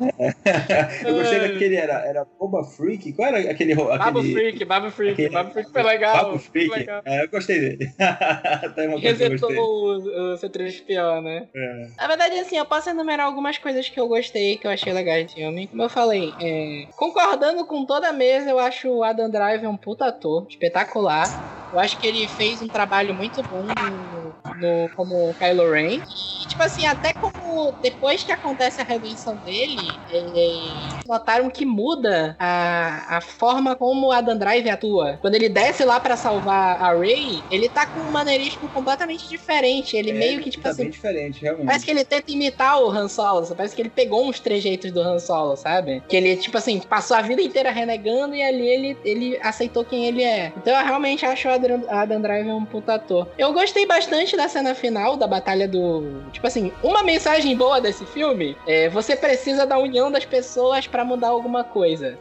eu 1.04 1.14
gostei 1.14 1.40
daquele, 1.40 1.76
era, 1.76 2.06
era 2.06 2.26
Boba 2.38 2.64
Freak? 2.64 3.12
Qual 3.12 3.28
era 3.28 3.38
aquele. 3.50 3.74
aquele 3.74 3.74
Baba 3.74 4.22
Freak, 4.22 4.64
Baba 4.64 4.90
Freak, 4.90 5.12
aquele, 5.12 5.28
Baba 5.28 5.50
Freak 5.50 5.70
foi 5.70 5.82
legal. 5.82 6.24
Baba 6.24 6.38
Freak, 6.38 6.70
legal. 6.70 7.02
É, 7.04 7.24
eu 7.24 7.28
gostei 7.28 7.60
dele. 7.60 7.92
Até 7.98 8.88
uma 8.88 8.98
Resetou 8.98 9.50
o, 9.50 9.96
o 9.96 10.34
C3PO, 10.36 11.22
né? 11.22 11.48
É. 11.54 11.86
Na 11.98 12.06
verdade, 12.08 12.38
assim, 12.38 12.56
eu 12.56 12.64
posso 12.64 12.88
enumerar 12.88 13.26
algumas 13.26 13.58
coisas 13.58 13.88
que 13.88 14.00
eu 14.00 14.08
gostei, 14.08 14.56
que 14.56 14.66
eu 14.66 14.70
achei 14.70 14.92
legais 14.92 15.26
do 15.26 15.32
filme. 15.34 15.68
Como 15.68 15.82
eu 15.82 15.90
falei, 15.90 16.34
é, 16.40 16.88
concordando 16.96 17.66
com 17.66 17.84
toda 17.84 18.08
a 18.08 18.12
mesa, 18.12 18.50
eu 18.50 18.58
acho 18.58 18.88
o 18.88 19.04
Adam 19.04 19.30
Driver 19.30 19.68
um 19.68 19.76
puta 19.76 20.06
ator, 20.06 20.46
espetacular. 20.48 21.28
Eu 21.72 21.78
acho 21.78 21.98
que 21.98 22.06
ele 22.06 22.26
fez 22.26 22.60
um 22.60 22.68
trabalho 22.68 23.14
muito 23.14 23.42
bom 23.42 23.62
no, 23.62 24.19
no, 24.56 24.88
como 24.94 25.34
Kylo 25.34 25.70
Ren. 25.70 26.00
E, 26.42 26.46
tipo 26.46 26.62
assim, 26.62 26.86
até 26.86 27.12
como 27.12 27.72
depois 27.82 28.22
que 28.22 28.32
acontece 28.32 28.80
a 28.80 28.84
redenção 28.84 29.36
dele, 29.36 29.90
é, 30.12 31.08
notaram 31.08 31.50
que 31.50 31.64
muda 31.64 32.36
a, 32.38 33.16
a 33.16 33.20
forma 33.20 33.74
como 33.74 34.12
Adam 34.12 34.36
Driver 34.36 34.72
atua. 34.72 35.18
Quando 35.20 35.34
ele 35.34 35.48
desce 35.48 35.84
lá 35.84 35.98
para 36.00 36.16
salvar 36.16 36.82
a 36.82 36.92
Rey, 36.94 37.42
ele 37.50 37.68
tá 37.68 37.86
com 37.86 38.00
um 38.00 38.10
maneirismo 38.10 38.68
completamente 38.68 39.28
diferente. 39.28 39.96
Ele 39.96 40.10
é, 40.10 40.14
meio 40.14 40.40
que, 40.40 40.50
tipo 40.50 40.62
tá 40.62 40.70
assim. 40.70 40.82
Bem 40.82 40.90
diferente, 40.90 41.42
realmente. 41.42 41.66
Parece 41.66 41.84
que 41.84 41.90
ele 41.90 42.04
tenta 42.04 42.30
imitar 42.30 42.80
o 42.80 42.90
Han 42.90 43.08
Solo. 43.08 43.54
Parece 43.54 43.74
que 43.74 43.82
ele 43.82 43.90
pegou 43.90 44.26
uns 44.26 44.40
trejeitos 44.40 44.90
do 44.90 45.00
Han 45.00 45.18
Solo, 45.18 45.56
sabe? 45.56 46.02
Que 46.08 46.16
ele, 46.16 46.36
tipo 46.36 46.56
assim, 46.56 46.80
passou 46.80 47.16
a 47.16 47.22
vida 47.22 47.42
inteira 47.42 47.70
renegando 47.70 48.34
e 48.34 48.42
ali 48.42 48.66
ele, 48.66 48.98
ele 49.04 49.38
aceitou 49.42 49.84
quem 49.84 50.06
ele 50.06 50.22
é. 50.22 50.52
Então 50.56 50.78
eu 50.78 50.84
realmente 50.84 51.24
acho 51.24 51.48
o 51.48 51.52
Adam 51.90 52.20
Driver 52.20 52.54
um 52.54 52.64
puta 52.64 52.94
ator. 52.94 53.28
Eu 53.36 53.52
gostei 53.52 53.86
bastante 53.86 54.29
da 54.36 54.48
cena 54.48 54.74
final, 54.74 55.16
da 55.16 55.26
batalha 55.26 55.66
do. 55.66 56.22
Tipo 56.32 56.46
assim, 56.46 56.72
uma 56.82 57.02
mensagem 57.02 57.56
boa 57.56 57.80
desse 57.80 58.04
filme 58.06 58.56
é 58.66 58.88
você 58.88 59.16
precisa 59.16 59.66
da 59.66 59.78
união 59.78 60.10
das 60.10 60.24
pessoas 60.24 60.86
para 60.86 61.04
mudar 61.04 61.28
alguma 61.28 61.64
coisa. 61.64 62.18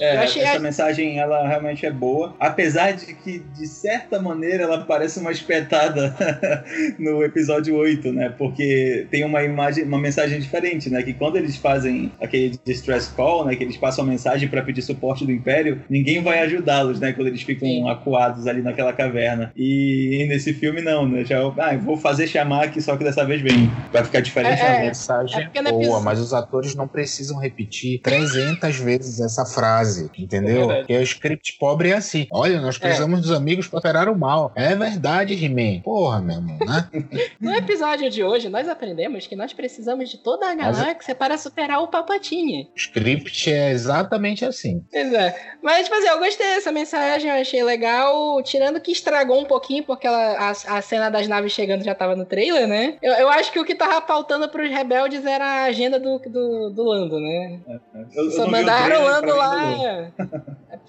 É, 0.00 0.16
achei... 0.18 0.42
essa 0.42 0.58
mensagem 0.58 1.18
ela 1.18 1.46
realmente 1.46 1.86
é 1.86 1.90
boa, 1.90 2.34
apesar 2.40 2.92
de 2.92 3.14
que 3.14 3.38
de 3.38 3.66
certa 3.66 4.20
maneira 4.20 4.64
ela 4.64 4.78
parece 4.84 5.20
uma 5.20 5.30
espetada 5.30 6.14
no 6.98 7.22
episódio 7.22 7.76
8, 7.76 8.12
né? 8.12 8.34
Porque 8.36 9.06
tem 9.10 9.24
uma 9.24 9.44
imagem, 9.44 9.84
uma 9.84 9.98
mensagem 9.98 10.40
diferente, 10.40 10.90
né? 10.90 11.02
Que 11.02 11.12
quando 11.12 11.36
eles 11.36 11.56
fazem 11.56 12.10
aquele 12.20 12.58
distress 12.64 13.12
call, 13.14 13.44
né, 13.44 13.54
que 13.54 13.62
eles 13.62 13.76
passam 13.76 14.04
a 14.04 14.08
mensagem 14.08 14.48
para 14.48 14.62
pedir 14.62 14.82
suporte 14.82 15.24
do 15.24 15.30
Império, 15.32 15.82
ninguém 15.88 16.22
vai 16.22 16.40
ajudá-los, 16.40 16.98
né, 16.98 17.12
quando 17.12 17.28
eles 17.28 17.42
ficam 17.42 17.68
Sim. 17.68 17.88
acuados 17.88 18.46
ali 18.46 18.62
naquela 18.62 18.92
caverna. 18.92 19.52
E 19.56 20.26
nesse 20.28 20.52
filme 20.52 20.80
não, 20.80 21.08
né? 21.08 21.24
Já 21.24 21.41
ah, 21.58 21.76
vou 21.76 21.96
fazer 21.96 22.26
chamar 22.26 22.64
aqui 22.64 22.80
só 22.80 22.96
que 22.96 23.04
dessa 23.04 23.24
vez 23.24 23.40
vem. 23.40 23.70
Vai 23.92 24.04
ficar 24.04 24.20
diferente 24.20 24.60
é, 24.60 24.66
a 24.66 24.74
é. 24.76 24.86
mensagem 24.86 25.50
é 25.52 25.62
boa, 25.62 26.00
mas 26.00 26.18
os 26.18 26.32
atores 26.32 26.74
não 26.74 26.88
precisam 26.88 27.38
repetir 27.38 28.00
300 28.02 28.76
vezes 28.76 29.20
essa 29.20 29.44
frase 29.44 30.10
entendeu? 30.18 30.70
É 30.70 30.78
Porque 30.78 30.96
o 30.96 31.02
script 31.02 31.56
pobre 31.58 31.90
é 31.90 31.94
assim. 31.94 32.26
Olha, 32.30 32.60
nós 32.60 32.76
é. 32.76 32.78
precisamos 32.78 33.18
é. 33.18 33.22
dos 33.22 33.32
amigos 33.32 33.68
para 33.68 33.78
operar 33.78 34.08
o 34.08 34.18
mal. 34.18 34.52
É 34.54 34.74
verdade, 34.74 35.34
He-Man. 35.34 35.80
Porra, 35.82 36.20
meu 36.20 36.36
irmão, 36.36 36.58
né? 36.58 36.88
no 37.40 37.54
episódio 37.54 38.10
de 38.10 38.22
hoje, 38.22 38.48
nós 38.48 38.68
aprendemos 38.68 39.26
que 39.26 39.36
nós 39.36 39.52
precisamos 39.52 40.10
de 40.10 40.18
toda 40.18 40.50
a 40.50 40.54
galáxia 40.54 40.94
Mas... 41.08 41.18
para 41.18 41.38
superar 41.38 41.80
o 41.82 41.88
Palpatine. 41.88 42.70
O 42.74 42.76
script 42.76 43.52
é 43.52 43.70
exatamente 43.70 44.44
assim. 44.44 44.84
Pois 44.90 45.12
é. 45.12 45.56
Mas, 45.62 45.84
tipo 45.84 45.96
assim, 45.96 46.08
eu 46.08 46.18
gostei 46.18 46.46
dessa 46.54 46.72
mensagem, 46.72 47.30
eu 47.30 47.40
achei 47.40 47.62
legal. 47.62 48.42
Tirando 48.42 48.80
que 48.80 48.92
estragou 48.92 49.40
um 49.40 49.44
pouquinho, 49.44 49.84
porque 49.84 50.06
ela, 50.06 50.36
a, 50.38 50.50
a 50.50 50.82
cena 50.82 51.10
das 51.10 51.28
naves 51.32 51.52
chegando 51.52 51.82
já 51.82 51.94
tava 51.94 52.14
no 52.14 52.26
trailer, 52.26 52.68
né? 52.68 52.98
Eu, 53.02 53.12
eu 53.14 53.28
acho 53.30 53.50
que 53.50 53.58
o 53.58 53.64
que 53.64 53.74
tava 53.74 54.06
faltando 54.06 54.48
pros 54.48 54.70
rebeldes 54.70 55.24
era 55.24 55.44
a 55.44 55.64
agenda 55.64 55.98
do, 55.98 56.18
do, 56.18 56.70
do 56.70 56.82
Lando, 56.82 57.18
né? 57.18 57.60
É, 57.66 57.72
é. 57.72 58.04
Eu, 58.14 58.30
Só 58.30 58.46
mandaram 58.46 59.00
o 59.00 59.04
Lando 59.04 59.34
lá 59.34 60.12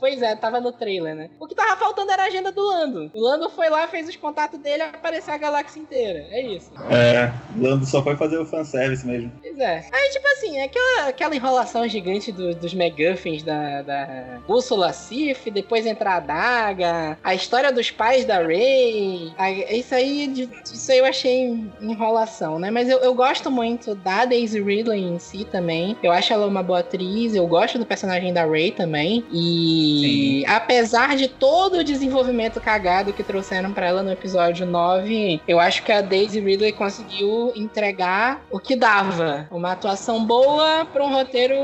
pois 0.04 0.22
é, 0.22 0.36
tava 0.36 0.60
no 0.60 0.74
trailer, 0.74 1.16
né? 1.16 1.30
O 1.40 1.48
que 1.48 1.56
tava 1.56 1.78
faltando 1.78 2.12
era 2.12 2.24
a 2.24 2.26
agenda 2.26 2.52
do 2.52 2.62
Lando. 2.62 3.10
O 3.14 3.22
Lando 3.22 3.50
foi 3.50 3.70
lá, 3.70 3.88
fez 3.88 4.10
os 4.10 4.18
contatos 4.18 4.60
dele 4.60 4.84
apareceu 4.84 5.34
a 5.34 5.38
galáxia 5.38 5.80
inteira. 5.80 6.26
É 6.30 6.42
isso. 6.42 6.74
É, 6.90 7.32
o 7.58 7.64
Lando 7.64 7.86
só 7.86 8.04
foi 8.04 8.18
fazer 8.18 8.38
o 8.38 8.46
fanservice 8.46 9.08
mesmo. 9.08 9.32
Pois 9.42 9.58
é. 9.58 9.86
Aí, 9.94 10.10
tipo 10.10 10.28
assim, 10.28 10.60
aquela, 10.62 11.08
aquela 11.08 11.34
enrolação 11.34 11.88
gigante 11.88 12.34
do, 12.34 12.54
dos 12.54 12.74
McGuffins 12.74 13.44
da, 13.44 13.82
da 13.82 14.40
Bússola 14.46 14.92
Sif, 14.92 15.50
depois 15.50 15.86
entrar 15.86 16.18
a 16.18 16.20
Daga, 16.20 17.18
a 17.24 17.34
história 17.34 17.72
dos 17.72 17.90
pais 17.90 18.26
da 18.26 18.46
Rey. 18.46 19.34
Isso 19.70 19.96
aí, 19.96 20.28
isso 20.42 20.92
aí 20.92 21.00
eu 21.00 21.06
achei 21.06 21.72
enrolação, 21.82 22.60
né? 22.60 22.72
Mas 22.72 22.90
eu, 22.90 23.00
eu 23.00 23.14
gosto 23.14 23.50
muito 23.52 23.96
da 23.96 24.26
Daisy 24.26 24.62
Ridley 24.62 25.02
em 25.04 25.20
si 25.20 25.46
também. 25.46 25.98
Eu 26.02 26.12
acho 26.12 26.34
ela 26.34 26.48
uma 26.48 26.64
boa 26.64 26.80
atriz, 26.80 27.36
eu 27.36 27.48
gosto 27.48 27.78
do 27.78 27.86
personagem 27.86 28.34
da 28.34 28.46
Rey 28.46 28.72
também. 28.72 29.26
E 29.32 30.44
Sim. 30.46 30.54
apesar 30.54 31.16
de 31.16 31.28
todo 31.28 31.78
o 31.78 31.84
desenvolvimento 31.84 32.60
cagado 32.60 33.14
que 33.14 33.24
trouxeram 33.24 33.72
para 33.74 33.88
ela 33.88 34.04
no 34.04 34.12
episódio 34.12 34.66
9, 34.66 35.42
eu 35.48 35.60
acho 35.60 35.84
que 35.84 35.92
a 35.92 36.02
Daisy 36.02 36.40
Ridley 36.40 36.74
conseguiu 36.74 37.52
entregar 37.56 38.44
o 38.52 38.60
que 38.60 38.76
dava. 38.76 39.48
Uma 39.52 39.72
atuação 39.72 40.26
boa 40.26 40.86
para 40.86 41.04
um 41.04 41.12
roteiro 41.12 41.56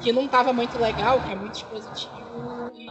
que 0.00 0.12
não 0.12 0.28
tava 0.28 0.52
muito 0.52 0.78
legal, 0.78 1.20
que 1.20 1.32
é 1.32 1.36
muito 1.36 1.54
expositivo. 1.54 2.27
E 2.74 2.86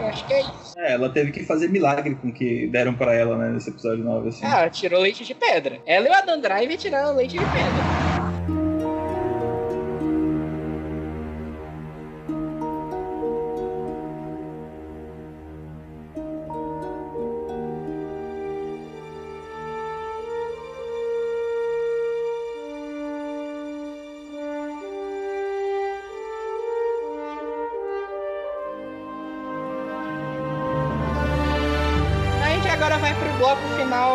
eu 0.00 0.06
acho 0.08 0.26
que 0.26 0.32
é 0.32 0.40
isso. 0.40 0.78
É, 0.78 0.92
ela 0.94 1.08
teve 1.10 1.30
que 1.30 1.44
fazer 1.44 1.68
milagre 1.68 2.14
com 2.14 2.28
o 2.28 2.32
que 2.32 2.66
deram 2.68 2.94
para 2.94 3.14
ela, 3.14 3.36
né, 3.36 3.50
nesse 3.50 3.70
episódio 3.70 4.04
9, 4.04 4.28
assim. 4.28 4.44
Ah, 4.44 4.68
tirou 4.68 5.00
leite 5.00 5.24
de 5.24 5.34
pedra. 5.34 5.80
Ela 5.86 6.08
e 6.08 6.10
o 6.10 6.14
Adam 6.14 6.40
Drive 6.40 6.76
tiraram 6.76 7.14
leite 7.14 7.38
de 7.38 7.44
pedra. 7.44 8.61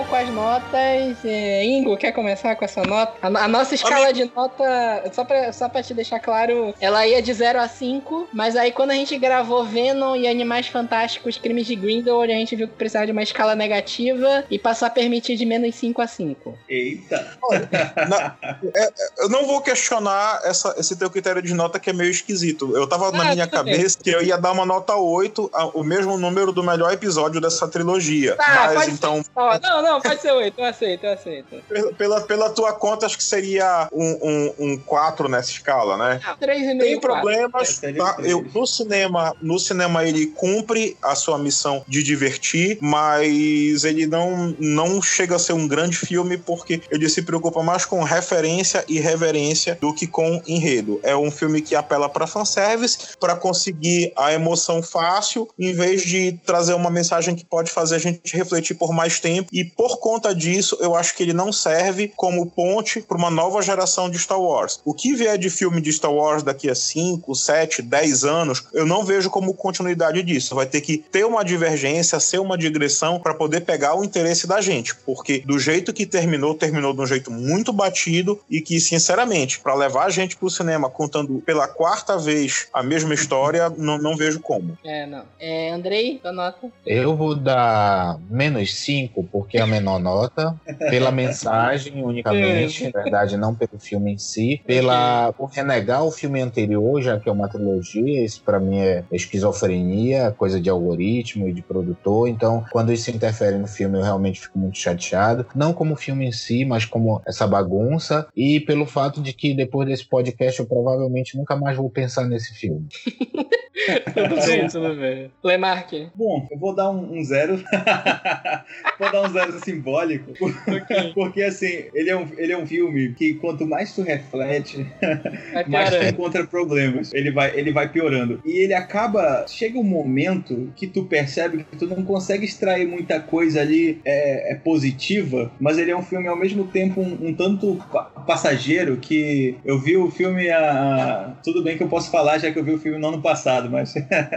Com 0.08 0.16
as 0.16 0.30
notas. 0.30 1.26
É, 1.26 1.66
Ingo, 1.66 1.98
quer 1.98 2.12
começar 2.12 2.56
com 2.56 2.66
essa 2.66 2.84
nota? 2.84 3.14
A, 3.22 3.28
a 3.28 3.48
nossa 3.48 3.76
escala 3.76 4.12
de 4.14 4.26
nota, 4.34 4.64
só 5.12 5.24
pra, 5.24 5.54
só 5.54 5.70
pra 5.70 5.84
te 5.84 5.94
deixar 5.94 6.20
claro, 6.20 6.74
ela 6.80 7.06
ia 7.06 7.22
de 7.22 7.34
0 7.34 7.60
a 7.60 7.68
5, 7.68 8.30
mas 8.34 8.56
aí 8.56 8.72
quando 8.72 8.92
a 8.92 8.96
gente 8.96 9.18
gravou 9.18 9.66
Venom 9.66 10.16
e 10.16 10.28
Animais 10.28 10.68
Fantásticos 10.68 11.38
Crimes 11.38 11.68
de 11.68 11.76
Grindelwald, 11.76 12.32
a 12.32 12.36
gente 12.36 12.56
viu 12.56 12.68
que 12.68 12.76
precisava 12.76 13.06
de 13.06 13.12
uma 13.12 13.24
escala 13.24 13.56
negativa 13.56 14.46
e 14.50 14.58
passou 14.58 14.88
a 14.88 14.92
permitir 14.92 15.36
de 15.36 15.46
menos 15.46 15.76
5 15.76 16.02
a 16.02 16.08
5. 16.08 16.58
Eita! 16.70 17.38
é, 18.76 18.84
é, 18.84 18.92
eu 19.20 19.30
não 19.30 19.46
vou 19.46 19.62
questionar 19.62 20.42
essa, 20.44 20.76
esse 20.78 20.96
teu 20.96 21.10
critério 21.10 21.42
de 21.42 21.54
nota 21.54 21.80
que 21.80 21.90
é 21.90 21.94
meio 21.94 22.12
esquisito. 22.12 22.76
Eu 22.76 22.88
tava 22.88 23.10
ah, 23.10 23.12
na 23.12 23.34
minha 23.34 23.48
cabeça 23.48 23.98
bem. 23.98 24.04
que 24.04 24.18
eu 24.18 24.24
ia 24.24 24.38
dar 24.38 24.52
uma 24.52 24.66
nota 24.66 24.96
8, 24.96 25.52
o 25.74 25.84
mesmo 25.84 26.18
número 26.18 26.52
do 26.52 26.64
melhor 26.64 26.92
episódio 26.94 27.42
dessa 27.42 27.68
trilogia. 27.68 28.36
Tá, 28.36 28.72
mas 28.74 28.88
então. 28.88 29.17
Ser. 29.24 29.60
Não, 29.62 29.82
não, 29.82 30.02
pode 30.02 30.22
ser 30.22 30.32
8, 30.32 30.60
eu 30.60 30.66
aceito, 30.66 31.06
eu 31.06 31.14
aceito. 31.14 31.64
Pela, 31.98 32.22
pela 32.22 32.50
tua 32.50 32.74
conta, 32.74 33.06
acho 33.06 33.18
que 33.18 33.24
seria 33.24 33.88
um, 33.92 34.54
um, 34.60 34.72
um 34.72 34.78
4 34.78 35.30
nessa 35.30 35.52
escala, 35.52 35.98
né? 35.98 36.20
Ah, 36.26 36.36
3,5. 36.38 36.80
Tem 36.80 37.00
problemas. 37.00 37.84
É, 37.84 37.94
tá? 37.94 38.18
eu, 38.24 38.46
no, 38.54 38.66
cinema, 38.66 39.36
no 39.42 39.60
cinema, 39.60 40.04
ele 40.04 40.28
cumpre 40.28 40.98
a 41.02 41.16
sua 41.16 41.38
missão 41.38 41.84
de 41.88 42.04
divertir, 42.04 42.78
mas 42.82 43.84
ele 43.84 44.06
não, 44.08 44.56
não 44.60 45.02
chega 45.02 45.36
a 45.36 45.40
ser 45.40 45.54
um 45.54 45.68
grande 45.68 45.98
filme 45.98 46.38
porque 46.38 46.82
ele 46.92 47.10
se 47.10 47.22
preocupa 47.22 47.62
mais 47.64 47.86
com 47.86 48.04
referência 48.04 48.84
e 48.88 49.00
reverência 49.00 49.78
do 49.80 49.94
que 49.94 50.08
com 50.08 50.42
enredo. 50.48 51.00
É 51.04 51.16
um 51.16 51.32
filme 51.32 51.62
que 51.62 51.76
apela 51.76 52.10
para 52.10 52.28
fanservice, 52.28 53.18
para 53.20 53.36
conseguir 53.36 54.12
a 54.16 54.34
emoção 54.34 54.82
fácil, 54.82 55.50
em 55.58 55.74
vez 55.74 56.02
de 56.02 56.34
trazer 56.46 56.74
uma 56.74 56.90
mensagem 56.90 57.36
que 57.36 57.46
pode 57.46 57.72
fazer 57.72 57.96
a 57.96 58.00
gente 58.00 58.36
refletir 58.36 58.76
por 58.76 58.94
mais 58.94 59.07
tempo 59.20 59.50
e 59.52 59.64
por 59.64 60.00
conta 60.00 60.34
disso, 60.34 60.78
eu 60.80 60.96
acho 60.96 61.16
que 61.16 61.24
ele 61.24 61.34
não 61.34 61.52
serve 61.52 62.12
como 62.16 62.46
ponte 62.46 63.02
para 63.02 63.18
uma 63.18 63.30
nova 63.30 63.62
geração 63.62 64.10
de 64.10 64.20
Star 64.20 64.40
Wars. 64.40 64.80
O 64.86 64.94
que 64.94 65.14
vier 65.14 65.38
de 65.38 65.50
filme 65.50 65.82
de 65.82 65.92
Star 65.92 66.14
Wars 66.14 66.44
daqui 66.44 66.70
a 66.70 66.76
5, 66.76 67.34
7, 67.34 67.82
10 67.82 68.24
anos, 68.24 68.64
eu 68.74 68.86
não 68.86 69.04
vejo 69.04 69.30
como 69.30 69.54
continuidade 69.54 70.22
disso. 70.24 70.56
Vai 70.56 70.66
ter 70.66 70.82
que 70.82 70.98
ter 70.98 71.26
uma 71.26 71.44
divergência, 71.44 72.20
ser 72.20 72.40
uma 72.40 72.58
digressão 72.58 73.20
para 73.20 73.34
poder 73.34 73.62
pegar 73.62 73.96
o 73.96 74.04
interesse 74.04 74.48
da 74.48 74.62
gente, 74.62 74.96
porque 74.96 75.40
do 75.40 75.60
jeito 75.60 75.94
que 75.94 76.06
terminou, 76.06 76.54
terminou 76.56 76.94
de 76.94 77.02
um 77.02 77.06
jeito 77.06 77.32
muito 77.32 77.72
batido 77.72 78.40
e 78.50 78.62
que, 78.62 78.80
sinceramente, 78.80 79.60
para 79.60 79.74
levar 79.76 80.06
a 80.06 80.10
gente 80.10 80.36
pro 80.36 80.50
cinema 80.50 80.90
contando 80.90 81.42
pela 81.46 81.68
quarta 81.68 82.18
vez 82.18 82.68
a 82.74 82.84
mesma 82.84 83.14
história, 83.14 83.70
não, 83.70 83.98
não 83.98 84.16
vejo 84.16 84.40
como. 84.40 84.78
É, 84.84 85.06
não. 85.06 85.24
É, 85.40 85.72
Andrei, 85.72 86.20
tua 86.20 86.32
nota? 86.32 86.72
Eu 86.86 87.16
vou 87.16 87.36
dar 87.36 88.20
menos 88.30 88.76
5, 88.76 88.97
porque 89.06 89.58
a 89.58 89.68
menor 89.68 89.88
menor 89.88 90.00
nota, 90.00 90.60
pela 90.90 91.12
mensagem 91.12 92.04
unicamente, 92.04 92.84
na 92.84 93.02
verdade, 93.02 93.38
não 93.38 93.56
pelo 93.56 93.80
filme 93.80 94.14
em 94.14 94.18
si, 94.18 94.62
pela 94.66 95.32
por 95.34 95.50
renegar 95.50 96.04
o 96.04 96.12
filme 96.12 96.42
anterior, 96.42 97.02
já 97.02 97.20
que 97.20 97.30
é 97.30 97.32
uma 97.32 97.48
trilogia, 97.48 98.24
isso 98.24 98.42
para 98.44 98.60
mim 98.60 98.80
é 98.80 99.04
esquizofrenia, 99.12 100.32
coisa 100.38 100.60
de 100.60 100.70
algoritmo 100.70 101.48
e 101.48 101.54
de 101.54 101.62
produtor, 101.62 102.28
então 102.28 102.66
quando 102.72 102.92
isso 102.92 103.10
interfere 103.10 103.58
no 103.58 103.68
filme 103.68 103.98
eu 103.98 104.04
realmente 104.04 104.42
fico 104.42 104.60
muito 104.60 104.78
chateado, 104.78 105.46
não 105.56 105.74
como 105.74 105.94
o 105.94 105.98
filme 105.98 106.28
em 106.28 106.32
si, 106.32 106.66
mas 106.66 106.86
como 106.86 107.22
essa 107.26 107.48
bagunça 107.48 108.28
e 108.36 108.60
pelo 108.60 108.86
fato 108.86 109.22
de 109.22 109.34
que 109.34 109.54
depois 109.54 109.88
desse 109.88 110.06
podcast 110.08 110.60
eu 110.60 110.66
provavelmente 110.66 111.38
nunca 111.38 111.56
mais 111.56 111.78
vou 111.78 111.90
pensar 111.90 112.26
nesse 112.26 112.54
filme. 112.54 112.88
tudo 114.14 114.46
bem, 114.46 114.68
tudo 114.68 114.96
bem. 114.96 115.32
Lemarque. 115.44 116.10
Bom, 116.16 116.48
eu 116.52 116.58
vou 116.58 116.76
dar 116.76 116.90
um, 116.90 117.18
um 117.18 117.24
zero. 117.24 117.64
vou 119.00 119.12
dar 119.12 119.24
um 119.24 119.30
zero 119.30 119.60
simbólico. 119.64 120.32
Okay. 120.32 121.12
Porque, 121.16 121.42
assim, 121.42 121.86
ele 121.94 122.10
é, 122.10 122.16
um, 122.16 122.28
ele 122.38 122.52
é 122.52 122.58
um 122.58 122.66
filme 122.66 123.14
que 123.14 123.36
quanto 123.36 123.66
mais 123.66 123.94
tu 123.94 124.02
reflete, 124.02 124.86
mais 125.68 125.90
tu 125.90 126.04
encontra 126.04 126.46
problemas. 126.46 127.14
Ele 127.14 127.32
vai, 127.32 127.58
ele 127.58 127.72
vai 127.72 127.90
piorando. 127.90 128.42
E 128.46 128.64
ele 128.64 128.74
acaba. 128.74 129.46
Chega 129.48 129.78
um 129.78 129.84
momento 129.84 130.72
que 130.76 130.88
tu 130.88 131.06
percebe 131.06 131.66
que 131.70 131.78
tu 131.78 131.88
não 131.88 132.04
consegue 132.04 132.46
extrair 132.46 132.88
muita 132.88 133.20
coisa 133.20 133.62
ali 133.62 134.02
é, 134.06 134.54
é 134.54 134.56
positiva, 134.56 135.52
mas 135.60 135.78
ele 135.78 135.92
é 135.92 135.98
um 135.98 136.04
filme 136.04 136.28
ao 136.28 136.36
mesmo 136.36 136.66
tempo 136.68 137.02
um, 137.02 137.28
um 137.28 137.34
tanto 137.34 137.78
passageiro 138.26 138.98
que 138.98 139.56
eu 139.64 139.80
vi 139.80 139.98
o 139.98 140.10
filme 140.10 140.50
a. 140.50 141.38
Tudo 141.44 141.64
bem 141.64 141.78
que 141.78 141.84
eu 141.84 141.88
posso 141.88 142.12
falar, 142.12 142.38
já 142.38 142.52
que 142.52 142.60
eu 142.60 142.64
vi 142.64 142.72
o 142.72 142.80
filme 142.80 143.00
no 143.00 143.08
ano 143.08 143.22
passado, 143.22 143.70
mas, 143.70 143.94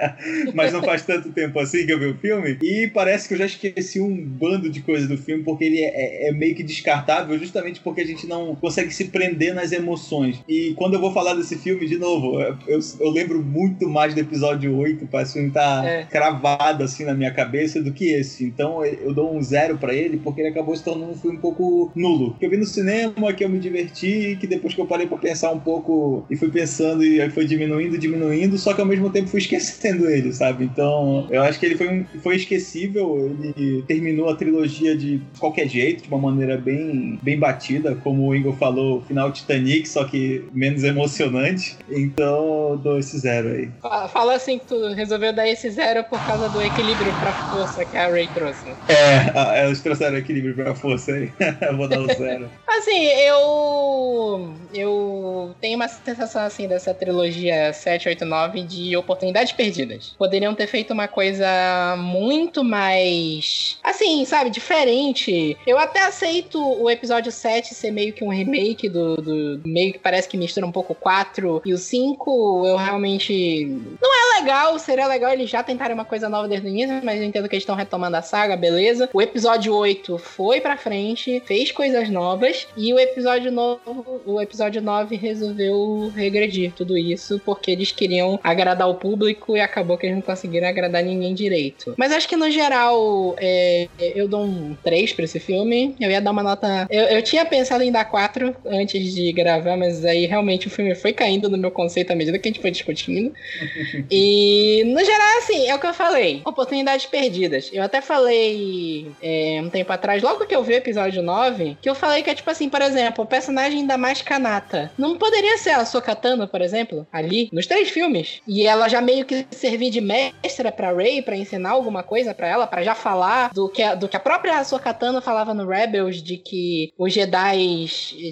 mas 0.54 0.72
não 0.72 0.82
faz 0.82 1.02
tanto 1.02 1.30
tempo 1.30 1.58
assim 1.58 1.86
que 1.86 1.92
eu 1.92 1.98
vi 1.98 2.06
o 2.06 2.18
filme. 2.18 2.58
E 2.62 2.90
parece 2.92 3.28
que 3.28 3.34
eu 3.34 3.38
já 3.38 3.46
esqueci 3.46 4.00
um 4.00 4.29
bando 4.30 4.70
de 4.70 4.80
coisas 4.80 5.08
do 5.08 5.16
filme, 5.16 5.42
porque 5.42 5.64
ele 5.64 5.80
é, 5.80 6.26
é, 6.26 6.28
é, 6.28 6.32
meio 6.32 6.54
que 6.54 6.62
descartável, 6.62 7.38
justamente 7.38 7.80
porque 7.80 8.00
a 8.00 8.06
gente 8.06 8.26
não 8.26 8.54
consegue 8.54 8.92
se 8.92 9.06
prender 9.06 9.54
nas 9.54 9.72
emoções. 9.72 10.42
E 10.48 10.74
quando 10.76 10.94
eu 10.94 11.00
vou 11.00 11.12
falar 11.12 11.34
desse 11.34 11.56
filme, 11.56 11.86
de 11.86 11.98
novo, 11.98 12.40
eu, 12.40 12.80
eu 13.00 13.10
lembro 13.10 13.42
muito 13.42 13.88
mais 13.88 14.14
do 14.14 14.20
episódio 14.20 14.76
8, 14.76 15.06
parece 15.10 15.40
que 15.40 15.50
tá 15.50 15.82
é. 15.84 16.04
cravado 16.04 16.84
assim 16.84 17.04
na 17.04 17.14
minha 17.14 17.32
cabeça 17.32 17.82
do 17.82 17.92
que 17.92 18.12
esse. 18.12 18.44
Então 18.44 18.84
eu 18.84 19.12
dou 19.12 19.34
um 19.34 19.42
zero 19.42 19.78
para 19.78 19.94
ele, 19.94 20.18
porque 20.18 20.40
ele 20.40 20.48
acabou 20.48 20.76
se 20.76 20.84
tornando 20.84 21.12
um 21.12 21.16
filme 21.16 21.36
um 21.36 21.40
pouco 21.40 21.90
nulo. 21.94 22.36
Que 22.38 22.46
eu 22.46 22.50
vi 22.50 22.56
no 22.56 22.64
cinema, 22.64 23.32
que 23.32 23.44
eu 23.44 23.48
me 23.48 23.58
diverti, 23.58 24.36
que 24.40 24.46
depois 24.46 24.74
que 24.74 24.80
eu 24.80 24.86
parei 24.86 25.06
pra 25.06 25.18
pensar 25.18 25.52
um 25.52 25.60
pouco 25.60 26.24
e 26.30 26.36
fui 26.36 26.50
pensando 26.50 27.04
e 27.04 27.20
aí 27.20 27.30
foi 27.30 27.44
diminuindo, 27.44 27.98
diminuindo, 27.98 28.58
só 28.58 28.74
que 28.74 28.80
ao 28.80 28.86
mesmo 28.86 29.10
tempo 29.10 29.28
fui 29.28 29.40
esquecendo 29.40 30.08
ele, 30.08 30.32
sabe? 30.32 30.64
Então 30.64 31.26
eu 31.30 31.42
acho 31.42 31.58
que 31.58 31.66
ele 31.66 31.76
foi, 31.76 31.88
um, 31.88 32.04
foi 32.20 32.36
esquecível, 32.36 33.36
ele 33.54 33.82
terminou 33.82 34.19
a 34.28 34.34
trilogia 34.34 34.96
de 34.96 35.20
qualquer 35.38 35.68
jeito, 35.68 36.02
de 36.02 36.08
uma 36.08 36.18
maneira 36.18 36.56
bem, 36.56 37.18
bem 37.22 37.38
batida, 37.38 37.94
como 37.96 38.26
o 38.26 38.34
Ingo 38.34 38.52
falou, 38.52 39.02
final 39.02 39.32
Titanic, 39.32 39.88
só 39.88 40.04
que 40.04 40.44
menos 40.52 40.84
emocionante. 40.84 41.76
Então, 41.88 42.78
dou 42.82 42.98
esse 42.98 43.18
zero 43.18 43.48
aí. 43.48 43.70
Fala 44.12 44.34
assim 44.34 44.58
que 44.58 44.66
tu 44.66 44.92
resolveu 44.92 45.32
dar 45.32 45.48
esse 45.48 45.70
zero 45.70 46.04
por 46.04 46.18
causa 46.26 46.48
do 46.48 46.60
equilíbrio 46.62 47.12
pra 47.20 47.32
força 47.32 47.84
que 47.84 47.96
a 47.96 48.08
Ray 48.08 48.28
trouxe. 48.28 48.66
É, 48.88 49.60
elas 49.62 49.80
trouxeram 49.80 50.16
equilíbrio 50.16 50.54
pra 50.54 50.74
força 50.74 51.12
aí. 51.12 51.30
eu 51.60 51.76
vou 51.76 51.88
dar 51.88 52.00
o 52.00 52.06
zero. 52.06 52.48
assim, 52.68 53.06
eu. 53.06 54.54
Eu 54.72 55.54
tenho 55.60 55.76
uma 55.76 55.88
sensação 55.88 56.42
assim 56.42 56.68
dessa 56.68 56.94
trilogia 56.94 57.72
7, 57.72 58.08
8, 58.08 58.24
9 58.24 58.62
de 58.62 58.96
oportunidades 58.96 59.52
perdidas. 59.52 60.14
Poderiam 60.18 60.54
ter 60.54 60.66
feito 60.66 60.92
uma 60.92 61.08
coisa 61.08 61.96
muito 61.98 62.62
mais. 62.62 63.78
Assim, 63.82 64.09
sabe, 64.24 64.50
diferente. 64.50 65.56
Eu 65.66 65.78
até 65.78 66.02
aceito 66.02 66.60
o 66.60 66.90
episódio 66.90 67.30
7 67.30 67.74
ser 67.74 67.90
meio 67.90 68.12
que 68.12 68.24
um 68.24 68.28
remake 68.28 68.88
do, 68.88 69.16
do 69.16 69.60
meio 69.64 69.92
que 69.92 69.98
parece 69.98 70.28
que 70.28 70.36
mistura 70.36 70.66
um 70.66 70.72
pouco 70.72 70.92
o 70.92 70.96
4 70.96 71.62
e 71.64 71.72
o 71.72 71.78
5. 71.78 72.66
Eu 72.66 72.76
realmente. 72.76 73.66
Não 74.00 74.10
é 74.10 74.40
legal, 74.40 74.78
seria 74.78 75.06
legal 75.06 75.32
eles 75.32 75.50
já 75.50 75.62
tentarem 75.62 75.94
uma 75.94 76.04
coisa 76.04 76.28
nova 76.28 76.48
desde 76.48 76.66
o 76.66 76.70
início, 76.70 77.00
mas 77.02 77.20
eu 77.20 77.26
entendo 77.26 77.48
que 77.48 77.54
eles 77.54 77.62
estão 77.62 77.76
retomando 77.76 78.16
a 78.16 78.22
saga, 78.22 78.56
beleza. 78.56 79.08
O 79.12 79.22
episódio 79.22 79.74
8 79.74 80.18
foi 80.18 80.60
pra 80.60 80.76
frente, 80.76 81.42
fez 81.46 81.72
coisas 81.72 82.08
novas, 82.08 82.66
e 82.76 82.92
o 82.92 82.98
episódio 82.98 83.50
novo, 83.50 84.20
o 84.26 84.40
episódio 84.40 84.82
9 84.82 85.16
resolveu 85.16 86.12
regredir 86.14 86.72
tudo 86.72 86.96
isso, 86.96 87.40
porque 87.44 87.70
eles 87.70 87.92
queriam 87.92 88.38
agradar 88.42 88.88
o 88.88 88.94
público 88.94 89.56
e 89.56 89.60
acabou 89.60 89.96
que 89.96 90.06
eles 90.06 90.16
não 90.16 90.22
conseguiram 90.22 90.68
agradar 90.68 91.02
ninguém 91.02 91.34
direito. 91.34 91.94
Mas 91.96 92.12
acho 92.12 92.28
que 92.28 92.36
no 92.36 92.50
geral, 92.50 93.34
é, 93.38 93.88
eu 94.14 94.28
dou 94.28 94.44
um 94.44 94.76
3 94.82 95.12
pra 95.12 95.24
esse 95.24 95.38
filme. 95.38 95.94
Eu 96.00 96.10
ia 96.10 96.20
dar 96.20 96.30
uma 96.30 96.42
nota. 96.42 96.86
Eu, 96.90 97.04
eu 97.04 97.22
tinha 97.22 97.44
pensado 97.44 97.82
em 97.82 97.92
dar 97.92 98.04
4 98.04 98.56
antes 98.66 99.14
de 99.14 99.32
gravar, 99.32 99.76
mas 99.76 100.04
aí 100.04 100.26
realmente 100.26 100.66
o 100.66 100.70
filme 100.70 100.94
foi 100.94 101.12
caindo 101.12 101.48
no 101.48 101.58
meu 101.58 101.70
conceito 101.70 102.10
à 102.10 102.16
medida 102.16 102.38
que 102.38 102.48
a 102.48 102.50
gente 102.50 102.62
foi 102.62 102.70
discutindo. 102.70 103.32
e 104.10 104.82
no 104.86 105.04
geral, 105.04 105.38
assim, 105.38 105.68
é 105.68 105.74
o 105.74 105.78
que 105.78 105.86
eu 105.86 105.94
falei. 105.94 106.42
Oportunidades 106.44 107.06
perdidas. 107.06 107.70
Eu 107.72 107.82
até 107.82 108.00
falei 108.00 109.10
é, 109.22 109.60
um 109.62 109.70
tempo 109.70 109.92
atrás, 109.92 110.22
logo 110.22 110.46
que 110.46 110.54
eu 110.54 110.62
vi 110.62 110.74
o 110.74 110.76
episódio 110.76 111.22
9, 111.22 111.76
que 111.80 111.88
eu 111.88 111.94
falei 111.94 112.22
que 112.22 112.30
é 112.30 112.34
tipo 112.34 112.50
assim, 112.50 112.68
por 112.68 112.82
exemplo, 112.82 113.24
o 113.24 113.26
personagem 113.26 113.86
da 113.86 113.96
mais 113.96 114.22
Kanata. 114.22 114.90
Não 114.96 115.18
poderia 115.18 115.58
ser 115.58 115.70
a 115.70 115.84
Sokatano, 115.84 116.48
por 116.48 116.60
exemplo, 116.60 117.06
ali, 117.12 117.48
nos 117.52 117.66
três 117.66 117.90
filmes. 117.90 118.40
E 118.46 118.66
ela 118.66 118.88
já 118.88 119.00
meio 119.00 119.24
que 119.24 119.46
servir 119.50 119.90
de 119.90 120.00
mestra 120.00 120.72
pra 120.72 120.92
Rey, 120.92 121.22
para 121.22 121.36
ensinar 121.36 121.70
alguma 121.70 122.02
coisa 122.02 122.34
para 122.34 122.48
ela, 122.48 122.66
para 122.66 122.82
já 122.82 122.94
falar 122.94 123.52
do 123.52 123.68
que, 123.68 123.82
a, 123.90 123.94
do 123.94 124.08
que 124.08 124.16
a 124.16 124.20
própria 124.20 124.62
Sokatano 124.64 125.20
falava 125.20 125.54
no 125.54 125.66
Rebels, 125.66 126.22
de 126.22 126.36
que 126.36 126.92
os 126.98 127.12
Jedi, 127.12 127.86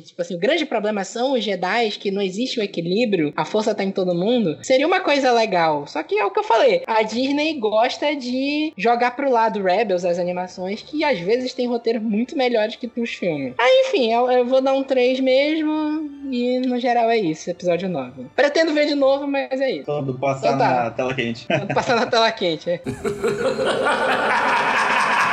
tipo 0.04 0.20
assim, 0.20 0.34
o 0.34 0.38
grande 0.38 0.66
problema 0.66 1.04
são 1.04 1.32
os 1.32 1.44
Jedi, 1.44 1.90
que 1.90 2.10
não 2.10 2.22
existe 2.22 2.60
o 2.60 2.62
equilíbrio, 2.62 3.32
a 3.36 3.44
força 3.44 3.74
tá 3.74 3.84
em 3.84 3.90
todo 3.90 4.14
mundo. 4.14 4.58
Seria 4.62 4.86
uma 4.86 5.00
coisa 5.00 5.32
legal. 5.32 5.86
Só 5.86 6.02
que 6.02 6.18
é 6.18 6.24
o 6.24 6.30
que 6.30 6.38
eu 6.38 6.44
falei, 6.44 6.82
a 6.86 7.02
Disney 7.02 7.58
gosta 7.58 8.14
de 8.14 8.72
jogar 8.76 9.12
pro 9.12 9.30
lado 9.30 9.62
Rebels, 9.62 10.04
as 10.04 10.18
animações, 10.18 10.82
que 10.82 11.04
às 11.04 11.18
vezes 11.18 11.54
tem 11.54 11.66
roteiros 11.66 12.02
muito 12.02 12.36
melhores 12.36 12.76
que 12.76 12.90
os 12.98 13.14
filmes. 13.14 13.54
Aí, 13.58 13.84
enfim, 13.86 14.12
eu, 14.12 14.30
eu 14.30 14.44
vou 14.44 14.60
dar 14.60 14.74
um 14.74 14.82
3 14.82 15.20
mesmo, 15.20 16.10
e 16.30 16.58
no 16.60 16.78
geral 16.78 17.10
é 17.10 17.16
isso, 17.16 17.50
episódio 17.50 17.88
9. 17.88 18.26
Pretendo 18.34 18.72
ver 18.72 18.86
de 18.86 18.94
novo, 18.94 19.26
mas 19.26 19.60
é 19.60 19.70
isso. 19.70 19.86
Todo 19.86 20.18
passar 20.18 20.54
Então 20.54 20.58
tá. 20.58 20.84
na 20.84 20.90
tela 20.90 21.14
quente. 21.14 21.46
Passar 21.74 21.96
na 21.96 22.06
tela 22.06 22.30
quente, 22.32 22.70
é. 22.70 22.80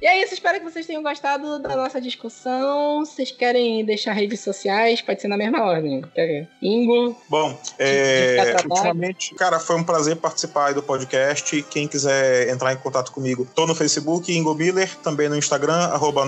E 0.00 0.06
é 0.06 0.22
isso, 0.22 0.32
espero 0.32 0.58
que 0.58 0.64
vocês 0.64 0.86
tenham 0.86 1.02
gostado 1.02 1.58
da 1.58 1.76
nossa 1.76 2.00
discussão. 2.00 3.04
Se 3.04 3.16
vocês 3.16 3.30
querem 3.30 3.84
deixar 3.84 4.12
redes 4.12 4.40
sociais, 4.40 5.02
pode 5.02 5.20
ser 5.20 5.28
na 5.28 5.36
mesma 5.36 5.62
ordem. 5.62 6.02
Ingo, 6.62 7.16
Bom, 7.28 7.58
é, 7.78 8.56
ultimamente, 8.64 9.34
cara, 9.34 9.60
foi 9.60 9.76
um 9.76 9.84
prazer 9.84 10.16
participar 10.16 10.68
aí 10.68 10.74
do 10.74 10.82
podcast. 10.82 11.62
Quem 11.64 11.86
quiser 11.86 12.48
entrar 12.48 12.72
em 12.72 12.76
contato 12.76 13.12
comigo, 13.12 13.46
tô 13.54 13.66
no 13.66 13.74
Facebook, 13.74 14.32
Ingo 14.32 14.54
Miller, 14.54 14.96
também 14.98 15.28
no 15.28 15.36
Instagram, 15.36 15.88
arroba 15.88 16.24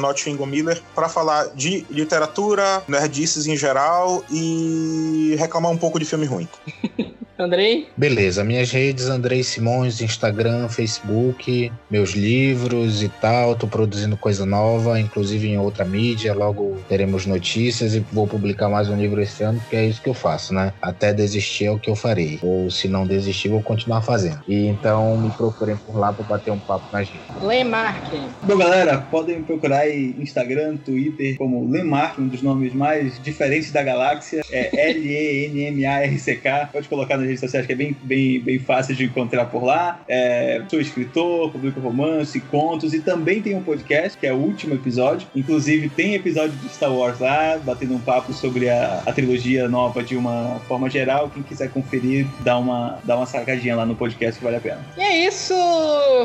Miller, 0.47 0.83
pra 0.95 1.09
falar 1.09 1.49
de 1.55 1.87
literatura, 1.89 2.83
nerdices 2.87 3.47
em 3.47 3.57
geral 3.57 4.23
e 4.31 5.35
reclamar 5.39 5.71
um 5.71 5.79
pouco 5.79 5.99
de 5.99 6.05
filme 6.05 6.27
ruim. 6.27 6.49
Andrei, 7.39 7.89
Beleza, 7.97 8.45
minhas 8.45 8.71
redes, 8.71 9.09
Andrei 9.09 9.43
Simões, 9.43 10.01
Instagram, 10.01 10.69
Facebook, 10.69 11.73
meus 11.91 12.11
livros 12.11 13.03
e 13.03 13.09
tal. 13.09 13.55
Tô 13.55 13.67
produzindo 13.67 14.17
coisa 14.17 14.45
nova, 14.45 15.01
inclusive 15.01 15.49
em 15.49 15.59
outra 15.59 15.85
mídia. 15.85 16.35
Logo 16.35 16.77
teremos 16.89 17.27
notícias 17.27 17.95
e 17.95 18.01
vou 18.13 18.27
publicar 18.27 18.69
mais 18.69 18.89
um 18.89 18.97
livro 18.97 19.21
esse 19.21 19.43
ano, 19.43 19.59
porque 19.61 19.77
é 19.77 19.87
isso 19.87 20.03
que 20.03 20.09
eu 20.09 20.15
faço, 20.15 20.55
né? 20.55 20.73
Até 20.81 21.13
desistir 21.13 21.67
é 21.67 21.71
o 21.71 21.79
que 21.79 21.91
eu 21.91 21.97
farei. 21.97 22.39
Ou 22.43 22.71
se 22.71 22.89
não 22.89 23.07
desistir, 23.07 23.49
vou 23.49 23.63
continuar 23.63 24.03
fazendo. 24.03 24.41
E 24.47 24.67
então 24.67 25.17
me 25.17 25.31
procurem 25.31 25.77
por 25.77 25.97
lá 25.97 26.13
para 26.13 26.25
bater 26.25 26.51
um 26.51 26.59
papo 26.59 26.85
na 26.93 27.03
gente. 27.03 27.21
Lemark, 27.43 28.13
Bom, 28.43 28.57
galera, 28.57 28.99
podem 28.99 29.39
me 29.39 29.45
procurar 29.45 29.81
aí 29.81 30.15
Instagram, 30.19 30.77
Twitter, 30.77 31.37
como 31.37 31.69
Lemark, 31.71 32.19
um 32.19 32.29
dos 32.29 32.43
nomes 32.43 32.75
mais 32.75 33.23
diferentes 33.23 33.71
da 33.71 33.83
galáxia. 33.83 34.43
É 34.51 34.91
L-E-N-M-A-R-C-K. 34.91 36.71
Pode 36.73 36.89
colocar 36.89 37.17
nas 37.17 37.31
redes 37.33 37.41
sociais 37.41 37.67
que 37.67 37.73
é 37.73 37.77
bem, 37.77 37.97
bem, 38.03 38.41
bem 38.41 38.59
fácil 38.59 38.95
de 38.95 39.05
encontrar 39.05 39.47
por 39.47 39.65
lá. 39.65 40.01
É, 40.09 40.63
sou 40.69 40.81
escritor, 40.81 41.51
publico 41.51 41.81
romance, 41.81 42.39
contos 42.41 42.95
e 42.95 43.01
também 43.01 43.43
tem 43.43 43.55
um 43.55 43.63
podcast, 43.63 44.17
que 44.19 44.27
é 44.27 44.33
o 44.33 44.37
último 44.37 44.75
episódio. 44.75 45.27
Inclusive, 45.35 45.89
tem 45.89 46.15
episódio 46.15 46.53
de 46.53 46.69
Star 46.69 46.93
Wars 46.93 47.19
lá, 47.19 47.59
batendo 47.59 47.95
um 47.95 48.01
papo 48.01 48.33
sobre 48.33 48.69
a, 48.69 49.03
a 49.05 49.13
trilogia 49.13 49.69
nova 49.69 50.03
de 50.03 50.17
uma 50.17 50.61
forma 50.69 50.89
geral. 50.89 51.31
Quem 51.31 51.43
quiser 51.43 51.71
conferir, 51.71 52.27
dá 52.41 52.59
uma, 52.59 52.99
dá 53.05 53.17
uma 53.17 53.27
sacadinha 53.27 53.77
lá 53.77 53.87
no 53.87 53.95
podcast 53.95 54.39
que 54.39 54.45
vale 54.45 54.57
a 54.57 54.61
pena. 54.61 54.81
E 54.97 55.01
é 55.01 55.27
isso. 55.27 55.55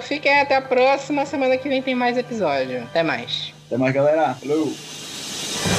Fiquem 0.02 0.40
até 0.40 0.56
a 0.56 0.62
próxima. 0.62 1.26
Semana 1.26 1.58
que 1.58 1.70
vem 1.70 1.82
tem 1.82 1.96
mais 1.96 2.18
episódio. 2.18 2.84
Até 2.84 3.04
mais. 3.04 3.54
Até 3.68 3.78
mais, 3.78 3.94
galera. 3.94 4.34
Falou! 4.36 5.77